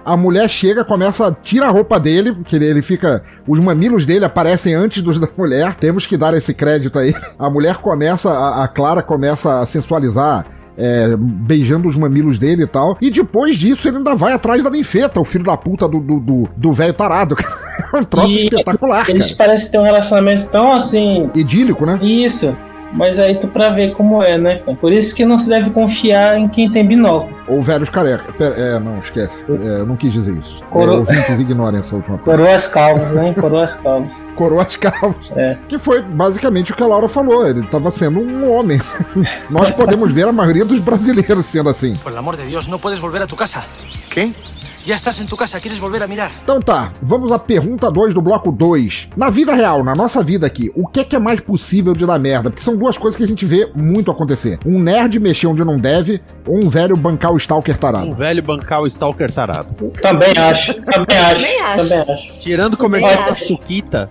a 0.05 0.17
mulher 0.17 0.49
chega, 0.49 0.83
começa, 0.83 1.35
tira 1.43 1.67
a 1.67 1.69
roupa 1.69 1.99
dele, 1.99 2.33
porque 2.33 2.55
ele, 2.55 2.81
fica. 2.81 3.23
Os 3.47 3.59
mamilos 3.59 4.05
dele 4.05 4.25
aparecem 4.25 4.73
antes 4.73 5.01
dos 5.01 5.19
da 5.19 5.27
mulher. 5.37 5.75
Temos 5.75 6.05
que 6.05 6.17
dar 6.17 6.33
esse 6.33 6.53
crédito 6.53 6.99
aí. 6.99 7.13
A 7.37 7.49
mulher 7.49 7.77
começa, 7.77 8.31
a, 8.31 8.63
a 8.63 8.67
Clara 8.67 9.01
começa 9.01 9.59
a 9.59 9.65
sensualizar 9.65 10.45
é, 10.77 11.15
beijando 11.17 11.87
os 11.87 11.97
mamilos 11.97 12.37
dele 12.37 12.63
e 12.63 12.67
tal. 12.67 12.97
E 13.01 13.09
depois 13.09 13.57
disso 13.57 13.87
ele 13.87 13.97
ainda 13.97 14.13
vai 14.15 14.33
atrás 14.33 14.63
da 14.63 14.69
ninfeta, 14.69 15.19
o 15.19 15.25
filho 15.25 15.45
da 15.45 15.57
puta 15.57 15.87
do 15.87 15.99
velho 15.99 16.19
do, 16.19 16.47
do, 16.55 16.71
do 16.71 16.93
tarado. 16.93 17.35
É 17.93 17.99
um 17.99 18.03
troço 18.03 18.37
e 18.37 18.43
espetacular. 18.43 19.09
Eles 19.09 19.33
cara. 19.33 19.47
parecem 19.49 19.71
ter 19.71 19.77
um 19.77 19.83
relacionamento 19.83 20.49
tão 20.49 20.73
assim. 20.73 21.29
Idílico, 21.33 21.85
né? 21.85 21.97
Isso. 22.01 22.53
Mas 22.93 23.19
aí 23.19 23.39
tu 23.39 23.47
pra 23.47 23.69
ver 23.69 23.93
como 23.93 24.21
é, 24.23 24.37
né? 24.37 24.61
Por 24.79 24.91
isso 24.91 25.15
que 25.15 25.25
não 25.25 25.37
se 25.37 25.49
deve 25.49 25.69
confiar 25.69 26.37
em 26.37 26.47
quem 26.47 26.71
tem 26.71 26.87
binóculo. 26.87 27.35
Ou 27.47 27.61
velhos 27.61 27.89
careca. 27.89 28.33
É, 28.39 28.79
não, 28.79 28.99
esquece. 28.99 29.31
É, 29.49 29.83
não 29.85 29.95
quis 29.95 30.13
dizer 30.13 30.37
isso. 30.37 30.63
Coro... 30.69 30.93
É, 30.93 30.97
ouvintes 30.97 31.39
ignorem 31.39 31.79
essa 31.79 31.95
última 31.95 32.17
parte. 32.19 32.39
Coroas 32.39 32.67
calvos, 32.67 33.11
né? 33.11 33.33
Coroas 33.33 33.73
calvos. 33.75 34.11
Coroas 34.35 34.75
calvos. 34.75 35.31
É. 35.35 35.57
Que 35.67 35.77
foi 35.77 36.01
basicamente 36.01 36.71
o 36.71 36.75
que 36.75 36.83
a 36.83 36.87
Laura 36.87 37.07
falou. 37.07 37.47
Ele 37.47 37.61
estava 37.61 37.91
sendo 37.91 38.19
um 38.19 38.51
homem. 38.51 38.79
Nós 39.49 39.71
podemos 39.71 40.11
ver 40.11 40.27
a 40.27 40.31
maioria 40.31 40.65
dos 40.65 40.79
brasileiros 40.79 41.45
sendo 41.45 41.69
assim. 41.69 41.95
Por 41.95 42.15
amor 42.15 42.35
de 42.37 42.43
Deus, 42.43 42.67
não 42.67 42.79
podes 42.79 42.99
volver 42.99 43.21
a 43.21 43.27
tu 43.27 43.35
casa. 43.35 43.63
Quem? 44.09 44.35
Já 44.87 44.95
estás 44.95 45.19
em 45.19 45.25
tu 45.25 45.35
casa, 45.35 45.59
queres 45.59 45.77
volver 45.77 46.01
a 46.01 46.07
mirar? 46.07 46.31
Então 46.41 46.61
tá, 46.61 46.93
vamos 47.01 47.29
à 47.29 47.37
pergunta 47.37 47.91
2 47.91 48.13
do 48.13 48.21
bloco 48.21 48.53
2. 48.53 49.09
Na 49.17 49.29
vida 49.29 49.53
real, 49.53 49.83
na 49.83 49.93
nossa 49.93 50.23
vida 50.23 50.47
aqui, 50.47 50.71
o 50.73 50.87
que 50.87 51.01
é, 51.01 51.03
que 51.03 51.13
é 51.13 51.19
mais 51.19 51.41
possível 51.41 51.91
de 51.91 52.05
dar 52.05 52.17
merda? 52.17 52.49
Porque 52.49 52.63
são 52.63 52.77
duas 52.77 52.97
coisas 52.97 53.17
que 53.17 53.23
a 53.25 53.27
gente 53.27 53.45
vê 53.45 53.69
muito 53.75 54.09
acontecer. 54.09 54.57
Um 54.65 54.79
nerd 54.79 55.19
mexer 55.19 55.47
onde 55.47 55.61
não 55.65 55.77
deve, 55.77 56.21
ou 56.45 56.63
um 56.63 56.69
velho 56.69 56.95
bancar 56.95 57.33
o 57.33 57.37
Stalker 57.37 57.75
tarado. 57.75 58.05
Um 58.05 58.15
velho 58.15 58.41
bancar 58.41 58.81
o 58.81 58.87
Stalker 58.87 59.29
tarado. 59.29 59.75
Também 60.01 60.31
acho, 60.37 60.73
também 60.75 61.17
acho. 61.17 61.35
Também 61.35 61.61
acho. 61.61 61.89
Também 61.89 62.15
acho. 62.15 62.39
Tirando 62.39 62.75
o 62.75 62.77
comercial 62.77 63.25
da 63.25 63.35
Suquita, 63.35 64.09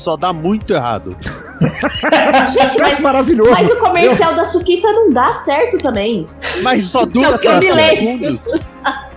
só 0.00 0.16
dá 0.16 0.32
muito 0.32 0.72
errado. 0.72 1.16
Gente, 1.20 2.78
mas, 2.80 2.98
é 2.98 3.02
maravilhoso. 3.02 3.50
Mas 3.50 3.70
o 3.70 3.76
comercial 3.76 4.30
Eu... 4.30 4.36
da 4.36 4.44
Suquita 4.44 4.90
não 4.92 5.12
dá 5.12 5.28
certo 5.28 5.78
também. 5.78 6.26
Mas 6.62 6.84
só 6.84 7.04
dura 7.04 7.38
30 7.38 7.76
segundos. 7.76 8.44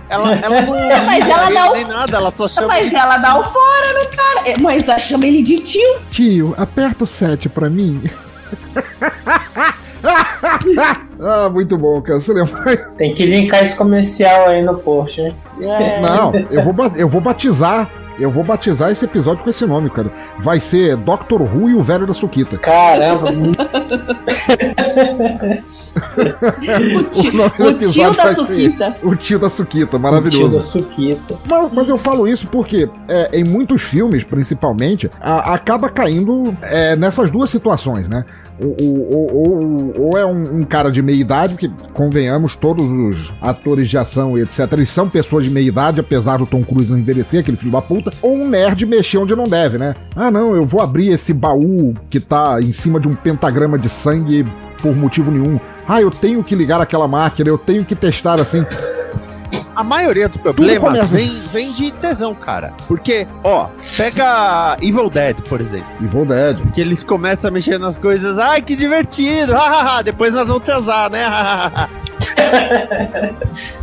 Ela, 0.08 0.34
ela 0.34 0.62
não, 0.62 0.74
mas 1.06 1.28
ela 1.28 1.50
dá 1.50 1.70
o... 1.70 1.72
nem 1.72 1.84
nada, 1.86 2.16
ela 2.16 2.30
só 2.30 2.46
chama. 2.46 2.68
Mas 2.68 2.86
ele... 2.86 2.96
ela 2.96 3.16
dá 3.18 3.38
o 3.38 3.44
fora 3.44 3.98
no 3.98 4.16
cara. 4.16 4.48
É, 4.48 4.58
mas 4.60 4.86
ela 4.86 4.98
chama 4.98 5.26
ele 5.26 5.42
de 5.42 5.58
tio. 5.58 6.00
Tio, 6.10 6.54
aperta 6.56 7.04
o 7.04 7.06
7 7.06 7.48
pra 7.48 7.70
mim. 7.70 8.02
ah, 11.20 11.48
muito 11.48 11.78
bom, 11.78 12.00
cara. 12.02 12.20
Você 12.20 12.32
lembra? 12.32 12.76
Tem 12.96 13.14
que 13.14 13.24
linkar 13.24 13.64
esse 13.64 13.76
comercial 13.76 14.48
aí 14.48 14.62
no 14.62 14.76
post, 14.78 15.20
hein? 15.20 15.34
É. 15.60 16.00
Não, 16.00 16.34
eu 16.50 16.62
vou, 16.62 16.74
eu 16.94 17.08
vou 17.08 17.20
batizar 17.20 17.90
eu 18.18 18.30
vou 18.30 18.44
batizar 18.44 18.90
esse 18.90 19.04
episódio 19.04 19.42
com 19.42 19.50
esse 19.50 19.66
nome, 19.66 19.90
cara. 19.90 20.12
Vai 20.38 20.60
ser 20.60 20.96
Doctor 20.96 21.42
Who 21.42 21.70
e 21.70 21.74
o 21.74 21.82
velho 21.82 22.06
da 22.06 22.14
Suquita. 22.14 22.58
Caramba! 22.58 23.30
o, 25.94 27.04
tio, 27.04 27.30
o 27.30 27.36
nome 27.36 27.56
do 27.56 27.68
episódio 27.68 28.22
vai 28.22 28.34
ser 28.34 28.96
O 29.02 29.14
tio 29.14 29.38
da 29.38 29.48
Suquita, 29.48 29.98
maravilhoso. 29.98 30.44
O 30.44 30.48
tio 30.48 30.50
da 30.50 30.60
Suquita. 30.60 31.38
Mas, 31.46 31.72
mas 31.72 31.88
eu 31.88 31.96
falo 31.96 32.26
isso 32.26 32.46
porque 32.48 32.88
é, 33.08 33.38
em 33.38 33.44
muitos 33.44 33.82
filmes, 33.82 34.24
principalmente, 34.24 35.08
a, 35.20 35.54
acaba 35.54 35.88
caindo 35.88 36.56
é, 36.62 36.96
nessas 36.96 37.30
duas 37.30 37.50
situações, 37.50 38.08
né? 38.08 38.24
Ou, 38.60 38.76
ou, 38.80 39.34
ou, 39.34 40.00
ou 40.06 40.18
é 40.18 40.24
um, 40.24 40.60
um, 40.60 40.64
cara 40.64 40.90
de 40.90 41.02
meia 41.02 41.20
idade, 41.20 41.56
que 41.56 41.68
convenhamos, 41.92 42.54
todos 42.54 42.86
os 42.86 43.32
atores 43.40 43.88
de 43.88 43.98
ação 43.98 44.38
etc. 44.38 44.72
Eles 44.72 44.90
são 44.90 45.08
pessoas 45.08 45.44
de 45.44 45.50
meia 45.50 45.66
idade, 45.66 46.00
apesar 46.00 46.38
do 46.38 46.46
Tom 46.46 46.62
Cruise 46.62 46.90
não 46.90 46.98
envelhecer, 46.98 47.40
aquele 47.40 47.56
filho 47.56 47.72
da 47.72 47.82
puta, 47.82 48.10
ou 48.22 48.36
um 48.36 48.48
nerd 48.48 48.86
mexer 48.86 49.18
onde 49.18 49.34
não 49.34 49.48
deve, 49.48 49.78
né? 49.78 49.94
Ah, 50.14 50.30
não, 50.30 50.54
eu 50.54 50.64
vou 50.64 50.80
abrir 50.80 51.08
esse 51.08 51.32
baú 51.32 51.94
que 52.08 52.20
tá 52.20 52.60
em 52.60 52.72
cima 52.72 53.00
de 53.00 53.08
um 53.08 53.14
pentagrama 53.14 53.78
de 53.78 53.88
sangue 53.88 54.44
por 54.80 54.94
motivo 54.94 55.30
nenhum. 55.30 55.58
Ah, 55.88 56.00
eu 56.00 56.10
tenho 56.10 56.42
que 56.44 56.54
ligar 56.54 56.80
aquela 56.80 57.08
máquina, 57.08 57.48
eu 57.48 57.58
tenho 57.58 57.84
que 57.84 57.96
testar 57.96 58.40
assim. 58.40 58.64
A 59.74 59.82
maioria 59.82 60.28
dos 60.28 60.36
problemas 60.36 61.10
vem, 61.10 61.42
vem 61.52 61.72
de 61.72 61.90
tesão, 61.90 62.34
cara. 62.34 62.72
Porque, 62.86 63.26
ó, 63.42 63.68
pega 63.96 64.76
Evil 64.80 65.10
Dead, 65.10 65.40
por 65.48 65.60
exemplo. 65.60 65.90
Evil 66.00 66.24
Dead. 66.24 66.72
Que 66.72 66.80
eles 66.80 67.02
começam 67.02 67.48
a 67.48 67.50
mexer 67.50 67.78
nas 67.78 67.96
coisas. 67.96 68.38
Ai, 68.38 68.62
que 68.62 68.76
divertido! 68.76 69.52
Depois 70.04 70.32
nós 70.32 70.46
vamos 70.46 70.62
tesar, 70.62 71.10
né? 71.10 71.24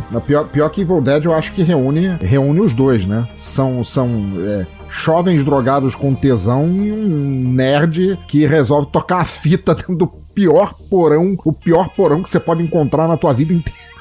Na 0.09 0.19
pior, 0.19 0.47
pior 0.47 0.69
que 0.69 0.81
Evil 0.81 1.01
Dead, 1.01 1.25
eu 1.25 1.33
acho 1.33 1.53
que 1.53 1.63
reúne, 1.63 2.17
reúne 2.21 2.61
os 2.61 2.73
dois, 2.73 3.05
né? 3.05 3.27
São, 3.37 3.83
são 3.83 4.33
é, 4.45 4.67
jovens 4.89 5.43
drogados 5.43 5.95
com 5.95 6.13
tesão 6.13 6.67
e 6.83 6.91
um 6.91 7.53
nerd 7.53 8.19
que 8.27 8.45
resolve 8.45 8.87
tocar 8.91 9.21
a 9.21 9.25
fita 9.25 9.73
dentro 9.75 9.95
do 9.95 10.07
pior 10.07 10.73
porão, 10.89 11.37
o 11.43 11.53
pior 11.53 11.89
porão 11.89 12.23
que 12.23 12.29
você 12.29 12.39
pode 12.39 12.63
encontrar 12.63 13.07
na 13.07 13.17
tua 13.17 13.33
vida 13.33 13.53
inteira. 13.53 14.00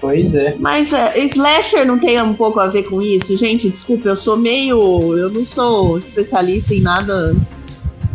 Pois 0.00 0.34
é. 0.34 0.54
Mas 0.58 0.92
uh, 0.92 1.16
Slasher 1.32 1.86
não 1.86 1.98
tem 1.98 2.20
um 2.22 2.34
pouco 2.34 2.60
a 2.60 2.66
ver 2.66 2.84
com 2.84 3.00
isso? 3.02 3.36
Gente, 3.36 3.70
desculpa, 3.70 4.08
eu 4.08 4.16
sou 4.16 4.36
meio. 4.36 5.16
Eu 5.16 5.30
não 5.30 5.44
sou 5.44 5.98
especialista 5.98 6.74
em 6.74 6.80
nada. 6.80 7.34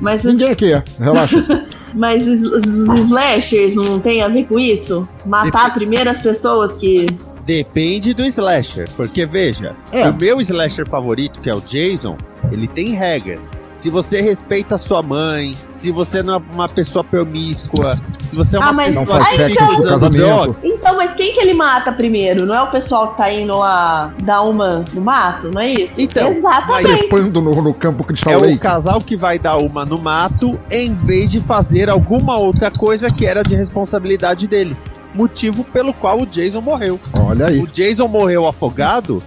Mas 0.02 0.24
Ninguém 0.24 0.50
aqui 0.50 0.74
é, 0.74 0.84
relaxa. 1.00 1.46
mas 1.96 2.28
os 2.28 3.00
slashers 3.08 3.74
não 3.76 4.00
tem 4.00 4.22
a 4.22 4.28
ver 4.28 4.46
com 4.46 4.60
isso? 4.60 5.08
Matar 5.26 5.74
primeiro 5.74 6.10
as 6.10 6.22
pessoas 6.22 6.78
que. 6.78 7.06
Depende 7.46 8.14
do 8.14 8.26
slasher, 8.26 8.90
porque 8.96 9.24
veja, 9.26 9.76
é. 9.92 10.10
o 10.10 10.14
meu 10.16 10.42
slasher 10.42 10.88
favorito, 10.90 11.40
que 11.40 11.50
é 11.50 11.54
o 11.54 11.62
Jason, 11.62 12.18
ele 12.52 12.68
tem 12.68 12.90
regras. 12.90 13.65
Se 13.86 13.92
você 13.92 14.20
respeita 14.20 14.80
sua 14.80 15.04
mãe, 15.04 15.56
se 15.70 15.92
você 15.92 16.24
não 16.24 16.34
é 16.34 16.38
uma 16.38 16.68
pessoa 16.68 17.04
promíscua, 17.04 17.96
se 18.20 18.36
você 18.36 18.56
é 18.56 18.60
uma 18.60 18.70
ah, 18.70 18.74
mas 18.74 18.96
pessoa 18.96 19.06
não 19.06 19.14
faz 19.14 19.36
sexo 19.36 19.64
então, 19.64 19.84
casamento. 19.84 20.58
Então, 20.64 20.96
mas 20.98 21.14
quem 21.14 21.34
que 21.36 21.40
ele 21.40 21.54
mata 21.54 21.92
primeiro? 21.92 22.48
Não 22.48 22.56
é 22.56 22.64
o 22.64 22.72
pessoal 22.72 23.12
que 23.12 23.18
tá 23.18 23.32
indo 23.32 23.56
lá 23.56 24.12
dar 24.24 24.42
uma 24.42 24.84
no 24.92 25.02
mato, 25.02 25.52
não 25.52 25.62
é 25.62 25.72
isso? 25.74 26.02
Então, 26.02 26.32
exatamente. 26.32 26.98
Trepando 26.98 27.40
no, 27.40 27.62
no 27.62 27.74
campo 27.76 28.04
cristal 28.04 28.34
É 28.34 28.38
o 28.38 28.58
casal 28.58 29.00
que 29.00 29.16
vai 29.16 29.38
dar 29.38 29.58
uma 29.58 29.86
no 29.86 30.00
mato 30.00 30.60
em 30.72 30.92
vez 30.92 31.30
de 31.30 31.40
fazer 31.40 31.88
alguma 31.88 32.36
outra 32.38 32.72
coisa 32.72 33.06
que 33.08 33.24
era 33.24 33.44
de 33.44 33.54
responsabilidade 33.54 34.48
deles 34.48 34.84
motivo 35.14 35.64
pelo 35.64 35.94
qual 35.94 36.22
o 36.22 36.26
Jason 36.26 36.60
morreu. 36.60 37.00
Olha 37.20 37.48
aí. 37.48 37.62
O 37.62 37.68
Jason 37.68 38.08
morreu 38.08 38.48
afogado 38.48 39.24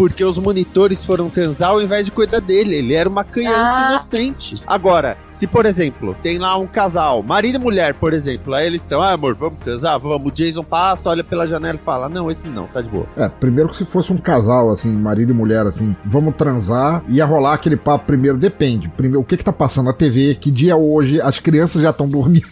porque 0.00 0.24
os 0.24 0.38
monitores 0.38 1.04
foram 1.04 1.28
transar 1.28 1.72
ao 1.72 1.82
invés 1.82 2.06
de 2.06 2.12
cuidar 2.12 2.40
dele. 2.40 2.74
Ele 2.74 2.94
era 2.94 3.06
uma 3.06 3.22
criança 3.22 3.76
ah. 3.76 3.90
inocente. 3.90 4.62
Agora, 4.66 5.18
se 5.34 5.46
por 5.46 5.66
exemplo, 5.66 6.16
tem 6.22 6.38
lá 6.38 6.56
um 6.56 6.66
casal, 6.66 7.22
marido 7.22 7.56
e 7.56 7.58
mulher, 7.58 8.00
por 8.00 8.14
exemplo, 8.14 8.54
aí 8.54 8.66
eles 8.66 8.80
estão, 8.80 9.02
ah, 9.02 9.12
amor, 9.12 9.34
vamos 9.34 9.58
transar? 9.58 10.00
Vamos. 10.00 10.26
O 10.26 10.30
Jason 10.30 10.64
passa, 10.64 11.10
olha 11.10 11.22
pela 11.22 11.46
janela 11.46 11.74
e 11.74 11.84
fala: 11.84 12.08
Não, 12.08 12.30
esse 12.30 12.48
não, 12.48 12.66
tá 12.66 12.80
de 12.80 12.90
boa. 12.90 13.04
É, 13.14 13.28
primeiro 13.28 13.68
que 13.68 13.76
se 13.76 13.84
fosse 13.84 14.10
um 14.10 14.16
casal, 14.16 14.70
assim, 14.70 14.88
marido 14.88 15.32
e 15.32 15.34
mulher, 15.34 15.66
assim, 15.66 15.94
vamos 16.02 16.34
transar, 16.34 17.04
ia 17.06 17.26
rolar 17.26 17.52
aquele 17.52 17.76
papo 17.76 18.06
primeiro, 18.06 18.38
depende. 18.38 18.88
Primeiro, 18.88 19.20
o 19.20 19.24
que 19.24 19.36
que 19.36 19.44
tá 19.44 19.52
passando 19.52 19.86
na 19.86 19.92
TV? 19.92 20.34
Que 20.34 20.50
dia 20.50 20.72
é 20.72 20.76
hoje? 20.76 21.20
As 21.20 21.38
crianças 21.38 21.82
já 21.82 21.90
estão 21.90 22.08
dormindo. 22.08 22.48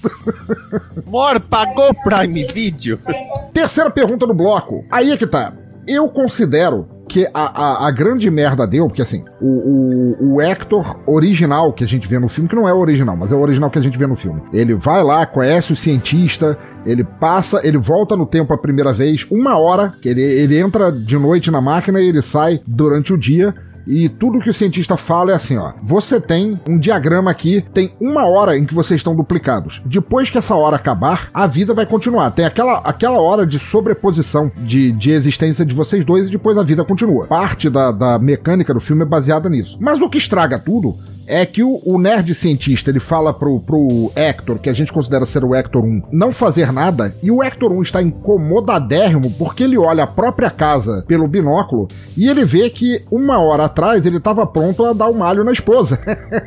Amor, 1.07 1.41
pagou 1.41 1.95
Prime 2.05 2.45
Video? 2.49 2.99
Terceira 3.55 3.91
pergunta 3.91 4.27
do 4.27 4.35
bloco. 4.35 4.85
Aí 4.91 5.13
é 5.13 5.17
que 5.17 5.27
tá. 5.27 5.55
Eu 5.87 6.11
considero 6.11 6.98
que 7.09 7.27
a, 7.33 7.33
a, 7.35 7.89
a, 7.89 7.91
grande 7.91 8.31
merda 8.31 8.67
deu, 8.67 8.87
porque 8.87 9.03
assim, 9.03 9.25
o, 9.41 9.47
o, 9.47 10.35
o, 10.35 10.41
Hector 10.43 10.97
original 11.07 11.73
que 11.73 11.83
a 11.83 11.87
gente 11.87 12.07
vê 12.07 12.19
no 12.19 12.29
filme, 12.29 12.49
que 12.49 12.55
não 12.55 12.69
é 12.69 12.73
o 12.73 12.79
original, 12.79 13.17
mas 13.17 13.33
é 13.33 13.35
o 13.35 13.41
original 13.41 13.71
que 13.71 13.79
a 13.79 13.83
gente 13.83 13.99
vê 13.99 14.07
no 14.07 14.15
filme. 14.15 14.43
Ele 14.53 14.75
vai 14.75 15.03
lá, 15.03 15.25
conhece 15.25 15.73
o 15.73 15.77
cientista, 15.77 16.57
ele 16.85 17.03
passa, 17.03 17.67
ele 17.67 17.79
volta 17.79 18.17
no 18.17 18.27
tempo 18.27 18.53
a 18.53 18.59
primeira 18.59 18.93
vez, 18.93 19.27
uma 19.31 19.59
hora, 19.59 19.95
ele, 20.05 20.23
ele 20.23 20.59
entra 20.59 20.93
de 20.93 21.19
noite 21.19 21.51
na 21.51 21.61
máquina 21.61 22.01
e 22.01 22.09
ele 22.09 22.23
sai 22.23 22.61
durante 22.67 23.13
o 23.13 23.19
dia. 23.19 23.55
E 23.89 24.09
tudo 24.09 24.39
que 24.39 24.51
o 24.51 24.55
cientista 24.55 24.99
fala 24.99 25.33
é 25.33 25.35
assim, 25.35 25.57
ó. 25.57 25.73
Você 25.83 26.21
tem 26.21 26.61
um 26.69 26.79
diagrama 26.79 27.31
aqui, 27.31 27.65
tem 27.73 27.95
uma 27.99 28.27
hora 28.27 28.57
em 28.57 28.67
que 28.67 28.75
vocês 28.75 29.01
estão 29.01 29.17
duplicados. 29.17 29.81
Depois 29.87 30.29
que 30.29 30.37
essa 30.37 30.55
hora 30.55 30.77
acabar, 30.77 31.31
a 31.33 31.47
vida 31.47 31.73
vai 31.73 31.87
continuar. 31.87 32.31
Tem 32.33 32.45
aquela, 32.45 32.79
aquela 32.79 33.19
hora 33.19 33.47
de 33.47 33.59
sobreposição 33.59 34.53
de, 34.59 34.93
de 34.93 35.11
existência 35.11 35.65
de 35.65 35.75
vocês 35.75 36.05
dois 36.05 36.29
e 36.29 36.31
depois 36.31 36.59
a 36.59 36.63
vida 36.63 36.85
continua. 36.85 37.27
Parte 37.27 37.71
da, 37.71 37.91
da 37.91 38.19
mecânica 38.19 38.75
do 38.75 38.81
filme 38.81 39.03
é 39.03 39.07
baseada 39.07 39.49
nisso. 39.49 39.79
Mas 39.81 40.01
o 40.03 40.11
que 40.11 40.19
estraga 40.19 40.59
tudo 40.59 40.95
é 41.29 41.45
que 41.45 41.63
o, 41.63 41.81
o 41.85 41.99
nerd 41.99 42.35
cientista 42.35 42.91
ele 42.91 42.99
fala 42.99 43.35
pro, 43.35 43.61
pro 43.61 44.11
Hector, 44.17 44.59
que 44.59 44.71
a 44.71 44.73
gente 44.73 44.93
considera 44.93 45.27
ser 45.27 45.45
o 45.45 45.55
Hector 45.55 45.85
1, 45.85 46.03
não 46.11 46.33
fazer 46.33 46.73
nada, 46.73 47.15
e 47.23 47.31
o 47.31 47.43
Hector 47.43 47.71
1 47.71 47.83
está 47.83 48.03
incomodadérrimo 48.03 49.31
porque 49.33 49.63
ele 49.63 49.77
olha 49.77 50.05
a 50.05 50.07
própria 50.07 50.51
casa 50.51 51.05
pelo 51.07 51.29
binóculo 51.29 51.87
e 52.17 52.29
ele 52.29 52.45
vê 52.45 52.71
que 52.71 53.05
uma 53.11 53.39
hora 53.39 53.67
atrás 53.67 54.07
ele 54.07 54.17
estava 54.17 54.47
pronto 54.47 54.85
a 54.87 54.93
dar 54.93 55.09
o 55.09 55.11
um 55.13 55.19
malho 55.19 55.45
na 55.45 55.53
esposa. 55.53 56.01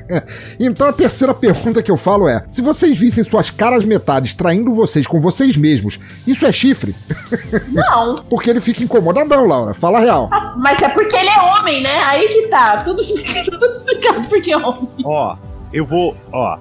então 0.59 0.87
a 0.87 0.93
terceira 0.93 1.33
pergunta 1.33 1.83
que 1.83 1.91
eu 1.91 1.97
falo 1.97 2.27
é: 2.27 2.43
se 2.47 2.61
vocês 2.61 2.97
vissem 2.97 3.23
suas 3.23 3.49
caras 3.49 3.85
metades 3.85 4.33
traindo 4.33 4.73
vocês 4.73 5.05
com 5.05 5.21
vocês 5.21 5.55
mesmos, 5.55 5.99
isso 6.25 6.45
é 6.45 6.51
chifre? 6.51 6.95
Não. 7.69 8.15
porque 8.29 8.49
ele 8.49 8.61
fica 8.61 8.83
incomodadão, 8.83 9.45
Laura. 9.45 9.73
Fala 9.73 9.99
real. 9.99 10.29
Ah, 10.31 10.55
mas 10.57 10.81
é 10.81 10.89
porque 10.89 11.15
ele 11.15 11.29
é 11.29 11.41
homem, 11.41 11.83
né? 11.83 11.99
Aí 12.03 12.27
que 12.27 12.47
tá. 12.47 12.77
Tudo, 12.77 13.01
tudo 13.45 13.65
explicado 13.67 14.23
porque 14.27 14.51
é 14.51 14.57
homem. 14.57 14.70
Ó, 15.03 15.37
eu 15.73 15.85
vou. 15.85 16.15
Ó. 16.33 16.57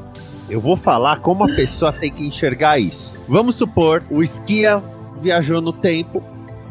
Eu 0.48 0.60
vou 0.60 0.74
falar 0.74 1.20
como 1.20 1.44
a 1.44 1.54
pessoa 1.54 1.92
tem 1.92 2.10
que 2.10 2.26
enxergar 2.26 2.78
isso. 2.78 3.16
Vamos 3.28 3.54
supor, 3.54 4.02
o 4.10 4.20
Esquias 4.20 5.00
viajou 5.20 5.60
no 5.60 5.72
tempo 5.72 6.20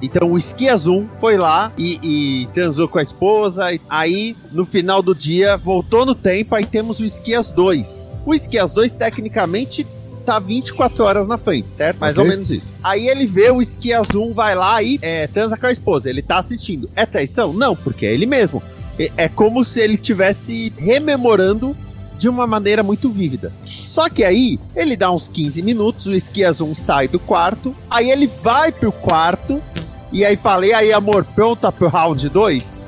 então 0.02 0.32
o 0.32 0.38
Esquias 0.38 0.88
1 0.88 1.08
foi 1.20 1.38
lá 1.38 1.72
e, 1.78 2.00
e, 2.02 2.48
transou 2.54 2.88
com 2.88 3.00
a 3.00 3.02
esposa. 3.02 3.66
Aí, 3.90 4.36
no 4.52 4.66
final 4.66 5.02
do 5.02 5.14
dia, 5.14 5.58
voltou 5.58 6.06
no 6.06 6.16
tempo. 6.16 6.56
Aí 6.56 6.66
temos 6.66 7.00
o 7.00 7.06
Esquias 7.06 7.52
2. 7.52 8.22
O 8.26 8.34
Esquias 8.34 8.74
2, 8.74 8.94
tecnicamente, 8.94 9.86
tá 10.26 10.40
24 10.40 11.04
horas 11.04 11.28
na 11.28 11.38
frente, 11.38 11.74
certo? 11.74 12.00
Mais 12.00 12.18
okay. 12.18 12.24
ou 12.24 12.30
menos 12.30 12.52
isso. 12.52 12.76
Aí 12.84 13.08
ele 13.08 13.26
vê 13.26 13.52
o 13.52 13.62
Esquias 13.62 14.08
1, 14.14 14.34
vai 14.34 14.56
lá 14.56 14.82
e 14.82 15.00
é, 15.02 15.28
transa 15.28 15.58
com 15.58 15.66
a 15.66 15.72
esposa. 15.72 16.10
Ele 16.10 16.22
tá 16.22 16.38
assistindo. 16.38 16.90
É 16.96 17.06
traição? 17.06 17.52
Não, 17.52 17.76
porque 17.76 18.06
é 18.06 18.14
ele 18.14 18.26
mesmo. 18.26 18.64
É, 19.00 19.12
é 19.16 19.30
como 19.30 19.64
se 19.64 19.80
ele 19.80 19.98
tivesse 19.98 20.74
rememorando 20.78 21.76
de 22.20 22.28
uma 22.28 22.46
maneira 22.46 22.84
muito 22.84 23.10
vívida. 23.10 23.52
Só 23.66 24.10
que 24.10 24.26
aí, 24.26 24.60
ele 24.76 24.98
dá 24.98 25.10
uns 25.10 25.30
15 25.30 25.64
minutos, 25.64 26.06
o 26.06 26.16
Esquias 26.16 26.60
1 26.60 26.76
sai 26.76 27.08
do 27.08 27.18
quarto, 27.18 27.74
aí 27.90 28.12
ele 28.12 28.28
vai 28.28 28.74
pro 28.74 28.92
quarto, 28.92 29.64
e 30.12 30.26
aí 30.26 30.36
falei, 30.36 30.74
aí 30.74 30.92
amor, 30.92 31.24
pronta 31.24 31.72
pro 31.72 31.88
round 31.88 32.28
2? 32.28 32.84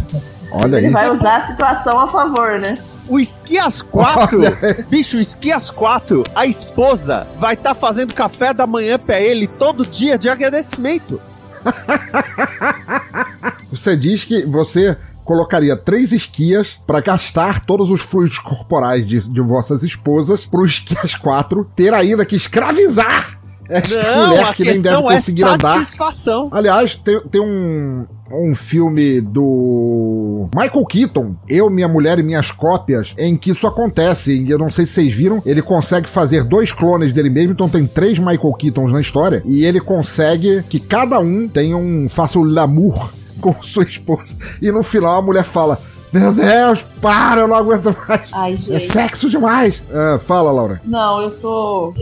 Olha 0.52 0.78
aí. 0.78 0.84
Ele 0.84 0.92
vai 0.92 1.10
usar 1.10 1.38
a 1.38 1.46
situação 1.46 1.98
a 1.98 2.12
favor, 2.12 2.60
né? 2.60 2.74
O 3.08 3.18
Esquias 3.18 3.82
4, 3.82 4.40
bicho, 4.88 5.16
o 5.16 5.20
Esquias 5.20 5.70
4, 5.70 6.22
a 6.34 6.46
esposa 6.46 7.26
vai 7.38 7.54
estar 7.54 7.70
tá 7.70 7.74
fazendo 7.74 8.14
café 8.14 8.54
da 8.54 8.66
manhã 8.66 8.98
pra 8.98 9.20
ele 9.20 9.48
todo 9.48 9.84
dia 9.84 10.16
de 10.16 10.28
agradecimento. 10.28 11.20
Você 13.70 13.96
diz 13.96 14.22
que 14.22 14.46
você 14.46 14.96
colocaria 15.24 15.76
três 15.76 16.12
esquias 16.12 16.78
para 16.86 17.00
gastar 17.00 17.64
todos 17.64 17.90
os 17.90 18.00
fluidos 18.00 18.38
corporais 18.38 19.06
de, 19.06 19.20
de 19.28 19.40
vossas 19.40 19.82
esposas 19.82 20.46
pro 20.46 20.64
esquias 20.66 21.14
4 21.14 21.70
ter 21.74 21.92
ainda 21.94 22.24
que 22.24 22.36
escravizar 22.36 23.40
esta 23.68 24.02
Não, 24.02 24.28
mulher 24.28 24.54
que 24.54 24.64
nem 24.64 24.80
deve 24.80 24.96
é 24.96 25.02
conseguir 25.02 25.42
é 25.42 25.46
andar. 25.46 25.78
satisfação. 25.78 26.48
Aliás, 26.52 26.94
tem, 26.94 27.20
tem 27.30 27.40
um, 27.40 28.06
um 28.30 28.54
filme 28.54 29.20
do 29.20 30.48
Michael 30.54 30.84
Keaton, 30.84 31.34
Eu, 31.48 31.70
Minha 31.70 31.88
Mulher 31.88 32.18
e 32.18 32.22
Minhas 32.22 32.50
Cópias, 32.50 33.14
em 33.16 33.36
que 33.36 33.50
isso 33.50 33.66
acontece. 33.66 34.44
Eu 34.48 34.58
não 34.58 34.70
sei 34.70 34.86
se 34.86 34.92
vocês 34.92 35.12
viram, 35.12 35.42
ele 35.46 35.62
consegue 35.62 36.08
fazer 36.08 36.44
dois 36.44 36.72
clones 36.72 37.12
dele 37.12 37.30
mesmo, 37.30 37.52
então 37.52 37.68
tem 37.68 37.86
três 37.86 38.18
Michael 38.18 38.52
Keatons 38.54 38.92
na 38.92 39.00
história, 39.00 39.42
e 39.44 39.64
ele 39.64 39.80
consegue 39.80 40.62
que 40.68 40.78
cada 40.78 41.18
um 41.18 41.48
tenha 41.48 41.76
um 41.76 42.08
faça 42.08 42.38
o 42.38 42.44
l'amour 42.44 43.10
com 43.52 43.62
sua 43.62 43.84
esposa. 43.84 44.36
E 44.62 44.72
no 44.72 44.82
final 44.82 45.16
a 45.16 45.22
mulher 45.22 45.44
fala: 45.44 45.78
Meu 46.10 46.32
Deus, 46.32 46.82
para, 47.02 47.42
eu 47.42 47.48
não 47.48 47.56
aguento 47.56 47.94
mais. 48.08 48.30
Ai, 48.32 48.58
é 48.70 48.80
sexo 48.80 49.28
demais. 49.28 49.82
Ah, 49.92 50.18
fala, 50.18 50.50
Laura. 50.50 50.80
Não, 50.84 51.20
eu 51.20 51.40
tô. 51.40 51.94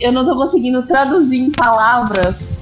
Eu 0.00 0.12
não 0.12 0.24
tô 0.24 0.34
conseguindo 0.34 0.82
traduzir 0.86 1.40
em 1.40 1.50
palavras. 1.50 2.56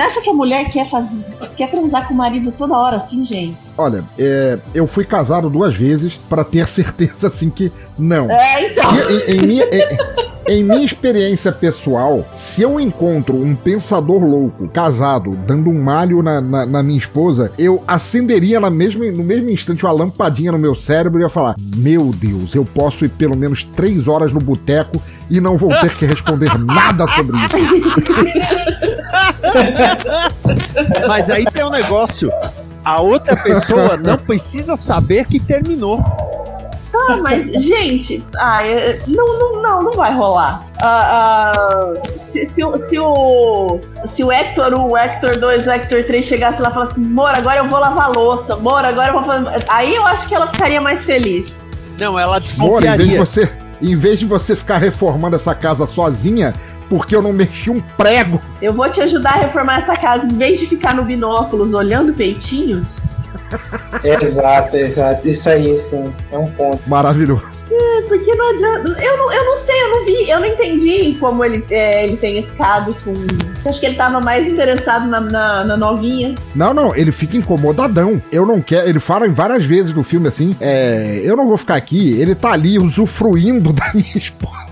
Você 0.00 0.04
acha 0.04 0.20
que 0.22 0.30
a 0.30 0.32
mulher 0.32 0.64
quer 0.70 0.88
fazer, 0.88 1.14
quer 1.58 1.70
transar 1.70 2.08
com 2.08 2.14
o 2.14 2.16
marido 2.16 2.50
toda 2.56 2.74
hora 2.74 2.96
assim, 2.96 3.22
gente? 3.22 3.54
Olha, 3.76 4.02
é, 4.18 4.58
eu 4.74 4.86
fui 4.86 5.04
casado 5.04 5.50
duas 5.50 5.76
vezes 5.76 6.14
para 6.14 6.42
ter 6.42 6.66
certeza 6.68 7.26
assim 7.26 7.50
que 7.50 7.70
não. 7.98 8.30
É, 8.30 8.66
então. 8.66 8.94
Se, 8.94 9.12
em, 9.12 9.36
em, 9.36 9.46
minha, 9.46 9.64
em, 9.66 9.98
em 10.48 10.64
minha 10.64 10.86
experiência 10.86 11.52
pessoal, 11.52 12.26
se 12.32 12.62
eu 12.62 12.80
encontro 12.80 13.36
um 13.36 13.54
pensador 13.54 14.24
louco, 14.24 14.68
casado, 14.68 15.32
dando 15.46 15.68
um 15.68 15.82
malho 15.82 16.22
na, 16.22 16.40
na, 16.40 16.64
na 16.64 16.82
minha 16.82 16.98
esposa, 16.98 17.52
eu 17.58 17.84
acenderia 17.86 18.58
na 18.58 18.70
mesma, 18.70 19.04
no 19.04 19.22
mesmo 19.22 19.50
instante 19.50 19.84
uma 19.84 19.92
lampadinha 19.92 20.52
no 20.52 20.58
meu 20.58 20.74
cérebro 20.74 21.20
e 21.20 21.24
ia 21.24 21.28
falar: 21.28 21.56
Meu 21.76 22.10
Deus, 22.14 22.54
eu 22.54 22.64
posso 22.64 23.04
ir 23.04 23.10
pelo 23.10 23.36
menos 23.36 23.64
três 23.76 24.08
horas 24.08 24.32
no 24.32 24.40
boteco 24.40 24.98
e 25.28 25.42
não 25.42 25.58
vou 25.58 25.68
ter 25.78 25.94
que 25.94 26.06
responder 26.06 26.56
nada 26.58 27.06
sobre 27.06 27.36
isso. 27.36 27.56
Mas 31.08 31.30
aí 31.30 31.44
tem 31.44 31.64
um 31.64 31.70
negócio. 31.70 32.30
A 32.84 33.00
outra 33.00 33.36
pessoa 33.36 33.96
não 33.96 34.16
precisa 34.16 34.76
saber 34.76 35.26
que 35.26 35.38
terminou. 35.38 36.02
Tá, 36.90 37.16
mas, 37.18 37.46
gente, 37.62 38.24
ah, 38.36 38.60
não, 39.06 39.38
não, 39.38 39.62
não, 39.62 39.82
não 39.84 39.92
vai 39.92 40.12
rolar. 40.12 40.66
Ah, 40.82 41.52
ah, 41.54 42.08
se, 42.28 42.46
se, 42.46 42.62
se, 42.78 42.98
o, 42.98 43.80
se 44.08 44.24
o 44.24 44.32
Hector 44.32 44.74
1, 44.74 44.88
o 44.88 44.96
Hector 44.96 45.38
2, 45.38 45.66
o 45.66 45.70
Hector 45.70 46.04
3 46.04 46.24
chegasse 46.24 46.60
lá 46.60 46.70
e 46.70 46.72
falasse, 46.72 46.98
Mora, 46.98 47.38
agora 47.38 47.58
eu 47.58 47.68
vou 47.68 47.78
lavar 47.78 48.10
louça, 48.10 48.56
Mora, 48.56 48.88
agora 48.88 49.10
eu 49.10 49.12
vou 49.12 49.24
fazer. 49.24 49.64
Aí 49.68 49.94
eu 49.94 50.04
acho 50.04 50.28
que 50.28 50.34
ela 50.34 50.48
ficaria 50.48 50.80
mais 50.80 51.04
feliz. 51.04 51.54
Não, 51.98 52.18
ela 52.18 52.40
desconfiaria. 52.40 52.90
Mora, 52.90 52.94
em 52.94 52.96
vez 52.96 53.10
de 53.10 53.18
você, 53.18 53.52
em 53.80 53.96
vez 53.96 54.18
de 54.18 54.26
você 54.26 54.56
ficar 54.56 54.78
reformando 54.78 55.36
essa 55.36 55.54
casa 55.54 55.86
sozinha, 55.86 56.54
porque 56.90 57.16
eu 57.16 57.22
não 57.22 57.32
mexi 57.32 57.70
um 57.70 57.80
prego. 57.80 58.42
Eu 58.60 58.74
vou 58.74 58.90
te 58.90 59.00
ajudar 59.00 59.34
a 59.34 59.38
reformar 59.38 59.78
essa 59.78 59.96
casa. 59.96 60.26
Em 60.26 60.36
vez 60.36 60.58
de 60.58 60.66
ficar 60.66 60.94
no 60.94 61.04
binóculos 61.04 61.72
olhando 61.72 62.12
peitinhos, 62.12 63.10
exato, 64.04 64.76
exato. 64.76 65.28
Isso 65.28 65.48
aí, 65.48 65.78
sim. 65.78 66.12
É 66.30 66.38
um 66.38 66.50
ponto. 66.50 66.80
Maravilhoso. 66.88 67.42
É, 67.70 68.02
porque 68.02 68.34
não 68.34 68.48
adianta. 68.50 68.88
Eu 69.00 69.16
não, 69.16 69.32
eu 69.32 69.44
não 69.44 69.56
sei, 69.56 69.80
eu 69.80 69.90
não 69.90 70.04
vi, 70.04 70.30
eu 70.30 70.40
não 70.40 70.46
entendi 70.46 71.16
como 71.20 71.44
ele, 71.44 71.64
é, 71.70 72.04
ele 72.04 72.16
tenha 72.16 72.42
ficado 72.42 72.94
com. 73.04 73.14
Acho 73.68 73.78
que 73.78 73.86
ele 73.86 73.96
tava 73.96 74.20
mais 74.20 74.46
interessado 74.46 75.06
na, 75.06 75.20
na, 75.20 75.64
na, 75.64 75.76
novinha. 75.76 76.34
Não, 76.54 76.74
não, 76.74 76.94
ele 76.94 77.12
fica 77.12 77.36
incomodadão. 77.36 78.20
Eu 78.32 78.44
não 78.44 78.60
quero. 78.60 78.88
Ele 78.88 79.00
fala 79.00 79.26
em 79.26 79.32
várias 79.32 79.64
vezes 79.64 79.94
no 79.94 80.02
filme 80.02 80.28
assim: 80.28 80.56
é, 80.60 81.20
eu 81.22 81.36
não 81.36 81.46
vou 81.46 81.56
ficar 81.56 81.76
aqui. 81.76 82.20
Ele 82.20 82.34
tá 82.34 82.52
ali 82.52 82.78
usufruindo 82.78 83.72
da 83.74 83.90
minha 83.94 84.16
esposa. 84.16 84.69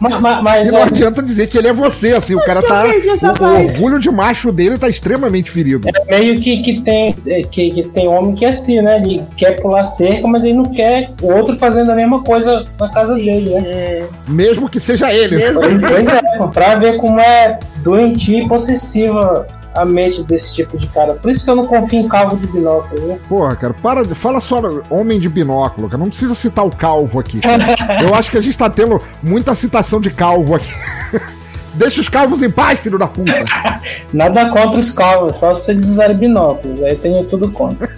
Mas, 0.00 0.20
mas, 0.20 0.42
mas 0.42 0.68
e 0.68 0.72
não 0.72 0.80
é... 0.80 0.82
adianta 0.84 1.22
dizer 1.22 1.46
que 1.46 1.58
ele 1.58 1.68
é 1.68 1.72
você, 1.72 2.12
assim, 2.12 2.34
o 2.34 2.44
cara 2.44 2.62
tá. 2.62 2.84
O, 2.86 3.44
o, 3.44 3.64
orgulho 3.64 3.98
de 3.98 4.10
macho 4.10 4.52
dele 4.52 4.78
tá 4.78 4.88
extremamente 4.88 5.50
ferido. 5.50 5.88
É 5.88 6.18
meio 6.18 6.40
que, 6.40 6.62
que, 6.62 6.80
tem, 6.80 7.14
é, 7.26 7.42
que, 7.42 7.70
que 7.70 7.82
tem 7.88 8.08
homem 8.08 8.34
que 8.34 8.44
é 8.44 8.48
assim, 8.48 8.80
né? 8.80 8.98
Ele 8.98 9.22
quer 9.36 9.60
pular 9.60 9.84
cerca, 9.84 10.26
mas 10.26 10.44
ele 10.44 10.54
não 10.54 10.64
quer 10.64 11.10
o 11.22 11.32
outro 11.32 11.56
fazendo 11.56 11.90
a 11.92 11.94
mesma 11.94 12.22
coisa 12.22 12.66
na 12.78 12.88
casa 12.88 13.14
dele, 13.14 13.50
né? 13.50 13.62
É... 13.66 14.06
Mesmo 14.28 14.68
que 14.68 14.80
seja 14.80 15.12
ele. 15.12 15.36
Mesmo. 15.36 15.60
Pois 15.60 16.08
é, 16.08 16.22
pra 16.52 16.74
ver 16.76 16.98
como 16.98 17.20
é 17.20 17.58
doentia 17.82 18.42
e 18.42 18.48
possessiva 18.48 19.46
a 19.76 19.84
mente 19.84 20.22
desse 20.22 20.54
tipo 20.54 20.76
de 20.76 20.86
cara. 20.88 21.14
Por 21.14 21.30
isso 21.30 21.44
que 21.44 21.50
eu 21.50 21.56
não 21.56 21.66
confio 21.66 22.00
em 22.00 22.08
calvo 22.08 22.36
de 22.36 22.46
binóculo, 22.46 23.06
né? 23.06 23.18
Porra, 23.28 23.56
cara, 23.56 23.74
para, 23.74 24.04
fala 24.14 24.40
só 24.40 24.60
homem 24.90 25.20
de 25.20 25.28
binóculo, 25.28 25.88
cara. 25.88 25.98
Não 25.98 26.08
precisa 26.08 26.34
citar 26.34 26.64
o 26.64 26.74
calvo 26.74 27.20
aqui. 27.20 27.40
eu 28.02 28.14
acho 28.14 28.30
que 28.30 28.38
a 28.38 28.42
gente 28.42 28.56
tá 28.56 28.70
tendo 28.70 29.00
muita 29.22 29.54
citação 29.54 30.00
de 30.00 30.10
calvo 30.10 30.54
aqui. 30.54 30.72
Deixa 31.74 32.00
os 32.00 32.08
calvos 32.08 32.42
em 32.42 32.50
paz, 32.50 32.80
filho 32.80 32.98
da 32.98 33.06
puta. 33.06 33.44
Nada 34.10 34.48
contra 34.48 34.80
os 34.80 34.90
calvos, 34.90 35.36
só 35.36 35.54
se 35.54 35.72
eles 35.72 35.90
usarem 35.90 36.16
binóculos. 36.16 36.82
Aí 36.82 36.96
tenho 36.96 37.22
tudo 37.24 37.52
contra. 37.52 37.94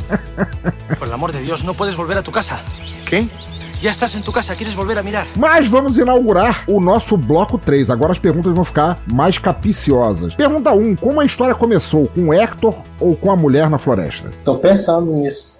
Por 0.99 1.13
amor 1.13 1.31
de 1.31 1.39
Deus, 1.39 1.63
não 1.63 1.75
podes 1.75 1.95
volver 1.95 2.19
a 2.19 2.23
tu 2.23 2.33
casa. 2.33 2.59
Quem? 3.07 3.31
Já 3.81 3.91
estás 3.91 4.13
em 4.17 4.21
tu 4.21 4.33
casa, 4.33 4.57
queres 4.57 4.75
volver 4.75 4.99
a 4.99 5.03
mirar? 5.05 5.27
Mas 5.37 5.69
vamos 5.69 5.97
inaugurar 5.99 6.65
o 6.67 6.81
nosso 6.81 7.17
bloco 7.17 7.57
3. 7.57 7.91
Agora 7.91 8.13
as 8.13 8.19
perguntas 8.19 8.53
vão 8.53 8.65
ficar 8.65 9.01
mais 9.13 9.39
capiciosas. 9.39 10.35
Pergunta 10.35 10.73
1: 10.73 10.97
Como 10.97 11.21
a 11.21 11.25
história 11.25 11.55
começou? 11.55 12.09
Com 12.09 12.35
Hector 12.35 12.75
ou 12.99 13.15
com 13.15 13.31
a 13.31 13.37
mulher 13.37 13.71
na 13.71 13.79
floresta? 13.79 14.33
Tô 14.45 14.57
pensando 14.57 15.13
nisso. 15.13 15.58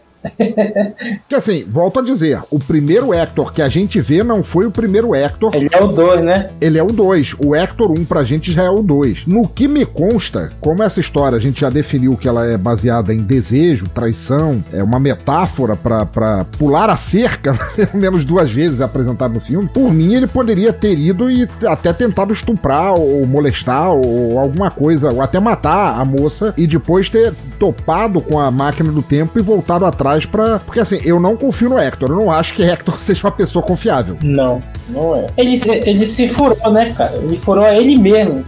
Que 1.29 1.35
assim, 1.35 1.65
volto 1.67 2.01
a 2.01 2.03
dizer, 2.03 2.41
o 2.51 2.59
primeiro 2.59 3.13
Hector 3.13 3.53
que 3.53 3.63
a 3.63 3.69
gente 3.69 4.01
vê 4.01 4.23
não 4.23 4.43
foi 4.43 4.67
o 4.67 4.71
primeiro 4.71 5.15
Hector. 5.15 5.55
Ele 5.55 5.69
é 5.73 5.83
o 5.83 5.89
2, 5.89 6.25
né? 6.25 6.51
Ele 6.61 6.79
é 6.79 6.83
o 6.83 6.89
2. 6.89 7.37
O 7.39 7.55
Hector 7.55 7.91
1 7.91 7.95
um, 7.95 8.05
pra 8.05 8.25
gente 8.25 8.53
já 8.53 8.65
é 8.65 8.71
o 8.71 8.83
2. 8.83 9.27
No 9.27 9.49
que 9.49 9.69
me 9.69 9.85
consta, 9.85 10.53
como 10.61 10.83
essa 10.83 11.01
história 11.01 11.37
a 11.37 11.41
gente 11.41 11.61
já 11.61 11.71
definiu 11.71 12.17
que 12.17 12.29
ela 12.29 12.45
é 12.47 12.57
baseada 12.57 13.15
em 13.15 13.23
desejo, 13.23 13.89
traição, 13.89 14.63
é 14.73 14.83
uma 14.83 14.99
metáfora 14.99 15.77
para 15.77 16.45
pular 16.59 16.91
a 16.91 16.97
cerca, 16.97 17.55
pelo 17.75 17.97
menos 17.97 18.25
duas 18.25 18.51
vezes 18.51 18.81
apresentado 18.81 19.35
no 19.35 19.41
filme, 19.41 19.69
por 19.69 19.93
mim 19.93 20.15
ele 20.15 20.27
poderia 20.27 20.73
ter 20.73 20.99
ido 20.99 21.31
e 21.31 21.49
até 21.67 21.93
tentado 21.93 22.33
estuprar 22.33 22.95
ou 22.95 23.27
molestar 23.27 23.93
ou 23.93 24.39
alguma 24.39 24.71
coisa, 24.71 25.13
ou 25.13 25.23
até 25.23 25.41
matar 25.41 25.99
a 25.99 26.05
moça 26.05 26.55
e 26.57 26.67
depois 26.67 27.09
ter 27.09 27.35
topado 27.59 28.21
com 28.21 28.39
a 28.39 28.51
máquina 28.51 28.93
do 28.93 29.03
tempo 29.03 29.39
e 29.39 29.43
voltado 29.43 29.85
atrás 29.85 30.18
para 30.27 30.59
Porque 30.59 30.81
assim, 30.81 31.01
eu 31.05 31.21
não 31.21 31.37
confio 31.37 31.69
no 31.69 31.79
Hector. 31.79 32.11
Eu 32.11 32.17
não 32.17 32.33
acho 32.33 32.55
que 32.55 32.63
Hector 32.63 32.99
seja 33.01 33.27
uma 33.27 33.33
pessoa 33.33 33.63
confiável. 33.63 34.17
Não, 34.23 34.63
não 34.89 35.15
é. 35.15 35.27
Ele, 35.37 35.61
ele 35.85 36.07
se 36.07 36.29
furou, 36.29 36.73
né, 36.73 36.93
cara? 36.93 37.15
Ele 37.17 37.37
furou 37.37 37.65
a 37.65 37.75
ele 37.75 37.97
mesmo. 37.97 38.45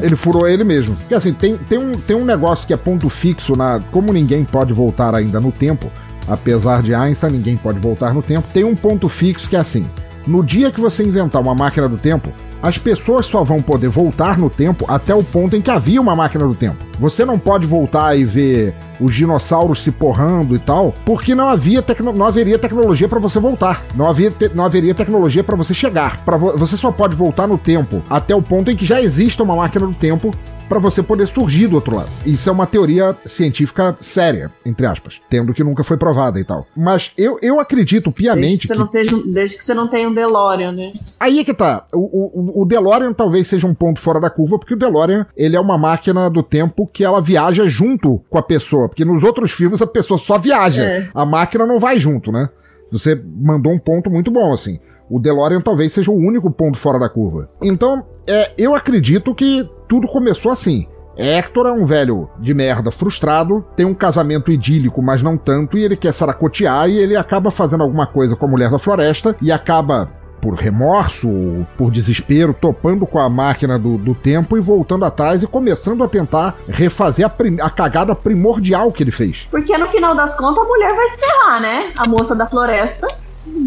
ele 0.00 0.16
furou 0.16 0.48
ele 0.48 0.64
mesmo. 0.64 0.94
Porque 0.96 1.14
assim, 1.14 1.32
tem, 1.32 1.56
tem, 1.56 1.78
um, 1.78 1.92
tem 1.92 2.16
um 2.16 2.24
negócio 2.24 2.66
que 2.66 2.72
é 2.72 2.76
ponto 2.76 3.08
fixo 3.08 3.56
na. 3.56 3.80
Como 3.90 4.12
ninguém 4.12 4.44
pode 4.44 4.72
voltar 4.72 5.14
ainda 5.14 5.40
no 5.40 5.50
tempo, 5.52 5.90
apesar 6.28 6.82
de 6.82 6.94
Einstein, 6.94 7.32
ninguém 7.32 7.56
pode 7.56 7.78
voltar 7.78 8.12
no 8.12 8.22
tempo. 8.22 8.46
Tem 8.52 8.64
um 8.64 8.76
ponto 8.76 9.08
fixo 9.08 9.48
que 9.48 9.56
é 9.56 9.60
assim: 9.60 9.86
no 10.26 10.42
dia 10.42 10.70
que 10.70 10.80
você 10.80 11.02
inventar 11.02 11.40
uma 11.40 11.54
máquina 11.54 11.88
do 11.88 11.96
tempo, 11.98 12.30
as 12.64 12.78
pessoas 12.78 13.26
só 13.26 13.44
vão 13.44 13.60
poder 13.60 13.88
voltar 13.88 14.38
no 14.38 14.48
tempo 14.48 14.86
até 14.88 15.14
o 15.14 15.22
ponto 15.22 15.54
em 15.54 15.60
que 15.60 15.70
havia 15.70 16.00
uma 16.00 16.16
máquina 16.16 16.46
do 16.46 16.54
tempo. 16.54 16.82
Você 16.98 17.22
não 17.22 17.38
pode 17.38 17.66
voltar 17.66 18.18
e 18.18 18.24
ver 18.24 18.74
os 18.98 19.14
dinossauros 19.14 19.82
se 19.82 19.90
porrando 19.90 20.56
e 20.56 20.58
tal, 20.58 20.94
porque 21.04 21.34
não 21.34 21.50
havia 21.50 21.84
não 22.02 22.24
haveria 22.24 22.58
tecnologia 22.58 23.06
para 23.06 23.18
você 23.18 23.38
voltar. 23.38 23.84
Não, 23.94 24.08
havia 24.08 24.32
não 24.54 24.64
haveria 24.64 24.94
tecnologia 24.94 25.44
para 25.44 25.56
você 25.56 25.74
chegar. 25.74 26.24
Para 26.24 26.38
vo 26.38 26.56
você 26.56 26.74
só 26.74 26.90
pode 26.90 27.14
voltar 27.14 27.46
no 27.46 27.58
tempo 27.58 28.02
até 28.08 28.34
o 28.34 28.40
ponto 28.40 28.70
em 28.70 28.76
que 28.76 28.86
já 28.86 29.02
exista 29.02 29.42
uma 29.42 29.56
máquina 29.56 29.86
do 29.86 29.94
tempo 29.94 30.30
para 30.68 30.78
você 30.78 31.02
poder 31.02 31.26
surgir 31.26 31.66
do 31.66 31.76
outro 31.76 31.96
lado. 31.96 32.08
Isso 32.24 32.48
é 32.48 32.52
uma 32.52 32.66
teoria 32.66 33.16
científica 33.24 33.96
séria, 34.00 34.50
entre 34.64 34.86
aspas, 34.86 35.20
tendo 35.28 35.52
que 35.52 35.64
nunca 35.64 35.84
foi 35.84 35.96
provada 35.96 36.38
e 36.38 36.44
tal. 36.44 36.66
Mas 36.76 37.12
eu, 37.16 37.38
eu 37.42 37.60
acredito 37.60 38.10
piamente 38.10 38.66
desde 38.68 38.88
que, 38.88 39.22
que... 39.22 39.32
desde 39.32 39.58
que 39.58 39.64
você 39.64 39.74
não 39.74 39.88
tenha 39.88 40.08
um 40.08 40.14
DeLorean, 40.14 40.72
né? 40.72 40.92
Aí 41.20 41.38
é 41.38 41.44
que 41.44 41.54
tá. 41.54 41.86
O, 41.92 42.60
o, 42.60 42.62
o 42.62 42.64
DeLorean 42.64 43.12
talvez 43.12 43.46
seja 43.46 43.66
um 43.66 43.74
ponto 43.74 44.00
fora 44.00 44.20
da 44.20 44.30
curva, 44.30 44.58
porque 44.58 44.74
o 44.74 44.78
DeLorean 44.78 45.26
ele 45.36 45.56
é 45.56 45.60
uma 45.60 45.78
máquina 45.78 46.28
do 46.28 46.42
tempo 46.42 46.86
que 46.86 47.04
ela 47.04 47.20
viaja 47.20 47.66
junto 47.68 48.22
com 48.28 48.38
a 48.38 48.42
pessoa, 48.42 48.88
porque 48.88 49.04
nos 49.04 49.22
outros 49.22 49.52
filmes 49.52 49.82
a 49.82 49.86
pessoa 49.86 50.18
só 50.18 50.38
viaja, 50.38 50.82
é. 50.82 51.08
a 51.14 51.24
máquina 51.24 51.66
não 51.66 51.78
vai 51.78 51.98
junto, 52.00 52.32
né? 52.32 52.48
Você 52.90 53.20
mandou 53.36 53.72
um 53.72 53.78
ponto 53.78 54.10
muito 54.10 54.30
bom, 54.30 54.52
assim. 54.52 54.78
O 55.08 55.20
DeLorean 55.20 55.60
talvez 55.60 55.92
seja 55.92 56.10
o 56.10 56.16
único 56.16 56.50
ponto 56.50 56.78
fora 56.78 56.98
da 56.98 57.08
curva. 57.08 57.48
Então, 57.62 58.04
é, 58.26 58.52
eu 58.56 58.74
acredito 58.74 59.34
que 59.34 59.68
tudo 59.88 60.08
começou 60.08 60.50
assim. 60.50 60.86
Hector 61.16 61.66
é 61.66 61.72
um 61.72 61.86
velho 61.86 62.28
de 62.40 62.52
merda 62.52 62.90
frustrado, 62.90 63.64
tem 63.76 63.86
um 63.86 63.94
casamento 63.94 64.50
idílico, 64.50 65.00
mas 65.00 65.22
não 65.22 65.36
tanto, 65.36 65.78
e 65.78 65.84
ele 65.84 65.96
quer 65.96 66.12
saracotear 66.12 66.88
e 66.88 66.98
ele 66.98 67.16
acaba 67.16 67.50
fazendo 67.50 67.82
alguma 67.82 68.06
coisa 68.06 68.34
com 68.34 68.46
a 68.46 68.48
mulher 68.48 68.70
da 68.70 68.78
floresta 68.78 69.36
e 69.40 69.52
acaba 69.52 70.10
por 70.40 70.54
remorso, 70.54 71.30
por 71.74 71.90
desespero, 71.90 72.52
topando 72.52 73.06
com 73.06 73.18
a 73.18 73.30
máquina 73.30 73.78
do, 73.78 73.96
do, 73.96 74.14
tempo 74.14 74.58
e 74.58 74.60
voltando 74.60 75.06
atrás 75.06 75.42
e 75.42 75.46
começando 75.46 76.04
a 76.04 76.08
tentar 76.08 76.56
refazer 76.68 77.24
a, 77.24 77.64
a, 77.64 77.70
cagada 77.70 78.14
primordial 78.14 78.92
que 78.92 79.02
ele 79.02 79.10
fez. 79.10 79.46
Porque 79.50 79.78
no 79.78 79.86
final 79.86 80.14
das 80.14 80.36
contas 80.36 80.62
a 80.62 80.66
mulher 80.66 80.94
vai 80.94 81.08
se 81.08 81.18
ferrar, 81.18 81.62
né? 81.62 81.92
A 81.96 82.06
moça 82.06 82.34
da 82.34 82.46
floresta 82.46 83.06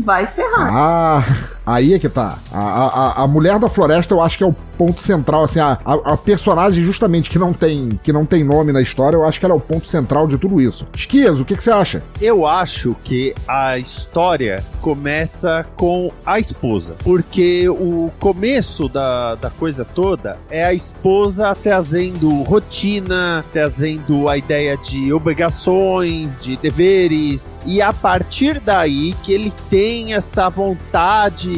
vai 0.03 0.25
se 0.25 0.35
ferrar. 0.35 0.73
Ah, 0.73 1.23
aí 1.65 1.93
é 1.93 1.99
que 1.99 2.09
tá. 2.09 2.37
A, 2.51 2.59
a, 2.59 3.23
a 3.23 3.27
mulher 3.27 3.59
da 3.59 3.69
floresta 3.69 4.13
eu 4.13 4.21
acho 4.21 4.37
que 4.37 4.43
é 4.43 4.47
o 4.47 4.55
ponto 4.77 5.01
central, 5.01 5.43
assim, 5.43 5.59
a, 5.59 5.77
a, 5.83 6.13
a, 6.13 6.17
personagem 6.17 6.83
justamente 6.83 7.29
que 7.29 7.39
não 7.39 7.51
tem 7.51 7.89
que 8.03 8.13
não 8.13 8.25
tem 8.25 8.43
nome 8.43 8.71
na 8.71 8.81
história, 8.81 9.17
eu 9.17 9.25
acho 9.25 9.39
que 9.39 9.45
ela 9.45 9.55
é 9.55 9.57
o 9.57 9.61
ponto 9.61 9.87
central 9.87 10.27
de 10.27 10.37
tudo 10.37 10.61
isso. 10.61 10.87
Esquias, 10.95 11.39
o 11.39 11.45
que, 11.45 11.55
que 11.55 11.63
você 11.63 11.71
acha? 11.71 12.03
Eu 12.21 12.45
acho 12.45 12.95
que 13.03 13.33
a 13.47 13.77
história 13.77 14.63
começa 14.79 15.65
com 15.75 16.11
a 16.25 16.39
esposa, 16.39 16.95
porque 17.03 17.67
o 17.67 18.11
começo 18.19 18.87
da, 18.87 19.35
da 19.35 19.49
coisa 19.49 19.83
toda 19.83 20.37
é 20.49 20.63
a 20.63 20.73
esposa 20.73 21.55
trazendo 21.55 22.29
rotina, 22.43 23.43
trazendo 23.51 24.29
a 24.29 24.37
ideia 24.37 24.77
de 24.77 25.11
obrigações, 25.11 26.39
de 26.39 26.55
deveres, 26.57 27.57
e 27.65 27.81
a 27.81 27.91
partir 27.91 28.59
daí 28.59 29.13
que 29.23 29.33
ele 29.33 29.51
tem 29.69 30.13
essa 30.13 30.49
vontade 30.49 31.57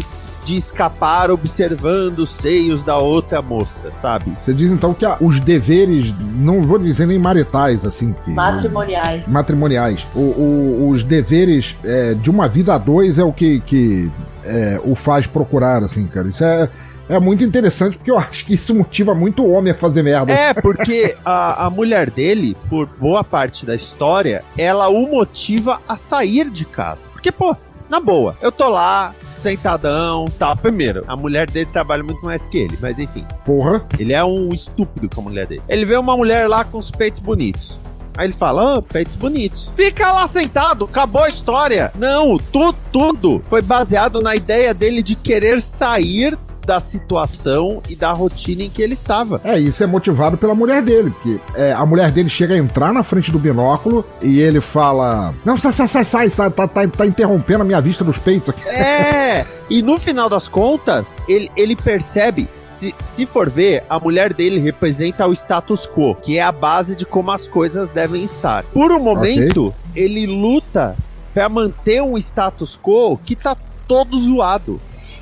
de 0.49 0.57
escapar 0.57 1.29
observando 1.29 2.19
os 2.19 2.29
seios 2.29 2.81
da 2.81 2.97
outra 2.97 3.41
moça, 3.41 3.91
sabe? 4.01 4.31
Você 4.41 4.51
diz 4.51 4.71
então 4.71 4.95
que 4.95 5.05
ah, 5.05 5.15
os 5.21 5.39
deveres, 5.39 6.11
não 6.35 6.63
vou 6.63 6.79
dizer 6.79 7.05
nem 7.05 7.19
maritais, 7.19 7.85
assim. 7.85 8.15
Que, 8.25 8.31
matrimoniais. 8.31 9.27
Matrimoniais. 9.27 10.07
O, 10.15 10.19
o, 10.19 10.89
os 10.89 11.03
deveres 11.03 11.75
é, 11.83 12.15
de 12.15 12.31
uma 12.31 12.47
vida 12.47 12.73
a 12.73 12.77
dois 12.79 13.19
é 13.19 13.23
o 13.23 13.31
que, 13.31 13.59
que 13.59 14.09
é, 14.43 14.81
o 14.83 14.95
faz 14.95 15.27
procurar, 15.27 15.83
assim, 15.83 16.07
cara. 16.07 16.27
Isso 16.27 16.43
é. 16.43 16.69
É 17.07 17.19
muito 17.19 17.43
interessante 17.43 17.97
porque 17.97 18.11
eu 18.11 18.17
acho 18.19 18.45
que 18.45 18.53
isso 18.53 18.73
motiva 18.75 19.15
muito 19.15 19.43
o 19.43 19.51
homem 19.51 19.73
a 19.73 19.75
fazer 19.75 20.03
merda. 20.03 20.31
É, 20.31 20.53
porque 20.53 21.15
a, 21.25 21.65
a 21.65 21.69
mulher 21.69 22.11
dele, 22.11 22.55
por 22.69 22.87
boa 22.99 23.23
parte 23.23 23.65
da 23.65 23.75
história, 23.75 24.43
ela 24.55 24.89
o 24.89 25.09
motiva 25.09 25.81
a 25.87 25.95
sair 25.95 26.51
de 26.51 26.65
casa. 26.65 27.07
Porque, 27.11 27.31
pô, 27.31 27.57
na 27.89 27.99
boa, 27.99 28.35
eu 28.41 28.51
tô 28.51 28.69
lá, 28.69 29.13
sentadão, 29.37 30.25
tal. 30.37 30.55
Primeiro, 30.55 31.03
a 31.07 31.15
mulher 31.15 31.49
dele 31.49 31.69
trabalha 31.71 32.03
muito 32.03 32.23
mais 32.23 32.45
que 32.45 32.57
ele, 32.57 32.77
mas 32.81 32.99
enfim. 32.99 33.25
Porra. 33.45 33.85
Ele 33.97 34.13
é 34.13 34.23
um 34.23 34.49
estúpido 34.53 35.09
com 35.13 35.21
a 35.21 35.23
mulher 35.23 35.47
dele. 35.47 35.61
Ele 35.67 35.85
vê 35.85 35.97
uma 35.97 36.15
mulher 36.15 36.47
lá 36.47 36.63
com 36.63 36.77
os 36.77 36.91
peitos 36.91 37.21
bonitos. 37.21 37.77
Aí 38.17 38.27
ele 38.27 38.33
fala, 38.33 38.77
ah, 38.77 38.81
peitos 38.81 39.15
bonitos. 39.15 39.71
Fica 39.75 40.11
lá 40.11 40.27
sentado, 40.27 40.85
acabou 40.85 41.23
a 41.23 41.29
história. 41.29 41.91
Não, 41.97 42.37
tu, 42.37 42.73
tudo 42.91 43.41
foi 43.47 43.61
baseado 43.61 44.21
na 44.21 44.35
ideia 44.35 44.73
dele 44.73 45.01
de 45.01 45.15
querer 45.15 45.61
sair 45.61 46.37
da 46.69 46.79
situação 46.79 47.81
e 47.89 47.95
da 47.95 48.11
rotina 48.11 48.61
em 48.61 48.69
que 48.69 48.79
ele 48.79 48.93
estava. 48.93 49.41
É, 49.43 49.59
isso 49.59 49.83
é 49.83 49.87
motivado 49.87 50.37
pela 50.37 50.53
mulher 50.53 50.83
dele, 50.83 51.09
porque 51.09 51.39
é, 51.55 51.73
a 51.73 51.83
mulher 51.83 52.11
dele 52.11 52.29
chega 52.29 52.53
a 52.53 52.57
entrar 52.59 52.93
na 52.93 53.01
frente 53.01 53.31
do 53.31 53.39
binóculo 53.39 54.05
e 54.21 54.39
ele 54.39 54.61
fala: 54.61 55.33
Não, 55.43 55.57
sai, 55.57 55.71
sai, 55.73 55.87
sai, 55.87 56.05
sai, 56.05 56.29
sai 56.29 56.51
tá, 56.51 56.67
tá, 56.67 56.87
tá 56.87 57.07
interrompendo 57.07 57.63
a 57.63 57.65
minha 57.65 57.81
vista 57.81 58.03
dos 58.03 58.19
peitos 58.19 58.49
aqui. 58.49 58.69
É, 58.69 59.47
e 59.67 59.81
no 59.81 59.97
final 59.97 60.29
das 60.29 60.47
contas, 60.47 61.17
ele, 61.27 61.49
ele 61.57 61.75
percebe 61.75 62.47
se, 62.71 62.93
se 63.03 63.25
for 63.25 63.49
ver, 63.49 63.83
a 63.89 63.99
mulher 63.99 64.31
dele 64.31 64.59
representa 64.59 65.25
o 65.25 65.33
status 65.33 65.87
quo, 65.87 66.13
que 66.13 66.37
é 66.37 66.43
a 66.43 66.51
base 66.51 66.95
de 66.95 67.03
como 67.03 67.31
as 67.31 67.47
coisas 67.47 67.89
devem 67.89 68.23
estar. 68.23 68.63
Por 68.65 68.91
um 68.91 68.99
momento, 68.99 69.69
okay. 69.89 70.03
ele 70.03 70.27
luta 70.27 70.95
para 71.33 71.49
manter 71.49 72.03
um 72.03 72.15
status 72.15 72.77
quo 72.79 73.17
que 73.17 73.35
tá 73.35 73.57
todo 73.87 74.19
zoado. 74.19 74.79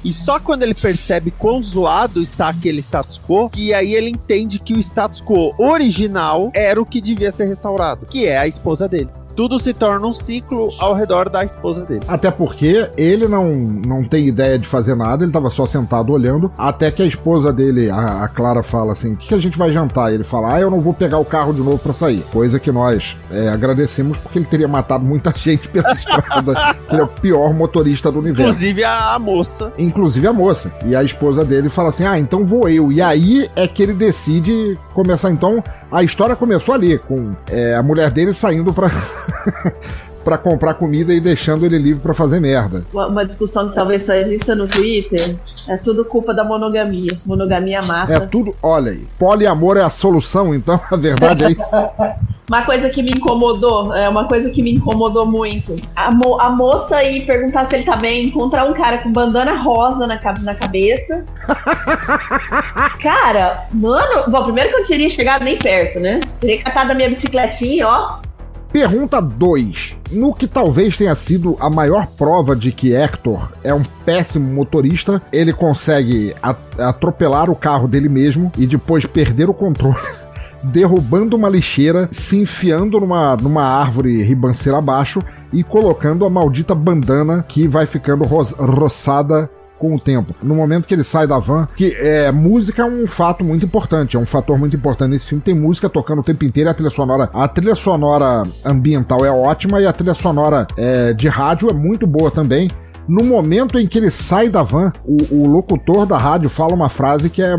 E 0.07 0.13
só 0.13 0.39
quando 0.39 0.63
ele 0.63 0.73
percebe 0.73 1.31
quão 1.31 1.61
zoado 1.61 2.21
está 2.21 2.47
aquele 2.47 2.79
status 2.79 3.19
quo, 3.19 3.49
que 3.49 3.73
aí 3.73 3.93
ele 3.93 4.09
entende 4.09 4.57
que 4.57 4.71
o 4.71 4.79
status 4.79 5.21
quo 5.21 5.53
original 5.57 6.49
era 6.55 6.81
o 6.81 6.85
que 6.85 7.01
devia 7.01 7.29
ser 7.29 7.43
restaurado, 7.43 8.05
que 8.05 8.25
é 8.25 8.37
a 8.37 8.47
esposa 8.47 8.87
dele 8.87 9.09
tudo 9.37 9.59
se 9.59 9.71
torna 9.71 10.07
um 10.07 10.11
ciclo 10.11 10.73
ao 10.79 10.95
redor 10.95 11.29
da 11.29 11.45
esposa 11.45 11.85
dele. 11.85 12.01
Até 12.07 12.31
porque 12.31 12.89
ele 12.97 13.27
não, 13.27 13.53
não 13.53 14.03
tem 14.03 14.27
ideia 14.27 14.57
de 14.57 14.67
fazer 14.67 14.95
nada, 14.95 15.23
ele 15.23 15.31
tava 15.31 15.51
só 15.51 15.63
sentado 15.63 16.11
olhando, 16.11 16.51
até 16.57 16.89
que 16.89 17.03
a 17.03 17.05
esposa 17.05 17.53
dele, 17.53 17.87
a, 17.87 18.23
a 18.23 18.27
Clara, 18.27 18.63
fala 18.63 18.93
assim: 18.93 19.13
o 19.13 19.15
que, 19.15 19.27
que, 19.27 19.33
a 19.35 19.37
gente 19.37 19.55
vai 19.55 19.71
jantar? 19.71 20.11
E 20.11 20.15
ele 20.15 20.23
fala: 20.23 20.55
ah, 20.55 20.59
eu 20.59 20.71
não 20.71 20.81
vou 20.81 20.91
pegar 20.91 21.19
o 21.19 21.25
carro 21.25 21.53
de 21.53 21.61
novo 21.61 21.77
para 21.77 21.93
sair. 21.93 22.21
Coisa 22.31 22.59
que 22.59 22.71
nós 22.71 23.15
é, 23.29 23.49
agradecemos 23.49 24.17
porque 24.17 24.39
ele 24.39 24.45
teria 24.45 24.67
matado 24.67 25.05
muita 25.05 25.31
gente 25.37 25.67
pela 25.67 25.93
estrada. 25.93 26.75
ele 26.89 26.99
é 26.99 27.03
o 27.03 27.07
pior 27.07 27.53
motorista 27.53 28.11
do 28.11 28.17
universo. 28.17 28.41
Inclusive 28.41 28.83
a 28.83 29.19
moça. 29.19 29.71
Inclusive 29.77 30.27
a 30.27 30.33
moça. 30.33 30.73
E 30.83 30.95
a 30.95 31.03
esposa 31.03 31.45
dele 31.45 31.69
fala 31.69 31.89
assim: 31.89 32.05
ah, 32.05 32.17
então 32.17 32.43
vou 32.43 32.67
eu. 32.67 32.91
E 32.91 33.03
aí 33.03 33.47
é 33.55 33.67
que 33.67 33.83
ele 33.83 33.93
decide 33.93 34.75
começar 34.95 35.29
então 35.29 35.63
a 35.91 36.03
história 36.03 36.35
começou 36.35 36.75
ali, 36.75 36.97
com 36.99 37.31
é, 37.49 37.75
a 37.75 37.81
mulher 37.81 38.11
dele 38.11 38.33
saindo 38.33 38.73
pra. 38.73 38.89
para 40.27 40.37
comprar 40.37 40.73
comida 40.73 41.13
e 41.13 41.21
deixando 41.21 41.65
ele 41.65 41.77
livre 41.77 42.01
para 42.01 42.13
fazer 42.13 42.41
merda. 42.41 42.85
Uma, 42.93 43.25
discussão 43.25 43.69
que 43.69 43.75
talvez 43.75 44.03
só 44.03 44.13
exista 44.13 44.53
no 44.53 44.67
Twitter 44.67 45.37
é 45.69 45.77
tudo 45.77 46.03
culpa 46.03 46.33
da 46.33 46.43
monogamia. 46.43 47.17
Monogamia 47.25 47.81
mata. 47.81 48.11
É 48.11 48.19
tudo, 48.19 48.53
olha 48.61 48.91
aí, 48.91 49.07
poliamor 49.17 49.77
é 49.77 49.83
a 49.83 49.89
solução, 49.89 50.53
então 50.53 50.81
a 50.91 50.97
verdade 50.97 51.45
é 51.45 51.51
isso. 51.51 51.61
Uma 52.49 52.61
coisa 52.63 52.89
que 52.89 53.03
me 53.03 53.11
incomodou, 53.11 53.93
é 53.93 54.07
uma 54.07 54.25
coisa 54.25 54.49
que 54.49 54.63
me 54.63 54.71
incomodou 54.71 55.25
muito. 55.25 55.75
A, 55.93 56.09
mo 56.15 56.39
a 56.39 56.49
moça 56.49 57.03
ir 57.03 57.25
perguntar 57.25 57.65
se 57.65 57.75
ele 57.75 57.83
tá 57.83 57.97
bem, 57.97 58.27
encontrar 58.27 58.63
um 58.63 58.73
cara 58.73 58.99
com 58.99 59.11
bandana 59.11 59.61
rosa 59.61 60.07
na, 60.07 60.17
na 60.43 60.55
cabeça. 60.55 61.25
cara, 63.03 63.65
mano, 63.73 64.29
bom, 64.29 64.45
primeiro 64.45 64.69
que 64.69 64.75
eu 64.75 64.79
não 64.79 64.87
teria 64.87 65.09
chegado 65.09 65.43
nem 65.43 65.57
perto, 65.57 65.99
né? 65.99 66.21
Teria 66.39 66.63
catado 66.63 66.93
a 66.93 66.95
minha 66.95 67.09
bicicletinha, 67.09 67.85
ó. 67.85 68.19
Pergunta 68.71 69.21
2. 69.21 69.95
No 70.11 70.33
que 70.33 70.47
talvez 70.47 70.97
tenha 70.97 71.15
sido 71.15 71.55
a 71.59 71.69
maior 71.69 72.07
prova 72.07 72.55
de 72.55 72.71
que 72.71 72.93
Hector 72.93 73.49
é 73.63 73.73
um 73.73 73.83
péssimo 74.05 74.53
motorista, 74.53 75.21
ele 75.31 75.53
consegue 75.53 76.35
atropelar 76.77 77.49
o 77.49 77.55
carro 77.55 77.87
dele 77.87 78.09
mesmo 78.09 78.51
e 78.57 78.67
depois 78.67 79.05
perder 79.05 79.49
o 79.49 79.53
controle 79.53 79.95
derrubando 80.63 81.35
uma 81.35 81.49
lixeira, 81.49 82.09
se 82.11 82.37
enfiando 82.37 82.99
numa, 82.99 83.35
numa 83.37 83.63
árvore 83.63 84.21
ribanceira 84.21 84.77
abaixo 84.77 85.19
e 85.53 85.63
colocando 85.63 86.25
a 86.25 86.29
maldita 86.29 86.75
bandana 86.75 87.45
que 87.47 87.67
vai 87.67 87.85
ficando 87.85 88.25
ro 88.25 88.43
roçada 88.43 89.49
com 89.77 89.95
o 89.95 89.99
tempo. 89.99 90.35
No 90.41 90.55
momento 90.55 90.87
que 90.87 90.93
ele 90.93 91.03
sai 91.03 91.27
da 91.27 91.39
van, 91.39 91.67
que 91.75 91.95
é, 91.99 92.31
música 92.31 92.81
é 92.81 92.85
um 92.85 93.07
fato 93.07 93.43
muito 93.43 93.65
importante, 93.65 94.17
é 94.17 94.19
um 94.19 94.25
fator 94.25 94.57
muito 94.57 94.75
importante 94.75 95.11
nesse 95.11 95.27
filme. 95.27 95.43
Tem 95.43 95.53
música 95.53 95.89
tocando 95.89 96.19
o 96.19 96.23
tempo 96.23 96.43
inteiro 96.45 96.69
a 96.69 96.73
trilha 96.73 96.89
sonora, 96.89 97.29
a 97.33 97.47
trilha 97.47 97.75
sonora 97.75 98.43
ambiental 98.65 99.25
é 99.25 99.31
ótima 99.31 99.81
e 99.81 99.85
a 99.85 99.93
trilha 99.93 100.13
sonora 100.13 100.67
é, 100.77 101.13
de 101.13 101.27
rádio 101.27 101.69
é 101.69 101.73
muito 101.73 102.05
boa 102.07 102.31
também. 102.31 102.67
No 103.07 103.23
momento 103.23 103.79
em 103.79 103.87
que 103.87 103.97
ele 103.97 104.11
sai 104.11 104.49
da 104.49 104.63
van, 104.63 104.91
o, 105.05 105.43
o 105.43 105.47
locutor 105.47 106.05
da 106.05 106.17
rádio 106.17 106.49
fala 106.49 106.73
uma 106.73 106.89
frase 106.89 107.29
que 107.29 107.41
é 107.41 107.57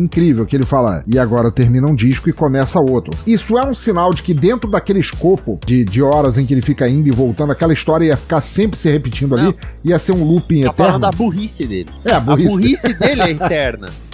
incrível 0.00 0.46
que 0.46 0.56
ele 0.56 0.66
fala, 0.66 1.02
e 1.06 1.18
agora 1.18 1.50
termina 1.50 1.86
um 1.86 1.94
disco 1.94 2.28
e 2.28 2.32
começa 2.32 2.80
outro. 2.80 3.12
Isso 3.26 3.58
é 3.58 3.66
um 3.66 3.74
sinal 3.74 4.12
de 4.12 4.22
que 4.22 4.34
dentro 4.34 4.70
daquele 4.70 5.00
escopo 5.00 5.58
de, 5.64 5.84
de 5.84 6.02
horas 6.02 6.36
em 6.36 6.46
que 6.46 6.54
ele 6.54 6.62
fica 6.62 6.88
indo 6.88 7.08
e 7.08 7.12
voltando, 7.12 7.52
aquela 7.52 7.72
história 7.72 8.06
ia 8.06 8.16
ficar 8.16 8.40
sempre 8.40 8.78
se 8.78 8.90
repetindo 8.90 9.36
Não. 9.36 9.48
ali, 9.48 9.56
ia 9.84 9.98
ser 9.98 10.12
um 10.12 10.24
looping 10.24 10.62
tá 10.62 10.68
eterno. 10.70 10.74
falando 10.74 11.02
da 11.02 11.12
burrice 11.12 11.66
dele. 11.66 11.90
É, 12.04 12.12
a 12.12 12.20
burrice, 12.20 12.48
a 12.48 12.50
burrice 12.50 12.94
dele 12.94 13.22
é 13.22 13.30
eterna. 13.30 13.88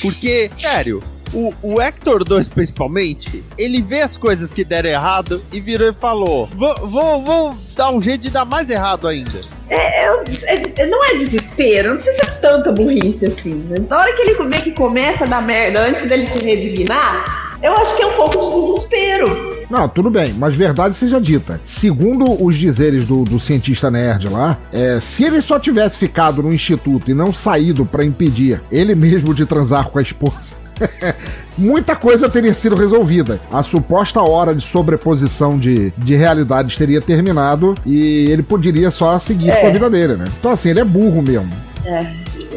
Porque, 0.00 0.50
sério, 0.60 1.02
o, 1.34 1.52
o 1.62 1.80
Hector 1.80 2.24
2, 2.24 2.48
principalmente, 2.48 3.44
ele 3.58 3.82
vê 3.82 4.00
as 4.00 4.16
coisas 4.16 4.50
que 4.50 4.64
deram 4.64 4.88
errado 4.88 5.44
e 5.52 5.60
virou 5.60 5.88
e 5.88 5.92
falou: 5.92 6.48
vou, 6.54 7.54
dar 7.76 7.90
um 7.90 8.00
jeito 8.00 8.22
de 8.22 8.30
dar 8.30 8.44
mais 8.44 8.70
errado 8.70 9.08
ainda. 9.08 9.40
É, 9.68 10.06
é, 10.06 10.72
é, 10.76 10.86
não 10.86 11.04
é 11.04 11.14
desespero, 11.14 11.92
não 11.92 11.98
sei 11.98 12.12
se 12.12 12.22
é 12.22 12.26
tanta 12.26 12.70
burrice 12.70 13.26
assim, 13.26 13.66
mas 13.68 13.88
na 13.88 13.98
hora 13.98 14.12
que 14.14 14.22
ele 14.22 14.34
vê 14.48 14.58
que 14.58 14.72
começa 14.72 15.24
a 15.24 15.26
dar 15.26 15.42
merda 15.42 15.88
antes 15.88 16.08
dele 16.08 16.26
se 16.26 16.38
redignar, 16.38 17.53
eu 17.64 17.72
acho 17.72 17.96
que 17.96 18.02
é 18.02 18.06
um 18.06 18.12
pouco 18.12 18.38
de 18.38 18.74
desespero. 18.74 19.54
Não, 19.70 19.88
tudo 19.88 20.10
bem, 20.10 20.34
mas 20.34 20.54
verdade 20.54 20.94
seja 20.94 21.18
dita. 21.18 21.58
Segundo 21.64 22.44
os 22.44 22.54
dizeres 22.56 23.06
do, 23.06 23.24
do 23.24 23.40
cientista 23.40 23.90
nerd 23.90 24.28
lá, 24.28 24.58
é, 24.70 25.00
se 25.00 25.24
ele 25.24 25.40
só 25.40 25.58
tivesse 25.58 25.96
ficado 25.96 26.42
no 26.42 26.52
instituto 26.52 27.10
e 27.10 27.14
não 27.14 27.32
saído 27.32 27.86
para 27.86 28.04
impedir 28.04 28.60
ele 28.70 28.94
mesmo 28.94 29.34
de 29.34 29.46
transar 29.46 29.88
com 29.88 29.98
a 29.98 30.02
esposa, 30.02 30.56
muita 31.56 31.96
coisa 31.96 32.28
teria 32.28 32.52
sido 32.52 32.76
resolvida. 32.76 33.40
A 33.50 33.62
suposta 33.62 34.20
hora 34.20 34.54
de 34.54 34.62
sobreposição 34.62 35.58
de, 35.58 35.90
de 35.96 36.14
realidades 36.14 36.76
teria 36.76 37.00
terminado 37.00 37.74
e 37.86 38.26
ele 38.30 38.42
poderia 38.42 38.90
só 38.90 39.18
seguir 39.18 39.50
é. 39.50 39.56
com 39.56 39.68
a 39.68 39.70
vida 39.70 39.88
dele, 39.88 40.16
né? 40.16 40.26
Então, 40.38 40.50
assim, 40.50 40.68
ele 40.68 40.80
é 40.80 40.84
burro 40.84 41.22
mesmo. 41.22 41.50
É. 41.86 42.12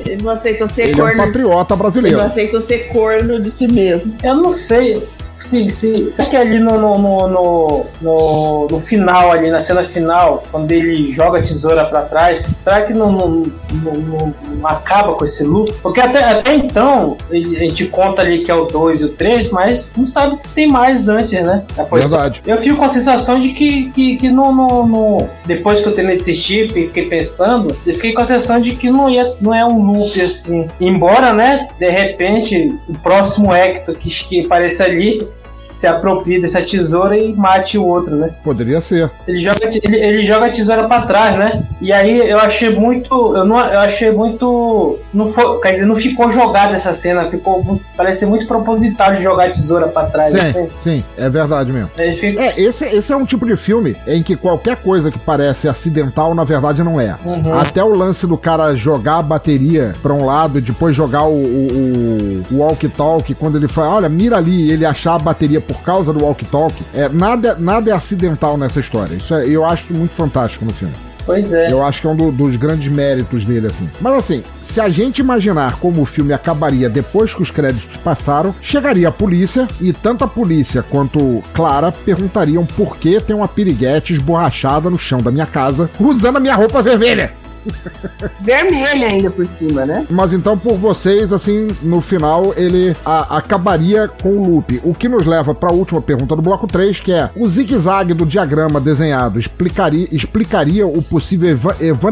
Ele 0.05 0.21
não 0.21 0.31
aceita 0.31 0.67
ser 0.67 0.83
ele 0.83 0.95
corno. 0.95 1.11
Ele 1.11 1.19
é 1.19 1.23
um 1.23 1.25
patriota 1.25 1.75
brasileiro. 1.75 2.17
Ele 2.17 2.23
não 2.23 2.31
aceita 2.31 2.61
ser 2.61 2.87
corno 2.89 3.41
de 3.41 3.51
si 3.51 3.67
mesmo. 3.67 4.13
Eu 4.23 4.35
não 4.35 4.53
sei 4.53 5.03
se, 5.38 5.69
se, 5.69 6.09
será 6.09 6.29
que 6.29 6.35
ali 6.35 6.59
no, 6.59 6.79
no, 6.79 6.97
no, 7.27 7.85
no, 8.01 8.67
no 8.69 8.79
final, 8.79 9.31
ali 9.31 9.51
na 9.51 9.59
cena 9.59 9.83
final, 9.83 10.43
quando 10.51 10.71
ele 10.71 11.11
joga 11.11 11.39
a 11.39 11.41
tesoura 11.41 11.85
para 11.85 12.01
trás, 12.01 12.49
será 12.63 12.81
que 12.81 12.93
não, 12.93 13.11
não, 13.11 13.43
não, 13.71 13.93
não, 13.93 14.67
acaba 14.67 15.13
com 15.13 15.23
esse 15.23 15.43
loop? 15.43 15.71
Porque 15.81 15.99
até, 15.99 16.23
até 16.23 16.55
então, 16.55 17.17
a 17.29 17.35
gente 17.35 17.85
conta 17.85 18.21
ali 18.21 18.43
que 18.43 18.49
é 18.49 18.55
o 18.55 18.65
2 18.65 19.01
e 19.01 19.05
o 19.05 19.09
3, 19.09 19.49
mas 19.51 19.88
não 19.95 20.07
sabe 20.07 20.35
se 20.35 20.51
tem 20.51 20.67
mais 20.67 21.07
antes, 21.07 21.41
né? 21.43 21.63
Foi 21.89 22.01
Verdade. 22.01 22.41
Eu 22.45 22.57
fico 22.57 22.77
com 22.77 22.85
a 22.85 22.89
sensação 22.89 23.39
de 23.39 23.49
que, 23.49 23.91
que, 23.91 24.17
que 24.17 24.29
no, 24.29 24.51
no, 24.51 24.85
no, 24.88 25.29
depois 25.45 25.79
que 25.79 25.88
eu 25.88 25.93
terminei 25.93 26.17
de 26.17 26.23
assistir 26.23 26.65
e 26.71 26.88
fiquei 26.88 27.05
pensando, 27.07 27.75
eu 27.85 27.93
fiquei 27.93 28.13
com 28.13 28.21
a 28.21 28.25
sensação 28.25 28.59
de 28.59 28.75
que 28.75 28.89
não, 28.89 29.09
ia, 29.09 29.35
não 29.39 29.53
é 29.53 29.63
um 29.65 29.91
loop 29.91 30.19
assim. 30.19 30.67
Embora, 30.79 31.33
né, 31.33 31.69
de 31.77 31.89
repente, 31.89 32.75
o 32.88 32.93
próximo 32.99 33.53
Hector 33.53 33.95
que, 33.95 34.09
que 34.09 34.45
aparece 34.45 34.81
ali 34.81 35.26
se 35.70 35.88
aproprie 35.88 36.41
dessa 36.41 36.61
tesoura 36.61 37.18
e 37.18 37.34
mate 37.34 37.78
o 37.78 37.86
outro, 37.86 38.15
né? 38.15 38.32
Poderia 38.43 38.80
ser. 38.82 39.09
Ele 39.28 39.39
joga, 39.39 39.59
ele, 39.65 39.97
ele 39.97 40.26
joga 40.26 40.47
a 40.47 40.49
tesoura 40.49 40.88
para 40.88 41.01
trás, 41.03 41.38
né? 41.38 41.63
E 41.82 41.91
aí 41.91 42.30
eu 42.30 42.39
achei 42.39 42.70
muito. 42.70 43.36
Eu, 43.36 43.45
não, 43.45 43.59
eu 43.59 43.80
achei 43.80 44.11
muito. 44.11 44.99
Não 45.13 45.28
foi, 45.28 45.59
quer 45.61 45.74
dizer, 45.74 45.86
não 45.86 45.95
ficou 45.95 46.32
jogada 46.32 46.74
essa 46.74 46.93
cena, 46.93 47.26
ficou. 47.26 47.80
Parece 47.95 48.26
muito 48.26 48.47
proposital 48.47 49.15
de 49.15 49.24
jogar 49.24 49.45
a 49.45 49.49
tesoura 49.49 49.88
para 49.88 50.07
trás. 50.07 50.32
Sim, 50.32 50.39
assim. 50.39 50.68
sim, 50.76 51.03
é 51.18 51.30
verdade 51.30 51.72
mesmo. 51.72 51.89
Fica... 52.18 52.41
É, 52.41 52.59
esse, 52.59 52.86
esse 52.86 53.11
é 53.11 53.15
um 53.15 53.26
tipo 53.26 53.45
de 53.45 53.55
filme 53.55 53.95
em 54.07 54.24
que 54.24 54.36
qualquer 54.36 54.78
coisa 54.78 55.11
que 55.11 55.20
parece 55.20 55.68
acidental, 55.68 56.34
na 56.34 56.43
verdade, 56.43 56.84
não 56.84 56.99
é. 56.99 57.15
Uhum. 57.26 57.59
Até 57.59 57.84
o 57.84 57.93
lance 57.93 58.26
do 58.26 58.38
cara 58.38 58.76
jogar 58.76 59.18
a 59.18 59.22
bateria 59.22 59.93
para 60.01 60.13
um 60.13 60.26
lado 60.26 60.57
e 60.57 60.61
depois 60.61 60.95
jogar 60.95 61.24
o, 61.24 61.36
o, 61.36 62.43
o 62.51 62.57
walkie-talkie, 62.57 63.36
quando 63.36 63.57
ele 63.57 63.68
fala, 63.68 63.95
olha, 63.95 64.09
mira 64.09 64.38
ali, 64.38 64.72
ele 64.72 64.86
achar 64.86 65.15
a 65.15 65.20
bateria 65.20 65.56
por 65.59 65.81
causa 65.81 66.13
do 66.13 66.23
walk-talk. 66.23 66.73
É, 66.93 67.09
nada, 67.09 67.55
nada 67.59 67.91
é 67.91 67.93
acidental 67.93 68.57
nessa 68.57 68.79
história. 68.79 69.15
Isso 69.15 69.33
é, 69.33 69.47
eu 69.47 69.65
acho 69.65 69.93
muito 69.93 70.13
fantástico 70.13 70.65
no 70.65 70.73
filme. 70.73 70.93
Pois 71.27 71.51
é. 71.51 71.69
Eu 71.69 71.83
acho 71.83 71.99
que 71.99 72.07
é 72.07 72.09
um 72.09 72.15
do, 72.15 72.31
dos 72.31 72.55
grandes 72.55 72.89
méritos 72.89 73.43
dele, 73.43 73.67
assim. 73.67 73.89
Mas 73.99 74.13
assim, 74.13 74.43
se 74.63 74.79
a 74.79 74.87
gente 74.87 75.19
imaginar 75.19 75.77
como 75.77 76.01
o 76.01 76.05
filme 76.05 76.31
acabaria 76.31 76.89
depois 76.89 77.33
que 77.33 77.41
os 77.41 77.51
créditos 77.51 77.97
passaram, 77.97 78.55
chegaria 78.61 79.09
a 79.09 79.11
polícia 79.11 79.67
e 79.81 79.91
tanto 79.91 80.23
a 80.23 80.27
polícia 80.27 80.81
quanto 80.81 81.43
Clara 81.53 81.91
perguntariam 81.91 82.65
por 82.65 82.95
que 82.95 83.19
tem 83.19 83.35
uma 83.35 83.47
piriguete 83.47 84.13
esborrachada 84.13 84.89
no 84.89 84.97
chão 84.97 85.21
da 85.21 85.29
minha 85.29 85.45
casa 85.45 85.89
usando 85.99 86.37
a 86.37 86.39
minha 86.39 86.55
roupa 86.55 86.81
vermelha. 86.81 87.33
Vermelha 88.39 89.07
ainda 89.07 89.30
por 89.30 89.45
cima, 89.45 89.86
né? 89.86 90.05
Mas 90.09 90.34
então, 90.34 90.57
por 90.57 90.76
vocês, 90.76 91.32
assim, 91.32 91.68
no 91.82 92.01
final, 92.01 92.53
ele 92.55 92.95
a, 93.05 93.38
acabaria 93.38 94.07
com 94.07 94.38
o 94.38 94.43
loop. 94.45 94.82
O 94.84 94.93
que 94.93 95.07
nos 95.07 95.26
leva 95.26 95.53
para 95.53 95.70
a 95.70 95.74
última 95.74 96.01
pergunta 96.01 96.36
do 96.36 96.41
bloco 96.41 96.68
3, 96.68 96.99
que 96.99 97.11
é: 97.11 97.30
o 97.36 97.47
zigue-zague 97.47 98.13
do 98.13 98.26
diagrama 98.26 98.80
desenhado 98.80 99.39
explicaria, 99.39 100.07
explicaria 100.11 100.88
o 100.88 101.01
possível 101.01 101.57
eva 101.80 102.11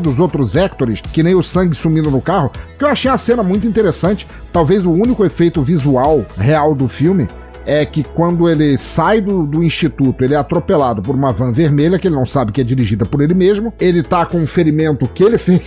dos 0.00 0.18
outros 0.18 0.54
Hectors, 0.54 1.00
que 1.12 1.22
nem 1.22 1.34
o 1.34 1.42
sangue 1.42 1.74
sumindo 1.74 2.10
no 2.10 2.20
carro? 2.20 2.50
Que 2.78 2.84
eu 2.84 2.88
achei 2.88 3.10
a 3.10 3.18
cena 3.18 3.42
muito 3.42 3.66
interessante. 3.66 4.26
Talvez 4.52 4.84
o 4.84 4.90
único 4.90 5.24
efeito 5.24 5.62
visual 5.62 6.24
real 6.36 6.74
do 6.74 6.88
filme 6.88 7.28
é 7.66 7.84
que 7.84 8.02
quando 8.02 8.48
ele 8.48 8.76
sai 8.78 9.20
do, 9.20 9.46
do 9.46 9.62
instituto, 9.62 10.24
ele 10.24 10.34
é 10.34 10.36
atropelado 10.36 11.02
por 11.02 11.14
uma 11.14 11.32
van 11.32 11.52
vermelha, 11.52 11.98
que 11.98 12.08
ele 12.08 12.14
não 12.14 12.26
sabe 12.26 12.52
que 12.52 12.60
é 12.60 12.64
dirigida 12.64 13.04
por 13.04 13.20
ele 13.20 13.34
mesmo. 13.34 13.72
Ele 13.80 14.02
tá 14.02 14.24
com 14.26 14.38
um 14.38 14.46
ferimento 14.46 15.06
que 15.08 15.22
ele 15.22 15.38
fez. 15.38 15.60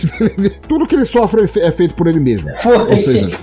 Tudo 0.68 0.86
que 0.86 0.94
ele 0.94 1.04
sofre 1.04 1.48
é 1.56 1.70
feito 1.70 1.94
por 1.94 2.06
ele 2.06 2.20
mesmo. 2.20 2.48
Foi. 2.56 2.76
Ou 2.76 2.98
seja, 2.98 3.38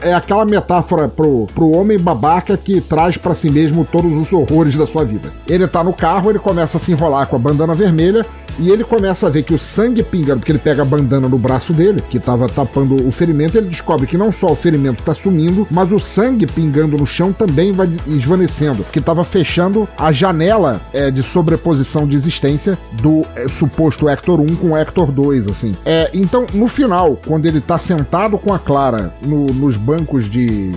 é 0.00 0.14
aquela 0.14 0.44
metáfora 0.44 1.08
pro, 1.08 1.46
pro 1.54 1.70
homem 1.70 1.98
babaca 1.98 2.56
que 2.56 2.80
traz 2.80 3.16
para 3.16 3.34
si 3.34 3.50
mesmo 3.50 3.84
todos 3.84 4.16
os 4.16 4.32
horrores 4.32 4.76
da 4.76 4.86
sua 4.86 5.04
vida. 5.04 5.32
Ele 5.48 5.66
tá 5.66 5.82
no 5.82 5.92
carro, 5.92 6.30
ele 6.30 6.38
começa 6.38 6.76
a 6.76 6.80
se 6.80 6.92
enrolar 6.92 7.26
com 7.26 7.36
a 7.36 7.38
bandana 7.38 7.74
vermelha 7.74 8.24
e 8.58 8.70
ele 8.70 8.84
começa 8.84 9.26
a 9.26 9.30
ver 9.30 9.42
que 9.42 9.54
o 9.54 9.58
sangue 9.58 10.02
pingando, 10.02 10.40
porque 10.40 10.52
ele 10.52 10.58
pega 10.58 10.82
a 10.82 10.84
bandana 10.84 11.28
no 11.28 11.38
braço 11.38 11.72
dele, 11.72 12.02
que 12.08 12.18
estava 12.18 12.48
tapando 12.48 13.06
o 13.06 13.12
ferimento, 13.12 13.58
ele 13.58 13.68
descobre 13.68 14.06
que 14.06 14.16
não 14.16 14.32
só 14.32 14.46
o 14.46 14.56
ferimento 14.56 15.00
está 15.00 15.14
sumindo, 15.14 15.66
mas 15.70 15.92
o 15.92 15.98
sangue 15.98 16.46
pingando 16.46 16.96
no 16.96 17.06
chão 17.06 17.32
também 17.32 17.72
vai 17.72 17.88
esvanecendo, 18.06 18.82
porque 18.82 18.98
estava 18.98 19.24
fechando 19.24 19.88
a 19.98 20.12
janela 20.12 20.80
é, 20.92 21.10
de 21.10 21.22
sobreposição 21.22 22.06
de 22.06 22.16
existência 22.16 22.78
do 22.92 23.24
é, 23.34 23.48
suposto 23.48 24.08
Hector 24.08 24.40
1 24.40 24.56
com 24.56 24.70
o 24.70 24.76
Hector 24.76 25.10
2, 25.12 25.48
assim. 25.48 25.72
É, 25.84 26.10
então, 26.14 26.46
no 26.54 26.68
final, 26.68 27.18
quando 27.26 27.46
ele 27.46 27.58
está 27.58 27.78
sentado 27.78 28.38
com 28.38 28.52
a 28.52 28.58
Clara 28.58 29.12
no, 29.24 29.46
nos 29.76 29.78
bancos 29.78 30.30
de 30.30 30.72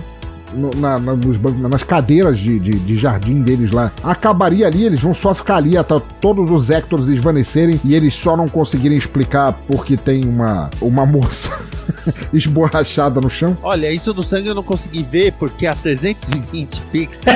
no, 0.52 0.70
na, 0.76 0.98
na, 0.98 1.14
nos 1.14 1.36
bancos, 1.36 1.60
nas 1.60 1.82
cadeiras 1.82 2.38
de, 2.38 2.58
de, 2.58 2.72
de, 2.72 2.96
jardim 2.96 3.40
deles 3.40 3.70
lá, 3.70 3.92
acabaria 4.02 4.66
ali, 4.66 4.84
eles 4.84 5.00
vão 5.00 5.14
só 5.14 5.32
ficar 5.32 5.56
ali 5.56 5.76
até 5.76 5.96
todos 6.20 6.50
os 6.50 6.70
Hectors 6.70 7.06
esvanecerem 7.08 7.80
e 7.84 7.94
eles 7.94 8.14
só 8.14 8.36
não 8.36 8.48
conseguirem 8.48 8.98
explicar 8.98 9.52
porque 9.68 9.96
tem 9.96 10.24
uma, 10.24 10.68
uma 10.80 11.06
moça 11.06 11.56
esborrachada 12.34 13.20
no 13.20 13.30
chão. 13.30 13.56
Olha, 13.62 13.92
isso 13.92 14.12
do 14.12 14.24
sangue 14.24 14.48
eu 14.48 14.54
não 14.54 14.64
consegui 14.64 15.04
ver 15.04 15.32
porque 15.34 15.66
a 15.66 15.74
320 15.76 16.80
pixels. 16.92 17.26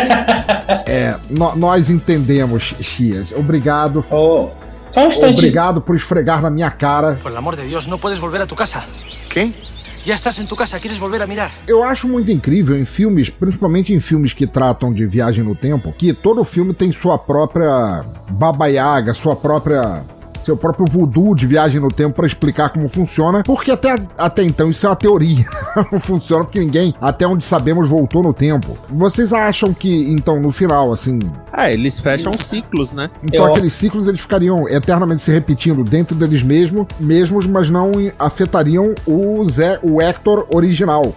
é, 0.85 1.17
no, 1.31 1.55
nós 1.55 1.89
entendemos, 1.89 2.75
Chias. 2.81 3.33
Obrigado. 3.33 4.05
Oh. 4.11 4.51
Só 4.91 5.09
um 5.09 5.31
Obrigado 5.31 5.81
por 5.81 5.97
esfregar 5.97 6.41
na 6.41 6.51
minha 6.51 6.71
cara. 6.71 7.19
Por 7.21 7.37
amor 7.37 7.57
de 7.57 7.63
Deus, 7.63 7.87
não 7.87 7.99
podes 7.99 8.19
volver 8.19 8.41
a 8.41 8.47
tu 8.47 8.55
casa. 8.55 8.85
Quem? 9.29 9.55
Já 10.05 10.13
estás 10.13 10.39
em 10.39 10.45
tu 10.45 10.55
casa, 10.55 10.79
queres 10.79 10.99
volver 10.99 11.23
a 11.23 11.27
mirar? 11.27 11.51
Eu 11.67 11.83
acho 11.83 12.07
muito 12.07 12.31
incrível 12.31 12.79
em 12.79 12.85
filmes, 12.85 13.31
principalmente 13.31 13.95
em 13.95 13.99
filmes 13.99 14.35
que 14.35 14.47
tratam 14.47 14.93
de 14.93 15.07
viagem 15.07 15.43
no 15.43 15.55
tempo, 15.55 15.95
que 15.97 16.13
todo 16.13 16.45
filme 16.45 16.75
tem 16.75 16.93
sua 16.93 17.17
própria 17.19 18.05
Baba 18.29 18.67
Yaga, 18.67 19.15
sua 19.15 19.35
própria 19.35 20.03
seu 20.45 20.57
próprio 20.57 20.87
voodoo 20.87 21.35
de 21.35 21.47
viagem 21.47 21.81
no 21.81 21.89
tempo 21.89 22.17
para 22.17 22.27
explicar 22.27 22.69
como 22.69 22.89
funciona, 22.89 23.43
porque 23.43 23.71
até, 23.71 23.97
até 24.17 24.43
então 24.43 24.71
isso 24.71 24.87
é 24.87 24.89
uma 24.89 24.97
teoria. 24.97 25.45
não 25.91 26.01
funciona 26.01 26.45
porque 26.45 26.61
ninguém, 26.61 26.95
até 27.01 27.27
onde 27.27 27.45
sabemos, 27.45 27.89
voltou 27.89 28.23
no 28.23 28.33
tempo. 28.33 28.77
Vocês 28.89 29.33
acham 29.33 29.73
que, 29.73 30.11
então, 30.11 30.41
no 30.41 30.53
final, 30.53 30.93
assim. 30.93 31.19
É, 31.53 31.73
eles 31.73 31.99
fecham 32.01 32.33
ciclos, 32.35 32.93
né? 32.93 33.11
Então 33.23 33.47
Eu... 33.47 33.53
aqueles 33.53 33.73
ciclos 33.73 34.09
eles 34.09 34.21
ficariam 34.21 34.69
eternamente 34.69 35.23
se 35.23 35.33
repetindo 35.33 35.83
dentro 35.85 36.15
deles 36.15 36.43
mesmo, 36.43 36.87
mesmos, 37.01 37.47
mas 37.47 37.71
não 37.71 37.93
afetariam 38.19 38.95
o, 39.07 39.45
Zé, 39.49 39.79
o 39.83 40.01
Hector 40.01 40.47
original, 40.55 41.15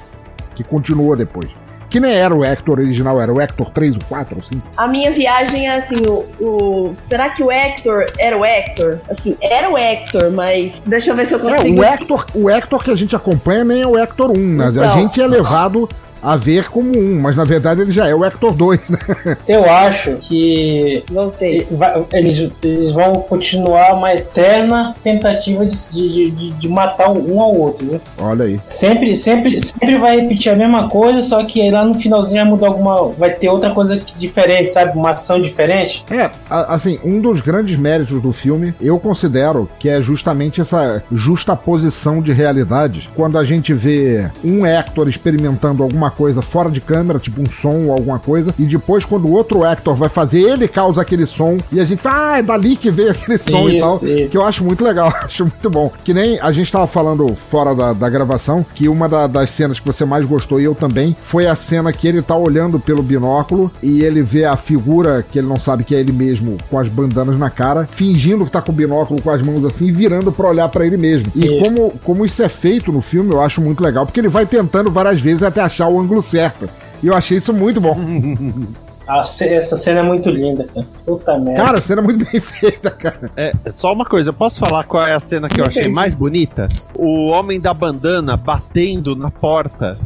que 0.56 0.64
continua 0.64 1.16
depois. 1.16 1.50
Que 1.90 2.00
nem 2.00 2.14
era 2.14 2.36
o 2.36 2.44
Hector 2.44 2.80
original, 2.80 3.22
era 3.22 3.34
o 3.34 3.40
Hector 3.40 3.70
3, 3.70 3.96
o 3.96 4.00
4, 4.06 4.40
assim. 4.40 4.62
A 4.76 4.88
minha 4.88 5.12
viagem 5.12 5.68
é 5.68 5.78
assim, 5.78 5.96
o, 6.06 6.26
o, 6.44 6.92
será 6.94 7.30
que 7.30 7.42
o 7.42 7.52
Hector 7.52 8.12
era 8.20 8.38
o 8.38 8.44
Hector? 8.44 9.00
Assim, 9.10 9.38
era 9.42 9.70
o 9.70 9.78
Hector, 9.78 10.32
mas 10.32 10.74
deixa 10.86 11.12
eu 11.12 11.16
ver 11.16 11.26
se 11.26 11.34
eu 11.34 11.40
consigo. 11.40 11.82
É, 11.84 11.88
o 11.88 11.94
Hector, 11.94 12.26
o 12.36 12.50
Hector 12.50 12.84
que 12.84 12.92
a 12.92 12.96
gente 12.96 13.16
acompanha 13.16 13.64
nem 13.64 13.82
é 13.82 13.88
o 13.88 13.98
Hector 13.98 14.32
1, 14.32 14.36
né? 14.36 14.68
Então, 14.70 14.84
a 14.84 14.92
gente 14.92 15.22
é 15.22 15.28
levado 15.28 15.88
a 16.22 16.36
ver 16.36 16.70
como 16.70 16.98
um, 16.98 17.22
mas 17.22 17.36
na 17.36 17.44
verdade 17.44 17.82
ele 17.82 17.92
já 17.92 18.08
é 18.08 18.16
o 18.16 18.24
Hector 18.24 18.54
2, 18.54 18.80
né? 18.90 19.38
Eu 19.48 19.70
acho 19.70 20.16
que 20.18 21.04
Voltei. 21.12 21.68
Eles, 22.14 22.52
eles 22.64 22.92
vão 22.92 23.16
continuar 23.16 23.94
uma 23.94 24.14
eterna 24.14 24.96
tentativa 25.04 25.66
de, 25.66 25.76
de, 25.92 26.32
de, 26.32 26.52
de 26.52 26.68
matar 26.68 27.10
um 27.10 27.42
ao 27.42 27.56
outro, 27.56 27.86
né? 27.86 28.00
Olha 28.18 28.46
aí. 28.46 28.60
Sempre, 28.66 29.16
sempre, 29.16 29.60
sempre 29.60 29.98
vai 29.98 30.20
repetir 30.20 30.52
a 30.52 30.56
mesma 30.56 30.90
coisa, 30.90 31.22
só 31.22 31.44
que 31.44 31.62
aí 31.62 31.72
lá 31.72 31.84
no 31.84 31.96
finalzinho 31.96 32.42
vai 32.42 32.52
mudar 32.52 32.68
alguma. 32.68 33.10
Vai 33.14 33.32
ter 33.32 33.50
outra 33.50 33.72
coisa 33.72 33.98
diferente, 34.18 34.72
sabe? 34.72 34.98
Uma 34.98 35.12
ação 35.12 35.42
diferente. 35.42 36.04
É, 36.12 36.30
assim, 36.50 37.00
um 37.04 37.20
dos 37.20 37.42
grandes 37.42 37.78
méritos 37.78 38.22
do 38.22 38.32
filme, 38.32 38.74
eu 38.80 39.00
considero 39.00 39.70
que 39.80 39.90
é 39.90 40.02
justamente 40.02 40.62
essa 40.62 41.04
justa 41.12 41.56
posição 41.56 42.22
de 42.22 42.32
realidade. 42.32 43.10
Quando 43.16 43.38
a 43.38 43.44
gente 43.44 43.74
vê 43.74 44.30
um 44.44 44.66
Hector 44.66 45.08
experimentando 45.08 45.84
alguma 45.84 46.07
coisa 46.10 46.42
fora 46.42 46.70
de 46.70 46.82
câmera, 46.82 47.20
tipo 47.20 47.42
um 47.42 47.50
som 47.50 47.86
ou 47.86 47.92
alguma 47.92 48.20
coisa, 48.20 48.54
e 48.58 48.64
depois 48.64 49.06
quando 49.06 49.26
o 49.26 49.32
outro 49.32 49.66
Hector 49.66 49.96
vai 49.96 50.10
fazer, 50.10 50.42
ele 50.42 50.68
causa 50.68 51.02
aquele 51.02 51.26
som, 51.26 51.58
e 51.72 51.80
a 51.80 51.86
gente 51.86 52.02
fala, 52.02 52.34
ah, 52.34 52.40
é 52.40 52.44
dali 52.44 52.76
que 52.76 52.90
veio 52.90 53.12
aquele 53.12 53.38
som 53.38 53.68
isso, 53.68 53.70
e 53.70 53.80
tal, 53.80 53.96
isso. 53.96 54.32
que 54.32 54.38
eu 54.38 54.46
acho 54.46 54.64
muito 54.64 54.84
legal, 54.84 55.14
acho 55.24 55.44
muito 55.44 55.70
bom. 55.70 55.92
Que 56.04 56.14
nem 56.14 56.40
a 56.40 56.52
gente 56.52 56.72
tava 56.72 56.88
falando 56.88 57.36
fora 57.36 57.74
da, 57.76 57.94
da 57.94 58.10
gravação, 58.10 58.66
que 58.76 58.88
uma 58.88 59.08
da, 59.08 59.28
das 59.28 59.52
cenas 59.52 59.80
que 59.80 59.86
você 59.86 60.06
mais 60.06 60.26
gostou, 60.26 60.60
e 60.60 60.66
eu 60.66 60.76
também, 60.76 61.16
foi 61.20 61.48
a 61.48 61.56
cena 61.56 61.92
que 61.92 62.08
ele 62.08 62.22
tá 62.22 62.36
olhando 62.36 62.80
pelo 62.80 63.02
binóculo 63.02 63.72
e 63.82 64.04
ele 64.04 64.22
vê 64.22 64.46
a 64.46 64.56
figura 64.56 65.26
que 65.30 65.40
ele 65.40 65.48
não 65.48 65.60
sabe 65.60 65.84
que 65.84 65.96
é 65.96 66.00
ele 66.00 66.12
mesmo, 66.12 66.58
com 66.70 66.80
as 66.80 66.88
bandanas 66.88 67.38
na 67.38 67.50
cara, 67.50 67.88
fingindo 67.92 68.46
que 68.46 68.52
tá 68.52 68.62
com 68.62 68.72
o 68.72 68.76
binóculo 68.76 69.22
com 69.22 69.30
as 69.30 69.42
mãos 69.42 69.64
assim, 69.66 69.92
virando 69.92 70.32
para 70.32 70.50
olhar 70.50 70.70
para 70.70 70.86
ele 70.86 70.98
mesmo. 70.98 71.32
E 71.36 71.60
como, 71.60 71.92
como 72.04 72.26
isso 72.26 72.42
é 72.42 72.50
feito 72.50 72.92
no 72.92 73.02
filme, 73.02 73.32
eu 73.32 73.42
acho 73.42 73.62
muito 73.62 73.84
legal, 73.84 74.06
porque 74.06 74.20
ele 74.20 74.28
vai 74.28 74.46
tentando 74.46 74.92
várias 74.92 75.22
vezes 75.22 75.44
até 75.44 75.62
achar 75.62 75.88
o 75.88 75.97
ângulo 76.00 76.22
certo. 76.22 76.70
E 77.02 77.08
eu 77.08 77.16
achei 77.16 77.38
isso 77.38 77.54
muito 77.54 77.80
bom. 77.80 77.98
essa 79.08 79.78
cena 79.78 80.02
é 80.02 80.04
muito 80.04 80.30
linda, 80.30 80.66
cara. 80.66 80.86
Puta 81.06 81.38
merda. 81.38 81.64
Cara, 81.64 81.78
a 81.78 81.82
cena 81.82 82.02
é 82.02 82.04
muito 82.04 82.26
bem 82.30 82.40
feita, 82.42 82.92
cara. 82.92 83.32
É, 83.36 83.54
só 83.70 83.94
uma 83.94 84.06
coisa, 84.06 84.30
eu 84.30 84.34
posso 84.34 84.60
falar 84.60 84.84
qual 84.84 85.06
é 85.06 85.14
a 85.14 85.20
cena 85.20 85.48
que 85.48 85.62
eu 85.62 85.66
achei 85.66 85.88
mais 85.88 86.14
bonita? 86.14 86.68
O 86.94 87.28
homem 87.28 87.60
da 87.60 87.74
bandana 87.74 88.36
batendo 88.36 89.16
na 89.16 89.32
porta 89.32 89.98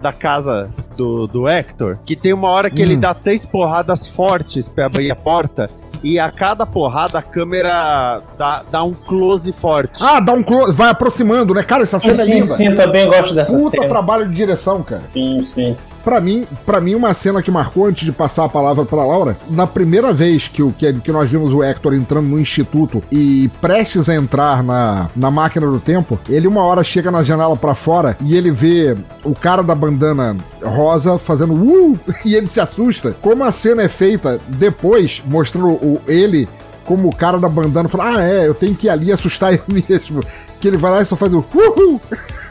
da 0.00 0.12
casa 0.12 0.70
do, 0.96 1.26
do 1.26 1.48
Hector, 1.48 1.98
que 2.04 2.16
tem 2.16 2.32
uma 2.32 2.48
hora 2.48 2.70
que 2.70 2.80
hum. 2.80 2.84
ele 2.84 2.96
dá 2.96 3.12
três 3.12 3.44
porradas 3.44 4.06
fortes 4.06 4.68
pra 4.68 4.86
abrir 4.86 5.10
a 5.10 5.16
porta 5.16 5.70
e 6.06 6.20
a 6.20 6.30
cada 6.30 6.64
porrada 6.64 7.18
a 7.18 7.22
câmera 7.22 8.22
dá, 8.38 8.62
dá 8.70 8.84
um 8.84 8.94
close 8.94 9.50
forte. 9.52 10.00
Ah, 10.00 10.20
dá 10.20 10.32
um 10.32 10.42
close, 10.42 10.72
vai 10.72 10.88
aproximando, 10.88 11.52
né? 11.52 11.64
Cara, 11.64 11.82
essa 11.82 11.98
cena 11.98 12.14
sim, 12.14 12.30
é 12.30 12.34
linda. 12.36 12.46
Sim, 12.46 12.70
sim, 12.70 12.76
também 12.76 13.08
gosto 13.08 13.34
dessa 13.34 13.52
Puta 13.52 13.70
cena. 13.70 13.82
Puta 13.82 13.88
trabalho 13.88 14.28
de 14.28 14.34
direção, 14.36 14.84
cara. 14.84 15.02
Sim, 15.10 15.42
sim. 15.42 15.76
Pra 16.06 16.20
mim, 16.20 16.46
para 16.64 16.80
mim, 16.80 16.94
uma 16.94 17.12
cena 17.14 17.42
que 17.42 17.50
marcou 17.50 17.84
antes 17.84 18.04
de 18.04 18.12
passar 18.12 18.44
a 18.44 18.48
palavra 18.48 18.84
pra 18.84 19.04
Laura, 19.04 19.36
na 19.50 19.66
primeira 19.66 20.12
vez 20.12 20.46
que, 20.46 20.62
o, 20.62 20.70
que, 20.70 20.92
que 21.00 21.10
nós 21.10 21.28
vimos 21.28 21.52
o 21.52 21.64
Hector 21.64 21.94
entrando 21.94 22.28
no 22.28 22.38
instituto 22.38 23.02
e 23.10 23.50
prestes 23.60 24.08
a 24.08 24.14
entrar 24.14 24.62
na, 24.62 25.10
na 25.16 25.32
máquina 25.32 25.66
do 25.66 25.80
tempo, 25.80 26.16
ele 26.28 26.46
uma 26.46 26.62
hora 26.62 26.84
chega 26.84 27.10
na 27.10 27.24
janela 27.24 27.56
para 27.56 27.74
fora 27.74 28.16
e 28.20 28.36
ele 28.36 28.52
vê 28.52 28.96
o 29.24 29.34
cara 29.34 29.64
da 29.64 29.74
bandana 29.74 30.36
rosa 30.62 31.18
fazendo 31.18 31.54
uh! 31.54 31.98
e 32.24 32.36
ele 32.36 32.46
se 32.46 32.60
assusta. 32.60 33.16
Como 33.20 33.42
a 33.42 33.50
cena 33.50 33.82
é 33.82 33.88
feita 33.88 34.38
depois, 34.46 35.20
mostrando 35.26 35.70
o, 35.70 36.00
ele 36.06 36.48
como 36.84 37.08
o 37.08 37.16
cara 37.16 37.36
da 37.36 37.48
bandana 37.48 37.88
fala: 37.88 38.18
Ah, 38.18 38.22
é, 38.22 38.46
eu 38.46 38.54
tenho 38.54 38.76
que 38.76 38.86
ir 38.86 38.90
ali 38.90 39.10
assustar 39.10 39.54
ele 39.54 39.62
mesmo. 39.88 40.22
Que 40.60 40.68
ele 40.68 40.76
vai 40.76 40.92
lá 40.92 41.02
e 41.02 41.04
só 41.04 41.16
faz 41.16 41.34
o 41.34 41.44
uhul. 41.52 42.00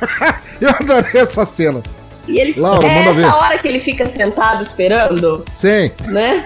eu 0.59 0.69
adorei 0.71 1.21
essa 1.21 1.45
cena. 1.45 1.81
E 2.27 2.39
ele 2.39 2.59
Laura, 2.59 2.87
é 2.87 3.01
essa 3.01 3.13
ver. 3.13 3.25
hora 3.25 3.57
que 3.57 3.67
ele 3.67 3.79
fica 3.79 4.05
sentado 4.05 4.63
esperando. 4.63 5.43
Sim. 5.57 5.91
Né? 6.05 6.43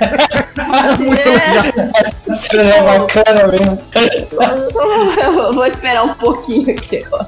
é. 1.17 2.29
Essa 2.29 2.57
é 2.57 2.81
bacana 2.81 3.47
mesmo. 3.47 3.79
Vou 5.53 5.65
esperar 5.65 6.03
um 6.03 6.13
pouquinho 6.13 6.71
aqui, 6.71 7.03
ó. 7.11 7.25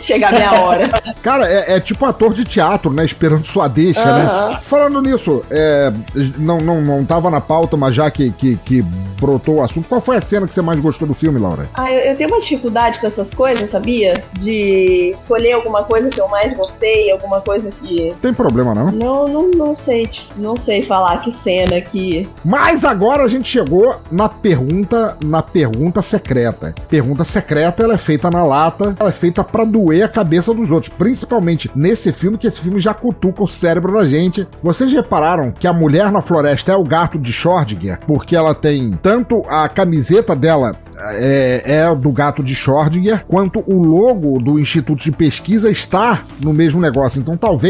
Chegar 0.00 0.32
a 0.32 0.36
minha 0.36 0.52
hora. 0.52 0.88
Cara, 1.22 1.46
é, 1.46 1.76
é, 1.76 1.80
tipo 1.80 2.04
ator 2.06 2.32
de 2.32 2.44
teatro, 2.44 2.90
né? 2.90 3.04
Esperando 3.04 3.46
sua 3.46 3.68
deixa, 3.68 4.00
uh 4.00 4.04
-huh. 4.04 4.50
né? 4.50 4.58
Falando 4.62 5.02
nisso, 5.02 5.44
é, 5.50 5.92
não, 6.38 6.58
não, 6.58 6.80
não 6.80 7.04
tava 7.04 7.30
na 7.30 7.40
pauta, 7.40 7.76
mas 7.76 7.94
já 7.94 8.10
que, 8.10 8.32
que, 8.32 8.56
que 8.56 8.82
brotou 9.20 9.56
o 9.56 9.62
assunto, 9.62 9.88
qual 9.88 10.00
foi 10.00 10.16
a 10.16 10.20
cena 10.20 10.46
que 10.46 10.54
você 10.54 10.62
mais 10.62 10.80
gostou 10.80 11.06
do 11.06 11.14
filme, 11.14 11.38
Laura? 11.38 11.68
Ah, 11.74 11.92
eu, 11.92 12.00
eu 12.00 12.16
tenho 12.16 12.30
uma 12.30 12.40
dificuldade 12.40 12.98
com 12.98 13.06
essas 13.06 13.34
coisas, 13.34 13.70
sabia? 13.70 14.22
De 14.38 15.14
escolher 15.16 15.52
alguma 15.52 15.84
coisa 15.84 16.08
que 16.08 16.20
eu 16.20 16.28
mais 16.28 16.54
gostei, 16.56 17.10
alguma 17.10 17.40
coisa 17.40 17.68
que. 17.80 18.14
Tem 18.20 18.32
problema, 18.32 18.74
não? 18.74 18.90
Não, 18.90 19.28
não, 19.28 19.50
não 19.50 19.74
sei. 19.74 20.08
Não 20.36 20.56
sei 20.56 20.82
falar 20.82 21.18
que 21.18 21.32
cena 21.32 21.80
que. 21.80 22.28
Mas 22.44 22.84
agora 22.84 23.24
a 23.24 23.28
gente 23.28 23.48
chegou 23.48 23.96
na 24.10 24.28
pergunta, 24.28 25.16
na 25.24 25.42
pergunta 25.42 26.02
secreta. 26.02 26.74
Pergunta 26.88 27.24
secreta, 27.24 27.82
ela 27.82 27.94
é 27.94 27.98
feita 27.98 28.30
na 28.30 28.44
lata, 28.44 28.96
ela 28.98 29.10
é 29.10 29.12
feita 29.12 29.42
para 29.42 29.64
doer 29.64 30.04
a 30.04 30.08
cabeça 30.08 30.52
dos 30.52 30.70
outros, 30.70 30.92
principalmente 30.96 31.70
nesse 31.74 32.12
filme, 32.12 32.38
que 32.38 32.46
esse 32.46 32.60
filme 32.60 32.80
já 32.80 32.94
cutuca 32.94 33.42
o 33.42 33.48
cérebro 33.48 33.92
da 33.92 34.06
gente. 34.06 34.46
Vocês 34.62 34.92
repararam 34.92 35.52
que 35.52 35.66
a 35.66 35.72
mulher 35.72 36.10
na 36.10 36.22
floresta 36.22 36.72
é 36.72 36.76
o 36.76 36.84
gato 36.84 37.18
de 37.18 37.32
Schrödinger, 37.32 37.98
porque 38.06 38.36
ela 38.36 38.54
tem 38.54 38.92
tanto 39.02 39.44
a 39.48 39.68
camiseta 39.68 40.34
dela 40.34 40.74
é, 40.98 41.62
é, 41.64 41.94
do 41.94 42.10
gato 42.10 42.42
de 42.42 42.54
Schrödinger, 42.54 43.24
quanto 43.26 43.62
o 43.66 43.82
logo 43.82 44.38
do 44.40 44.58
Instituto 44.58 45.02
de 45.02 45.12
Pesquisa 45.12 45.70
está 45.70 46.22
no 46.42 46.52
mesmo 46.52 46.80
negócio. 46.80 47.20
Então 47.20 47.36
talvez 47.36 47.65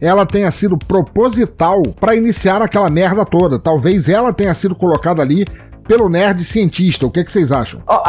ela 0.00 0.26
tenha 0.26 0.50
sido 0.50 0.76
proposital 0.76 1.82
para 1.98 2.14
iniciar 2.14 2.60
aquela 2.60 2.90
merda 2.90 3.24
toda. 3.24 3.58
Talvez 3.58 4.08
ela 4.08 4.32
tenha 4.32 4.54
sido 4.54 4.74
colocada 4.74 5.22
ali 5.22 5.44
pelo 5.86 6.08
nerd 6.08 6.44
cientista. 6.44 7.06
O 7.06 7.10
que, 7.10 7.20
é 7.20 7.24
que 7.24 7.30
vocês 7.30 7.52
acham? 7.52 7.80
Oh, 7.86 8.00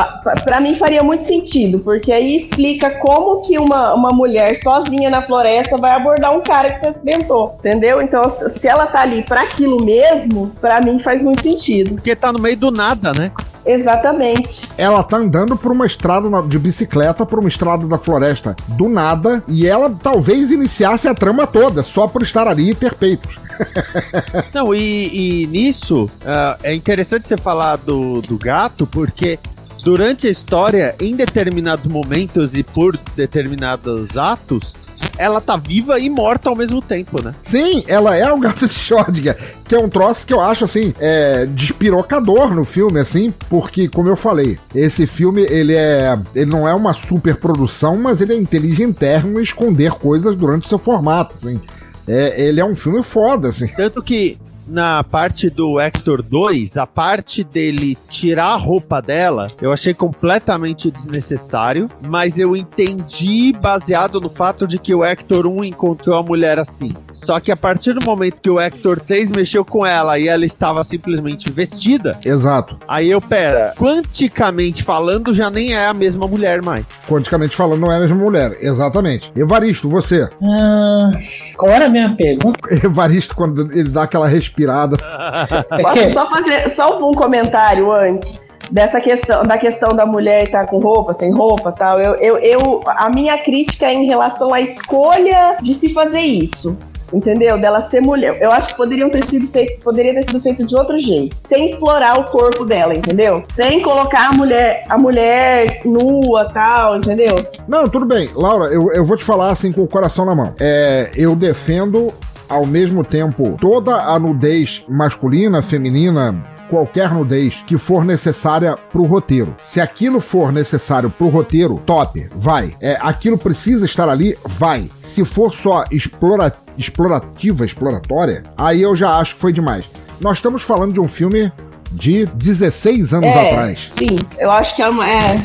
para 0.43 0.59
mim 0.59 0.75
faria 0.75 1.03
muito 1.03 1.23
sentido, 1.23 1.80
porque 1.80 2.11
aí 2.11 2.38
explica 2.38 2.91
como 2.99 3.41
que 3.41 3.57
uma, 3.57 3.93
uma 3.93 4.11
mulher 4.11 4.55
sozinha 4.55 5.09
na 5.09 5.21
floresta 5.21 5.78
vai 5.78 5.91
abordar 5.91 6.36
um 6.36 6.41
cara 6.41 6.73
que 6.73 6.80
se 6.80 6.88
acidentou, 6.88 7.55
entendeu? 7.59 8.01
Então, 8.01 8.30
se 8.30 8.67
ela 8.67 8.88
tá 8.88 9.01
ali 9.01 9.23
para 9.23 9.41
aquilo 9.41 9.84
mesmo, 9.84 10.51
para 10.59 10.82
mim 10.82 10.99
faz 10.99 11.21
muito 11.21 11.43
sentido. 11.43 11.95
Porque 11.95 12.15
tá 12.15 12.32
no 12.32 12.39
meio 12.39 12.57
do 12.57 12.71
nada, 12.71 13.13
né? 13.13 13.32
Exatamente. 13.65 14.67
Ela 14.78 15.03
tá 15.03 15.17
andando 15.17 15.57
por 15.57 15.73
uma 15.73 15.86
estrada 15.86 16.30
de 16.43 16.57
bicicleta, 16.57 17.25
por 17.25 17.39
uma 17.39 17.49
estrada 17.49 17.86
da 17.86 17.97
floresta 17.97 18.55
do 18.69 18.88
nada, 18.88 19.43
e 19.47 19.67
ela 19.67 19.93
talvez 20.01 20.51
iniciasse 20.51 21.07
a 21.07 21.13
trama 21.13 21.45
toda, 21.45 21.84
só 21.84 22.07
por 22.07 22.23
estar 22.23 22.47
ali 22.47 22.71
e 22.71 22.75
ter 22.75 22.93
peitos. 22.95 23.47
Não, 24.53 24.74
e, 24.74 25.43
e 25.43 25.47
nisso 25.47 26.05
uh, 26.05 26.60
é 26.64 26.74
interessante 26.74 27.28
você 27.28 27.38
falar 27.38 27.78
do, 27.78 28.22
do 28.22 28.38
gato, 28.38 28.86
porque 28.88 29.39
durante 29.84 30.28
a 30.28 30.30
história, 30.30 30.95
em 30.99 31.16
determinados 31.16 31.88
momentos 31.91 32.55
e 32.55 32.64
por 32.64 32.97
determinados 33.16 34.18
atos, 34.18 34.76
ela 35.18 35.41
tá 35.41 35.58
viva 35.58 35.99
e 35.99 36.10
morta 36.10 36.49
ao 36.49 36.55
mesmo 36.55 36.82
tempo, 36.82 37.22
né? 37.22 37.34
Sim, 37.41 37.84
ela 37.88 38.16
é 38.16 38.32
o 38.32 38.39
gato 38.39 38.68
de 38.68 38.74
Schrödinger, 38.74 39.38
que 39.68 39.76
é 39.76 39.80
um 39.80 39.89
troço 39.89 40.26
que 40.26 40.34
eu 40.34 40.41
acho, 40.41 40.66
assim, 40.66 40.93
é, 40.99 41.45
despirocador 41.45 42.53
no 42.53 42.64
filme, 42.64 42.99
assim, 42.99 43.34
porque, 43.49 43.88
como 43.88 44.10
eu 44.10 44.16
falei, 44.16 44.60
esse 44.74 45.08
filme, 45.08 45.41
ele 45.41 45.76
é, 45.76 46.18
ele 46.36 46.51
não 46.51 46.68
é 46.68 46.74
uma 46.74 46.93
super 46.93 47.36
produção, 47.36 47.97
mas 47.97 48.22
ele 48.22 48.34
é 48.34 48.38
inteligenterno 48.38 49.39
em 49.39 49.43
esconder 49.43 49.91
coisas 49.91 50.36
durante 50.36 50.66
o 50.66 50.70
seu 50.70 50.80
formato, 50.80 51.36
assim. 51.36 51.60
É, 52.08 52.41
ele 52.41 52.60
é 52.60 52.66
um 52.66 52.76
filme 52.76 53.03
foda, 53.03 53.49
assim. 53.49 53.68
Tanto 53.76 54.01
que 54.01 54.38
na 54.68 55.03
parte 55.03 55.49
do 55.49 55.80
Hector 55.80 56.22
2, 56.22 56.78
a 56.78 56.86
parte 56.86 57.43
dele 57.43 57.97
tirar 58.09 58.47
a 58.47 58.55
roupa 58.55 59.01
dela, 59.01 59.47
eu 59.61 59.72
achei 59.72 59.93
completamente 59.93 60.91
desnecessário, 60.91 61.89
mas 62.01 62.38
eu 62.38 62.55
entendi 62.55 63.53
baseado 63.53 64.20
no 64.20 64.30
fato 64.30 64.68
de 64.68 64.78
que 64.78 64.93
o 64.93 65.03
Hector 65.03 65.47
1 65.47 65.63
encontrou 65.63 66.18
a 66.18 66.24
mulher 66.24 66.59
assim. 66.59 66.91
Só 67.13 67.39
que 67.39 67.51
a 67.51 67.57
partir 67.57 67.93
do 67.93 68.05
momento 68.05 68.41
que 68.41 68.49
o 68.49 68.59
Hector 68.59 68.99
3 68.99 69.32
mexeu 69.32 69.63
com 69.63 69.86
ela 69.86 70.20
e 70.20 70.28
ela 70.28 70.45
estava 70.45 70.84
simplesmente 70.84 71.49
vestida. 71.49 72.18
Exato. 72.24 72.78
Aí 72.88 73.09
eu, 73.09 73.22
pera, 73.22 73.74
quanticamente 73.78 74.84
falando, 74.84 75.34
já 75.34 75.49
nem 75.49 75.74
é 75.74 75.88
a 75.88 75.93
mesma 75.93 76.28
mulher 76.28 76.61
mais. 76.61 76.88
Quanticamente 77.07 77.55
falando, 77.55 77.82
não 77.82 77.91
é 77.91 77.97
a 77.97 78.01
mesma 78.01 78.15
mulher, 78.18 78.57
exatamente. 78.59 79.32
Evaristo, 79.36 79.89
você. 79.89 80.30
Ah, 80.43 81.09
qual 81.55 81.72
era 81.72 81.86
a 81.86 81.89
minha 81.89 82.15
pergunta? 82.15 82.59
Evaristo, 82.84 83.36
quando 83.36 83.72
ele 83.72 83.89
dá 83.89 84.03
aquela 84.03 84.28
respiração 84.28 84.57
inspirada. 84.58 84.97
Posso 85.82 86.12
só 86.12 86.30
fazer 86.30 86.70
só 86.70 86.99
um 86.99 87.14
comentário 87.14 87.91
antes? 87.91 88.41
dessa 88.70 88.99
questão 88.99 89.45
da 89.45 89.58
questão 89.58 89.95
da 89.95 90.05
mulher 90.05 90.43
estar 90.43 90.66
tá 90.66 90.68
com 90.68 90.80
roupa, 90.80 91.14
sem 91.14 91.34
roupa, 91.34 91.72
tal. 91.72 92.01
Eu, 92.01 92.16
eu, 92.16 92.38
eu, 92.39 92.84
a 92.86 93.10
minha 93.10 93.38
crítica 93.38 93.86
é 93.86 93.93
em 93.93 94.05
relação 94.05 94.53
à 94.53 94.60
escolha 94.60 95.55
de 95.62 95.74
se 95.74 95.93
fazer 95.93 96.20
isso. 96.20 96.78
entendeu? 97.14 97.58
Dela 97.58 97.80
ser 97.80 98.01
mulher. 98.01 98.38
Eu 98.41 98.51
acho 98.51 98.68
que 98.68 98.76
poderiam 98.76 99.10
ter 99.10 99.26
sido 99.26 99.47
feito, 99.47 99.82
poderia 99.82 100.14
ter 100.14 100.24
sido 100.24 100.41
feito 100.41 100.66
de 100.66 100.76
outro 100.76 100.97
jeito, 100.97 101.34
sem 101.39 101.68
explorar 101.68 102.20
o 102.20 102.26
corpo 102.26 102.66
dela, 102.66 102.93
entendeu? 102.93 103.41
Sem 103.47 103.82
colocar 103.82 104.32
a 104.32 104.34
mulher, 104.34 104.84
a 104.89 104.97
mulher 104.97 105.80
nua, 105.86 106.45
tal, 106.51 106.97
entendeu? 106.97 107.41
Não, 107.70 107.88
tudo 107.88 108.05
bem, 108.05 108.30
Laura. 108.36 108.66
Eu, 108.66 108.91
eu 108.91 109.05
vou 109.05 109.16
te 109.16 109.24
falar 109.24 109.51
assim 109.53 109.72
com 109.72 109.84
o 109.84 109.88
coração 109.88 110.26
na 110.26 110.36
mão. 110.36 110.53
É, 110.60 111.10
eu 111.16 111.38
defendo 111.38 112.14
ao 112.50 112.66
mesmo 112.66 113.04
tempo 113.04 113.58
toda 113.60 113.95
a 113.95 114.20
nudez 114.20 114.84
masculina, 114.88 115.62
feminina, 115.62 116.36
qualquer 116.70 117.12
nudez 117.12 117.56
que 117.66 117.78
for 117.78 118.06
necessária 118.06 118.78
pro 118.91 119.04
roteiro. 119.04 119.56
Se 119.58 119.80
aquilo 119.82 120.20
for 120.20 120.52
necessário 120.52 121.10
pro 121.10 121.30
roteiro, 121.30 121.76
top, 121.76 122.28
vai. 122.36 122.72
É, 122.82 122.98
aquilo 123.02 123.38
precisa 123.38 123.86
estar 123.86 124.10
ali, 124.10 124.38
vai. 124.45 124.88
Se 125.02 125.26
for 125.26 125.54
só 125.54 125.84
explora, 125.91 126.52
explorativa, 126.78 127.66
exploratória, 127.66 128.43
aí 128.58 128.82
eu 128.82 128.95
já 128.95 129.18
acho 129.18 129.36
que 129.36 129.41
foi 129.41 129.52
demais. 129.54 129.86
Nós 130.22 130.38
estamos 130.38 130.64
falando 130.64 130.93
de 130.93 131.00
um 131.00 131.08
filme 131.08 131.52
de 131.91 132.26
16 132.26 133.14
anos 133.14 133.26
é, 133.28 133.48
atrás. 133.48 133.91
Sim, 133.98 134.18
eu 134.38 134.52
acho 134.52 134.76
que 134.76 134.82
é, 134.82 134.89
uma, 134.89 135.10
é 135.10 135.41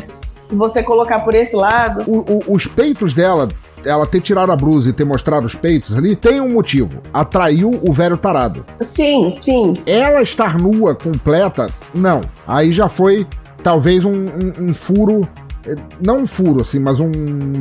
se 0.52 0.56
você 0.56 0.82
colocar 0.82 1.20
por 1.20 1.34
esse 1.34 1.56
lado. 1.56 2.04
O, 2.06 2.50
o, 2.50 2.54
os 2.54 2.66
peitos 2.66 3.14
dela 3.14 3.48
ela 3.84 4.06
ter 4.06 4.20
tirado 4.20 4.52
a 4.52 4.56
blusa 4.56 4.90
e 4.90 4.92
ter 4.92 5.04
mostrado 5.04 5.46
os 5.46 5.54
peitos 5.54 5.96
ali, 5.96 6.16
tem 6.16 6.40
um 6.40 6.50
motivo. 6.50 7.00
Atraiu 7.12 7.70
o 7.82 7.92
velho 7.92 8.16
tarado. 8.16 8.64
Sim, 8.80 9.30
sim. 9.30 9.74
Ela 9.86 10.22
estar 10.22 10.58
nua, 10.58 10.94
completa, 10.94 11.66
não. 11.94 12.20
Aí 12.46 12.72
já 12.72 12.88
foi 12.88 13.26
talvez 13.62 14.04
um, 14.04 14.12
um, 14.12 14.70
um 14.70 14.74
furo 14.74 15.20
eh, 15.66 15.74
não 16.04 16.18
um 16.18 16.26
furo, 16.26 16.62
assim, 16.62 16.78
mas 16.78 16.98
um 16.98 17.10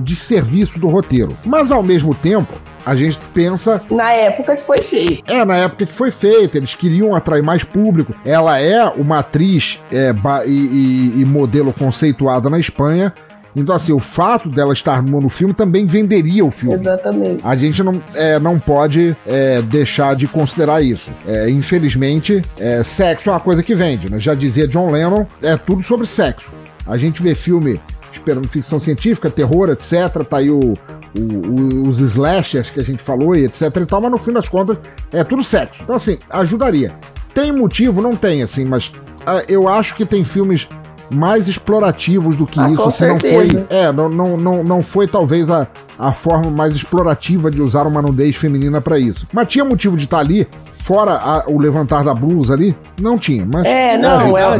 desserviço 0.03 0.79
do 0.79 0.87
roteiro. 0.87 1.29
Mas 1.45 1.71
ao 1.71 1.83
mesmo 1.83 2.13
tempo, 2.15 2.53
a 2.85 2.95
gente 2.95 3.19
pensa. 3.33 3.81
Na 3.89 4.11
época 4.11 4.55
que 4.55 4.63
foi 4.63 4.81
feito. 4.81 5.31
É, 5.31 5.45
na 5.45 5.57
época 5.57 5.85
que 5.85 5.93
foi 5.93 6.11
feito. 6.11 6.57
Eles 6.57 6.75
queriam 6.75 7.15
atrair 7.15 7.43
mais 7.43 7.63
público. 7.63 8.13
Ela 8.25 8.59
é 8.59 8.83
uma 8.85 9.19
atriz 9.19 9.79
é, 9.91 10.13
e, 10.45 10.49
e, 10.49 11.21
e 11.21 11.25
modelo 11.25 11.73
conceituada 11.73 12.49
na 12.49 12.59
Espanha. 12.59 13.13
Então, 13.55 13.75
assim, 13.75 13.91
o 13.91 13.99
fato 13.99 14.49
dela 14.49 14.73
estar 14.73 15.01
no 15.03 15.29
filme 15.29 15.53
também 15.53 15.85
venderia 15.85 16.45
o 16.45 16.51
filme. 16.51 16.75
Exatamente. 16.75 17.41
A 17.43 17.55
gente 17.55 17.83
não, 17.83 18.01
é, 18.13 18.39
não 18.39 18.59
pode 18.59 19.15
é, 19.25 19.61
deixar 19.61 20.15
de 20.15 20.27
considerar 20.27 20.81
isso. 20.81 21.11
É, 21.27 21.49
infelizmente, 21.49 22.41
é, 22.57 22.81
sexo 22.83 23.29
é 23.29 23.33
uma 23.33 23.39
coisa 23.39 23.61
que 23.61 23.75
vende, 23.75 24.09
né? 24.09 24.19
Já 24.19 24.33
dizia 24.33 24.67
John 24.67 24.89
Lennon, 24.89 25.25
é 25.41 25.57
tudo 25.57 25.83
sobre 25.83 26.07
sexo. 26.07 26.49
A 26.87 26.97
gente 26.97 27.21
vê 27.21 27.35
filme 27.35 27.79
esperando 28.13 28.47
ficção 28.47 28.79
científica, 28.79 29.29
terror, 29.29 29.69
etc. 29.69 30.23
Tá 30.27 30.37
aí 30.37 30.49
o, 30.49 30.59
o, 30.59 31.89
os 31.89 31.99
slashers 31.99 32.69
que 32.69 32.79
a 32.79 32.83
gente 32.83 33.01
falou 33.01 33.35
e 33.35 33.45
etc 33.45 33.75
e 33.75 33.85
tal, 33.85 34.01
mas 34.01 34.11
no 34.11 34.17
fim 34.17 34.31
das 34.31 34.47
contas 34.47 34.77
é 35.11 35.23
tudo 35.23 35.43
sexo. 35.43 35.81
Então, 35.83 35.95
assim, 35.95 36.17
ajudaria. 36.29 36.91
Tem 37.33 37.51
motivo? 37.51 38.01
Não 38.01 38.15
tem, 38.15 38.43
assim, 38.43 38.65
mas 38.65 38.87
uh, 38.87 39.43
eu 39.47 39.67
acho 39.67 39.95
que 39.95 40.05
tem 40.05 40.23
filmes 40.23 40.67
mais 41.13 41.47
explorativos 41.47 42.37
do 42.37 42.45
que 42.45 42.59
ah, 42.59 42.69
isso. 42.69 42.91
Se 42.91 43.07
não 43.07 43.19
foi, 43.19 43.65
é, 43.69 43.91
não, 43.91 44.09
não, 44.09 44.37
não, 44.37 44.63
não 44.63 44.83
foi 44.83 45.07
talvez 45.07 45.49
a, 45.49 45.67
a 45.97 46.11
forma 46.11 46.49
mais 46.49 46.75
explorativa 46.75 47.51
de 47.51 47.61
usar 47.61 47.85
uma 47.85 48.01
nudez 48.01 48.35
feminina 48.35 48.81
para 48.81 48.99
isso. 48.99 49.27
Mas 49.33 49.47
tinha 49.47 49.65
motivo 49.65 49.97
de 49.97 50.05
estar 50.05 50.17
tá 50.17 50.23
ali, 50.23 50.47
fora 50.81 51.13
a, 51.13 51.45
o 51.47 51.59
levantar 51.59 52.03
da 52.03 52.13
blusa 52.13 52.53
ali? 52.53 52.75
Não 52.99 53.17
tinha, 53.17 53.45
mas. 53.45 53.65
É, 53.65 53.97
não, 53.97 54.37
é, 54.37 54.59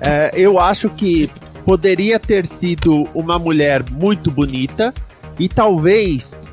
é, 0.00 0.30
eu 0.34 0.58
acho 0.58 0.88
que 0.90 1.30
poderia 1.64 2.18
ter 2.18 2.46
sido 2.46 3.04
uma 3.14 3.38
mulher 3.38 3.84
muito 3.90 4.30
bonita 4.30 4.92
e 5.38 5.48
talvez 5.48 6.44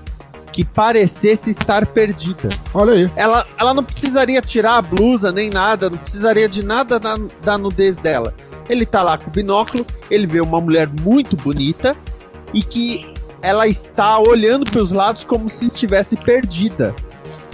que 0.51 0.65
parecesse 0.65 1.51
estar 1.51 1.85
perdida. 1.85 2.49
Olha 2.73 2.93
aí. 2.93 3.11
Ela, 3.15 3.45
ela 3.59 3.73
não 3.75 3.83
precisaria 3.83 4.41
tirar 4.41 4.77
a 4.77 4.81
blusa 4.81 5.31
nem 5.31 5.51
nada, 5.51 5.87
não 5.87 5.99
precisaria 5.99 6.49
de 6.49 6.63
nada 6.63 6.99
da, 6.99 7.15
da 7.43 7.57
nudez 7.59 7.97
dela. 7.97 8.33
Ele 8.69 8.85
tá 8.85 9.01
lá 9.01 9.17
com 9.17 9.29
o 9.29 9.33
binóculo, 9.33 9.85
ele 10.09 10.27
vê 10.27 10.41
uma 10.41 10.59
mulher 10.59 10.87
muito 11.01 11.35
bonita 11.35 11.95
e 12.53 12.61
que 12.61 13.13
ela 13.41 13.67
está 13.67 14.19
olhando 14.19 14.69
para 14.69 14.81
os 14.81 14.91
lados 14.91 15.23
como 15.23 15.49
se 15.49 15.67
estivesse 15.67 16.15
perdida. 16.17 16.95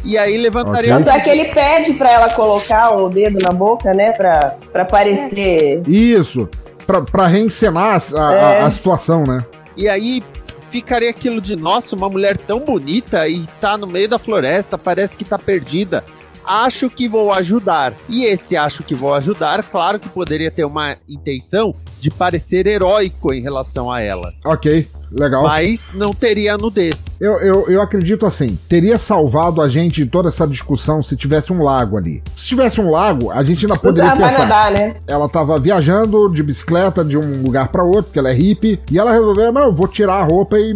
E 0.03 0.17
aí 0.17 0.37
levantaria. 0.37 0.93
Tanto 0.93 1.09
okay. 1.09 1.19
é 1.19 1.23
que 1.23 1.29
ele 1.29 1.53
pede 1.53 1.93
para 1.93 2.11
ela 2.11 2.29
colocar 2.33 2.91
o 2.91 3.09
dedo 3.09 3.39
na 3.41 3.51
boca, 3.51 3.93
né? 3.93 4.11
Pra, 4.13 4.55
pra 4.71 4.85
parecer. 4.85 5.81
Isso. 5.87 6.49
Pra, 6.85 7.01
pra 7.01 7.27
reencenar 7.27 8.01
a, 8.13 8.33
é. 8.33 8.61
a, 8.61 8.65
a 8.65 8.71
situação, 8.71 9.23
né? 9.23 9.45
E 9.77 9.87
aí 9.87 10.21
ficaria 10.69 11.09
aquilo 11.09 11.39
de, 11.39 11.55
nossa, 11.55 11.95
uma 11.95 12.09
mulher 12.09 12.35
tão 12.35 12.59
bonita 12.59 13.27
e 13.27 13.45
tá 13.61 13.77
no 13.77 13.87
meio 13.87 14.09
da 14.09 14.17
floresta, 14.17 14.77
parece 14.77 15.15
que 15.15 15.23
tá 15.23 15.37
perdida 15.37 16.03
acho 16.45 16.89
que 16.89 17.07
vou 17.07 17.31
ajudar. 17.31 17.93
E 18.09 18.25
esse 18.25 18.55
acho 18.55 18.83
que 18.83 18.95
vou 18.95 19.13
ajudar, 19.13 19.63
claro 19.63 19.99
que 19.99 20.09
poderia 20.09 20.51
ter 20.51 20.65
uma 20.65 20.95
intenção 21.07 21.73
de 21.99 22.09
parecer 22.09 22.67
heróico 22.67 23.33
em 23.33 23.41
relação 23.41 23.91
a 23.91 24.01
ela. 24.01 24.33
Ok. 24.45 24.87
Legal. 25.19 25.43
Mas 25.43 25.89
não 25.93 26.11
teria 26.11 26.57
nudez. 26.57 27.17
Eu, 27.21 27.33
eu, 27.33 27.69
eu 27.69 27.81
acredito 27.81 28.25
assim, 28.25 28.57
teria 28.67 28.97
salvado 28.97 29.61
a 29.61 29.67
gente 29.67 30.03
de 30.03 30.09
toda 30.09 30.29
essa 30.29 30.47
discussão 30.47 31.03
se 31.03 31.15
tivesse 31.15 31.53
um 31.53 31.63
lago 31.63 31.97
ali. 31.97 32.23
Se 32.35 32.47
tivesse 32.47 32.81
um 32.81 32.89
lago, 32.89 33.29
a 33.29 33.43
gente 33.43 33.65
ainda 33.65 33.77
poderia 33.77 34.13
Usar 34.13 34.27
pensar. 34.27 34.39
Nadar, 34.39 34.71
né? 34.71 34.95
Ela 35.05 35.29
tava 35.29 35.59
viajando 35.59 36.29
de 36.33 36.41
bicicleta 36.41 37.05
de 37.05 37.15
um 37.15 37.43
lugar 37.43 37.67
para 37.67 37.83
outro, 37.83 38.05
porque 38.05 38.19
ela 38.19 38.31
é 38.31 38.33
hippie, 38.33 38.79
e 38.91 38.97
ela 38.97 39.11
resolveu, 39.11 39.51
não, 39.51 39.73
vou 39.73 39.87
tirar 39.87 40.15
a 40.15 40.23
roupa 40.23 40.57
e 40.57 40.73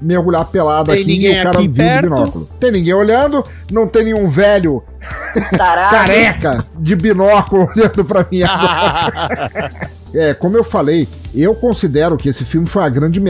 mergulhar 0.00 0.44
pelado 0.46 0.90
tem 0.90 1.02
aqui 1.02 1.26
e 1.26 1.30
o 1.30 1.42
cara 1.42 1.58
viu 1.58 1.72
de 1.72 2.02
binóculo. 2.02 2.48
Tem 2.58 2.72
ninguém 2.72 2.94
olhando, 2.94 3.44
não 3.70 3.86
tem 3.86 4.04
nenhum 4.04 4.28
velho 4.28 4.82
careca 5.56 6.64
de 6.78 6.96
binóculo 6.96 7.68
olhando 7.74 8.04
pra 8.04 8.26
mim 8.30 8.40
É, 10.12 10.34
como 10.34 10.56
eu 10.56 10.64
falei, 10.64 11.06
eu 11.32 11.54
considero 11.54 12.16
que 12.16 12.28
esse 12.28 12.44
filme 12.44 12.66
foi 12.66 12.82
uma 12.82 12.88
grande 12.88 13.20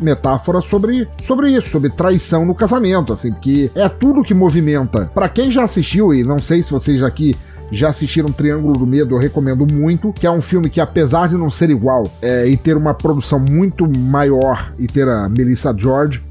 metáfora 0.00 0.60
sobre, 0.60 1.08
sobre 1.22 1.50
isso, 1.50 1.70
sobre 1.70 1.88
traição 1.88 2.44
no 2.44 2.52
casamento, 2.52 3.12
assim, 3.12 3.30
porque 3.30 3.70
é 3.76 3.88
tudo 3.88 4.24
que 4.24 4.34
movimenta. 4.34 5.08
Para 5.14 5.28
quem 5.28 5.52
já 5.52 5.62
assistiu, 5.62 6.12
e 6.12 6.24
não 6.24 6.40
sei 6.40 6.64
se 6.64 6.70
vocês 6.72 7.00
aqui 7.00 7.32
já 7.70 7.88
assistiram 7.88 8.30
Triângulo 8.30 8.74
do 8.74 8.86
Medo, 8.86 9.14
eu 9.14 9.18
recomendo 9.18 9.66
muito, 9.72 10.12
que 10.12 10.26
é 10.26 10.30
um 10.30 10.40
filme 10.40 10.70
que, 10.70 10.80
apesar 10.80 11.28
de 11.28 11.36
não 11.36 11.50
ser 11.50 11.70
igual 11.70 12.10
é, 12.22 12.46
e 12.46 12.56
ter 12.56 12.76
uma 12.76 12.94
produção 12.94 13.38
muito 13.38 13.88
maior 13.98 14.72
e 14.78 14.86
ter 14.86 15.08
a 15.08 15.28
Melissa 15.28 15.74
George, 15.76 16.22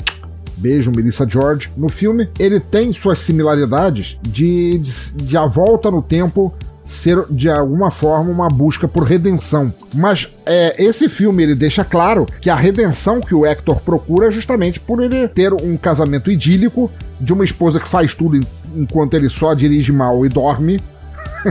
Beijo, 0.57 0.91
Melissa 0.91 1.27
George. 1.29 1.69
No 1.75 1.89
filme, 1.89 2.29
ele 2.39 2.59
tem 2.59 2.93
suas 2.93 3.19
similaridades 3.19 4.17
de, 4.21 4.77
de, 4.77 5.11
de 5.13 5.37
a 5.37 5.45
volta 5.45 5.91
no 5.91 6.01
tempo 6.01 6.53
ser 6.85 7.25
de 7.29 7.49
alguma 7.49 7.89
forma 7.89 8.29
uma 8.29 8.47
busca 8.47 8.87
por 8.87 9.03
redenção. 9.03 9.73
Mas 9.93 10.29
é, 10.45 10.81
esse 10.81 11.09
filme 11.09 11.43
ele 11.43 11.55
deixa 11.55 11.83
claro 11.83 12.25
que 12.39 12.49
a 12.49 12.55
redenção 12.55 13.19
que 13.19 13.33
o 13.33 13.45
Hector 13.45 13.81
procura 13.81 14.27
é 14.27 14.31
justamente 14.31 14.79
por 14.79 15.01
ele 15.01 15.27
ter 15.27 15.51
um 15.51 15.75
casamento 15.77 16.31
idílico 16.31 16.91
de 17.19 17.33
uma 17.33 17.43
esposa 17.43 17.79
que 17.79 17.87
faz 17.87 18.13
tudo 18.13 18.39
enquanto 18.75 19.15
ele 19.15 19.29
só 19.29 19.53
dirige 19.53 19.91
mal 19.91 20.25
e 20.25 20.29
dorme 20.29 20.79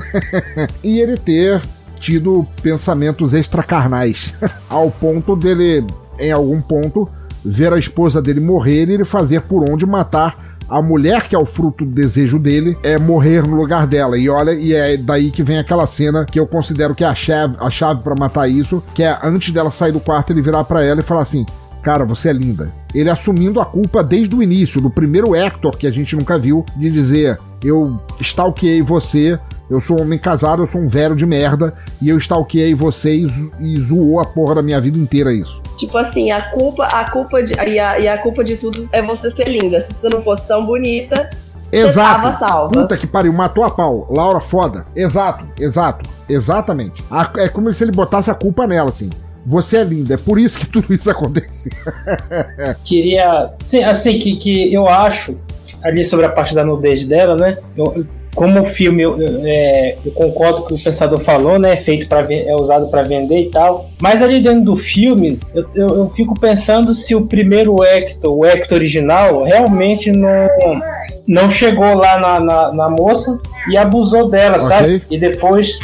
e 0.83 1.01
ele 1.01 1.17
ter 1.17 1.63
tido 2.01 2.47
pensamentos 2.63 3.33
extracarnais, 3.33 4.35
ao 4.69 4.91
ponto 4.91 5.35
dele, 5.35 5.87
em 6.19 6.33
algum 6.33 6.61
ponto, 6.61 7.09
ver 7.45 7.73
a 7.73 7.79
esposa 7.79 8.21
dele 8.21 8.41
morrer 8.41 8.89
e 8.89 8.93
ele 8.95 9.05
fazer 9.05 9.43
por 9.43 9.69
onde 9.71 9.87
matar 9.87 10.45
a 10.69 10.81
mulher 10.81 11.29
que 11.29 11.35
é 11.35 11.39
o 11.39 11.47
fruto 11.47 11.85
do 11.85 11.91
desejo 11.91 12.39
dele 12.39 12.77
é 12.83 12.99
morrer 12.99 13.47
no 13.47 13.57
lugar 13.57 13.87
dela. 13.87 14.17
E 14.17 14.29
olha, 14.29 14.53
e 14.53 14.73
é 14.73 14.97
daí 14.97 15.31
que 15.31 15.43
vem 15.43 15.59
aquela 15.59 15.87
cena 15.87 16.25
que 16.25 16.39
eu 16.39 16.47
considero 16.47 16.95
que 16.95 17.05
é 17.05 17.07
a 17.07 17.15
chave, 17.15 17.57
a 17.61 17.69
chave 17.69 18.03
para 18.03 18.15
matar 18.19 18.49
isso, 18.49 18.83
que 18.95 19.03
é 19.03 19.19
antes 19.23 19.53
dela 19.53 19.71
sair 19.71 19.93
do 19.93 20.01
quarto 20.01 20.33
ele 20.33 20.43
virar 20.43 20.65
para 20.65 20.83
ela 20.83 21.01
e 21.01 21.05
falar 21.05 21.23
assim: 21.23 21.45
"Cara, 21.83 22.05
você 22.05 22.31
é 22.31 22.33
linda". 22.33 22.73
Ele 22.95 23.11
assumindo 23.11 23.61
a 23.61 23.67
culpa 23.67 24.03
desde 24.03 24.35
o 24.35 24.43
início, 24.43 24.81
do 24.81 24.91
primeiro 24.91 25.35
Hector 25.35 25.77
que 25.77 25.87
a 25.87 25.91
gente 25.91 26.17
nunca 26.17 26.39
viu, 26.39 26.65
de 26.77 26.91
dizer: 26.91 27.39
"Eu 27.63 28.01
stalkeei 28.21 28.83
você, 28.83 29.39
eu 29.71 29.81
sou 29.81 29.99
um 29.99 30.03
homem 30.03 30.19
casado, 30.19 30.63
eu 30.63 30.67
sou 30.67 30.81
um 30.81 30.89
velho 30.89 31.17
de 31.17 31.25
merda 31.25 31.75
e 32.01 32.09
eu 32.09 32.19
stalkeei 32.19 32.75
vocês 32.75 33.33
e 33.61 33.81
zoou 33.81 34.21
a 34.21 34.25
porra 34.25 34.57
da 34.57 34.63
minha 34.63 34.81
vida 34.81 34.99
inteira 34.99 35.33
isso. 35.33 35.63
Tipo 35.79 35.99
assim, 35.99 36.31
a 36.31 36.51
culpa, 36.51 36.85
a 36.85 37.11
culpa 37.11 37.43
de, 37.43 37.55
e, 37.55 37.79
a, 37.79 37.99
e 37.99 38.09
a 38.09 38.19
culpa 38.19 38.45
de 38.45 38.57
tudo 38.57 38.89
é 38.93 39.03
você 39.03 39.31
ser 39.31 39.49
linda. 39.49 39.81
Se 39.81 39.95
você 39.95 40.09
não 40.09 40.23
fosse 40.23 40.47
tão 40.47 40.65
bonita, 40.65 41.29
Exato. 41.73 41.93
Você 41.93 42.23
tava 42.23 42.39
salva. 42.39 42.73
Puta 42.73 42.97
que 42.97 43.07
pariu, 43.07 43.33
matou 43.33 43.65
a 43.65 43.71
pau. 43.71 44.07
Laura 44.09 44.41
foda. 44.41 44.87
Exato, 44.95 45.45
exato, 45.59 46.09
exatamente. 46.29 47.03
A, 47.11 47.29
é 47.39 47.49
como 47.49 47.73
se 47.75 47.83
ele 47.83 47.91
botasse 47.91 48.31
a 48.31 48.35
culpa 48.35 48.67
nela, 48.67 48.91
assim. 48.91 49.11
Você 49.47 49.79
é 49.79 49.85
linda, 49.85 50.15
é 50.15 50.17
por 50.17 50.39
isso 50.39 50.59
que 50.59 50.67
tudo 50.67 50.95
isso 50.95 51.11
aconteceu. 51.11 51.73
Queria. 52.85 53.51
Sim, 53.61 53.83
assim, 53.83 54.19
que, 54.19 54.37
que 54.37 54.73
eu 54.73 54.89
acho, 54.89 55.37
ali 55.83 56.05
sobre 56.05 56.27
a 56.27 56.31
parte 56.31 56.55
da 56.55 56.65
nudez 56.65 57.05
dela, 57.05 57.37
né? 57.37 57.59
Eu, 57.77 58.07
como 58.35 58.63
o 58.63 58.67
filme, 58.67 59.03
eu, 59.03 59.17
é, 59.45 59.97
eu 60.05 60.13
concordo 60.13 60.59
com 60.59 60.65
o 60.65 60.67
que 60.69 60.75
o 60.75 60.85
pensador 60.85 61.21
falou, 61.21 61.59
né? 61.59 61.77
Feito 61.77 62.09
para 62.09 62.33
é 62.33 62.55
usado 62.55 62.89
para 62.89 63.03
vender 63.03 63.41
e 63.41 63.51
tal. 63.51 63.91
Mas 64.01 64.23
ali 64.23 64.43
dentro 64.43 64.65
do 64.65 64.77
filme, 64.77 65.39
eu, 65.55 65.65
eu, 65.75 65.87
eu, 65.87 66.11
fico 66.11 66.39
pensando 66.39 66.95
se 66.95 67.15
o 67.15 67.27
primeiro 67.27 67.83
Hector, 67.83 68.37
o 68.37 68.45
Hector 68.45 68.77
original, 68.77 69.45
realmente 69.45 70.11
não 70.11 70.49
não 71.27 71.49
chegou 71.49 71.95
lá 71.95 72.19
na, 72.19 72.41
na, 72.41 72.73
na 72.73 72.91
moça 72.91 73.41
e 73.71 73.79
abusou 73.79 74.29
dela, 74.29 74.57
okay. 74.57 74.69
sabe? 74.69 75.03
E 75.11 75.19
depois 75.19 75.79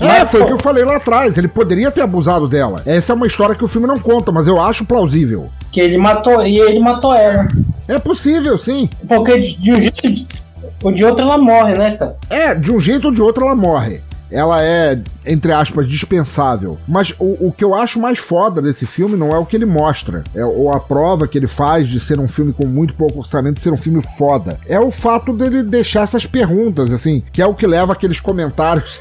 é, 0.00 0.24
foi 0.24 0.40
o 0.40 0.46
que 0.46 0.52
eu 0.54 0.58
falei 0.58 0.84
lá 0.84 0.96
atrás. 0.96 1.36
Ele 1.36 1.46
poderia 1.46 1.90
ter 1.90 2.00
abusado 2.00 2.48
dela. 2.48 2.82
Essa 2.86 3.12
é 3.12 3.14
uma 3.14 3.26
história 3.26 3.54
que 3.54 3.64
o 3.64 3.68
filme 3.68 3.86
não 3.86 3.98
conta, 3.98 4.32
mas 4.32 4.46
eu 4.46 4.60
acho 4.60 4.84
plausível. 4.84 5.50
Que 5.70 5.80
ele 5.80 5.98
matou, 5.98 6.44
e 6.44 6.58
ele 6.58 6.80
matou 6.80 7.14
ela. 7.14 7.46
É 7.86 7.98
possível, 7.98 8.56
sim. 8.56 8.88
Porque 9.06 9.38
de 9.38 9.72
um 9.72 9.80
jeito 9.80 10.39
ou 10.82 10.92
de 10.92 11.04
outro 11.04 11.22
ela 11.22 11.38
morre, 11.38 11.76
né, 11.76 11.96
cara? 11.96 12.16
É, 12.28 12.54
de 12.54 12.72
um 12.72 12.80
jeito 12.80 13.06
ou 13.06 13.14
de 13.14 13.22
outro 13.22 13.44
ela 13.44 13.54
morre 13.54 14.00
ela 14.30 14.62
é, 14.62 14.98
entre 15.26 15.52
aspas, 15.52 15.88
dispensável. 15.88 16.78
Mas 16.86 17.12
o, 17.18 17.48
o 17.48 17.52
que 17.52 17.64
eu 17.64 17.74
acho 17.74 17.98
mais 17.98 18.18
foda 18.18 18.62
desse 18.62 18.86
filme 18.86 19.16
não 19.16 19.30
é 19.30 19.38
o 19.38 19.44
que 19.44 19.56
ele 19.56 19.66
mostra, 19.66 20.22
é, 20.34 20.44
ou 20.44 20.72
a 20.72 20.78
prova 20.78 21.26
que 21.26 21.36
ele 21.36 21.48
faz 21.48 21.88
de 21.88 21.98
ser 21.98 22.20
um 22.20 22.28
filme 22.28 22.52
com 22.52 22.66
muito 22.66 22.94
pouco 22.94 23.18
orçamento, 23.18 23.60
ser 23.60 23.72
um 23.72 23.76
filme 23.76 24.02
foda. 24.16 24.58
É 24.66 24.78
o 24.78 24.90
fato 24.90 25.32
dele 25.32 25.62
deixar 25.62 26.02
essas 26.02 26.24
perguntas, 26.24 26.92
assim, 26.92 27.22
que 27.32 27.42
é 27.42 27.46
o 27.46 27.54
que 27.54 27.66
leva 27.66 27.92
aqueles 27.92 28.20
comentários 28.20 29.00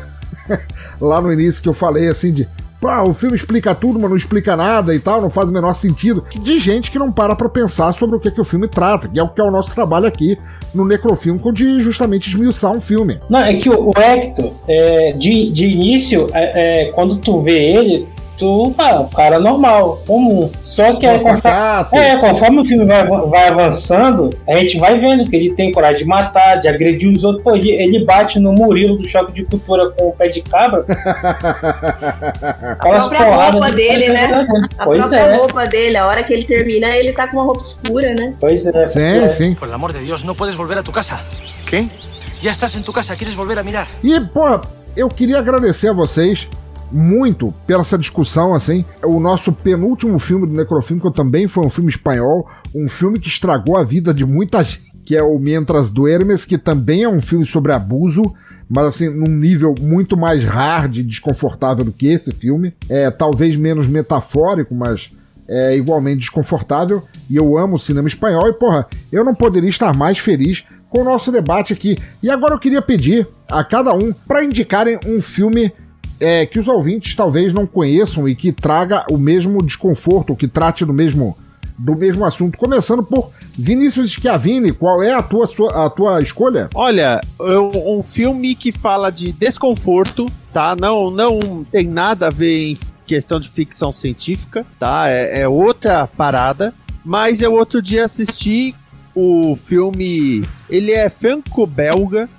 lá 0.99 1.21
no 1.21 1.31
início 1.31 1.61
que 1.61 1.69
eu 1.69 1.73
falei, 1.73 2.07
assim, 2.07 2.33
de 2.33 2.47
Pá, 2.79 3.01
o 3.03 3.13
filme 3.13 3.35
explica 3.35 3.75
tudo, 3.75 3.99
mas 3.99 4.09
não 4.09 4.17
explica 4.17 4.55
nada 4.55 4.95
e 4.95 4.99
tal, 4.99 5.21
não 5.21 5.29
faz 5.29 5.49
o 5.49 5.53
menor 5.53 5.75
sentido. 5.75 6.23
De 6.41 6.59
gente 6.59 6.91
que 6.91 6.99
não 6.99 7.11
para 7.11 7.35
pra 7.35 7.49
pensar 7.49 7.93
sobre 7.93 8.15
o 8.15 8.19
que, 8.19 8.31
que 8.31 8.39
o 8.39 8.45
filme 8.45 8.67
trata, 8.67 9.07
que 9.07 9.19
é 9.19 9.23
o 9.23 9.29
que 9.29 9.41
é 9.41 9.43
o 9.43 9.51
nosso 9.51 9.73
trabalho 9.73 10.07
aqui 10.07 10.37
no 10.73 10.85
Necrofilme, 10.85 11.41
de 11.51 11.81
justamente 11.81 12.29
esmiuçar 12.29 12.71
um 12.71 12.79
filme. 12.79 13.19
Não, 13.29 13.41
é 13.41 13.53
que 13.55 13.69
o, 13.69 13.91
Hector, 13.97 14.53
é, 14.67 15.11
de, 15.13 15.51
de 15.51 15.67
início, 15.67 16.27
é, 16.33 16.85
é, 16.87 16.91
quando 16.91 17.17
tu 17.17 17.41
vê 17.41 17.57
ele, 17.57 18.07
tu 18.39 18.73
fala, 18.75 19.07
cara 19.13 19.37
normal, 19.37 20.01
comum. 20.07 20.49
Só 20.63 20.95
que 20.95 21.05
aí, 21.05 21.19
conforme, 21.19 21.99
é, 21.99 22.17
conforme 22.17 22.61
o 22.61 22.65
filme 22.65 22.85
vai, 22.85 23.05
vai 23.05 23.47
avançando, 23.49 24.29
a 24.47 24.55
gente 24.57 24.79
vai 24.79 24.97
vendo 24.97 25.29
que 25.29 25.35
ele 25.35 25.53
tem 25.53 25.71
coragem 25.71 25.99
de 25.99 26.05
matar, 26.05 26.61
de 26.61 26.69
agredir 26.69 27.11
os 27.11 27.23
outros. 27.23 27.43
Pô, 27.43 27.55
ele 27.55 28.05
bate 28.05 28.39
no 28.39 28.53
Murilo 28.53 28.97
do 28.97 29.07
choque 29.07 29.33
de 29.33 29.43
cultura 29.43 29.89
com 29.91 30.07
o 30.07 30.13
pé 30.13 30.29
de 30.29 30.41
cabra. 30.41 30.85
a 30.87 32.75
própria 32.75 33.49
roupa 33.51 33.71
dele, 33.71 34.07
né? 34.09 34.47
A 34.77 34.85
pois 34.85 34.99
própria 34.99 35.19
é. 35.19 35.35
roupa 35.35 35.67
dele, 35.67 35.97
a 35.97 36.07
hora 36.07 36.23
que 36.23 36.33
ele 36.33 36.43
termina, 36.43 36.87
ele 36.95 37.11
tá 37.11 37.27
com 37.27 37.37
uma 37.37 37.43
roupa 37.43 37.61
escura, 37.61 38.13
né? 38.15 38.33
Pois 38.39 38.65
é. 38.65 38.87
Sim, 38.87 39.01
é. 39.01 39.27
sim. 39.27 39.53
Por 39.53 39.71
amor 39.71 39.91
de 39.91 39.99
Deus, 39.99 40.23
não 40.23 40.33
podes 40.33 40.55
volver 40.55 40.77
a 40.77 40.83
tu 40.83 40.91
casa. 40.91 41.19
Quem? 41.65 41.91
Já 42.39 42.51
estás 42.51 42.73
em 42.75 42.81
tu 42.81 42.93
casa, 42.93 43.17
queres 43.17 43.33
volver 43.33 43.59
a 43.59 43.63
mirar? 43.63 43.87
E, 44.01 44.17
pô, 44.19 44.61
eu 44.95 45.09
queria 45.09 45.39
agradecer 45.39 45.89
a 45.89 45.93
vocês 45.93 46.47
muito 46.91 47.53
pela 47.65 47.81
essa 47.81 47.97
discussão, 47.97 48.53
assim. 48.53 48.85
O 49.03 49.19
nosso 49.19 49.51
penúltimo 49.51 50.17
filme 50.19 50.47
do 50.47 50.53
Necrofilme, 50.53 51.01
que 51.01 51.13
também 51.13 51.47
foi 51.47 51.65
um 51.65 51.69
filme 51.69 51.89
espanhol, 51.89 52.47
um 52.73 52.87
filme 52.87 53.19
que 53.19 53.27
estragou 53.27 53.77
a 53.77 53.83
vida 53.83 54.13
de 54.13 54.25
muita 54.25 54.63
gente, 54.63 54.89
que 55.05 55.15
é 55.15 55.23
o 55.23 55.39
Mientras 55.39 55.89
Duermes, 55.89 56.45
que 56.45 56.57
também 56.57 57.03
é 57.03 57.09
um 57.09 57.21
filme 57.21 57.45
sobre 57.45 57.71
abuso, 57.71 58.23
mas 58.69 58.85
assim, 58.85 59.09
num 59.09 59.35
nível 59.35 59.73
muito 59.81 60.15
mais 60.15 60.43
hard 60.43 60.97
e 60.97 61.03
desconfortável 61.03 61.83
do 61.83 61.91
que 61.91 62.07
esse 62.07 62.31
filme. 62.31 62.73
É 62.87 63.09
talvez 63.09 63.55
menos 63.55 63.87
metafórico, 63.87 64.75
mas 64.75 65.11
é 65.47 65.75
igualmente 65.75 66.19
desconfortável. 66.19 67.03
E 67.29 67.35
eu 67.35 67.57
amo 67.57 67.75
o 67.75 67.79
cinema 67.79 68.07
espanhol, 68.07 68.47
e 68.47 68.53
porra, 68.53 68.87
eu 69.11 69.23
não 69.23 69.33
poderia 69.33 69.69
estar 69.69 69.95
mais 69.95 70.19
feliz 70.19 70.63
com 70.89 71.01
o 71.01 71.03
nosso 71.03 71.31
debate 71.31 71.73
aqui. 71.73 71.97
E 72.21 72.29
agora 72.29 72.53
eu 72.53 72.59
queria 72.59 72.81
pedir 72.81 73.27
a 73.49 73.63
cada 73.63 73.93
um 73.93 74.13
para 74.27 74.43
indicarem 74.43 74.99
um 75.07 75.21
filme 75.21 75.71
é, 76.19 76.45
que 76.45 76.59
os 76.59 76.67
ouvintes 76.67 77.15
talvez 77.15 77.53
não 77.53 77.65
conheçam 77.65 78.27
e 78.27 78.35
que 78.35 78.51
traga 78.51 79.05
o 79.09 79.17
mesmo 79.17 79.63
desconforto, 79.63 80.35
que 80.35 80.47
trate 80.47 80.83
do 80.83 80.93
mesmo, 80.93 81.37
do 81.77 81.95
mesmo 81.95 82.25
assunto. 82.25 82.57
Começando 82.57 83.03
por 83.03 83.31
Vinícius 83.57 84.11
Schiavini, 84.11 84.71
qual 84.71 85.01
é 85.01 85.13
a 85.13 85.23
tua, 85.23 85.47
sua, 85.47 85.85
a 85.85 85.89
tua 85.89 86.19
escolha? 86.19 86.69
Olha, 86.75 87.21
um 87.39 88.03
filme 88.03 88.55
que 88.55 88.71
fala 88.71 89.09
de 89.09 89.31
desconforto, 89.31 90.25
tá? 90.53 90.75
Não, 90.75 91.09
não 91.09 91.63
tem 91.63 91.87
nada 91.87 92.27
a 92.27 92.31
ver 92.31 92.71
em 92.71 92.77
questão 93.07 93.39
de 93.39 93.49
ficção 93.49 93.91
científica, 93.91 94.65
tá? 94.79 95.09
É, 95.09 95.41
é 95.41 95.47
outra 95.47 96.05
parada. 96.07 96.73
Mas 97.03 97.41
eu 97.41 97.53
outro 97.53 97.81
dia 97.81 98.05
assisti 98.05 98.75
o 99.15 99.55
filme. 99.55 100.43
Ele 100.69 100.91
é 100.91 101.09
franco-belga, 101.09 102.29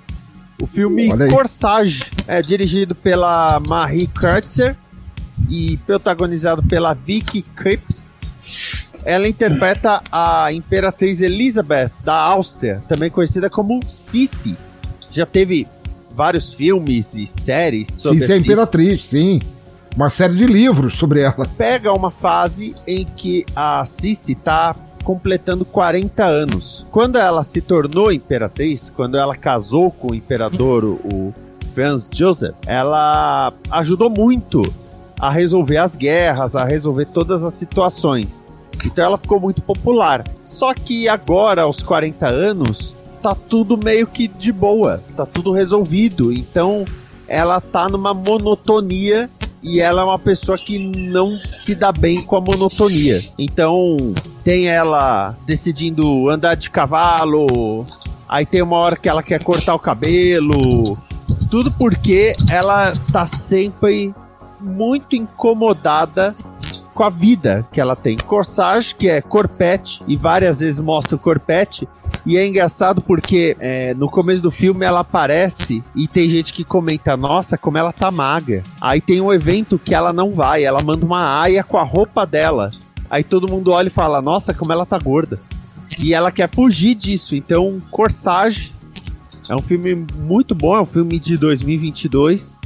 o 0.61 0.67
filme 0.67 1.09
Corsage 1.31 2.05
é 2.27 2.43
dirigido 2.43 2.95
pela 2.95 3.61
Marie 3.61 4.07
Kreutzer 4.07 4.77
e 5.49 5.79
protagonizado 5.87 6.63
pela 6.63 6.93
Vicky 6.95 7.43
Krieps. 7.43 8.15
Ela 9.05 9.27
interpreta 9.27 10.03
a 10.13 10.53
Imperatriz 10.53 11.23
Elizabeth 11.23 11.91
da 12.05 12.15
Áustria, 12.15 12.83
também 12.87 13.11
conhecida 13.11 13.49
como 13.49 13.81
Sissi. 13.89 14.57
Já 15.11 15.25
teve 15.25 15.67
vários 16.15 16.53
filmes 16.53 17.15
e 17.15 17.27
séries 17.27 17.89
sobre 17.97 18.21
Sissi 18.21 18.33
é 18.33 18.35
a 18.35 18.39
Imperatriz, 18.39 19.09
sim. 19.09 19.41
Uma 19.97 20.11
série 20.11 20.37
de 20.37 20.45
livros 20.45 20.97
sobre 20.99 21.21
ela. 21.21 21.49
Pega 21.57 21.93
uma 21.93 22.11
fase 22.11 22.77
em 22.87 23.05
que 23.05 23.45
a 23.57 23.85
Sissi 23.87 24.35
tá 24.35 24.77
completando 25.05 25.65
40 25.65 26.25
anos. 26.25 26.87
Quando 26.91 27.17
ela 27.17 27.43
se 27.45 27.61
tornou 27.61 28.13
imperatriz, 28.13 28.91
quando 28.91 29.17
ela 29.17 29.37
casou 29.37 29.91
com 29.91 30.13
o 30.13 30.15
imperador, 30.15 30.85
o 30.85 31.33
Franz 31.75 32.09
Joseph, 32.13 32.55
ela 32.67 33.53
ajudou 33.71 34.11
muito 34.11 34.63
a 35.19 35.31
resolver 35.31 35.77
as 35.77 35.95
guerras, 35.95 36.57
a 36.57 36.65
resolver 36.65 37.07
todas 37.07 37.45
as 37.45 37.55
situações. 37.55 38.47
Então 38.85 39.05
ela 39.05 39.19
ficou 39.19 39.39
muito 39.39 39.61
popular. 39.61 40.25
Só 40.43 40.73
que 40.75 41.09
agora, 41.09 41.63
aos 41.63 41.83
40 41.83 42.27
anos, 42.27 42.95
tá 43.23 43.35
tudo 43.35 43.77
meio 43.77 44.07
que 44.07 44.27
de 44.27 44.51
boa, 44.51 45.03
tá 45.17 45.27
tudo 45.27 45.53
resolvido. 45.53 46.33
Então 46.33 46.85
ela 47.29 47.61
tá 47.61 47.89
numa 47.89 48.15
monotonia 48.15 49.31
e 49.63 49.81
ela 49.81 50.03
é 50.03 50.05
uma 50.05 50.19
pessoa 50.19 50.59
que 50.59 50.79
não 50.79 51.39
se 51.53 51.75
dá 51.75 51.93
bem 51.93 52.23
com 52.23 52.37
a 52.37 52.41
monotonia. 52.41 53.23
Então, 53.39 53.97
tem 54.43 54.69
ela 54.69 55.37
decidindo 55.47 56.31
andar 56.31 56.55
de 56.55 56.71
cavalo, 56.71 57.85
aí 58.29 58.47
tem 58.47 58.63
uma 58.63 58.77
hora 58.77 58.97
que 58.97 59.09
ela 59.09 59.23
quer 59.23 59.43
cortar 59.43 59.75
o 59.75 59.79
cabelo. 59.79 60.97
Tudo 61.51 61.71
porque 61.73 62.33
ela 62.51 62.93
tá 63.13 63.27
sempre 63.27 64.15
muito 64.61 65.17
incomodada 65.17 66.35
com 67.01 67.05
a 67.05 67.09
vida 67.09 67.67
que 67.73 67.81
ela 67.81 67.97
tem. 67.97 68.19
Corsage, 68.19 68.95
que 68.95 69.09
é 69.09 69.23
corpete, 69.23 70.03
e 70.07 70.19
várias 70.19 70.61
vezes 70.61 70.79
mostra 70.83 71.17
o 71.17 71.19
corpete. 71.19 71.89
E 72.27 72.37
é 72.37 72.47
engraçado 72.47 73.01
porque 73.01 73.57
é, 73.59 73.95
no 73.95 74.11
começo 74.11 74.43
do 74.43 74.51
filme 74.51 74.85
ela 74.85 75.01
aparece 75.01 75.83
e 75.97 76.07
tem 76.07 76.29
gente 76.29 76.53
que 76.53 76.63
comenta: 76.63 77.17
Nossa, 77.17 77.57
como 77.57 77.79
ela 77.79 77.91
tá 77.91 78.11
magra. 78.11 78.63
Aí 78.79 79.01
tem 79.01 79.19
um 79.19 79.33
evento 79.33 79.79
que 79.79 79.95
ela 79.95 80.13
não 80.13 80.35
vai, 80.35 80.63
ela 80.63 80.83
manda 80.83 81.07
uma 81.07 81.41
aia 81.41 81.65
com 81.65 81.79
a 81.79 81.83
roupa 81.83 82.27
dela. 82.27 82.71
Aí 83.09 83.25
todo 83.25 83.51
mundo 83.51 83.71
olha 83.71 83.87
e 83.87 83.91
fala: 83.91 84.21
Nossa, 84.21 84.53
como 84.53 84.71
ela 84.71 84.85
tá 84.85 84.99
gorda. 84.99 85.41
E 85.99 86.13
ela 86.13 86.31
quer 86.31 86.51
fugir 86.51 86.95
disso. 86.95 87.35
Então, 87.35 87.81
Corsage 87.91 88.73
é 89.49 89.57
um 89.57 89.63
filme 89.63 90.07
muito 90.17 90.55
bom, 90.55 90.77
é 90.77 90.83
um 90.83 90.85
filme 90.85 91.19
de 91.19 91.39
2022. 91.39 92.59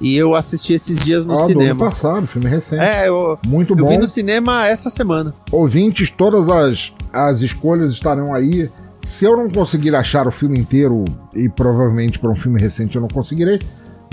E 0.00 0.16
eu 0.16 0.34
assisti 0.34 0.72
esses 0.72 0.96
dias 1.02 1.24
no 1.24 1.34
ah, 1.34 1.46
cinema. 1.46 1.74
Do 1.74 1.84
ano 1.84 1.90
passado, 1.90 2.26
filme 2.26 2.48
recente. 2.48 2.82
É, 2.82 3.08
eu, 3.08 3.38
muito 3.46 3.74
bom. 3.74 3.82
Eu 3.82 3.88
vi 3.90 3.98
no 3.98 4.06
cinema 4.06 4.66
essa 4.66 4.90
semana. 4.90 5.34
Ouvintes, 5.50 6.10
todas 6.10 6.48
as, 6.48 6.92
as 7.12 7.42
escolhas 7.42 7.92
estarão 7.92 8.34
aí. 8.34 8.68
Se 9.02 9.24
eu 9.24 9.36
não 9.36 9.50
conseguir 9.50 9.94
achar 9.94 10.26
o 10.26 10.30
filme 10.30 10.58
inteiro, 10.58 11.04
e 11.34 11.48
provavelmente 11.48 12.18
para 12.18 12.30
um 12.30 12.34
filme 12.34 12.60
recente 12.60 12.96
eu 12.96 13.02
não 13.02 13.08
conseguirei, 13.08 13.60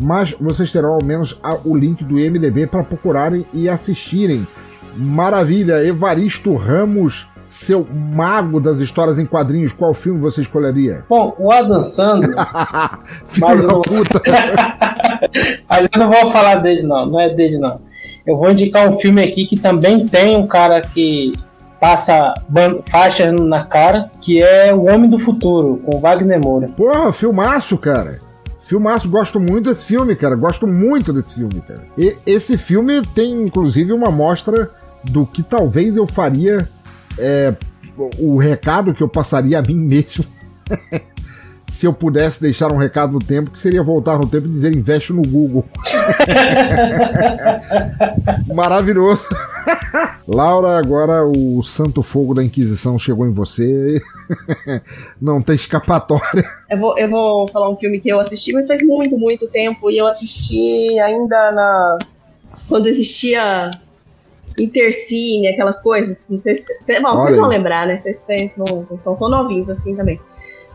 mas 0.02 0.36
vocês 0.40 0.72
terão 0.72 0.94
ao 0.94 1.04
menos 1.04 1.38
a, 1.42 1.56
o 1.64 1.76
link 1.76 2.04
do 2.04 2.20
IMDB 2.20 2.68
para 2.68 2.84
procurarem 2.84 3.46
e 3.54 3.70
assistirem. 3.70 4.46
Maravilha, 4.96 5.86
Evaristo 5.86 6.56
Ramos 6.56 7.26
seu 7.52 7.86
mago 7.86 8.62
das 8.62 8.80
histórias 8.80 9.20
em 9.20 9.26
quadrinhos, 9.26 9.74
qual 9.74 9.94
filme 9.94 10.22
você 10.22 10.42
escolheria? 10.42 11.04
Bom, 11.10 11.36
o 11.38 11.52
Adam 11.52 11.84
Sandler. 11.84 12.34
mas, 13.38 13.62
eu... 13.62 13.82
mas 15.70 15.90
eu 15.94 16.00
não 16.00 16.10
vou 16.10 16.32
falar 16.32 16.56
dele, 16.56 16.84
não. 16.84 17.06
Não 17.06 17.20
é 17.20 17.30
dele, 17.30 17.58
não. 17.58 17.80
Eu 18.26 18.38
vou 18.38 18.50
indicar 18.50 18.88
um 18.88 18.94
filme 18.94 19.22
aqui 19.22 19.46
que 19.46 19.60
também 19.60 20.08
tem 20.08 20.38
um 20.38 20.48
cara 20.48 20.80
que 20.80 21.34
passa 21.80 22.34
faixas 22.90 23.34
na 23.34 23.66
cara, 23.66 24.10
que 24.22 24.42
é 24.42 24.74
O 24.74 24.84
Homem 24.84 25.10
do 25.10 25.20
Futuro, 25.20 25.78
com 25.84 26.00
Wagner 26.00 26.40
Moura. 26.40 26.68
Porra, 26.68 27.12
filmaço, 27.12 27.78
cara. 27.78 28.20
Filmaço, 28.62 29.10
gosto 29.10 29.40
muito 29.40 29.70
desse 29.70 29.86
filme, 29.86 30.16
cara. 30.16 30.36
Gosto 30.36 30.66
muito 30.66 31.12
desse 31.12 31.34
filme, 31.34 31.62
cara. 31.68 31.84
E 31.98 32.16
esse 32.26 32.58
filme 32.58 33.02
tem, 33.14 33.34
inclusive, 33.42 33.92
uma 33.92 34.10
mostra 34.10 34.70
do 35.04 35.26
que 35.26 35.44
talvez 35.44 35.98
eu 35.98 36.06
faria 36.06 36.70
é, 37.18 37.56
o 38.20 38.38
recado 38.38 38.94
que 38.94 39.02
eu 39.02 39.10
passaria 39.10 39.60
a 39.60 39.62
mim 39.62 39.76
mesmo, 39.76 40.26
se 41.70 41.86
eu 41.86 41.94
pudesse 41.94 42.42
deixar 42.42 42.72
um 42.72 42.78
recado 42.78 43.14
no 43.14 43.20
tempo, 43.20 43.50
que 43.52 43.60
seria 43.60 43.82
voltar 43.82 44.18
no 44.18 44.28
tempo 44.28 44.48
e 44.48 44.52
dizer 44.52 44.76
investe 44.76 45.14
no 45.14 45.22
Google. 45.22 45.66
Maravilhoso. 48.54 49.28
Laura, 50.28 50.78
agora 50.78 51.26
o 51.26 51.64
santo 51.64 52.02
fogo 52.04 52.34
da 52.34 52.44
Inquisição 52.44 52.98
chegou 52.98 53.26
em 53.26 53.32
você. 53.32 54.02
Não 55.22 55.42
tem 55.42 55.56
escapatória. 55.56 56.46
Eu 56.70 56.78
vou, 56.78 56.98
eu 56.98 57.10
vou 57.10 57.48
falar 57.48 57.70
um 57.70 57.76
filme 57.76 58.00
que 58.00 58.10
eu 58.10 58.20
assisti, 58.20 58.54
mas 58.54 58.68
faz 58.68 58.86
muito, 58.86 59.18
muito 59.18 59.48
tempo. 59.48 59.90
E 59.90 59.98
eu 59.98 60.08
assisti 60.08 61.00
ainda 61.00 61.52
na. 61.52 61.98
Quando 62.68 62.88
existia 62.88 63.70
Intercine, 64.58 65.48
aquelas 65.48 65.82
coisas. 65.82 66.28
Não 66.30 66.38
sei 66.38 66.56
se, 66.56 67.00
bom, 67.00 67.16
vocês 67.16 67.38
vão 67.38 67.48
lembrar, 67.48 67.88
né? 67.88 67.98
Vocês, 67.98 68.18
vocês 68.18 68.52
não, 68.58 68.98
são 68.98 69.16
tão 69.16 69.30
novinhos 69.30 69.70
assim 69.70 69.96
também. 69.96 70.20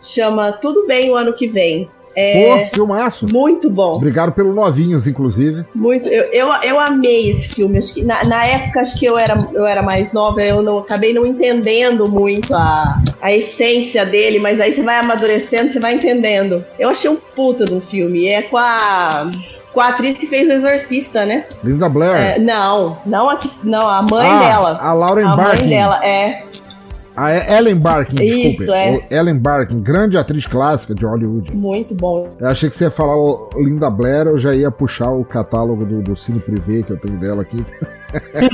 Chama 0.00 0.52
Tudo 0.52 0.86
Bem 0.86 1.10
o 1.10 1.16
Ano 1.16 1.32
Que 1.32 1.48
Vem. 1.48 1.88
É, 2.18 2.64
Pô, 2.64 2.74
filmaço. 2.76 3.26
Muito 3.30 3.68
bom. 3.68 3.92
Obrigado 3.94 4.32
pelo 4.32 4.54
novinhos, 4.54 5.06
inclusive. 5.06 5.66
Muito. 5.74 6.08
Eu, 6.08 6.24
eu, 6.32 6.48
eu 6.62 6.80
amei 6.80 7.30
esse 7.30 7.48
filme. 7.48 7.76
Acho 7.76 7.92
que 7.92 8.02
na, 8.02 8.22
na 8.26 8.42
época, 8.42 8.80
acho 8.80 8.98
que 8.98 9.04
eu 9.04 9.18
era, 9.18 9.36
eu 9.52 9.66
era 9.66 9.82
mais 9.82 10.14
nova, 10.14 10.42
eu 10.42 10.62
não, 10.62 10.78
acabei 10.78 11.12
não 11.12 11.26
entendendo 11.26 12.10
muito 12.10 12.54
a, 12.54 13.02
a 13.20 13.34
essência 13.34 14.06
dele, 14.06 14.38
mas 14.38 14.58
aí 14.62 14.72
você 14.72 14.82
vai 14.82 14.96
amadurecendo, 14.96 15.68
você 15.68 15.78
vai 15.78 15.92
entendendo. 15.92 16.64
Eu 16.78 16.88
achei 16.88 17.10
um 17.10 17.16
puta 17.16 17.66
do 17.66 17.82
filme. 17.82 18.26
É 18.26 18.40
com 18.40 18.56
a 18.56 19.30
com 19.76 19.82
a 19.82 19.88
atriz 19.88 20.16
que 20.16 20.26
fez 20.26 20.48
o 20.48 20.52
Exorcista, 20.52 21.26
né? 21.26 21.44
Linda 21.62 21.86
Blair. 21.86 22.16
É, 22.16 22.38
não, 22.38 22.96
não 23.04 23.28
a, 23.28 23.38
não, 23.62 23.86
a 23.86 24.00
mãe 24.00 24.26
ah, 24.26 24.38
dela. 24.38 24.78
A 24.80 24.92
Lauren 24.94 25.26
A 25.26 25.36
Barkin. 25.36 25.60
mãe 25.60 25.68
dela, 25.68 26.02
é. 26.02 26.42
A 27.14 27.56
Ellen 27.58 27.78
Barkin, 27.78 28.24
Isso, 28.24 28.64
desculpe. 28.64 28.72
é. 28.72 29.06
Ellen 29.10 29.38
Barkin, 29.38 29.80
grande 29.82 30.16
atriz 30.16 30.46
clássica 30.46 30.94
de 30.94 31.04
Hollywood. 31.04 31.54
Muito 31.54 31.94
bom. 31.94 32.34
Eu 32.40 32.48
achei 32.48 32.70
que 32.70 32.76
você 32.76 32.84
ia 32.84 32.90
falar 32.90 33.16
Linda 33.56 33.90
Blair, 33.90 34.28
eu 34.28 34.38
já 34.38 34.54
ia 34.54 34.70
puxar 34.70 35.10
o 35.10 35.22
catálogo 35.26 35.84
do, 35.84 36.00
do 36.00 36.16
Cine 36.16 36.40
Privé 36.40 36.82
que 36.82 36.92
eu 36.92 36.98
tenho 36.98 37.18
dela 37.20 37.42
aqui. 37.42 37.62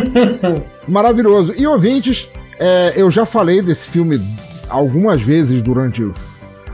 Maravilhoso. 0.89 1.55
E 1.57 1.65
ouvintes, 1.69 2.29
é, 2.59 2.95
eu 2.97 3.09
já 3.13 3.25
falei 3.25 3.63
desse 3.63 3.89
filme 3.89 4.21
algumas 4.69 5.21
vezes 5.21 5.63
durante 5.63 6.03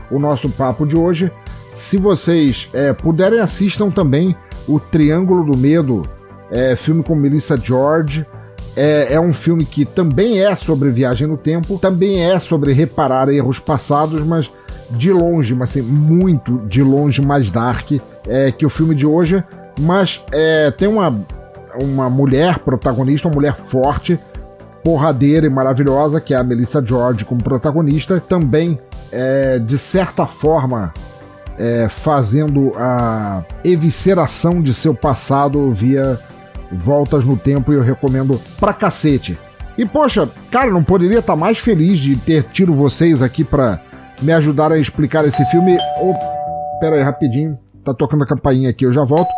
o 0.09 0.17
nosso 0.17 0.49
papo 0.49 0.87
de 0.87 0.97
hoje. 0.97 1.31
Se 1.79 1.97
vocês 1.97 2.69
é, 2.73 2.91
puderem, 2.91 3.39
assistam 3.39 3.89
também 3.89 4.35
o 4.67 4.79
Triângulo 4.81 5.49
do 5.49 5.57
Medo, 5.57 6.03
é, 6.51 6.75
filme 6.75 7.01
com 7.01 7.15
Melissa 7.15 7.57
George. 7.57 8.25
É, 8.75 9.13
é, 9.13 9.19
um 9.19 9.33
filme 9.33 9.65
que 9.65 9.85
também 9.85 10.43
é 10.43 10.55
sobre 10.57 10.91
viagem 10.91 11.25
no 11.25 11.37
tempo, 11.37 11.79
também 11.79 12.21
é 12.21 12.37
sobre 12.37 12.73
reparar 12.73 13.29
erros 13.29 13.59
passados, 13.59 14.23
mas 14.25 14.51
de 14.91 15.11
longe, 15.11 15.55
mas 15.55 15.69
assim, 15.69 15.81
muito 15.81 16.57
de 16.67 16.83
longe 16.83 17.21
mais 17.21 17.49
dark 17.49 17.91
é, 18.27 18.51
que 18.51 18.65
o 18.65 18.69
filme 18.69 18.93
de 18.93 19.05
hoje. 19.05 19.43
Mas 19.79 20.21
é, 20.33 20.69
tem 20.71 20.87
uma, 20.87 21.25
uma 21.81 22.09
mulher 22.09 22.59
protagonista, 22.59 23.27
uma 23.29 23.35
mulher 23.35 23.55
forte, 23.55 24.19
porradeira 24.83 25.47
e 25.47 25.49
maravilhosa, 25.49 26.19
que 26.19 26.33
é 26.33 26.37
a 26.37 26.43
Melissa 26.43 26.85
George 26.85 27.23
como 27.23 27.41
protagonista, 27.41 28.19
também 28.19 28.77
é, 29.11 29.57
de 29.57 29.77
certa 29.77 30.25
forma 30.25 30.93
é, 31.59 31.89
fazendo 31.89 32.71
a 32.77 33.43
evisceração 33.65 34.61
de 34.61 34.73
seu 34.73 34.95
passado 34.95 35.69
via 35.71 36.17
voltas 36.71 37.25
no 37.25 37.35
tempo 37.35 37.73
e 37.73 37.75
eu 37.75 37.81
recomendo 37.81 38.41
pra 38.57 38.71
cacete. 38.71 39.37
E 39.77 39.85
poxa, 39.85 40.27
cara, 40.49 40.71
não 40.71 40.83
poderia 40.83 41.19
estar 41.19 41.35
mais 41.35 41.57
feliz 41.57 41.99
de 41.99 42.15
ter 42.15 42.43
tido 42.43 42.73
vocês 42.73 43.21
aqui 43.21 43.43
pra 43.43 43.79
me 44.21 44.31
ajudar 44.31 44.71
a 44.71 44.77
explicar 44.77 45.25
esse 45.25 45.43
filme. 45.45 45.77
Oh, 46.01 46.13
pera 46.79 46.95
aí, 46.95 47.03
rapidinho. 47.03 47.59
Tá 47.83 47.93
tocando 47.93 48.23
a 48.23 48.27
campainha 48.27 48.69
aqui, 48.69 48.85
eu 48.85 48.93
já 48.93 49.03
volto. 49.03 49.29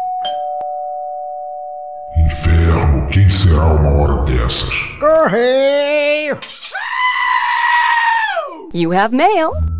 Inferno, 2.25 3.07
quem 3.07 3.29
será 3.29 3.65
uma 3.67 3.89
hora 3.89 4.23
dessas? 4.23 4.69
Correio! 4.99 6.37
You 8.73 8.93
have 8.93 9.15
mail. 9.15 9.70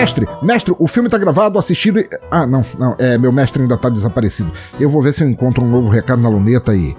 Mestre, 0.00 0.28
mestre, 0.42 0.74
o 0.78 0.86
filme 0.86 1.08
tá 1.08 1.18
gravado, 1.18 1.58
assistido 1.58 1.98
e... 1.98 2.08
Ah, 2.30 2.46
não, 2.46 2.64
não, 2.78 2.94
é, 2.98 3.18
meu 3.18 3.32
mestre 3.32 3.62
ainda 3.62 3.76
tá 3.76 3.88
desaparecido. 3.88 4.52
Eu 4.78 4.88
vou 4.88 5.02
ver 5.02 5.12
se 5.12 5.22
eu 5.22 5.28
encontro 5.28 5.62
um 5.62 5.68
novo 5.68 5.88
recado 5.88 6.22
na 6.22 6.28
luneta 6.28 6.72
aí. 6.72 6.96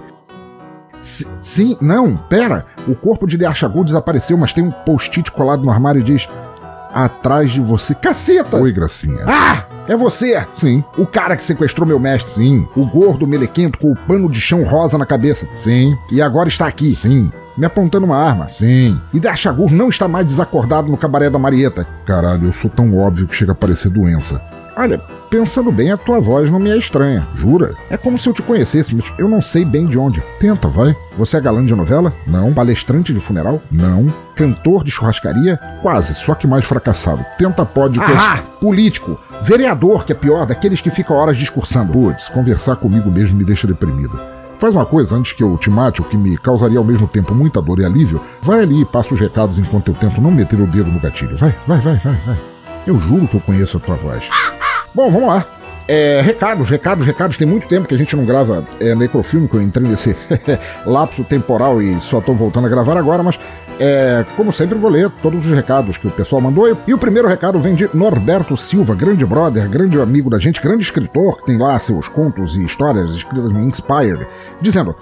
S 1.00 1.26
sim, 1.40 1.76
não, 1.80 2.16
pera. 2.16 2.66
O 2.86 2.94
corpo 2.94 3.26
de 3.26 3.36
Deachagul 3.36 3.84
desapareceu, 3.84 4.36
mas 4.36 4.52
tem 4.52 4.64
um 4.64 4.70
post-it 4.70 5.30
colado 5.32 5.62
no 5.62 5.70
armário 5.70 6.00
e 6.00 6.04
diz... 6.04 6.28
Atrás 6.92 7.52
de 7.52 7.60
você. 7.60 7.94
Caceta! 7.94 8.56
Oi, 8.56 8.72
Gracinha. 8.72 9.24
Ah! 9.24 9.64
É 9.90 9.96
você! 9.96 10.46
Sim. 10.54 10.84
O 10.96 11.04
cara 11.04 11.34
que 11.36 11.42
sequestrou 11.42 11.84
meu 11.84 11.98
mestre? 11.98 12.32
Sim. 12.32 12.68
O 12.76 12.86
gordo 12.86 13.26
melequento 13.26 13.76
com 13.76 13.90
o 13.90 13.96
pano 13.96 14.30
de 14.30 14.40
chão 14.40 14.62
rosa 14.62 14.96
na 14.96 15.04
cabeça? 15.04 15.48
Sim. 15.52 15.98
E 16.12 16.22
agora 16.22 16.48
está 16.48 16.68
aqui? 16.68 16.94
Sim 16.94 17.28
me 17.58 17.66
apontando 17.66 18.06
uma 18.06 18.16
arma. 18.16 18.48
Sim. 18.48 18.98
E 19.12 19.20
Dachagur 19.20 19.70
não 19.70 19.90
está 19.90 20.08
mais 20.08 20.24
desacordado 20.24 20.88
no 20.88 20.96
cabaré 20.96 21.28
da 21.28 21.38
Marieta. 21.38 21.86
Caralho, 22.06 22.46
eu 22.46 22.52
sou 22.54 22.70
tão 22.70 22.96
óbvio 22.96 23.26
que 23.26 23.36
chega 23.36 23.52
a 23.52 23.54
parecer 23.54 23.90
doença. 23.90 24.40
Olha, 24.76 24.98
pensando 25.28 25.70
bem, 25.70 25.90
a 25.90 25.96
tua 25.98 26.20
voz 26.20 26.50
não 26.50 26.58
me 26.58 26.70
é 26.70 26.78
estranha. 26.78 27.26
Jura? 27.34 27.74
É 27.90 27.98
como 27.98 28.18
se 28.18 28.26
eu 28.28 28.32
te 28.32 28.40
conhecesse, 28.40 28.94
mas 28.94 29.04
eu 29.18 29.28
não 29.28 29.42
sei 29.42 29.62
bem 29.62 29.84
de 29.84 29.98
onde. 29.98 30.22
Tenta, 30.38 30.68
vai. 30.68 30.96
Você 31.18 31.36
é 31.36 31.40
galã 31.40 31.62
de 31.62 31.74
novela? 31.74 32.14
Não. 32.26 32.54
Palestrante 32.54 33.12
de 33.12 33.20
funeral? 33.20 33.60
Não. 33.70 34.06
Cantor 34.34 34.82
de 34.82 34.90
churrascaria? 34.90 35.58
Quase, 35.82 36.14
só 36.14 36.34
que 36.34 36.46
mais 36.46 36.64
fracassado. 36.64 37.22
Tenta 37.36 37.66
pode 37.66 38.00
Ah! 38.00 38.42
Político. 38.58 39.18
Vereador, 39.42 39.79
que 40.04 40.12
é 40.12 40.14
pior, 40.14 40.46
daqueles 40.46 40.80
que 40.80 40.90
ficam 40.90 41.16
horas 41.16 41.36
discursando. 41.36 41.92
Putz, 41.92 42.28
conversar 42.28 42.76
comigo 42.76 43.10
mesmo 43.10 43.36
me 43.36 43.44
deixa 43.44 43.66
deprimido. 43.66 44.18
Faz 44.58 44.74
uma 44.74 44.84
coisa 44.84 45.16
antes 45.16 45.32
que 45.32 45.42
eu 45.42 45.56
te 45.56 45.70
mate, 45.70 46.02
o 46.02 46.04
que 46.04 46.18
me 46.18 46.36
causaria 46.36 46.78
ao 46.78 46.84
mesmo 46.84 47.08
tempo 47.08 47.34
muita 47.34 47.62
dor 47.62 47.80
e 47.80 47.84
alívio. 47.84 48.20
Vai 48.42 48.60
ali 48.60 48.82
e 48.82 48.84
passa 48.84 49.14
os 49.14 49.18
recados 49.18 49.58
enquanto 49.58 49.90
eu 49.90 49.94
tento 49.94 50.20
não 50.20 50.30
meter 50.30 50.60
o 50.60 50.66
dedo 50.66 50.90
no 50.90 51.00
gatilho. 51.00 51.36
Vai, 51.36 51.54
vai, 51.66 51.80
vai, 51.80 51.96
vai, 51.96 52.20
vai. 52.26 52.38
Eu 52.86 52.98
juro 52.98 53.26
que 53.26 53.36
eu 53.36 53.40
conheço 53.40 53.78
a 53.78 53.80
tua 53.80 53.96
voz. 53.96 54.22
Bom, 54.94 55.10
vamos 55.10 55.28
lá. 55.28 55.46
É, 55.88 56.20
recados, 56.20 56.68
recados, 56.68 57.06
recados. 57.06 57.36
Tem 57.36 57.48
muito 57.48 57.66
tempo 57.68 57.88
que 57.88 57.94
a 57.94 57.98
gente 57.98 58.14
não 58.14 58.24
grava 58.24 58.64
é, 58.78 58.94
necrofilme, 58.94 59.48
que 59.48 59.54
eu 59.54 59.62
entrei 59.62 59.88
nesse 59.88 60.14
lapso 60.84 61.24
temporal 61.24 61.80
e 61.80 62.00
só 62.00 62.20
tô 62.20 62.34
voltando 62.34 62.66
a 62.66 62.70
gravar 62.70 62.96
agora, 62.96 63.22
mas 63.22 63.40
é, 63.82 64.26
como 64.36 64.52
sempre, 64.52 64.78
vou 64.78 64.90
ler 64.90 65.10
todos 65.22 65.46
os 65.46 65.50
recados 65.50 65.96
que 65.96 66.06
o 66.06 66.10
pessoal 66.10 66.42
mandou. 66.42 66.76
E 66.86 66.92
o 66.92 66.98
primeiro 66.98 67.26
recado 67.26 67.58
vem 67.58 67.74
de 67.74 67.88
Norberto 67.94 68.54
Silva, 68.54 68.94
grande 68.94 69.24
brother, 69.24 69.66
grande 69.70 69.98
amigo 69.98 70.28
da 70.28 70.38
gente, 70.38 70.60
grande 70.60 70.84
escritor, 70.84 71.38
que 71.38 71.46
tem 71.46 71.56
lá 71.56 71.78
seus 71.78 72.06
contos 72.06 72.56
e 72.56 72.62
histórias 72.62 73.10
escritas 73.12 73.50
no 73.50 73.64
Inspired, 73.64 74.26
dizendo: 74.60 74.94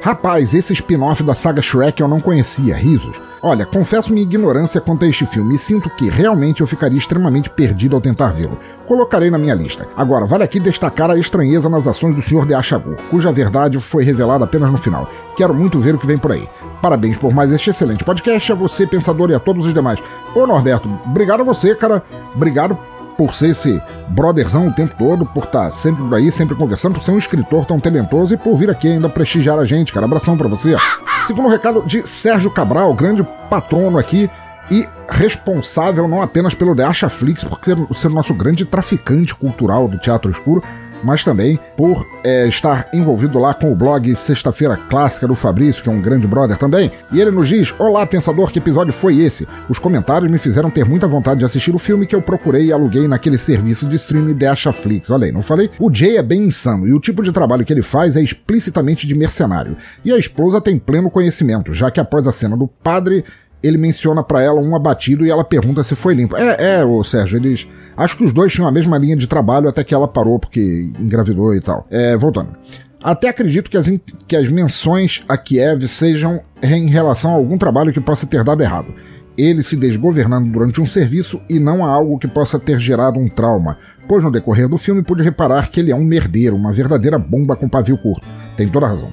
Rapaz, 0.00 0.54
esse 0.54 0.72
spin-off 0.72 1.22
da 1.22 1.34
saga 1.34 1.60
Shrek 1.60 2.00
eu 2.00 2.08
não 2.08 2.22
conhecia, 2.22 2.74
risos. 2.74 3.20
Olha, 3.42 3.66
confesso 3.66 4.12
minha 4.12 4.22
ignorância 4.22 4.80
quanto 4.80 5.04
a 5.04 5.08
este 5.08 5.26
filme 5.26 5.56
e 5.56 5.58
sinto 5.58 5.90
que 5.90 6.08
realmente 6.08 6.60
eu 6.60 6.66
ficaria 6.66 6.98
extremamente 6.98 7.50
perdido 7.50 7.96
ao 7.96 8.00
tentar 8.00 8.28
vê-lo. 8.28 8.58
Colocarei 8.86 9.30
na 9.30 9.38
minha 9.38 9.54
lista. 9.54 9.86
Agora, 9.96 10.24
vale 10.24 10.44
aqui 10.44 10.58
destacar 10.58 11.10
a 11.10 11.18
estranheza 11.18 11.68
nas 11.68 11.86
ações 11.86 12.14
do 12.14 12.22
Sr. 12.22 12.46
de 12.46 12.54
Achagur, 12.54 12.96
cuja 13.10 13.30
verdade 13.30 13.78
foi 13.78 14.04
revelada 14.04 14.44
apenas 14.44 14.70
no 14.70 14.78
final. 14.78 15.10
Quero 15.36 15.52
muito 15.52 15.78
ver 15.80 15.94
o 15.94 15.98
que 15.98 16.06
vem 16.06 16.18
por 16.18 16.32
aí. 16.32 16.48
Parabéns 16.82 17.16
por 17.16 17.32
mais 17.32 17.52
este 17.52 17.70
excelente 17.70 18.02
podcast, 18.02 18.50
a 18.50 18.56
você, 18.56 18.84
pensador, 18.84 19.30
e 19.30 19.34
a 19.34 19.38
todos 19.38 19.64
os 19.66 19.72
demais. 19.72 20.00
Ô 20.34 20.44
Norberto, 20.48 20.90
obrigado 21.06 21.42
a 21.42 21.44
você, 21.44 21.76
cara. 21.76 22.02
Obrigado 22.34 22.76
por 23.16 23.32
ser 23.32 23.50
esse 23.50 23.80
brotherzão 24.08 24.66
o 24.66 24.72
tempo 24.72 24.92
todo, 24.98 25.24
por 25.24 25.44
estar 25.44 25.70
sempre 25.70 26.02
por 26.02 26.12
aí, 26.16 26.32
sempre 26.32 26.56
conversando, 26.56 26.94
por 26.94 27.02
ser 27.04 27.12
um 27.12 27.18
escritor 27.18 27.64
tão 27.66 27.78
talentoso 27.78 28.34
e 28.34 28.36
por 28.36 28.56
vir 28.56 28.68
aqui 28.68 28.88
ainda 28.88 29.08
prestigiar 29.08 29.60
a 29.60 29.64
gente, 29.64 29.92
cara. 29.92 30.06
Abração 30.06 30.36
para 30.36 30.48
você. 30.48 30.76
Segundo 31.24 31.48
recado 31.48 31.84
de 31.86 32.04
Sérgio 32.04 32.50
Cabral, 32.50 32.92
grande 32.94 33.22
patrono 33.48 33.96
aqui 33.96 34.28
e 34.68 34.88
responsável 35.08 36.08
não 36.08 36.20
apenas 36.20 36.52
pelo 36.52 36.74
The 36.74 36.92
Flix, 37.08 37.44
por 37.44 37.60
ser, 37.62 37.76
ser 37.94 38.08
o 38.08 38.14
nosso 38.14 38.34
grande 38.34 38.64
traficante 38.64 39.32
cultural 39.36 39.86
do 39.86 39.98
teatro 39.98 40.32
escuro, 40.32 40.64
mas 41.02 41.24
também 41.24 41.58
por 41.76 42.06
é, 42.24 42.46
estar 42.46 42.88
envolvido 42.92 43.38
lá 43.38 43.54
com 43.54 43.72
o 43.72 43.74
blog 43.76 44.14
Sexta-feira 44.14 44.76
Clássica 44.76 45.26
do 45.26 45.34
Fabrício, 45.34 45.82
que 45.82 45.88
é 45.88 45.92
um 45.92 46.00
grande 46.00 46.26
brother 46.26 46.56
também. 46.56 46.90
E 47.10 47.20
ele 47.20 47.30
nos 47.30 47.48
diz: 47.48 47.74
Olá, 47.78 48.06
pensador, 48.06 48.50
que 48.50 48.58
episódio 48.58 48.92
foi 48.92 49.18
esse? 49.18 49.46
Os 49.68 49.78
comentários 49.78 50.30
me 50.30 50.38
fizeram 50.38 50.70
ter 50.70 50.84
muita 50.84 51.06
vontade 51.06 51.40
de 51.40 51.44
assistir 51.44 51.74
o 51.74 51.78
filme 51.78 52.06
que 52.06 52.14
eu 52.14 52.22
procurei 52.22 52.66
e 52.66 52.72
aluguei 52.72 53.08
naquele 53.08 53.38
serviço 53.38 53.88
de 53.88 53.96
streaming 53.96 54.34
Deixa 54.34 54.72
Flix. 54.72 55.10
Olha 55.10 55.26
aí, 55.26 55.32
não 55.32 55.42
falei? 55.42 55.70
O 55.78 55.92
Jay 55.92 56.16
é 56.16 56.22
bem 56.22 56.44
insano 56.44 56.86
e 56.86 56.92
o 56.92 57.00
tipo 57.00 57.22
de 57.22 57.32
trabalho 57.32 57.64
que 57.64 57.72
ele 57.72 57.82
faz 57.82 58.16
é 58.16 58.22
explicitamente 58.22 59.06
de 59.06 59.14
mercenário. 59.14 59.76
E 60.04 60.12
a 60.12 60.18
esposa 60.18 60.60
tem 60.60 60.78
pleno 60.78 61.10
conhecimento, 61.10 61.74
já 61.74 61.90
que 61.90 62.00
após 62.00 62.26
a 62.26 62.32
cena 62.32 62.56
do 62.56 62.66
padre 62.66 63.24
ele 63.62 63.78
menciona 63.78 64.22
para 64.22 64.42
ela 64.42 64.60
um 64.60 64.74
abatido 64.74 65.24
e 65.24 65.30
ela 65.30 65.44
pergunta 65.44 65.84
se 65.84 65.94
foi 65.94 66.14
limpo. 66.14 66.36
É, 66.36 66.80
é, 66.80 66.84
o 66.84 67.02
Sérgio, 67.04 67.38
eles. 67.38 67.66
Acho 67.96 68.16
que 68.16 68.24
os 68.24 68.32
dois 68.32 68.52
tinham 68.52 68.66
a 68.66 68.72
mesma 68.72 68.96
linha 68.98 69.16
de 69.16 69.26
trabalho 69.26 69.68
até 69.68 69.84
que 69.84 69.94
ela 69.94 70.08
parou 70.08 70.38
porque 70.38 70.90
engravidou 70.98 71.54
e 71.54 71.60
tal. 71.60 71.86
É, 71.90 72.16
voltando. 72.16 72.50
Até 73.02 73.28
acredito 73.28 73.70
que 73.70 73.76
as, 73.76 73.90
que 74.28 74.36
as 74.36 74.48
menções 74.48 75.22
a 75.28 75.36
Kiev 75.36 75.88
sejam 75.88 76.40
em 76.62 76.88
relação 76.88 77.32
a 77.32 77.34
algum 77.34 77.58
trabalho 77.58 77.92
que 77.92 78.00
possa 78.00 78.26
ter 78.26 78.44
dado 78.44 78.62
errado. 78.62 78.94
ele 79.36 79.62
se 79.62 79.76
desgovernando 79.76 80.52
durante 80.52 80.80
um 80.80 80.86
serviço 80.86 81.40
e 81.48 81.58
não 81.58 81.84
a 81.84 81.88
algo 81.88 82.18
que 82.18 82.28
possa 82.28 82.58
ter 82.58 82.78
gerado 82.78 83.18
um 83.18 83.28
trauma, 83.28 83.78
pois 84.06 84.22
no 84.22 84.30
decorrer 84.30 84.68
do 84.68 84.76
filme 84.76 85.02
pude 85.02 85.22
reparar 85.22 85.70
que 85.70 85.80
ele 85.80 85.90
é 85.90 85.96
um 85.96 86.04
merdeiro, 86.04 86.54
uma 86.54 86.70
verdadeira 86.70 87.18
bomba 87.18 87.56
com 87.56 87.68
pavio 87.68 87.96
curto. 87.96 88.26
Tem 88.56 88.68
toda 88.70 88.86
razão. 88.86 89.10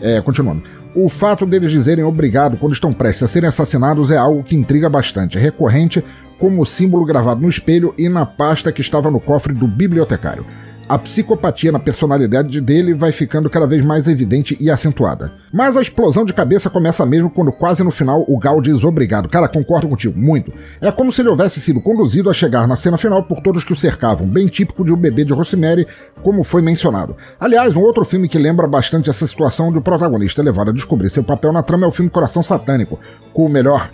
É, 0.00 0.20
continuando. 0.20 0.62
O 0.94 1.08
fato 1.08 1.46
deles 1.46 1.72
dizerem 1.72 2.04
obrigado 2.04 2.58
quando 2.58 2.74
estão 2.74 2.92
prestes 2.92 3.22
a 3.22 3.28
serem 3.28 3.48
assassinados 3.48 4.10
é 4.10 4.18
algo 4.18 4.44
que 4.44 4.54
intriga 4.54 4.90
bastante, 4.90 5.38
recorrente 5.38 6.04
como 6.42 6.66
símbolo 6.66 7.04
gravado 7.04 7.40
no 7.40 7.48
espelho 7.48 7.94
e 7.96 8.08
na 8.08 8.26
pasta 8.26 8.72
que 8.72 8.80
estava 8.80 9.12
no 9.12 9.20
cofre 9.20 9.52
do 9.52 9.68
bibliotecário 9.68 10.44
a 10.88 10.98
psicopatia 10.98 11.72
na 11.72 11.78
personalidade 11.78 12.60
dele 12.60 12.92
vai 12.92 13.12
ficando 13.12 13.48
cada 13.48 13.66
vez 13.66 13.82
mais 13.82 14.06
evidente 14.08 14.56
e 14.60 14.70
acentuada. 14.70 15.32
Mas 15.50 15.74
a 15.74 15.80
explosão 15.80 16.24
de 16.24 16.34
cabeça 16.34 16.68
começa 16.68 17.06
mesmo 17.06 17.30
quando 17.30 17.50
quase 17.50 17.82
no 17.82 17.90
final 17.90 18.24
o 18.28 18.38
Gal 18.38 18.60
diz 18.60 18.84
obrigado. 18.84 19.26
Cara, 19.26 19.48
concordo 19.48 19.88
contigo, 19.88 20.18
muito. 20.18 20.52
É 20.82 20.92
como 20.92 21.10
se 21.10 21.22
ele 21.22 21.30
houvesse 21.30 21.60
sido 21.60 21.80
conduzido 21.80 22.28
a 22.28 22.34
chegar 22.34 22.68
na 22.68 22.76
cena 22.76 22.98
final 22.98 23.22
por 23.22 23.40
todos 23.40 23.64
que 23.64 23.72
o 23.72 23.76
cercavam, 23.76 24.26
bem 24.26 24.48
típico 24.48 24.84
de 24.84 24.92
um 24.92 24.96
bebê 24.96 25.24
de 25.24 25.32
Rosemary, 25.32 25.86
como 26.22 26.44
foi 26.44 26.60
mencionado. 26.60 27.16
Aliás, 27.40 27.74
um 27.74 27.80
outro 27.80 28.04
filme 28.04 28.28
que 28.28 28.38
lembra 28.38 28.68
bastante 28.68 29.08
essa 29.08 29.26
situação 29.26 29.68
onde 29.68 29.78
o 29.78 29.82
protagonista 29.82 30.42
levado 30.42 30.70
a 30.70 30.74
descobrir 30.74 31.08
seu 31.08 31.24
papel 31.24 31.54
na 31.54 31.62
trama 31.62 31.86
é 31.86 31.88
o 31.88 31.92
filme 31.92 32.10
Coração 32.10 32.42
Satânico, 32.42 33.00
com 33.32 33.46
o 33.46 33.48
melhor 33.48 33.90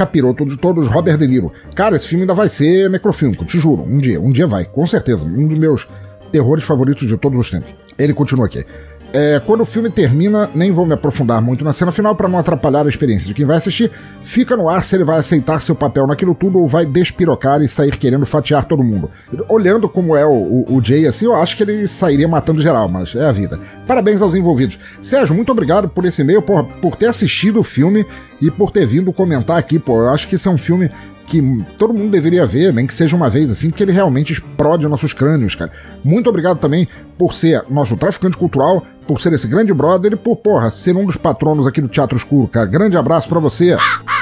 capiroto 0.00 0.46
de 0.46 0.56
todos, 0.56 0.88
Robert 0.88 1.18
De 1.18 1.28
Niro. 1.28 1.52
Cara, 1.74 1.96
esse 1.96 2.08
filme 2.08 2.22
ainda 2.22 2.32
vai 2.32 2.48
ser 2.48 2.88
necrofílmico, 2.88 3.44
te 3.44 3.58
juro. 3.58 3.82
Um 3.82 3.98
dia, 3.98 4.18
um 4.18 4.32
dia 4.32 4.46
vai, 4.46 4.64
com 4.64 4.86
certeza. 4.86 5.26
Um 5.26 5.46
dos 5.46 5.58
meus 5.58 5.86
terrores 6.32 6.64
favoritos 6.64 7.06
de 7.06 7.18
todos 7.18 7.38
os 7.38 7.50
tempos. 7.50 7.74
Ele 7.98 8.14
continua 8.14 8.46
aqui. 8.46 8.64
É, 9.12 9.40
quando 9.44 9.62
o 9.62 9.66
filme 9.66 9.90
termina, 9.90 10.48
nem 10.54 10.70
vou 10.70 10.86
me 10.86 10.94
aprofundar 10.94 11.42
muito 11.42 11.64
na 11.64 11.72
cena 11.72 11.90
final 11.90 12.14
para 12.14 12.28
não 12.28 12.38
atrapalhar 12.38 12.86
a 12.86 12.88
experiência 12.88 13.26
de 13.26 13.34
quem 13.34 13.44
vai 13.44 13.56
assistir. 13.56 13.90
Fica 14.22 14.56
no 14.56 14.68
ar 14.68 14.84
se 14.84 14.94
ele 14.94 15.04
vai 15.04 15.18
aceitar 15.18 15.60
seu 15.60 15.74
papel 15.74 16.06
naquilo 16.06 16.34
tudo 16.34 16.60
ou 16.60 16.68
vai 16.68 16.86
despirocar 16.86 17.60
e 17.60 17.68
sair 17.68 17.96
querendo 17.96 18.24
fatiar 18.24 18.64
todo 18.64 18.84
mundo. 18.84 19.10
Olhando 19.48 19.88
como 19.88 20.14
é 20.14 20.24
o, 20.24 20.30
o, 20.30 20.76
o 20.76 20.84
Jay 20.84 21.06
assim, 21.06 21.24
eu 21.24 21.34
acho 21.34 21.56
que 21.56 21.64
ele 21.64 21.88
sairia 21.88 22.28
matando 22.28 22.62
geral, 22.62 22.88
mas 22.88 23.14
é 23.16 23.26
a 23.26 23.32
vida. 23.32 23.58
Parabéns 23.84 24.22
aos 24.22 24.34
envolvidos. 24.34 24.78
Sérgio, 25.02 25.34
muito 25.34 25.50
obrigado 25.50 25.88
por 25.88 26.04
esse 26.04 26.22
e-mail, 26.22 26.40
por, 26.40 26.64
por 26.80 26.94
ter 26.94 27.06
assistido 27.06 27.58
o 27.58 27.64
filme 27.64 28.06
e 28.40 28.48
por 28.48 28.70
ter 28.70 28.86
vindo 28.86 29.12
comentar 29.12 29.58
aqui, 29.58 29.78
pô. 29.78 30.02
Eu 30.02 30.10
acho 30.10 30.28
que 30.28 30.36
isso 30.36 30.48
é 30.48 30.52
um 30.52 30.58
filme 30.58 30.88
que 31.30 31.40
todo 31.78 31.94
mundo 31.94 32.10
deveria 32.10 32.44
ver, 32.44 32.72
nem 32.72 32.84
que 32.84 32.92
seja 32.92 33.14
uma 33.14 33.30
vez 33.30 33.48
assim, 33.50 33.70
porque 33.70 33.84
ele 33.84 33.92
realmente 33.92 34.32
explode 34.32 34.86
nossos 34.88 35.12
crânios, 35.12 35.54
cara. 35.54 35.70
Muito 36.02 36.28
obrigado 36.28 36.58
também 36.58 36.88
por 37.16 37.32
ser 37.32 37.64
nosso 37.70 37.96
traficante 37.96 38.36
cultural, 38.36 38.84
por 39.10 39.20
ser 39.20 39.32
esse 39.32 39.48
grande 39.48 39.74
brother 39.74 40.12
e 40.12 40.16
por, 40.16 40.36
porra, 40.36 40.70
ser 40.70 40.94
um 40.94 41.04
dos 41.04 41.16
patronos 41.16 41.66
aqui 41.66 41.80
do 41.80 41.88
Teatro 41.88 42.16
Escuro, 42.16 42.46
cara. 42.46 42.64
Grande 42.64 42.96
abraço 42.96 43.28
para 43.28 43.40
você. 43.40 43.76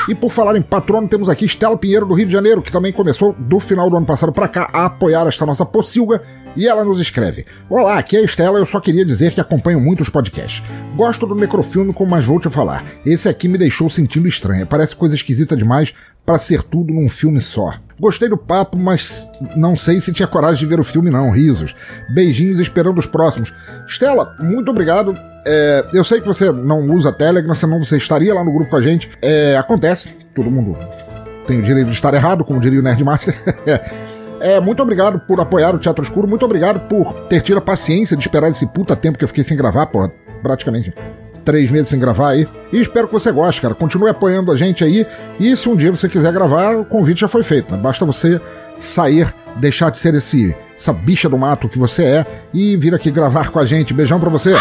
E 0.08 0.14
por 0.14 0.32
falar 0.32 0.56
em 0.56 0.62
patrono, 0.62 1.06
temos 1.06 1.28
aqui 1.28 1.44
Estela 1.44 1.76
Pinheiro 1.76 2.06
do 2.06 2.14
Rio 2.14 2.24
de 2.24 2.32
Janeiro, 2.32 2.62
que 2.62 2.72
também 2.72 2.90
começou 2.90 3.34
do 3.34 3.60
final 3.60 3.90
do 3.90 3.98
ano 3.98 4.06
passado 4.06 4.32
para 4.32 4.48
cá 4.48 4.70
a 4.72 4.86
apoiar 4.86 5.26
esta 5.26 5.44
nossa 5.44 5.66
pocilga 5.66 6.22
e 6.56 6.66
ela 6.66 6.86
nos 6.86 7.00
escreve: 7.00 7.44
Olá, 7.68 7.98
aqui 7.98 8.16
é 8.16 8.20
a 8.20 8.24
Estela. 8.24 8.58
Eu 8.58 8.64
só 8.64 8.80
queria 8.80 9.04
dizer 9.04 9.34
que 9.34 9.42
acompanho 9.42 9.78
muito 9.78 10.02
os 10.02 10.08
podcasts. 10.08 10.62
Gosto 10.96 11.26
do 11.26 11.34
necrofilme, 11.34 11.94
mas 12.08 12.24
vou 12.24 12.40
te 12.40 12.48
falar. 12.48 12.82
Esse 13.04 13.28
aqui 13.28 13.46
me 13.46 13.58
deixou 13.58 13.90
sentindo 13.90 14.26
estranho. 14.26 14.66
Parece 14.66 14.96
coisa 14.96 15.14
esquisita 15.14 15.54
demais 15.54 15.92
para 16.24 16.38
ser 16.38 16.62
tudo 16.62 16.94
num 16.94 17.10
filme 17.10 17.42
só. 17.42 17.74
Gostei 18.00 18.28
do 18.28 18.36
papo, 18.36 18.78
mas 18.78 19.28
não 19.56 19.76
sei 19.76 20.00
se 20.00 20.12
tinha 20.12 20.28
coragem 20.28 20.58
de 20.58 20.66
ver 20.66 20.78
o 20.78 20.84
filme, 20.84 21.10
não. 21.10 21.30
Risos. 21.30 21.74
Beijinhos 22.08 22.60
esperando 22.60 22.98
os 22.98 23.06
próximos. 23.06 23.52
Estela, 23.86 24.36
muito 24.38 24.70
obrigado. 24.70 25.18
É, 25.46 25.84
eu 25.92 26.04
sei 26.04 26.20
que 26.20 26.26
você 26.26 26.52
não 26.52 26.80
usa 26.90 27.12
Telegram, 27.12 27.54
senão 27.54 27.82
você 27.82 27.96
estaria 27.96 28.34
lá 28.34 28.44
no 28.44 28.52
grupo 28.52 28.70
com 28.70 28.76
a 28.76 28.82
gente. 28.82 29.10
É, 29.20 29.56
acontece, 29.56 30.10
todo 30.34 30.50
mundo 30.50 30.76
tem 31.46 31.58
o 31.58 31.62
direito 31.62 31.86
de 31.86 31.94
estar 31.94 32.12
errado, 32.14 32.44
como 32.44 32.60
diria 32.60 32.78
o 32.78 32.82
Nerdmaster. 32.82 33.34
É, 34.40 34.60
muito 34.60 34.80
obrigado 34.80 35.18
por 35.18 35.40
apoiar 35.40 35.74
o 35.74 35.80
Teatro 35.80 36.04
Escuro, 36.04 36.28
muito 36.28 36.44
obrigado 36.44 36.78
por 36.88 37.12
ter 37.26 37.42
tido 37.42 37.58
a 37.58 37.60
paciência 37.60 38.16
de 38.16 38.22
esperar 38.22 38.48
esse 38.48 38.64
puta 38.68 38.94
tempo 38.94 39.18
que 39.18 39.24
eu 39.24 39.26
fiquei 39.26 39.42
sem 39.42 39.56
gravar, 39.56 39.86
porra, 39.86 40.12
praticamente 40.44 40.94
três 41.48 41.70
meses 41.70 41.88
sem 41.88 41.98
gravar 41.98 42.32
aí. 42.32 42.46
E 42.70 42.78
espero 42.78 43.06
que 43.06 43.14
você 43.14 43.32
goste, 43.32 43.62
cara. 43.62 43.74
Continue 43.74 44.10
apoiando 44.10 44.52
a 44.52 44.56
gente 44.56 44.84
aí. 44.84 45.06
E 45.40 45.56
se 45.56 45.66
um 45.66 45.74
dia 45.74 45.90
você 45.90 46.06
quiser 46.06 46.30
gravar, 46.30 46.76
o 46.76 46.84
convite 46.84 47.22
já 47.22 47.28
foi 47.28 47.42
feito, 47.42 47.72
né? 47.72 47.78
Basta 47.78 48.04
você 48.04 48.38
sair, 48.78 49.32
deixar 49.56 49.90
de 49.90 49.96
ser 49.96 50.14
esse 50.14 50.54
essa 50.78 50.92
bicha 50.92 51.26
do 51.26 51.36
mato 51.38 51.68
que 51.68 51.78
você 51.78 52.04
é 52.04 52.26
e 52.52 52.76
vir 52.76 52.94
aqui 52.94 53.10
gravar 53.10 53.48
com 53.48 53.58
a 53.58 53.64
gente. 53.64 53.94
Beijão 53.94 54.20
pra 54.20 54.28
você. 54.28 54.54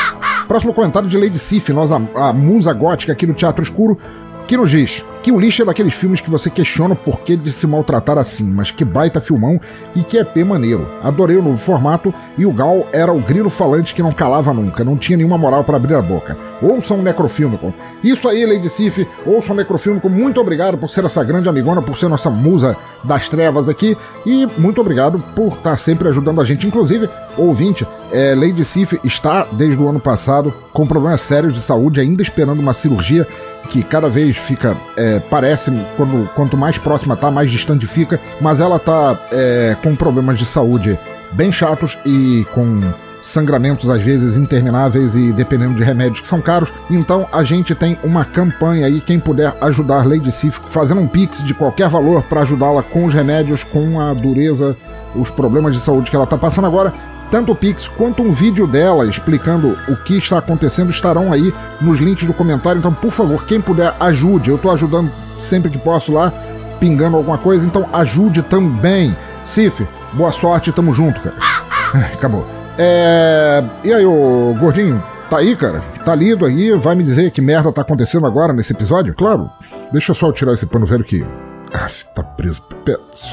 Próximo 0.48 0.74
comentário 0.74 1.10
de 1.10 1.18
Lady 1.18 1.38
Sif, 1.38 1.74
nossa 1.74 2.02
a 2.16 2.32
musa 2.32 2.72
gótica 2.72 3.12
aqui 3.12 3.28
no 3.28 3.34
Teatro 3.34 3.62
Escuro 3.62 4.00
que 4.48 4.56
nos 4.56 4.72
diz 4.72 5.04
que 5.28 5.32
o 5.34 5.38
lixo 5.38 5.62
é 5.62 5.66
daqueles 5.66 5.94
filmes 5.94 6.22
que 6.22 6.30
você 6.30 6.50
questiona 6.50 6.94
o 6.94 6.96
porquê 6.96 7.36
de 7.36 7.52
se 7.52 7.68
maltratar 7.68 8.18
assim, 8.18 8.46
mas 8.46 8.72
que 8.72 8.86
baita 8.86 9.20
filmão 9.20 9.60
e 9.94 10.02
que 10.02 10.18
é 10.18 10.24
P 10.24 10.42
maneiro. 10.42 10.88
Adorei 11.04 11.36
o 11.36 11.44
novo 11.44 11.58
formato 11.58 12.14
e 12.38 12.46
o 12.46 12.54
Gal 12.54 12.88
era 12.94 13.12
o 13.12 13.20
grilo 13.20 13.50
falante 13.50 13.94
que 13.94 14.02
não 14.02 14.14
calava 14.14 14.54
nunca, 14.54 14.86
não 14.86 14.96
tinha 14.96 15.18
nenhuma 15.18 15.38
moral 15.38 15.66
para 15.66 15.76
abrir 15.76 15.96
a 15.96 16.02
boca. 16.02 16.38
Ouçam 16.62 17.00
um 17.00 17.02
Necrofílmico. 17.02 17.74
Isso 18.02 18.30
aí, 18.30 18.46
Lady 18.46 18.70
Sif, 18.70 19.06
ouçam 19.26 19.54
um 19.54 19.58
Necrofílmico. 19.58 20.10
Muito 20.10 20.40
obrigado 20.40 20.78
por 20.78 20.90
ser 20.90 21.04
essa 21.04 21.26
grande 21.26 21.50
amigona, 21.50 21.82
por 21.82 21.98
ser 21.98 22.08
nossa 22.08 22.30
musa 22.30 22.78
das 23.04 23.28
trevas 23.28 23.68
aqui 23.68 23.98
e 24.26 24.48
muito 24.58 24.80
obrigado 24.80 25.20
por 25.36 25.58
estar 25.58 25.78
sempre 25.78 26.08
ajudando 26.08 26.40
a 26.40 26.46
gente. 26.46 26.66
Inclusive, 26.66 27.10
ouvinte, 27.38 27.86
é, 28.14 28.34
Lady 28.34 28.64
Sif 28.64 28.98
está 29.04 29.46
desde 29.52 29.78
o 29.78 29.90
ano 29.90 30.00
passado 30.00 30.54
com 30.72 30.88
problemas 30.88 31.22
sérios 31.22 31.54
de 31.54 31.60
saúde, 31.60 32.00
ainda 32.00 32.22
esperando 32.22 32.60
uma 32.60 32.74
cirurgia 32.74 33.28
que 33.68 33.84
cada 33.84 34.08
vez 34.08 34.38
fica, 34.38 34.76
é, 34.96 35.17
parece, 35.20 35.72
quando, 35.96 36.30
quanto 36.34 36.58
mais 36.58 36.78
próxima 36.78 37.16
tá, 37.16 37.30
mais 37.32 37.52
distante 37.52 37.86
fica, 37.86 38.20
mas 38.40 38.60
ela 38.60 38.80
tá 38.80 39.18
é, 39.32 39.76
com 39.82 39.96
problemas 39.96 40.38
de 40.38 40.46
saúde 40.46 40.98
bem 41.34 41.52
chatos 41.52 41.98
e 42.06 42.46
com 42.54 42.82
sangramentos 43.22 43.90
às 43.90 44.02
vezes 44.02 44.38
intermináveis 44.38 45.14
e 45.14 45.34
dependendo 45.34 45.76
de 45.76 45.84
remédios 45.84 46.22
que 46.22 46.28
são 46.28 46.42
caros. 46.42 46.72
Então 46.90 47.28
a 47.32 47.44
gente 47.44 47.76
tem 47.76 47.98
uma 48.04 48.24
campanha 48.24 48.88
aí, 48.88 49.02
quem 49.02 49.20
puder 49.20 49.54
ajudar 49.62 50.08
Lady 50.08 50.32
Sif 50.32 50.60
fazendo 50.70 51.02
um 51.02 51.08
pix 51.08 51.44
de 51.44 51.54
qualquer 51.54 51.90
valor 51.90 52.24
para 52.24 52.42
ajudá-la 52.42 52.82
com 52.82 53.06
os 53.06 53.14
remédios, 53.14 53.64
com 53.64 54.00
a 54.00 54.14
dureza, 54.14 54.78
os 55.16 55.30
problemas 55.30 55.76
de 55.76 55.82
saúde 55.82 56.10
que 56.10 56.16
ela 56.16 56.28
tá 56.28 56.38
passando 56.38 56.68
agora, 56.68 56.94
tanto 57.30 57.52
o 57.52 57.56
Pix 57.56 57.88
quanto 57.88 58.24
um 58.24 58.32
vídeo 58.32 58.66
dela 58.66 59.06
explicando 59.08 59.78
o 59.88 59.96
que 59.98 60.18
está 60.18 60.38
acontecendo 60.38 60.90
estarão 60.90 61.32
aí 61.32 61.54
nos 61.82 62.00
links 62.00 62.26
do 62.26 62.34
comentário. 62.34 62.80
Então, 62.80 62.94
por 62.94 63.12
favor, 63.12 63.46
quem 63.46 63.60
puder, 63.60 63.94
ajude. 64.00 64.50
Eu 64.50 64.56
estou 64.56 64.72
ajudando 64.72 65.12
sempre 65.40 65.70
que 65.70 65.78
posso 65.78 66.12
lá, 66.12 66.32
pingando 66.80 67.18
alguma 67.18 67.38
coisa. 67.38 67.66
Então, 67.66 67.88
ajude 67.94 68.42
também. 68.42 69.16
Cif, 69.46 69.88
boa 70.14 70.32
sorte, 70.32 70.72
tamo 70.72 70.94
junto, 70.94 71.20
cara. 71.22 71.36
Acabou. 72.14 72.46
É... 72.78 73.64
E 73.84 73.94
aí, 73.94 74.06
o 74.06 74.56
gordinho, 74.60 75.04
tá 75.30 75.38
aí, 75.38 75.56
cara? 75.56 75.82
Tá 76.06 76.14
lido 76.16 76.46
aí? 76.46 76.74
Vai 76.74 76.96
me 76.96 77.04
dizer 77.04 77.32
que 77.32 77.42
merda 77.42 77.72
tá 77.72 77.82
acontecendo 77.82 78.26
agora 78.26 78.54
nesse 78.54 78.74
episódio? 78.74 79.14
Claro. 79.14 79.50
Deixa 79.92 80.14
só 80.14 80.28
eu 80.28 80.34
tirar 80.34 80.54
esse 80.54 80.66
pano 80.66 80.86
velho 80.86 81.02
aqui. 81.02 81.26
Ah, 81.74 81.88
tá 82.14 82.24
preso. 82.24 82.62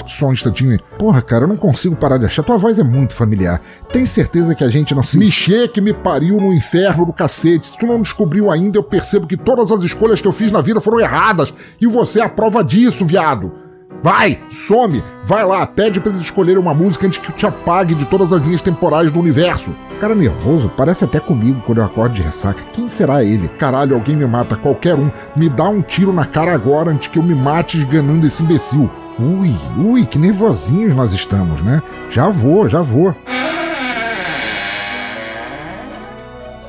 Só 0.07 0.27
um 0.27 0.33
instantinho. 0.33 0.79
Porra, 0.99 1.23
cara, 1.23 1.45
eu 1.45 1.49
não 1.49 1.57
consigo 1.57 1.95
parar 1.95 2.19
de 2.19 2.27
achar. 2.27 2.43
Tua 2.43 2.57
voz 2.57 2.79
é 2.79 2.83
muito 2.83 3.15
familiar. 3.15 3.61
Tem 3.89 4.05
certeza 4.05 4.55
que 4.55 4.65
a 4.65 4.71
gente 4.71 4.95
não 4.95 5.03
se. 5.03 5.19
Mexer 5.19 5.69
que 5.69 5.81
me 5.81 5.93
pariu 5.93 6.41
no 6.41 6.53
inferno 6.53 7.07
do 7.07 7.13
cacete. 7.13 7.67
Se 7.67 7.79
tu 7.79 7.87
não 7.87 8.03
descobriu 8.03 8.51
ainda, 8.51 8.79
eu 8.79 8.83
percebo 8.83 9.27
que 9.27 9.37
todas 9.37 9.71
as 9.71 9.83
escolhas 9.83 10.21
que 10.21 10.27
eu 10.27 10.33
fiz 10.33 10.51
na 10.51 10.61
vida 10.61 10.81
foram 10.81 11.01
erradas. 11.01 11.53
E 11.81 11.87
você 11.87 12.21
é 12.21 12.25
a 12.25 12.29
prova 12.29 12.65
disso, 12.65 13.05
viado. 13.05 13.64
Vai, 14.05 14.39
some, 14.51 15.03
vai 15.25 15.47
lá, 15.47 15.67
pede 15.67 15.99
pra 15.99 16.11
eles 16.11 16.21
escolherem 16.21 16.61
uma 16.61 16.75
música 16.75 17.07
antes 17.07 17.17
que 17.17 17.31
eu 17.31 17.35
te 17.35 17.47
apague 17.47 17.95
de 17.95 18.05
todas 18.05 18.35
as 18.35 18.43
linhas 18.43 18.61
temporais 18.61 19.11
do 19.11 19.19
universo. 19.19 19.75
Cara 19.99 20.15
nervoso, 20.15 20.71
parece 20.77 21.05
até 21.05 21.19
comigo 21.19 21.63
quando 21.65 21.79
eu 21.79 21.87
acordo 21.87 22.15
de 22.15 22.21
ressaca. 22.21 22.63
Quem 22.75 22.87
será 22.91 23.25
ele? 23.25 23.49
Caralho, 23.49 23.95
alguém 23.95 24.15
me 24.15 24.27
mata, 24.27 24.57
qualquer 24.57 24.95
um. 24.95 25.11
Me 25.35 25.49
dá 25.49 25.71
um 25.71 25.81
tiro 25.81 26.13
na 26.13 26.27
cara 26.27 26.53
agora 26.53 26.91
antes 26.91 27.09
que 27.09 27.19
eu 27.19 27.23
me 27.23 27.35
mate 27.35 27.79
esganando 27.79 28.27
esse 28.27 28.43
imbecil. 28.43 28.91
Ui, 29.19 29.57
ui, 29.79 30.05
que 30.05 30.19
nervosinhos 30.19 30.95
nós 30.95 31.15
estamos, 31.15 31.63
né? 31.63 31.83
Já 32.11 32.29
vou, 32.29 32.69
já 32.69 32.83
vou. 32.83 33.17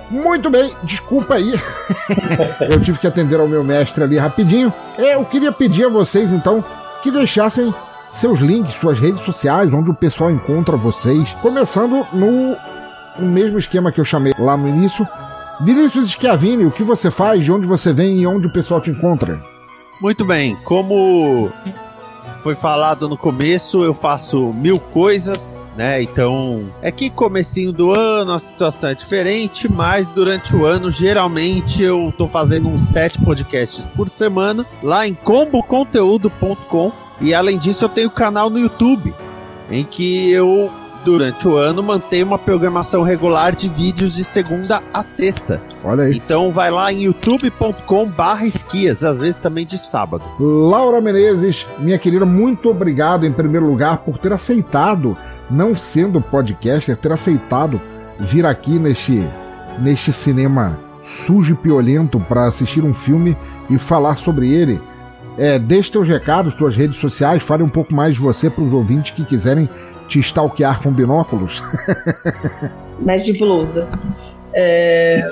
Muito 0.09 0.49
bem, 0.49 0.71
desculpa 0.83 1.35
aí. 1.35 1.53
eu 2.69 2.79
tive 2.79 2.97
que 2.97 3.07
atender 3.07 3.41
ao 3.41 3.47
meu 3.49 3.61
mestre 3.61 4.05
ali 4.05 4.17
rapidinho. 4.17 4.73
Eu 4.97 5.25
queria 5.25 5.51
pedir 5.51 5.83
a 5.83 5.89
vocês 5.89 6.31
então 6.31 6.63
que 7.05 7.11
deixassem 7.11 7.71
seus 8.09 8.39
links, 8.39 8.73
suas 8.73 8.97
redes 8.97 9.21
sociais, 9.21 9.71
onde 9.71 9.91
o 9.91 9.93
pessoal 9.93 10.31
encontra 10.31 10.75
vocês. 10.75 11.31
Começando 11.39 12.03
no, 12.11 12.57
no 13.19 13.31
mesmo 13.31 13.59
esquema 13.59 13.91
que 13.91 14.01
eu 14.01 14.05
chamei 14.05 14.33
lá 14.39 14.57
no 14.57 14.67
início. 14.67 15.07
Vinícius 15.61 16.09
Schiavini, 16.09 16.65
o 16.65 16.71
que 16.71 16.83
você 16.83 17.11
faz, 17.11 17.45
de 17.45 17.51
onde 17.51 17.67
você 17.67 17.93
vem 17.93 18.21
e 18.21 18.25
onde 18.25 18.47
o 18.47 18.51
pessoal 18.51 18.81
te 18.81 18.89
encontra? 18.89 19.39
Muito 20.01 20.25
bem, 20.25 20.55
como 20.63 21.51
foi 22.45 22.53
falado 22.53 23.09
no 23.09 23.17
começo, 23.17 23.83
eu 23.83 23.95
faço 23.95 24.53
mil 24.53 24.79
coisas, 24.79 25.65
né? 25.75 25.99
Então, 26.03 26.71
é 26.79 26.91
que 26.91 27.09
comecinho 27.09 27.71
do 27.71 27.91
ano 27.91 28.33
a 28.33 28.37
situação 28.37 28.91
é 28.91 28.93
diferente, 28.93 29.67
mas 29.67 30.07
durante 30.07 30.55
o 30.55 30.63
ano, 30.63 30.91
geralmente, 30.91 31.81
eu 31.81 32.13
tô 32.15 32.27
fazendo 32.27 32.69
uns 32.69 32.81
sete 32.81 33.19
podcasts 33.19 33.83
por 33.95 34.09
semana 34.09 34.63
lá 34.83 35.07
em 35.07 35.15
comboconteúdo.com. 35.15 36.91
E 37.19 37.33
além 37.33 37.57
disso, 37.57 37.85
eu 37.85 37.89
tenho 37.89 38.11
canal 38.11 38.47
no 38.47 38.59
YouTube, 38.59 39.11
em 39.71 39.83
que 39.83 40.29
eu 40.29 40.69
durante 41.05 41.47
o 41.47 41.55
ano 41.55 41.83
mantém 41.83 42.23
uma 42.23 42.39
programação 42.39 43.03
regular 43.03 43.55
de 43.55 43.69
vídeos 43.69 44.15
de 44.15 44.23
segunda 44.23 44.81
a 44.91 45.03
sexta. 45.03 45.61
Olha 45.83 46.05
aí. 46.05 46.17
Então 46.17 46.51
vai 46.51 46.71
lá 46.71 46.91
em 46.91 47.03
youtube.com 47.03 48.07
barra 48.07 48.47
esquias, 48.47 49.03
às 49.03 49.19
vezes 49.19 49.39
também 49.39 49.65
de 49.65 49.77
sábado. 49.77 50.23
Laura 50.39 50.99
Menezes, 50.99 51.67
minha 51.77 51.99
querida, 51.99 52.25
muito 52.25 52.69
obrigado 52.69 53.23
em 53.23 53.31
primeiro 53.31 53.67
lugar 53.67 53.99
por 53.99 54.17
ter 54.17 54.33
aceitado, 54.33 55.15
não 55.49 55.77
sendo 55.77 56.19
podcaster, 56.19 56.97
ter 56.97 57.11
aceitado 57.11 57.79
vir 58.19 58.45
aqui 58.45 58.79
neste, 58.79 59.23
neste 59.79 60.11
cinema 60.11 60.79
sujo 61.03 61.53
e 61.53 61.57
piolento 61.57 62.19
para 62.19 62.47
assistir 62.47 62.83
um 62.83 62.95
filme 62.95 63.37
e 63.69 63.77
falar 63.77 64.15
sobre 64.15 64.51
ele. 64.51 64.81
É, 65.37 65.59
deixe 65.59 65.91
teus 65.91 66.07
recados, 66.07 66.55
tuas 66.55 66.75
redes 66.75 66.97
sociais, 66.97 67.43
fale 67.43 67.61
um 67.61 67.69
pouco 67.69 67.93
mais 67.93 68.15
de 68.15 68.21
você 68.21 68.49
para 68.49 68.63
os 68.63 68.73
ouvintes 68.73 69.11
que 69.11 69.23
quiserem 69.23 69.69
te 70.07 70.19
stalkear 70.19 70.81
com 70.81 70.91
binóculos? 70.91 71.63
Mas 72.99 73.25
de 73.25 73.33
blusa. 73.33 73.89
É... 74.53 75.23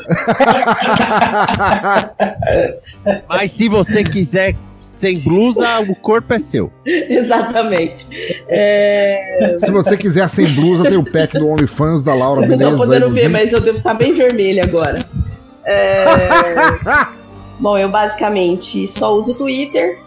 Mas 3.27 3.51
se 3.51 3.69
você 3.69 4.03
quiser 4.03 4.55
sem 5.03 5.19
blusa, 5.19 5.79
o 5.81 5.95
corpo 5.95 6.33
é 6.33 6.39
seu. 6.39 6.71
Exatamente. 6.85 8.07
É... 8.47 9.57
Se 9.59 9.71
você 9.71 9.97
quiser 9.97 10.29
sem 10.29 10.47
blusa, 10.53 10.83
tem 10.83 10.97
o 10.97 11.03
pack 11.03 11.37
do 11.37 11.47
OnlyFans 11.47 12.03
da 12.03 12.13
Laura 12.13 12.47
Você 12.47 12.55
não 12.55 12.77
podendo 12.77 13.09
ver, 13.11 13.27
mas 13.27 13.51
eu 13.51 13.59
devo 13.59 13.79
estar 13.79 13.93
bem 13.93 14.13
vermelha 14.13 14.63
agora. 14.63 15.03
É... 15.65 16.07
Bom, 17.59 17.77
eu 17.77 17.89
basicamente 17.89 18.87
só 18.87 19.13
uso 19.13 19.31
o 19.31 19.35
Twitter. 19.35 19.99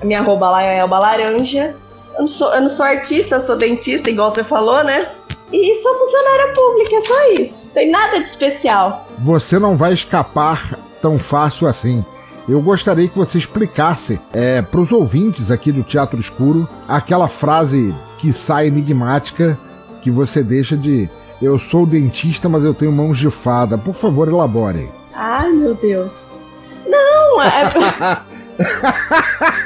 A 0.00 0.04
minha 0.04 0.20
arroba 0.20 0.50
lá 0.50 0.62
é 0.62 0.78
Elba 0.78 0.98
Laranja. 0.98 1.76
Eu 2.14 2.20
não, 2.20 2.28
sou, 2.28 2.52
eu 2.54 2.60
não 2.62 2.68
sou 2.68 2.84
artista, 2.84 3.36
eu 3.36 3.40
sou 3.40 3.56
dentista, 3.56 4.10
igual 4.10 4.30
você 4.30 4.44
falou, 4.44 4.84
né? 4.84 5.10
E 5.52 5.74
sou 5.82 5.98
funcionária 5.98 6.54
pública, 6.54 6.96
é 6.96 7.00
só 7.00 7.32
isso. 7.32 7.68
Tem 7.68 7.90
nada 7.90 8.18
de 8.18 8.28
especial. 8.28 9.06
Você 9.18 9.58
não 9.58 9.76
vai 9.76 9.92
escapar 9.92 10.78
tão 11.00 11.18
fácil 11.18 11.66
assim. 11.66 12.04
Eu 12.48 12.60
gostaria 12.60 13.08
que 13.08 13.16
você 13.16 13.38
explicasse 13.38 14.20
é, 14.32 14.62
para 14.62 14.80
os 14.80 14.90
ouvintes 14.90 15.50
aqui 15.50 15.70
do 15.70 15.82
Teatro 15.82 16.18
Escuro 16.18 16.68
aquela 16.88 17.28
frase 17.28 17.94
que 18.18 18.32
sai 18.32 18.66
enigmática 18.66 19.58
que 20.00 20.10
você 20.10 20.42
deixa 20.42 20.76
de 20.76 21.08
eu 21.40 21.58
sou 21.58 21.84
dentista, 21.86 22.48
mas 22.48 22.64
eu 22.64 22.72
tenho 22.72 22.92
mãos 22.92 23.18
de 23.18 23.30
fada. 23.30 23.76
Por 23.76 23.94
favor, 23.94 24.28
elabore. 24.28 24.88
Ai, 25.14 25.50
meu 25.50 25.74
Deus. 25.74 26.34
Não, 26.86 27.42
é. 27.42 27.68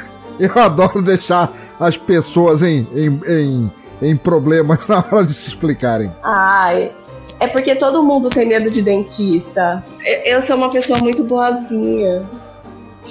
eu 0.39 0.51
adoro 0.55 1.01
deixar 1.01 1.51
as 1.79 1.97
pessoas 1.97 2.61
em, 2.61 2.87
em, 2.93 3.21
em, 3.27 3.71
em 4.01 4.17
problemas 4.17 4.79
na 4.87 5.03
hora 5.11 5.25
de 5.25 5.33
se 5.33 5.49
explicarem. 5.49 6.11
Ai, 6.23 6.91
é 7.39 7.47
porque 7.47 7.75
todo 7.75 8.01
mundo 8.03 8.29
tem 8.29 8.47
medo 8.47 8.69
de 8.69 8.81
dentista. 8.81 9.83
Eu 10.25 10.41
sou 10.41 10.55
uma 10.55 10.71
pessoa 10.71 10.99
muito 10.99 11.23
boazinha. 11.23 12.27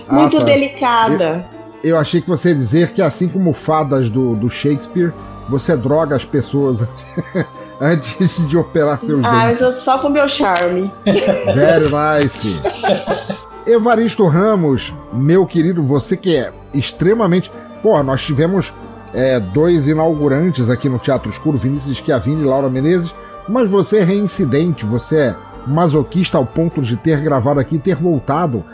Ah, 0.09 0.15
muito 0.15 0.39
tá. 0.39 0.45
delicada. 0.45 1.49
Eu, 1.83 1.91
eu, 1.91 1.99
achei 1.99 2.21
que 2.21 2.29
você 2.29 2.51
ia 2.51 2.55
dizer 2.55 2.93
que, 2.93 3.03
assim 3.03 3.29
como 3.29 3.53
fadas 3.53 4.11
do, 4.11 4.35
do 4.35 4.51
Shakespeare, 4.51 5.13
você 5.49 5.77
droga 5.77 6.17
as 6.17 6.25
pessoas 6.25 6.83
antes 7.81 8.49
de 8.49 8.57
operar 8.57 8.99
seus 8.99 9.25
ah, 9.25 9.31
dentes. 9.31 9.41
Ah, 9.41 9.47
mas 9.47 9.61
eu 9.61 9.73
só 9.77 9.99
com 9.99 10.09
meu 10.09 10.29
charme. 10.29 10.91
Very 11.55 11.87
nice. 11.91 12.61
Evaristo 13.67 14.27
Ramos, 14.29 14.93
meu 15.13 15.45
querido, 15.45 15.83
você 15.83 16.17
que 16.17 16.37
é 16.37 16.53
extremamente. 16.79 17.51
Pô, 17.83 18.03
nós 18.03 18.25
tivemos 18.25 18.73
é, 19.15 19.41
dois 19.41 19.87
inaugurantes 19.89 20.69
aqui 20.69 20.89
no 20.89 20.99
Teatro 20.99 21.31
Escuro, 21.31 21.57
Vinícius 21.57 21.99
Schiavini 21.99 22.43
e 22.43 22.45
Laura 22.45 22.69
Menezes, 22.69 23.15
mas 23.49 23.71
você 23.71 23.99
é 23.99 24.05
reincidente, 24.05 24.85
você 24.85 25.17
é 25.19 25.35
masoquista 25.67 26.39
ao 26.39 26.47
ponto 26.47 26.81
de 26.81 26.97
ter 26.97 27.21
gravado 27.21 27.61
aqui 27.61 27.77
e 27.77 27.79
ter 27.81 27.97
voltado. 27.97 28.65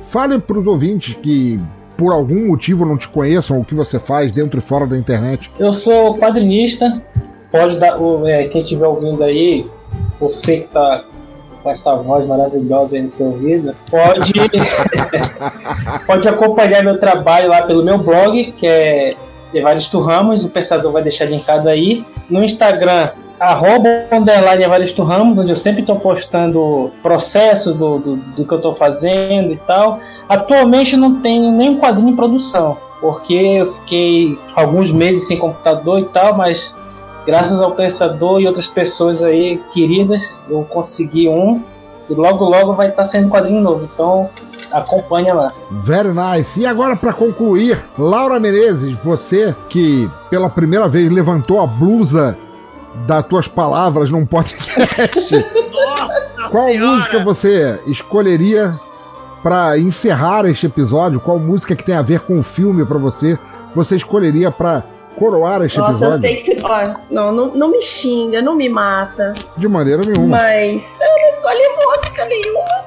Fale 0.00 0.38
para 0.38 0.58
os 0.58 0.66
ouvintes 0.66 1.14
que 1.14 1.60
por 1.96 2.12
algum 2.12 2.48
motivo 2.48 2.84
não 2.84 2.96
te 2.96 3.08
conheçam 3.08 3.58
o 3.58 3.64
que 3.64 3.74
você 3.74 3.98
faz 3.98 4.30
dentro 4.30 4.58
e 4.58 4.62
fora 4.62 4.86
da 4.86 4.98
internet. 4.98 5.50
Eu 5.58 5.72
sou 5.72 6.18
quadrinista, 6.18 7.02
pode 7.50 7.78
dar, 7.78 7.98
é, 8.26 8.48
quem 8.48 8.62
estiver 8.62 8.86
ouvindo 8.86 9.24
aí, 9.24 9.66
você 10.20 10.58
que 10.58 10.64
está 10.66 11.04
com 11.66 11.70
essa 11.72 11.96
voz 11.96 12.28
maravilhosa 12.28 12.94
aí 12.94 13.02
no 13.02 13.10
seu 13.10 13.26
ouvido, 13.26 13.74
pode, 13.90 14.32
pode 16.06 16.28
acompanhar 16.28 16.84
meu 16.84 17.00
trabalho 17.00 17.48
lá 17.48 17.62
pelo 17.62 17.82
meu 17.82 17.98
blog, 17.98 18.52
que 18.52 18.64
é 18.64 19.16
Evaristo 19.52 19.98
Ramos, 19.98 20.44
o 20.44 20.48
Pensador 20.48 20.92
vai 20.92 21.02
deixar 21.02 21.24
linkado 21.24 21.68
aí. 21.68 22.04
No 22.30 22.44
Instagram, 22.44 23.10
arroba 23.40 23.88
underline 24.12 24.62
Evaristo 24.62 25.02
Ramos, 25.02 25.40
onde 25.40 25.50
eu 25.50 25.56
sempre 25.56 25.80
estou 25.80 25.98
postando 25.98 26.92
processo 27.02 27.74
do, 27.74 27.98
do, 27.98 28.16
do, 28.16 28.46
que 28.46 28.52
eu 28.52 28.58
estou 28.58 28.72
fazendo 28.72 29.52
e 29.52 29.56
tal. 29.56 29.98
Atualmente 30.28 30.96
não 30.96 31.20
tenho 31.20 31.50
nenhum 31.50 31.80
quadrinho 31.80 32.10
em 32.10 32.16
produção, 32.16 32.78
porque 33.00 33.34
eu 33.34 33.72
fiquei 33.74 34.38
alguns 34.54 34.92
meses 34.92 35.26
sem 35.26 35.36
computador 35.36 35.98
e 35.98 36.04
tal, 36.04 36.36
mas 36.36 36.76
graças 37.26 37.60
ao 37.60 37.72
Pensador 37.72 38.40
e 38.40 38.46
outras 38.46 38.68
pessoas 38.68 39.22
aí 39.22 39.60
queridas, 39.72 40.42
eu 40.48 40.62
consegui 40.64 41.28
um 41.28 41.62
e 42.08 42.14
logo 42.14 42.44
logo 42.44 42.72
vai 42.74 42.88
estar 42.88 43.04
sendo 43.04 43.28
quadrinho 43.28 43.60
novo. 43.60 43.88
Então 43.92 44.30
acompanha 44.70 45.34
lá. 45.34 45.52
Very 45.70 46.12
nice. 46.12 46.60
E 46.60 46.66
agora 46.66 46.96
para 46.96 47.12
concluir, 47.12 47.82
Laura 47.98 48.38
Menezes, 48.38 48.96
você 48.98 49.54
que 49.68 50.08
pela 50.30 50.48
primeira 50.48 50.88
vez 50.88 51.10
levantou 51.10 51.60
a 51.60 51.66
blusa 51.66 52.38
das 53.06 53.26
tuas 53.26 53.46
palavras 53.48 54.08
num 54.08 54.24
podcast. 54.24 55.34
Nossa 55.70 56.48
Qual 56.50 56.68
senhora. 56.68 56.96
música 56.96 57.24
você 57.24 57.80
escolheria 57.86 58.78
para 59.42 59.78
encerrar 59.78 60.46
este 60.46 60.66
episódio? 60.66 61.20
Qual 61.20 61.38
música 61.38 61.76
que 61.76 61.84
tem 61.84 61.94
a 61.94 62.02
ver 62.02 62.20
com 62.20 62.38
o 62.38 62.42
filme 62.42 62.84
para 62.84 62.98
você? 62.98 63.38
Você 63.74 63.96
escolheria 63.96 64.50
para 64.50 64.82
coroar 65.16 65.62
este 65.62 65.78
Nossa, 65.78 65.92
episódio? 65.92 66.14
eu 66.16 66.20
sei 66.20 66.36
que 66.36 66.54
você. 66.60 66.66
Ó, 66.66 66.94
não, 67.10 67.32
não, 67.32 67.46
não 67.54 67.68
me 67.68 67.82
xinga, 67.82 68.40
não 68.42 68.54
me 68.54 68.68
mata. 68.68 69.32
De 69.56 69.66
maneira 69.68 70.02
nenhuma. 70.02 70.36
Mas 70.38 70.84
eu 71.00 71.08
não 71.08 71.28
escolhi 71.34 71.68
música 71.76 72.24
nenhuma. 72.26 72.86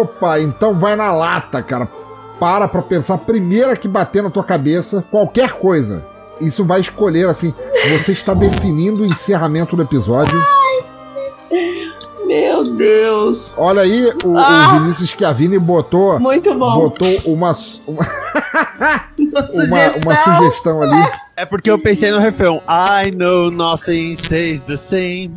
Opa, 0.00 0.40
então 0.40 0.78
vai 0.78 0.96
na 0.96 1.12
lata, 1.12 1.62
cara. 1.62 1.88
Para 2.40 2.68
pra 2.68 2.82
pensar. 2.82 3.18
Primeira 3.18 3.76
que 3.76 3.88
bater 3.88 4.22
na 4.22 4.30
tua 4.30 4.44
cabeça, 4.44 5.04
qualquer 5.10 5.52
coisa. 5.52 6.04
Isso 6.40 6.64
vai 6.64 6.80
escolher, 6.80 7.26
assim. 7.28 7.52
Você 7.90 8.12
está 8.12 8.32
definindo 8.32 9.02
o 9.02 9.06
encerramento 9.06 9.74
do 9.74 9.82
episódio. 9.82 10.38
Ai, 10.38 11.92
meu 12.28 12.64
Deus. 12.64 13.54
Olha 13.56 13.82
aí, 13.82 14.12
o, 14.22 14.38
ah, 14.38 14.76
o 14.76 14.80
Vinícius 14.80 15.10
Schiavini 15.10 15.58
botou. 15.58 16.20
Muito 16.20 16.54
bom. 16.54 16.74
Botou 16.74 17.08
uma. 17.24 17.56
Uma, 19.18 19.42
uma, 19.52 19.96
uma 20.02 20.16
sugestão 20.16 20.82
ali. 20.82 21.10
É 21.36 21.44
porque 21.44 21.70
eu 21.70 21.78
pensei 21.78 22.10
no 22.10 22.18
refrão. 22.18 22.62
I 22.66 23.10
know 23.10 23.50
nothing 23.50 24.12
stays 24.12 24.62
the 24.62 24.76
same. 24.76 25.32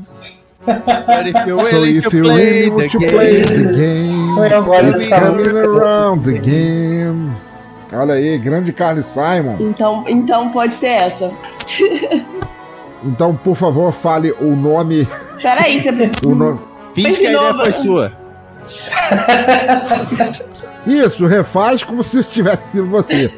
But 0.66 1.28
if 1.28 1.36
you're 1.48 1.58
willing 1.58 2.02
so 2.02 2.08
if 2.08 2.12
to, 2.12 2.22
play, 2.22 2.70
the 2.70 2.88
to 2.90 3.00
play 3.00 3.42
the 3.42 3.74
game, 3.74 4.38
it's 4.94 5.10
coming 5.10 5.58
around 5.58 6.28
again. 6.28 7.36
Olha 7.92 8.14
aí, 8.14 8.38
grande 8.38 8.72
Carly 8.72 9.04
Simon. 9.04 9.58
Então, 9.60 10.06
então 10.08 10.50
pode 10.52 10.74
ser 10.74 10.88
essa. 10.88 11.32
então, 13.04 13.36
por 13.36 13.56
favor, 13.56 13.92
fale 13.92 14.32
o 14.40 14.56
nome. 14.56 15.08
Peraí, 15.42 15.82
você. 15.82 16.28
o 16.28 16.36
nome. 16.36 16.60
Finge 16.94 17.18
que 17.18 17.28
a 17.28 17.32
ideia 17.32 17.54
foi 17.54 17.72
sua. 17.72 18.12
Isso, 20.86 21.26
refaz 21.28 21.84
como 21.84 22.04
se 22.04 22.24
tivesse 22.24 22.72
sido 22.72 22.88
você. 22.88 23.32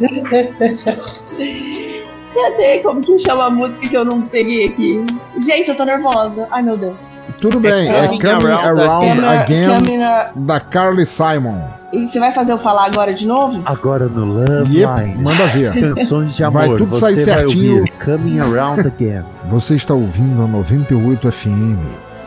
Cadê? 2.34 2.80
Como 2.80 3.02
que 3.02 3.20
chama 3.20 3.46
a 3.46 3.50
música 3.50 3.88
que 3.88 3.96
eu 3.96 4.04
não 4.04 4.24
peguei 4.24 4.66
aqui? 4.66 5.06
Gente, 5.46 5.70
eu 5.70 5.76
tô 5.76 5.86
nervosa. 5.86 6.48
Ai, 6.50 6.64
meu 6.64 6.76
Deus. 6.76 7.12
Tudo 7.40 7.60
bem, 7.60 7.90
é 7.90 8.08
Coming 8.08 8.26
Around, 8.26 8.82
around 8.82 9.26
Again, 9.26 9.66
again 9.66 10.00
da 10.36 10.60
Carly 10.60 11.06
Simon. 11.06 11.62
E 11.92 12.08
você 12.08 12.20
vai 12.20 12.34
fazer 12.34 12.54
eu 12.54 12.58
falar 12.58 12.86
agora 12.86 13.14
de 13.14 13.28
novo? 13.28 13.62
Agora 13.66 14.08
no 14.08 14.26
Love 14.26 14.80
yep, 14.80 15.02
Line. 15.02 15.22
Manda 15.22 15.46
ver. 15.48 15.74
Canções 15.74 16.36
de 16.36 16.44
amor. 16.44 16.68
Vai 16.68 16.78
tudo 16.78 16.98
sair 16.98 17.24
certinho. 17.24 17.86
Coming 18.04 18.40
Around 18.40 18.88
Again. 18.88 19.24
Você 19.50 19.76
está 19.76 19.94
ouvindo 19.94 20.42
a 20.42 20.48
98 20.48 21.32
FM. 21.32 21.78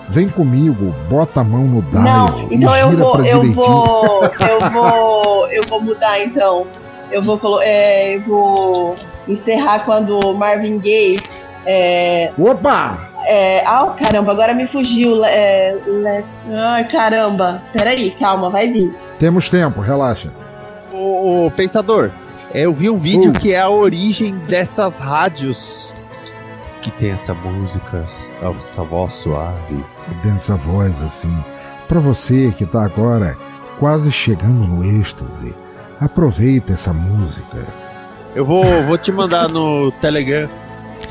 Vem 0.08 0.28
comigo, 0.28 0.94
bota 1.08 1.40
a 1.40 1.44
mão 1.44 1.64
no 1.66 1.82
dial. 1.82 2.02
Não, 2.02 2.48
então 2.50 2.76
eu 2.76 2.96
vou, 2.96 3.24
eu 3.24 3.52
vou, 3.52 4.22
eu 4.48 4.70
vou, 4.70 5.48
eu 5.48 5.62
vou 5.64 5.80
mudar 5.80 6.22
então. 6.22 6.66
Eu 7.10 7.22
vou, 7.22 7.60
é, 7.62 8.16
eu 8.16 8.20
vou 8.22 8.96
encerrar 9.26 9.84
quando 9.84 10.32
Marvin 10.34 10.78
Gaye. 10.78 11.20
É, 11.64 12.30
Opa! 12.38 12.98
É, 13.24 13.64
ah, 13.66 13.92
caramba, 13.98 14.30
agora 14.30 14.54
me 14.54 14.68
fugiu. 14.68 15.24
É, 15.24 15.76
let's, 15.84 16.40
ai, 16.48 16.84
caramba. 16.84 17.60
Peraí, 17.72 18.12
calma, 18.12 18.48
vai 18.48 18.68
vir. 18.68 18.94
Temos 19.18 19.48
tempo, 19.48 19.80
relaxa. 19.80 20.32
O, 20.92 21.46
o 21.46 21.50
pensador, 21.50 22.12
eu 22.54 22.72
vi 22.72 22.88
um 22.88 22.96
vídeo 22.96 23.30
uh. 23.30 23.38
que 23.38 23.52
é 23.52 23.60
a 23.60 23.68
origem 23.68 24.36
dessas 24.46 25.00
rádios 25.00 25.95
que 26.86 26.90
tem 26.92 27.10
essa 27.10 27.34
música, 27.34 28.06
essa 28.40 28.82
voz 28.84 29.12
suave. 29.14 29.84
Densa 30.22 30.54
voz 30.54 31.02
assim. 31.02 31.36
Para 31.88 31.98
você 31.98 32.54
que 32.56 32.64
tá 32.64 32.84
agora 32.84 33.36
quase 33.80 34.12
chegando 34.12 34.68
no 34.68 34.84
êxtase, 35.00 35.52
aproveita 36.00 36.74
essa 36.74 36.92
música. 36.92 37.66
Eu 38.36 38.44
vou, 38.44 38.64
vou 38.84 38.96
te 38.96 39.10
mandar 39.10 39.48
no 39.48 39.90
Telegram 40.00 40.48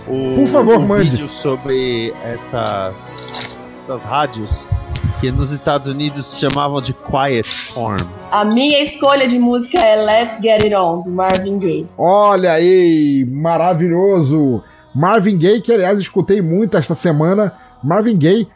o, 0.07 0.35
Por 0.35 0.47
favor, 0.47 0.77
um 0.77 0.87
mande. 0.87 1.09
vídeo 1.09 1.27
sobre 1.27 2.13
essas, 2.23 3.59
essas 3.83 4.05
rádios 4.05 4.65
que 5.19 5.29
nos 5.29 5.51
Estados 5.51 5.89
Unidos 5.89 6.37
chamavam 6.39 6.79
de 6.79 6.93
Quiet 6.93 7.45
Storm. 7.45 8.07
A 8.31 8.45
minha 8.45 8.81
escolha 8.81 9.27
de 9.27 9.37
música 9.37 9.77
é 9.77 9.95
Let's 9.97 10.37
Get 10.41 10.63
It 10.63 10.73
On, 10.73 11.01
do 11.01 11.11
Marvin 11.11 11.59
Gaye. 11.59 11.89
Olha 11.97 12.53
aí, 12.53 13.25
maravilhoso! 13.29 14.63
Marvin 14.95 15.37
Gaye, 15.37 15.61
que 15.61 15.73
aliás 15.73 15.99
escutei 15.99 16.41
muito 16.41 16.77
esta 16.77 16.95
semana. 16.95 17.53
Marvin 17.83 18.17
Gaye, 18.17 18.47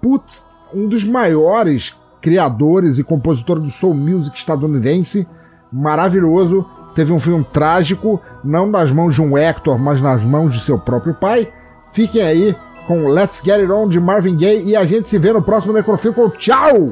putz, 0.00 0.46
um 0.74 0.86
dos 0.86 1.02
maiores 1.02 1.94
criadores 2.20 2.98
e 2.98 3.04
compositores 3.04 3.62
do 3.62 3.70
soul 3.70 3.94
music 3.94 4.36
estadunidense. 4.36 5.26
Maravilhoso. 5.72 6.66
Teve 6.94 7.12
um 7.12 7.20
filme 7.20 7.44
trágico, 7.52 8.20
não 8.42 8.66
nas 8.66 8.90
mãos 8.90 9.14
de 9.14 9.20
um 9.20 9.36
Hector, 9.36 9.78
mas 9.78 10.00
nas 10.00 10.22
mãos 10.22 10.54
de 10.54 10.60
seu 10.60 10.78
próprio 10.78 11.14
pai. 11.14 11.52
Fiquem 11.92 12.22
aí 12.22 12.56
com 12.86 13.08
Let's 13.08 13.42
Get 13.44 13.60
It 13.60 13.70
On 13.70 13.88
de 13.88 14.00
Marvin 14.00 14.36
Gaye 14.36 14.68
e 14.68 14.76
a 14.76 14.86
gente 14.86 15.08
se 15.08 15.18
vê 15.18 15.32
no 15.32 15.42
próximo 15.42 15.72
Necrofico. 15.72 16.30
Tchau! 16.30 16.90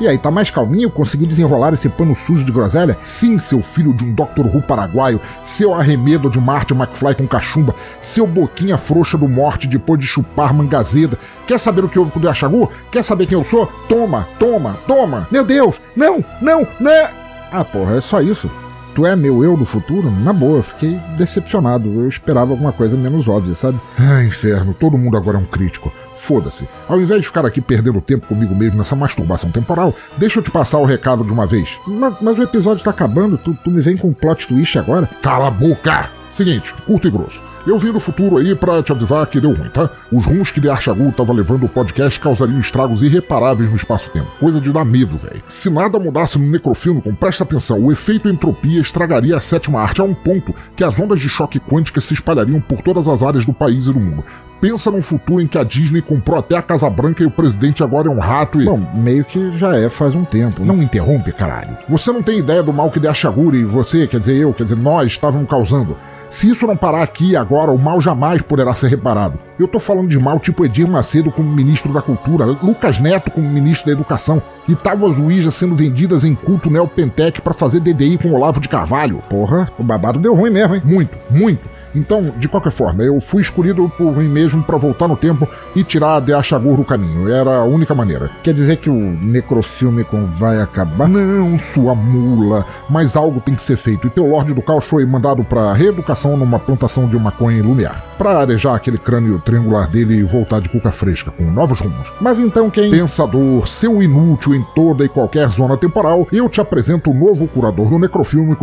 E 0.00 0.06
aí, 0.06 0.16
tá 0.16 0.30
mais 0.30 0.48
calminho? 0.48 0.90
Conseguiu 0.90 1.26
desenrolar 1.26 1.74
esse 1.74 1.88
pano 1.88 2.14
sujo 2.14 2.44
de 2.44 2.52
groselha? 2.52 2.96
Sim, 3.02 3.36
seu 3.36 3.60
filho 3.60 3.92
de 3.92 4.04
um 4.04 4.14
Dr. 4.14 4.46
Who 4.46 4.62
paraguaio, 4.62 5.20
seu 5.42 5.74
arremedo 5.74 6.30
de 6.30 6.40
Marty 6.40 6.72
McFly 6.72 7.16
com 7.16 7.26
cachumba, 7.26 7.74
seu 8.00 8.24
boquinha 8.24 8.78
frouxa 8.78 9.18
do 9.18 9.28
morte 9.28 9.66
depois 9.66 9.98
de 9.98 10.06
chupar 10.06 10.54
mangazeda. 10.54 11.18
Quer 11.48 11.58
saber 11.58 11.84
o 11.84 11.88
que 11.88 11.98
houve 11.98 12.12
com 12.12 12.20
o 12.20 12.22
Diachagu? 12.22 12.70
Quer 12.92 13.02
saber 13.02 13.26
quem 13.26 13.36
eu 13.36 13.42
sou? 13.42 13.66
Toma, 13.88 14.28
toma, 14.38 14.78
toma! 14.86 15.26
Meu 15.32 15.44
Deus! 15.44 15.80
Não, 15.96 16.24
não, 16.40 16.64
não! 16.78 17.08
Ah, 17.50 17.64
porra, 17.64 17.96
é 17.96 18.00
só 18.00 18.20
isso. 18.20 18.48
Tu 18.94 19.06
é 19.06 19.16
meu 19.16 19.42
eu 19.42 19.56
do 19.56 19.64
futuro? 19.64 20.10
Na 20.10 20.32
boa, 20.32 20.62
fiquei 20.62 21.00
decepcionado. 21.16 21.88
Eu 21.88 22.08
esperava 22.08 22.52
alguma 22.52 22.72
coisa 22.72 22.96
menos 22.96 23.26
óbvia, 23.26 23.54
sabe? 23.54 23.80
Ah, 23.98 24.22
inferno, 24.22 24.74
todo 24.74 24.98
mundo 24.98 25.16
agora 25.16 25.38
é 25.38 25.40
um 25.40 25.44
crítico. 25.44 25.92
Foda-se. 26.18 26.68
Ao 26.88 27.00
invés 27.00 27.22
de 27.22 27.28
ficar 27.28 27.46
aqui 27.46 27.60
perdendo 27.60 28.00
tempo 28.00 28.26
comigo 28.26 28.54
mesmo 28.54 28.76
nessa 28.76 28.96
masturbação 28.96 29.50
temporal, 29.50 29.94
deixa 30.18 30.40
eu 30.40 30.42
te 30.42 30.50
passar 30.50 30.78
o 30.78 30.84
recado 30.84 31.24
de 31.24 31.32
uma 31.32 31.46
vez. 31.46 31.70
Mas, 31.86 32.14
mas 32.20 32.38
o 32.38 32.42
episódio 32.42 32.84
tá 32.84 32.90
acabando, 32.90 33.38
tu, 33.38 33.56
tu 33.64 33.70
me 33.70 33.80
vem 33.80 33.96
com 33.96 34.08
um 34.08 34.12
plot 34.12 34.48
twist 34.48 34.78
agora? 34.78 35.08
Cala 35.22 35.46
a 35.46 35.50
boca! 35.50 36.10
Seguinte, 36.32 36.74
curto 36.86 37.08
e 37.08 37.10
grosso. 37.10 37.47
Eu 37.66 37.78
vim 37.78 37.92
do 37.92 38.00
futuro 38.00 38.38
aí 38.38 38.54
pra 38.54 38.82
te 38.82 38.92
avisar 38.92 39.26
que 39.26 39.40
deu 39.40 39.52
ruim, 39.52 39.68
tá? 39.68 39.90
Os 40.10 40.24
rumos 40.24 40.50
que 40.50 40.60
The 40.60 40.70
Archagul 40.70 41.12
tava 41.12 41.32
levando 41.32 41.64
o 41.64 41.68
podcast 41.68 42.18
causariam 42.18 42.60
estragos 42.60 43.02
irreparáveis 43.02 43.70
no 43.70 43.76
espaço-tempo. 43.76 44.28
Coisa 44.40 44.60
de 44.60 44.72
dar 44.72 44.84
medo, 44.84 45.16
velho. 45.16 45.42
Se 45.48 45.68
nada 45.68 45.98
mudasse 45.98 46.38
no 46.38 46.50
necrofilme, 46.50 47.02
com 47.02 47.14
presta 47.14 47.44
atenção, 47.44 47.80
o 47.80 47.92
efeito 47.92 48.28
entropia 48.28 48.80
estragaria 48.80 49.36
a 49.36 49.40
sétima 49.40 49.80
arte 49.80 50.00
a 50.00 50.04
um 50.04 50.14
ponto 50.14 50.54
que 50.74 50.84
as 50.84 50.98
ondas 50.98 51.20
de 51.20 51.28
choque 51.28 51.60
quântica 51.60 52.00
se 52.00 52.14
espalhariam 52.14 52.60
por 52.60 52.80
todas 52.80 53.06
as 53.06 53.22
áreas 53.22 53.44
do 53.44 53.52
país 53.52 53.86
e 53.86 53.92
do 53.92 54.00
mundo. 54.00 54.24
Pensa 54.60 54.90
num 54.90 55.02
futuro 55.02 55.40
em 55.40 55.46
que 55.46 55.56
a 55.56 55.62
Disney 55.62 56.02
comprou 56.02 56.38
até 56.38 56.56
a 56.56 56.62
Casa 56.62 56.90
Branca 56.90 57.22
e 57.22 57.26
o 57.26 57.30
presidente 57.30 57.82
agora 57.82 58.08
é 58.08 58.10
um 58.10 58.18
rato 58.18 58.60
e. 58.60 58.64
Bom, 58.64 58.80
meio 58.94 59.24
que 59.24 59.56
já 59.56 59.76
é 59.76 59.88
faz 59.88 60.16
um 60.16 60.24
tempo. 60.24 60.64
Não 60.64 60.82
interrompe, 60.82 61.30
caralho. 61.32 61.76
Você 61.88 62.10
não 62.10 62.22
tem 62.22 62.40
ideia 62.40 62.62
do 62.62 62.72
mal 62.72 62.90
que 62.90 62.98
The 62.98 63.08
Ashaguri 63.08 63.58
e 63.58 63.64
você, 63.64 64.06
quer 64.08 64.18
dizer 64.18 64.36
eu, 64.36 64.52
quer 64.52 64.64
dizer 64.64 64.76
nós, 64.76 65.12
estavam 65.12 65.44
causando. 65.44 65.96
Se 66.30 66.50
isso 66.50 66.66
não 66.66 66.76
parar 66.76 67.02
aqui 67.02 67.34
agora, 67.34 67.70
o 67.70 67.78
mal 67.78 68.00
jamais 68.00 68.42
poderá 68.42 68.74
ser 68.74 68.88
reparado. 68.88 69.38
Eu 69.58 69.66
tô 69.66 69.80
falando 69.80 70.08
de 70.08 70.18
mal 70.18 70.38
tipo 70.38 70.64
Edir 70.64 70.86
Macedo 70.86 71.32
como 71.32 71.50
ministro 71.50 71.92
da 71.92 72.02
Cultura, 72.02 72.44
Lucas 72.44 72.98
Neto 72.98 73.30
como 73.30 73.48
ministro 73.48 73.86
da 73.86 73.92
Educação 73.92 74.42
e 74.68 74.74
tábuas 74.74 75.18
Ouija 75.18 75.50
sendo 75.50 75.74
vendidas 75.74 76.24
em 76.24 76.34
culto 76.34 76.70
neopentec 76.70 77.40
para 77.40 77.54
fazer 77.54 77.80
DDI 77.80 78.18
com 78.18 78.32
Olavo 78.32 78.60
de 78.60 78.68
Carvalho. 78.68 79.22
Porra, 79.30 79.68
o 79.78 79.82
babado 79.82 80.18
deu 80.18 80.34
ruim 80.34 80.50
mesmo, 80.50 80.74
hein? 80.74 80.82
Muito, 80.84 81.16
muito. 81.30 81.77
Então, 81.94 82.32
de 82.36 82.48
qualquer 82.48 82.70
forma, 82.70 83.02
eu 83.02 83.20
fui 83.20 83.42
escolhido 83.42 83.90
por 83.96 84.16
mim 84.16 84.28
mesmo 84.28 84.62
para 84.62 84.76
voltar 84.76 85.08
no 85.08 85.16
tempo 85.16 85.48
e 85.74 85.82
tirar 85.82 86.20
de 86.20 86.32
Achagur 86.32 86.76
do 86.76 86.84
caminho. 86.84 87.28
Era 87.28 87.58
a 87.58 87.64
única 87.64 87.94
maneira. 87.94 88.30
Quer 88.42 88.54
dizer 88.54 88.76
que 88.76 88.90
o 88.90 88.94
necrofilme 88.94 90.06
vai 90.38 90.60
acabar? 90.60 91.08
Não, 91.08 91.58
sua 91.58 91.94
mula. 91.94 92.64
Mas 92.88 93.16
algo 93.16 93.40
tem 93.40 93.54
que 93.54 93.62
ser 93.62 93.76
feito. 93.76 94.06
E 94.06 94.10
teu 94.10 94.26
Lorde 94.26 94.54
do 94.54 94.62
Caos 94.62 94.86
foi 94.86 95.04
mandado 95.04 95.44
para 95.44 95.72
reeducação 95.72 96.36
numa 96.36 96.58
plantação 96.58 97.08
de 97.08 97.18
maconha 97.18 97.58
em 97.58 97.62
Lumiar. 97.62 98.04
Pra 98.16 98.38
arejar 98.38 98.74
aquele 98.74 98.98
crânio 98.98 99.40
triangular 99.40 99.88
dele 99.88 100.14
e 100.14 100.22
voltar 100.22 100.60
de 100.60 100.68
cuca 100.68 100.90
fresca, 100.90 101.30
com 101.30 101.44
novos 101.44 101.80
rumos. 101.80 102.12
Mas 102.20 102.38
então 102.38 102.70
quem? 102.70 102.90
Pensador, 102.90 103.68
seu 103.68 104.02
inútil 104.02 104.54
em 104.54 104.64
toda 104.74 105.04
e 105.04 105.08
qualquer 105.08 105.48
zona 105.48 105.76
temporal, 105.76 106.26
eu 106.32 106.48
te 106.48 106.60
apresento 106.60 107.10
o 107.10 107.14
novo 107.14 107.46
curador 107.46 107.88
do 107.88 107.98
necrofilme 107.98 108.56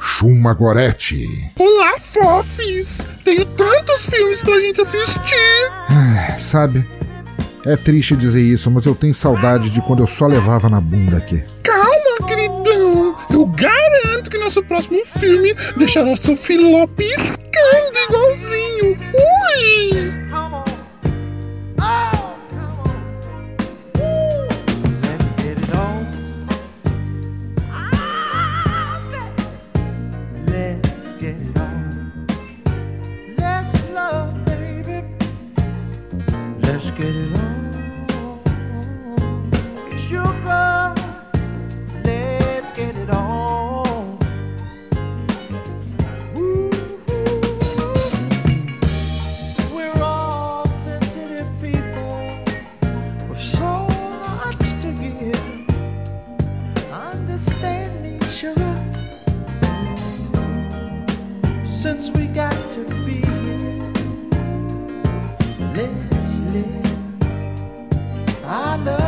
Shuma 0.00 0.54
Goretti. 0.54 1.52
Olá, 1.58 1.92
Fofis! 2.00 3.06
Tenho 3.22 3.44
tantos 3.44 4.06
filmes 4.06 4.42
pra 4.42 4.58
gente 4.58 4.80
assistir! 4.80 5.70
Ah, 5.90 6.38
sabe, 6.40 6.88
é 7.66 7.76
triste 7.76 8.16
dizer 8.16 8.40
isso, 8.40 8.70
mas 8.70 8.86
eu 8.86 8.94
tenho 8.94 9.14
saudade 9.14 9.68
de 9.68 9.80
quando 9.82 10.02
eu 10.02 10.06
só 10.06 10.26
levava 10.26 10.70
na 10.70 10.80
bunda 10.80 11.18
aqui. 11.18 11.44
Calma, 11.62 12.26
queridão! 12.26 13.14
Eu 13.30 13.46
garanto 13.46 14.30
que 14.30 14.38
nosso 14.38 14.62
próximo 14.62 15.04
filme 15.04 15.54
deixará 15.76 16.16
seu 16.16 16.36
filó 16.36 16.86
piscando 16.86 17.98
igualzinho! 18.08 18.96
Ui! 19.14 20.10
Ah! 21.78 22.19
let's 36.82 36.90
get 36.92 37.14
it 37.14 37.38
on. 37.38 37.49
live. 66.52 67.24
I 68.44 68.76
love. 68.76 68.99